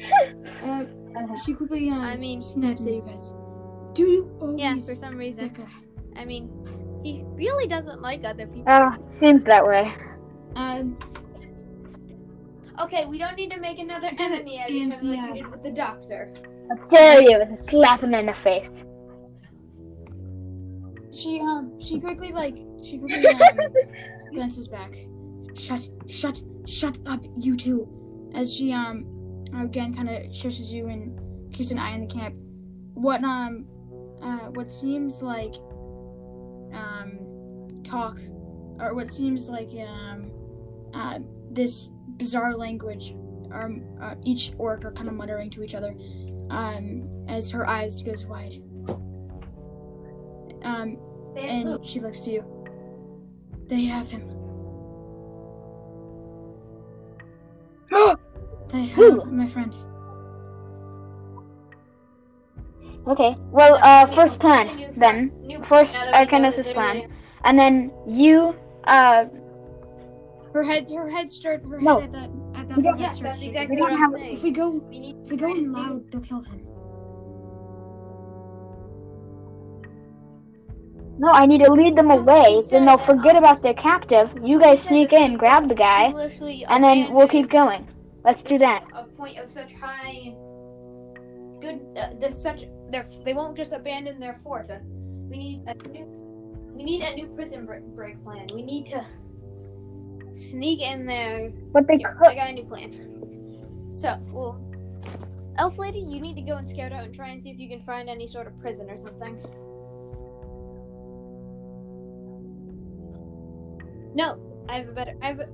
uh, 0.64 1.36
she 1.44 1.52
quickly 1.52 1.90
um, 1.90 2.00
I 2.00 2.16
mean- 2.16 2.40
snaps 2.40 2.86
at 2.86 2.94
you 2.94 3.02
guys. 3.02 3.34
Do 3.94 4.08
you 4.08 4.36
always? 4.40 4.60
Yeah, 4.60 4.74
for 4.76 4.94
some 4.94 5.16
reason. 5.16 5.46
Okay. 5.46 5.66
I 6.16 6.24
mean, 6.24 6.50
he 7.02 7.24
really 7.26 7.66
doesn't 7.66 8.00
like 8.00 8.24
other 8.24 8.46
people. 8.46 8.64
Oh, 8.68 8.96
seems 9.18 9.44
that 9.44 9.66
way. 9.66 9.92
Um. 10.56 10.96
Okay, 12.80 13.04
we 13.06 13.18
don't 13.18 13.36
need 13.36 13.50
to 13.50 13.60
make 13.60 13.78
another 13.78 14.10
enemy 14.18 14.58
out 14.58 14.70
of 14.70 14.74
each 14.74 14.90
stands 14.90 14.96
other 14.96 15.06
like 15.06 15.28
the 15.28 15.34
did 15.34 15.50
with 15.50 15.62
the 15.62 15.70
doctor. 15.70 16.32
How 16.68 16.86
dare 16.86 17.22
you? 17.22 17.56
Slap 17.68 18.02
him 18.02 18.14
in 18.14 18.26
the 18.26 18.34
face. 18.34 18.70
She 21.12 21.40
um. 21.40 21.78
She 21.80 22.00
quickly 22.00 22.32
like. 22.32 22.56
She 22.82 22.98
quickly 22.98 23.26
um. 23.28 23.58
glances 24.32 24.68
back. 24.68 24.94
Shut. 25.54 25.86
Shut. 26.08 26.42
Shut 26.66 27.00
up, 27.06 27.20
you 27.36 27.56
two. 27.56 28.30
As 28.34 28.54
she 28.54 28.72
um. 28.72 29.06
Again, 29.54 29.94
kind 29.94 30.08
of 30.08 30.22
shushes 30.32 30.70
you 30.70 30.88
and 30.88 31.52
keeps 31.52 31.70
an 31.72 31.78
eye 31.78 31.92
on 31.92 32.00
the 32.00 32.06
camp. 32.06 32.34
What 32.94 33.22
um. 33.22 33.66
Uh. 34.22 34.50
What 34.50 34.72
seems 34.72 35.22
like. 35.22 35.54
Um. 36.72 37.68
Talk. 37.84 38.18
Or 38.80 38.94
what 38.94 39.12
seems 39.12 39.48
like 39.48 39.70
um. 39.86 40.30
Uh. 40.94 41.18
This 41.50 41.90
bizarre 42.16 42.56
language. 42.56 43.14
Um. 43.52 43.84
Uh, 44.00 44.14
each 44.24 44.52
orc 44.58 44.84
are 44.84 44.92
kind 44.92 45.08
of 45.08 45.14
muttering 45.14 45.50
to 45.50 45.62
each 45.62 45.74
other. 45.74 45.94
Um. 46.50 47.08
As 47.28 47.50
her 47.50 47.68
eyes 47.68 48.02
goes 48.02 48.24
wide. 48.26 48.62
Um. 50.62 50.98
And 51.36 51.84
she 51.84 52.00
looks 52.00 52.20
to 52.22 52.30
you. 52.30 52.44
They 53.66 53.84
have 53.84 54.08
him. 54.08 54.28
They 58.68 58.86
Who? 58.86 59.20
have 59.20 59.30
my 59.30 59.46
friend. 59.46 59.74
Okay. 63.06 63.34
Well, 63.50 63.78
uh, 63.82 64.06
first 64.06 64.38
plan 64.38 64.94
then. 64.96 65.32
First, 65.64 65.94
Arcanos' 65.96 66.72
plan, 66.72 67.10
and 67.44 67.58
then 67.58 67.90
you, 68.06 68.54
uh, 68.84 69.24
Her 70.54 70.62
head, 70.62 70.86
her 70.94 71.08
head 71.10 71.30
start, 71.30 71.62
her 71.68 71.80
No. 71.80 72.00
head 72.00 72.04
at 72.04 72.12
that, 72.12 72.30
at 72.60 72.68
that 72.68 72.76
We 72.76 72.82
don't- 72.82 72.98
Yes, 72.98 73.16
starts 73.16 73.38
that's 73.38 73.46
exactly 73.46 73.76
We 73.76 73.82
what 73.82 73.88
don't 73.88 73.96
I'm 74.02 74.02
have- 74.12 74.20
saying. 74.20 74.36
If 74.36 74.42
we 74.42 74.50
go, 74.50 74.68
we 74.90 75.00
need 75.00 75.16
if 75.24 75.30
we 75.30 75.36
go 75.38 75.46
in 75.54 75.72
loud, 75.72 76.02
they'll 76.12 76.20
kill 76.20 76.42
him. 76.42 76.60
no, 81.18 81.30
I 81.30 81.46
need 81.46 81.62
to 81.64 81.72
lead 81.72 81.96
them 81.96 82.08
No, 82.08 82.18
away. 82.18 82.56
he 82.56 82.62
Then 82.70 82.84
they'll 82.86 82.98
forget 82.98 83.36
about 83.36 83.62
their 83.62 83.74
captive. 83.74 84.32
You 84.42 84.58
guys 84.60 84.82
sneak 84.82 85.12
in, 85.12 85.36
grab 85.36 85.68
the 85.68 85.74
guy, 85.74 86.12
and 86.68 86.82
then 86.84 87.12
we'll 87.14 87.28
keep 87.28 87.48
going. 87.50 87.86
Let's 88.24 88.42
do 88.42 88.58
that. 88.58 88.84
a 88.94 89.04
point 89.04 89.38
of 89.38 89.50
such 89.50 89.72
high 89.74 90.34
good 91.60 91.80
uh, 91.96 92.08
this 92.20 92.42
such 92.42 92.64
their 92.92 93.06
they 93.24 93.34
won't 93.34 93.56
just 93.56 93.72
abandon 93.72 94.20
their 94.20 94.38
fort 94.44 94.70
Uh, 94.70 94.78
we 95.30 95.36
need 95.36 95.62
a 95.66 95.74
new 95.88 96.06
we 96.74 96.82
need 96.82 97.02
a 97.02 97.14
new 97.14 97.26
prison 97.28 97.66
break, 97.66 98.22
plan 98.24 98.46
we 98.54 98.62
need 98.62 98.86
to 98.86 99.04
sneak 100.34 100.80
in 100.80 101.06
there 101.06 101.52
But 101.72 101.86
they 101.86 101.98
Here, 101.98 102.16
could. 102.18 102.28
i 102.28 102.34
got 102.34 102.48
a 102.50 102.52
new 102.52 102.64
plan 102.64 102.90
so 103.90 104.18
well 104.30 104.60
elf 105.58 105.78
lady 105.78 106.00
you 106.00 106.20
need 106.20 106.34
to 106.34 106.42
go 106.42 106.56
and 106.56 106.68
scout 106.68 106.92
out 106.92 107.04
and 107.04 107.14
try 107.14 107.28
and 107.28 107.42
see 107.42 107.50
if 107.50 107.58
you 107.58 107.68
can 107.68 107.80
find 107.80 108.08
any 108.08 108.26
sort 108.26 108.46
of 108.46 108.58
prison 108.60 108.88
or 108.88 108.98
something 108.98 109.38
no 114.14 114.38
i 114.68 114.76
have 114.78 114.88
a 114.88 114.92
better 114.92 115.14
i 115.22 115.26
have 115.26 115.40
a, 115.40 115.48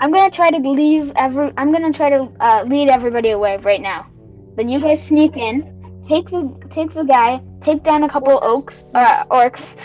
I'm 0.00 0.12
gonna 0.12 0.30
try 0.30 0.50
to 0.50 0.58
leave 0.58 1.10
every. 1.16 1.52
I'm 1.56 1.72
gonna 1.72 1.92
try 1.92 2.08
to 2.10 2.30
uh, 2.38 2.62
lead 2.68 2.88
everybody 2.88 3.30
away 3.30 3.56
right 3.56 3.80
now. 3.80 4.06
Then 4.54 4.68
you 4.68 4.78
guys 4.78 5.02
sneak 5.04 5.36
in, 5.36 5.77
take 6.08 6.30
the 6.30 6.52
take 6.70 6.92
the 6.94 7.04
guy, 7.04 7.40
take 7.62 7.82
down 7.82 8.02
a 8.02 8.08
couple 8.08 8.38
oaks, 8.42 8.84
uh, 8.94 9.24
orcs, 9.26 9.76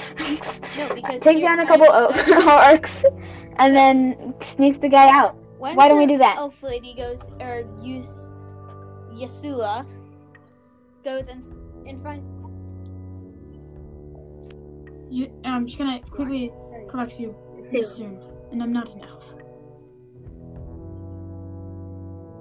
no 0.77 0.93
because 0.95 1.21
take 1.21 1.41
down 1.41 1.59
a 1.59 1.67
couple 1.67 1.87
o- 1.89 2.09
I- 2.11 2.77
orcs, 2.77 3.03
and 3.57 3.75
then 3.75 4.33
sneak 4.41 4.81
the 4.81 4.89
guy 4.89 5.09
out. 5.09 5.35
Once 5.59 5.77
Why 5.77 5.87
don't 5.87 5.97
we 5.97 6.07
do 6.07 6.17
that? 6.17 6.37
Elf 6.37 6.61
lady 6.63 6.93
goes, 6.93 7.21
or 7.39 7.63
Yus, 7.81 8.53
Yasula 9.13 9.85
goes 11.03 11.27
and 11.27 11.43
and 11.87 12.01
find. 12.01 12.23
You, 15.11 15.31
I'm 15.45 15.67
just 15.67 15.77
gonna 15.77 15.99
quickly 16.09 16.51
correct 16.89 17.19
you 17.19 17.35
this 17.71 17.93
soon, 17.95 18.19
and 18.51 18.63
I'm 18.63 18.73
not 18.73 18.93
an 18.95 19.01
elf. 19.01 19.25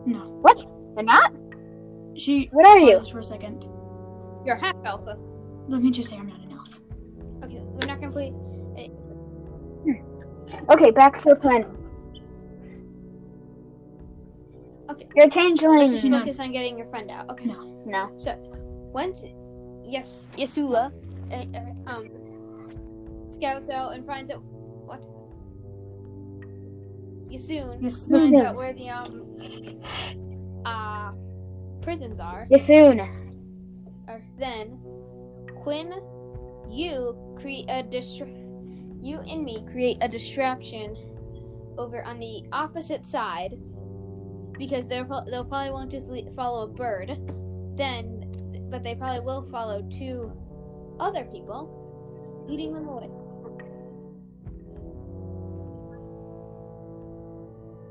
No, 0.05 0.19
What? 0.41 0.65
You're 0.97 1.05
not? 1.05 1.33
She. 2.15 2.49
What 2.53 2.67
are 2.67 2.79
you? 2.79 3.01
For 3.11 3.19
a 3.21 3.25
second, 3.25 3.63
You're 4.45 4.57
half 4.57 4.77
alpha. 4.85 5.17
let 5.69 5.83
me 5.83 5.91
just 5.91 6.11
say 6.11 6.17
I'm 6.17 6.27
not 6.29 6.41
an 6.41 6.53
elf. 6.53 6.69
Okay, 7.45 7.61
we're 7.63 7.87
not 7.87 8.01
gonna 8.01 8.13
play. 8.13 8.33
Okay, 10.71 10.91
back 10.91 11.19
to 11.23 11.31
the 11.31 11.37
plan. 11.37 11.65
Okay. 14.91 15.09
You're 15.17 15.25
a 15.25 15.29
Let's 15.29 15.35
changeling. 15.35 15.91
just 15.93 16.05
No. 16.05 16.19
focus 16.21 16.39
on 16.41 16.53
getting 16.53 16.77
your 16.77 16.87
friend 16.89 17.11
out. 17.11 17.31
Okay. 17.31 17.47
No. 17.47 17.83
No. 17.87 18.11
So, 18.17 18.37
once, 18.93 19.25
yes, 19.85 20.29
Yasula, 20.37 20.93
uh, 21.33 21.35
uh, 21.57 21.91
um, 21.91 22.09
scouts 23.31 23.71
out 23.71 23.95
and 23.95 24.07
finds 24.07 24.31
out 24.31 24.43
what. 24.45 25.01
Yessune 27.31 27.83
Yes, 27.83 28.07
finds 28.09 28.39
out 28.39 28.55
where 28.57 28.75
the 28.75 28.91
um, 28.91 29.81
uh, 30.67 31.13
prisons 31.83 32.19
are. 32.19 32.47
Or 34.09 34.23
then 34.39 34.79
Quinn, 35.63 35.93
you 36.71 37.17
create 37.41 37.67
a 37.69 37.83
distra- 37.83 38.39
you 39.03 39.19
and 39.19 39.45
me 39.45 39.65
create 39.71 39.99
a 40.01 40.09
distraction 40.09 40.97
over 41.79 42.05
on 42.05 42.19
the 42.19 42.45
opposite 42.53 43.07
side 43.07 43.55
because 44.59 44.87
they're 44.89 45.07
they'll 45.31 45.45
probably 45.45 45.71
won't 45.71 45.91
just 45.91 46.09
le- 46.09 46.31
follow 46.35 46.65
a 46.65 46.69
bird, 46.69 47.17
then 47.77 48.69
but 48.71 48.83
they 48.83 48.95
probably 48.95 49.21
will 49.21 49.49
follow 49.51 49.83
two 49.83 50.33
other 51.01 51.25
people, 51.25 52.45
leading 52.49 52.73
them 52.73 52.89
away. 52.89 53.09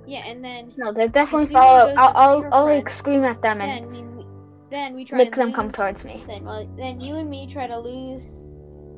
Yeah, 0.08 0.26
and 0.26 0.44
then 0.44 0.74
No, 0.78 0.92
they'll 0.92 1.08
definitely 1.08 1.44
As 1.44 1.50
soon 1.50 1.58
as 1.58 1.64
follow. 1.64 1.86
it 1.86 1.96
goes 1.96 1.98
I'll, 1.98 2.18
I'll, 2.18 2.54
I'll 2.54 2.66
friend, 2.66 2.86
like 2.86 2.90
scream 2.90 3.24
at 3.24 3.42
them 3.42 3.62
and 3.62 3.72
then 3.72 3.92
we 3.92 4.26
then 4.70 4.94
we 4.96 5.06
try 5.06 5.18
make 5.20 5.28
and 5.34 5.36
them 5.42 5.54
come 5.54 5.72
towards 5.72 6.04
me. 6.06 6.24
Then, 6.28 6.46
well, 6.46 6.66
then 6.78 7.02
you 7.02 7.16
and 7.16 7.30
me 7.30 7.46
try 7.52 7.68
to 7.68 7.78
lose, 7.78 8.30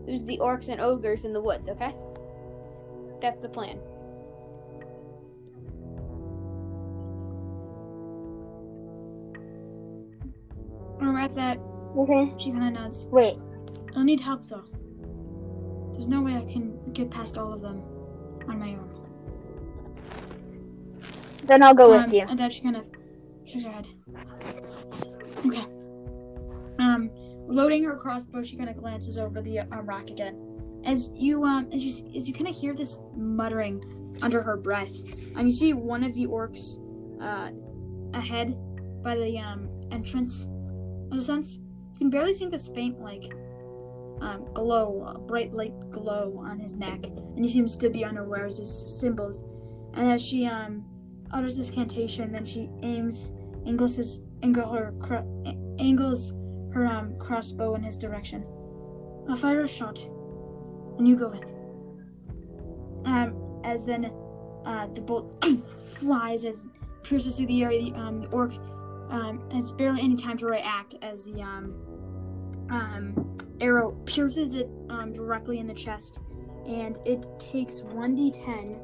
lose 0.08 0.24
the 0.26 0.38
orcs 0.38 0.70
and 0.70 0.80
ogres 0.80 1.26
in 1.26 1.34
the 1.34 1.42
woods. 1.42 1.68
Okay, 1.68 1.94
that's 3.20 3.42
the 3.42 3.50
plan. 3.50 3.80
Or 11.02 11.18
at 11.18 11.36
that, 11.36 11.58
Okay. 11.98 12.34
she 12.38 12.52
kind 12.52 12.68
of 12.68 12.74
nods. 12.74 13.08
Wait. 13.12 13.38
I'll 13.96 14.04
need 14.04 14.20
help 14.20 14.46
though. 14.48 14.64
There's 15.92 16.08
no 16.08 16.22
way 16.22 16.36
I 16.36 16.46
can 16.52 16.78
get 16.94 17.12
past 17.12 17.38
all 17.38 17.54
of 17.54 17.62
them 17.62 17.82
on 18.48 18.60
my 18.60 18.70
own. 18.70 18.90
Then 21.46 21.64
I'll 21.64 21.74
go 21.74 21.94
Um, 21.94 22.04
with 22.04 22.14
you. 22.14 22.26
And 22.28 22.38
then 22.40 22.50
she 22.50 22.62
kind 22.62 22.76
of 22.78 22.86
shakes 23.46 23.66
her 23.66 23.72
head. 23.72 23.88
Okay. 25.46 25.66
Um, 26.80 27.10
loading 27.48 27.84
her 27.84 27.96
crossbow, 27.98 28.44
she 28.44 28.56
kind 28.56 28.70
of 28.70 28.78
glances 28.78 29.18
over 29.18 29.42
the 29.42 29.60
uh, 29.60 29.66
rock 29.82 30.10
again. 30.10 30.36
As 30.86 31.10
you 31.14 31.44
um, 31.44 31.70
as 31.72 31.84
you 31.84 31.92
as 32.16 32.28
you 32.28 32.34
kind 32.34 32.48
of 32.48 32.56
hear 32.56 32.74
this 32.74 33.00
muttering 33.16 33.84
under 34.22 34.42
her 34.42 34.58
breath, 34.58 34.92
um, 35.36 35.46
you 35.46 35.52
see 35.52 35.74
one 35.74 36.04
of 36.04 36.14
the 36.14 36.28
orcs, 36.28 36.78
uh, 37.22 37.52
ahead 38.18 38.58
by 39.02 39.16
the 39.16 39.38
um 39.38 39.70
entrance. 39.92 40.48
In 41.12 41.18
a 41.18 41.22
sense, 41.22 41.60
you 41.94 42.00
can 42.00 42.10
barely 42.10 42.34
see 42.34 42.48
this 42.48 42.68
faint 42.68 43.00
like 43.00 43.34
um 44.22 44.46
glow, 44.54 45.04
uh, 45.08 45.20
bright 45.20 45.54
light 45.54 45.74
glow 45.92 46.44
on 46.46 46.60
his 46.60 46.76
neck, 46.76 47.06
and 47.06 47.40
he 47.40 47.50
seems 47.50 47.78
to 47.78 47.90
be 47.90 48.04
unaware 48.04 48.46
of 48.46 48.58
his 48.58 49.00
symbols. 49.00 49.44
And 49.94 50.12
as 50.12 50.22
she 50.22 50.46
um 50.48 50.84
utters 51.34 51.58
this 51.58 51.70
cantation, 51.70 52.32
then 52.32 52.46
she 52.46 52.70
aims, 52.82 53.32
angle 53.66 53.88
her, 54.72 55.26
angles 55.80 56.34
her 56.74 56.86
um, 56.86 57.18
crossbow 57.20 57.76
in 57.76 57.84
his 57.84 57.98
direction. 57.98 58.46
I'll 59.30 59.38
fire 59.38 59.62
a 59.62 59.68
shot, 59.68 60.00
and 60.98 61.08
you 61.08 61.16
go 61.16 61.32
in. 61.32 61.44
Um, 63.06 63.62
as 63.64 63.84
then, 63.84 64.12
uh, 64.66 64.88
the 64.94 65.02
bolt 65.02 65.44
flies 65.96 66.46
as 66.46 66.68
pierces 67.04 67.36
through 67.38 67.48
the 67.48 67.64
air. 67.64 67.70
The, 67.70 67.94
um, 67.94 68.22
the 68.22 68.28
orc 68.28 68.54
um, 69.10 69.50
has 69.52 69.72
barely 69.74 70.02
any 70.02 70.16
time 70.16 70.38
to 70.40 70.46
react 70.46 70.96
as 71.02 71.24
the 71.24 71.42
um, 71.42 71.76
um, 72.70 73.38
arrow 73.60 73.92
pierces 74.06 74.54
it 74.54 74.70
um, 74.90 75.14
directly 75.14 75.60
in 75.60 75.68
the 75.68 75.74
chest, 75.74 76.20
and 76.66 76.98
it 77.06 77.26
takes 77.40 77.82
1d10 77.82 78.84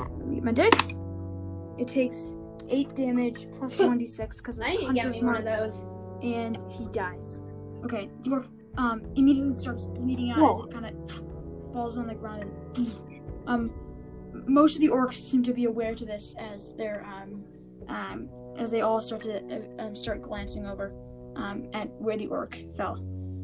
read 0.00 0.44
my 0.44 0.52
dice. 0.52 0.94
It 1.78 1.88
takes 1.88 2.34
eight 2.68 2.94
damage 2.94 3.46
plus 3.58 3.78
one 3.78 3.98
d 3.98 4.06
six 4.06 4.38
because 4.38 4.60
I 4.60 4.70
to 4.70 4.92
get 4.92 5.10
me 5.10 5.22
one 5.22 5.36
of 5.36 5.44
those. 5.44 5.80
and 6.22 6.58
he 6.70 6.86
dies. 6.86 7.40
Okay, 7.84 8.08
your 8.22 8.44
um 8.78 9.02
immediately 9.16 9.52
starts 9.52 9.86
bleeding 9.86 10.30
out 10.30 10.50
as 10.50 10.58
it 10.64 10.70
kind 10.72 10.86
of 10.86 11.72
falls 11.72 11.96
on 11.98 12.06
the 12.06 12.14
ground. 12.14 12.50
And, 12.76 12.96
um, 13.46 13.70
most 14.46 14.76
of 14.76 14.80
the 14.80 14.88
orcs 14.88 15.14
seem 15.16 15.42
to 15.44 15.52
be 15.52 15.64
aware 15.66 15.94
to 15.94 16.04
this 16.06 16.34
as 16.38 16.72
they're 16.76 17.04
um 17.04 17.44
um 17.88 18.28
as 18.58 18.70
they 18.70 18.80
all 18.82 19.00
start 19.00 19.22
to 19.22 19.38
uh, 19.78 19.82
um, 19.82 19.96
start 19.96 20.22
glancing 20.22 20.66
over 20.66 20.92
um 21.36 21.68
at 21.74 21.88
where 22.00 22.16
the 22.16 22.26
orc 22.28 22.58
fell, 22.76 22.96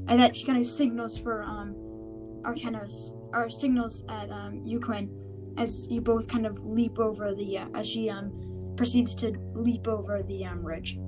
and 0.08 0.18
that 0.20 0.36
she 0.36 0.44
kind 0.46 0.58
of 0.58 0.66
signals 0.66 1.18
for 1.18 1.42
um 1.42 1.74
Arcanos 2.42 3.12
or 3.32 3.50
signals 3.50 4.04
at 4.08 4.30
um 4.30 4.62
Ukraine 4.64 5.10
as 5.58 5.86
you 5.90 6.00
both 6.00 6.28
kind 6.28 6.46
of 6.46 6.64
leap 6.64 6.98
over 6.98 7.34
the 7.34 7.58
uh, 7.58 7.66
as 7.74 7.86
she 7.86 8.08
um 8.08 8.32
proceeds 8.76 9.14
to 9.16 9.32
leap 9.54 9.88
over 9.88 10.22
the 10.22 10.44
um 10.44 10.64
ridge. 10.64 10.98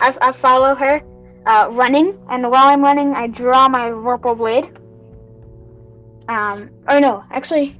I, 0.00 0.16
I 0.20 0.32
follow 0.32 0.74
her, 0.74 1.02
uh, 1.46 1.68
running, 1.72 2.18
and 2.30 2.50
while 2.50 2.68
I'm 2.68 2.82
running, 2.82 3.14
I 3.14 3.26
draw 3.26 3.68
my 3.68 3.90
vorpal 3.90 4.36
blade. 4.36 4.70
Um, 6.28 6.70
or 6.88 7.00
no, 7.00 7.22
actually, 7.30 7.78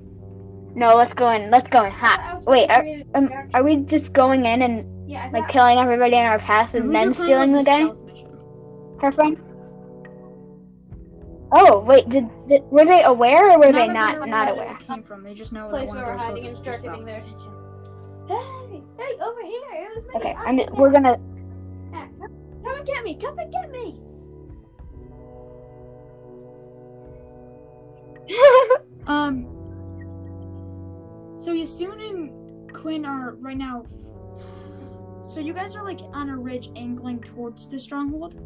no. 0.75 0.97
Let's 0.97 1.15
go 1.15 1.31
in. 1.31 1.51
Let's 1.51 1.69
go 1.69 1.85
in. 1.85 1.93
Ha. 1.93 2.41
Wait, 2.47 2.69
are, 2.69 2.85
um, 3.15 3.31
are 3.55 3.63
we 3.63 3.77
just 3.77 4.13
going 4.13 4.45
in 4.45 4.61
and 4.61 5.09
yeah, 5.09 5.31
like 5.33 5.49
killing 5.49 5.79
everybody 5.79 6.17
in 6.17 6.25
our 6.25 6.39
path 6.39 6.75
and 6.75 6.95
then 6.95 7.15
stealing 7.15 7.53
the 7.53 7.61
a 7.61 7.65
guy? 7.65 7.89
Her 9.01 9.13
friend. 9.13 9.39
Oh 11.57 11.79
wait, 11.79 12.09
did, 12.09 12.29
did 12.49 12.65
were 12.65 12.85
they 12.85 13.05
aware 13.05 13.53
or 13.53 13.59
were 13.59 13.71
they 13.71 13.87
Not 13.87 13.95
not 13.95 14.17
aware 14.17 14.27
not 14.27 14.57
where 14.57 14.65
aware? 14.65 14.77
It 14.81 14.87
came 14.89 15.05
from. 15.05 15.23
They 15.23 15.35
just 15.35 15.53
know 15.53 15.69
place 15.69 15.83
that 15.83 15.87
one 15.87 15.97
where 15.99 16.07
we're 16.07 16.19
hiding 16.19 16.47
and 16.47 16.57
soldiers 16.57 16.59
start 16.59 16.75
just 16.75 16.83
getting 16.83 16.99
fell. 16.99 17.07
their 17.07 17.19
attention. 17.19 17.53
Hey, 18.27 18.83
hey, 18.99 19.19
over 19.23 19.43
here! 19.43 19.63
It 19.73 19.95
was 19.95 20.05
me. 20.05 20.11
Okay, 20.17 20.35
I'm 20.35 20.59
I'm, 20.59 20.75
we're 20.75 20.91
gonna. 20.91 21.17
Come 21.93 22.65
come 22.65 22.77
and 22.77 22.87
get 22.87 23.05
me! 23.05 23.15
Come 23.15 23.39
and 23.39 23.53
get 23.53 23.71
me! 23.71 24.01
Um. 29.07 29.45
So 31.39 31.53
Yessune 31.53 32.09
and 32.09 32.73
Quinn 32.73 33.05
are 33.05 33.35
right 33.35 33.57
now. 33.57 33.85
So 35.23 35.41
you 35.41 35.53
guys 35.53 35.77
are 35.77 35.85
like 35.85 36.01
on 36.15 36.31
a 36.31 36.37
ridge 36.39 36.71
angling 36.75 37.21
towards 37.21 37.69
the 37.69 37.79
stronghold. 37.79 38.41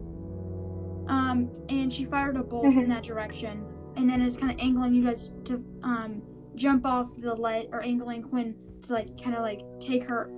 Um, 1.08 1.50
and 1.68 1.92
she 1.92 2.04
fired 2.04 2.36
a 2.36 2.42
bolt 2.42 2.64
in 2.66 2.72
Mhm. 2.72 2.88
that 2.88 3.02
direction, 3.02 3.64
and 3.96 4.08
then 4.08 4.20
it's 4.20 4.36
kind 4.36 4.52
of 4.52 4.58
angling 4.60 4.94
you 4.94 5.02
guys 5.04 5.30
to 5.44 5.64
um 5.82 6.22
jump 6.54 6.84
off 6.84 7.08
the 7.18 7.34
ledge 7.34 7.66
or 7.72 7.82
angling 7.82 8.22
Quinn 8.22 8.54
to 8.82 8.92
like 8.92 9.20
kind 9.22 9.34
of 9.36 9.42
like 9.42 9.60
take 9.80 10.04
her, 10.04 10.28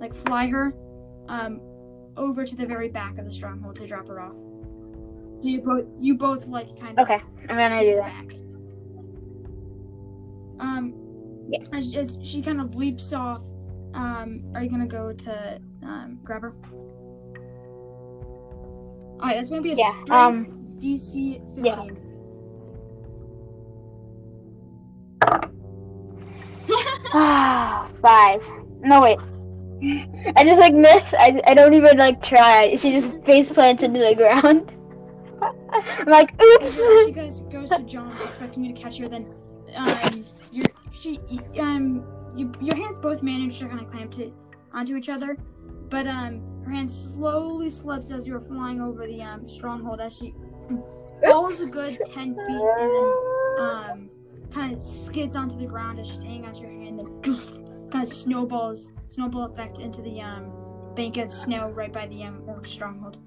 like 0.00 0.14
fly 0.14 0.46
her, 0.46 0.74
um, 1.28 1.60
over 2.16 2.44
to 2.44 2.56
the 2.56 2.64
very 2.64 2.88
back 2.88 3.18
of 3.18 3.24
the 3.24 3.30
stronghold 3.30 3.76
to 3.76 3.86
drop 3.86 4.08
her 4.08 4.20
off. 4.20 4.34
So 5.42 5.48
you 5.48 5.60
both 5.60 5.84
you 5.98 6.14
both 6.16 6.46
like 6.46 6.68
kind 6.78 6.98
of 6.98 7.04
Okay, 7.08 7.20
I'm 7.48 7.56
gonna 7.56 7.80
do 7.80 7.96
that. 7.96 8.28
back. 8.28 8.36
Um, 10.60 10.94
Yeah. 11.48 11.58
As, 11.72 11.94
as 11.94 12.18
she 12.22 12.40
kind 12.40 12.58
of 12.60 12.74
leaps 12.74 13.12
off, 13.12 13.42
um, 13.92 14.42
are 14.54 14.62
you 14.62 14.70
gonna 14.70 14.86
go 14.86 15.12
to 15.12 15.60
um, 15.82 16.18
grab 16.24 16.40
her? 16.42 16.52
All 19.24 19.30
right, 19.30 19.36
that's 19.36 19.48
gonna 19.48 19.62
be 19.62 19.72
a 19.72 19.74
Yeah. 19.74 19.88
strength 20.04 20.10
Um. 20.10 20.46
DC 20.78 21.40
15. 21.56 21.96
Ah, 27.14 27.88
five. 28.02 28.42
No 28.82 29.00
wait. 29.00 29.18
I 30.36 30.44
just 30.44 30.60
like 30.60 30.74
miss. 30.74 31.14
I, 31.14 31.40
I 31.46 31.54
don't 31.54 31.72
even 31.72 31.96
like 31.96 32.22
try. 32.22 32.76
She 32.76 33.00
just 33.00 33.10
face 33.24 33.48
plants 33.48 33.82
into 33.82 33.98
the 33.98 34.14
ground. 34.14 34.70
I'm 35.40 36.06
like, 36.06 36.34
oops. 36.44 36.74
she 36.76 37.12
goes 37.12 37.40
goes 37.50 37.70
to 37.70 37.82
John, 37.84 38.20
expecting 38.26 38.62
you 38.62 38.74
to 38.74 38.78
catch 38.82 38.98
her. 38.98 39.08
Then, 39.08 39.32
um, 39.74 40.22
your 40.52 40.66
she 40.92 41.18
um 41.58 42.04
you 42.34 42.52
your 42.60 42.76
hands 42.76 42.98
both 43.00 43.22
manage 43.22 43.58
to 43.60 43.68
kind 43.68 43.80
of 43.80 43.90
clamp 43.90 44.18
it 44.18 44.34
onto 44.74 44.96
each 44.96 45.08
other, 45.08 45.38
but 45.88 46.06
um 46.06 46.42
her 46.64 46.70
hand 46.70 46.90
slowly 46.90 47.70
slips 47.70 48.10
as 48.10 48.26
you're 48.26 48.40
flying 48.40 48.80
over 48.80 49.06
the 49.06 49.22
um 49.22 49.44
stronghold 49.44 50.00
as 50.00 50.16
she 50.16 50.34
falls 51.22 51.60
a 51.60 51.66
good 51.66 51.98
ten 52.12 52.34
feet 52.34 52.62
and 52.78 52.90
then 52.90 53.12
um 53.58 54.10
kind 54.52 54.74
of 54.74 54.82
skids 54.82 55.36
onto 55.36 55.56
the 55.58 55.66
ground 55.66 55.98
as 55.98 56.06
she's 56.06 56.22
hanging 56.22 56.46
onto 56.46 56.60
your 56.60 56.70
hand, 56.70 56.98
then 56.98 57.90
kind 57.90 58.02
of 58.02 58.08
snowballs 58.08 58.90
snowball 59.08 59.44
effect 59.44 59.78
into 59.78 60.00
the 60.02 60.20
um 60.20 60.50
bank 60.94 61.16
of 61.16 61.32
snow 61.32 61.70
right 61.70 61.92
by 61.92 62.06
the 62.06 62.22
um 62.22 62.42
orc 62.46 62.66
stronghold. 62.66 63.18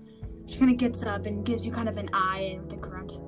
She 0.48 0.58
kind 0.60 0.72
of 0.72 0.78
gets 0.78 1.04
up 1.04 1.26
and 1.26 1.46
gives 1.46 1.66
you 1.66 1.72
kind 1.74 1.90
of 1.90 1.98
an 1.98 2.10
eye 2.14 2.58
with 2.64 2.72
a 2.72 2.78
grunt, 2.78 3.20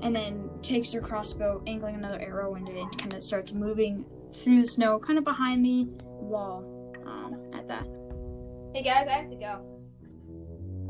and 0.00 0.16
then 0.16 0.48
takes 0.62 0.90
her 0.92 1.00
crossbow, 1.02 1.62
angling 1.66 1.96
another 1.96 2.18
arrow 2.18 2.54
into 2.54 2.72
it, 2.72 2.80
and 2.80 2.98
kind 2.98 3.12
of 3.12 3.22
starts 3.22 3.52
moving 3.52 4.06
through 4.32 4.62
the 4.62 4.66
snow, 4.66 4.98
kind 4.98 5.18
of 5.18 5.24
behind 5.24 5.64
the 5.64 5.86
wall. 6.00 6.64
Um, 7.04 7.36
at 7.52 7.68
that. 7.68 7.86
Hey 8.74 8.82
guys, 8.82 9.06
I 9.06 9.12
have 9.12 9.28
to 9.28 9.36
go. 9.36 9.66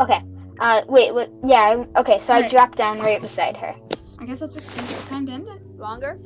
Okay. 0.01 0.23
Uh, 0.61 0.83
wait. 0.89 1.13
What? 1.13 1.31
Yeah. 1.45 1.85
Okay. 1.97 2.21
So 2.25 2.33
I 2.33 2.49
dropped 2.49 2.79
down 2.79 3.01
right 3.01 3.21
beside 3.21 3.57
her. 3.57 3.75
I 4.21 4.25
guess 4.25 4.39
that's 4.41 4.57
a 4.57 4.61
good 4.61 5.09
time 5.09 5.27
to 5.27 5.33
end 5.33 5.49
it. 5.49 5.67
Longer? 5.79 6.21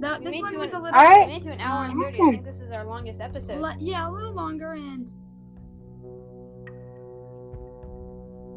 That 0.00 0.18
We 0.20 0.26
this 0.26 0.40
one 0.40 0.52
two 0.52 0.58
was 0.58 0.72
a 0.72 0.78
little. 0.78 0.98
All 0.98 1.04
right. 1.04 1.28
We 1.28 1.34
made 1.34 1.42
it 1.42 1.44
to 1.46 1.52
an 1.52 1.60
hour 1.60 1.84
and 1.84 1.92
thirty. 2.02 2.20
I 2.20 2.30
think 2.32 2.44
this 2.44 2.60
is 2.60 2.76
our 2.76 2.84
longest 2.84 3.20
episode. 3.20 3.60
Le- 3.60 3.76
yeah, 3.78 4.08
a 4.08 4.10
little 4.10 4.34
longer, 4.34 4.72
and 4.72 5.08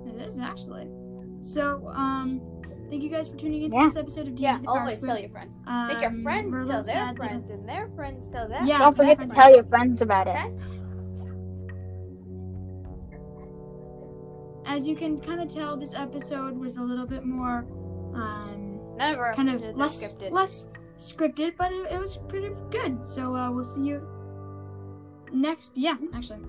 it 0.08 0.20
is 0.20 0.40
actually. 0.40 0.88
So, 1.42 1.92
um, 1.94 2.42
thank 2.90 3.04
you 3.04 3.10
guys 3.12 3.30
for 3.30 3.38
tuning 3.38 3.64
into 3.64 3.78
Yeah. 3.78 3.86
this 3.86 3.96
episode 3.96 4.28
of 4.28 4.36
D&D 4.36 4.42
yeah, 4.42 4.60
always 4.66 5.04
tell 5.04 5.20
your 5.20 5.30
friends. 5.30 5.60
Um, 5.68 5.88
Make 5.90 6.02
your 6.02 6.12
friends 6.24 6.52
tell 6.68 6.84
their 6.84 7.14
friends, 7.16 7.52
and 7.52 7.70
their 7.70 7.88
friends 7.96 8.28
tell 8.30 8.50
them. 8.50 8.66
Yeah, 8.66 8.80
Don't 8.80 8.96
forget 8.96 9.20
to 9.20 9.28
tell 9.28 9.54
your 9.54 9.64
friends 9.66 10.02
about 10.02 10.28
it. 10.28 10.36
Okay. 10.36 10.54
As 14.68 14.86
you 14.86 14.96
can 14.96 15.18
kind 15.18 15.42
of 15.42 15.48
tell, 15.48 15.78
this 15.78 15.94
episode 15.94 16.58
was 16.58 16.76
a 16.76 16.82
little 16.82 17.08
bit 17.08 17.24
more, 17.24 17.66
um, 18.14 18.80
our 19.00 19.34
kind 19.34 19.50
of 19.50 19.62
less 19.78 20.04
scripted. 20.04 20.32
less 20.32 20.68
scripted, 20.98 21.56
but 21.58 21.72
it, 21.72 21.94
it 21.94 21.98
was 21.98 22.20
pretty 22.28 22.50
good. 22.70 23.08
So 23.08 23.34
uh, 23.34 23.50
we'll 23.50 23.64
see 23.64 23.84
you 23.84 24.06
next. 25.32 25.72
Yeah, 25.76 25.96
actually. 26.14 26.42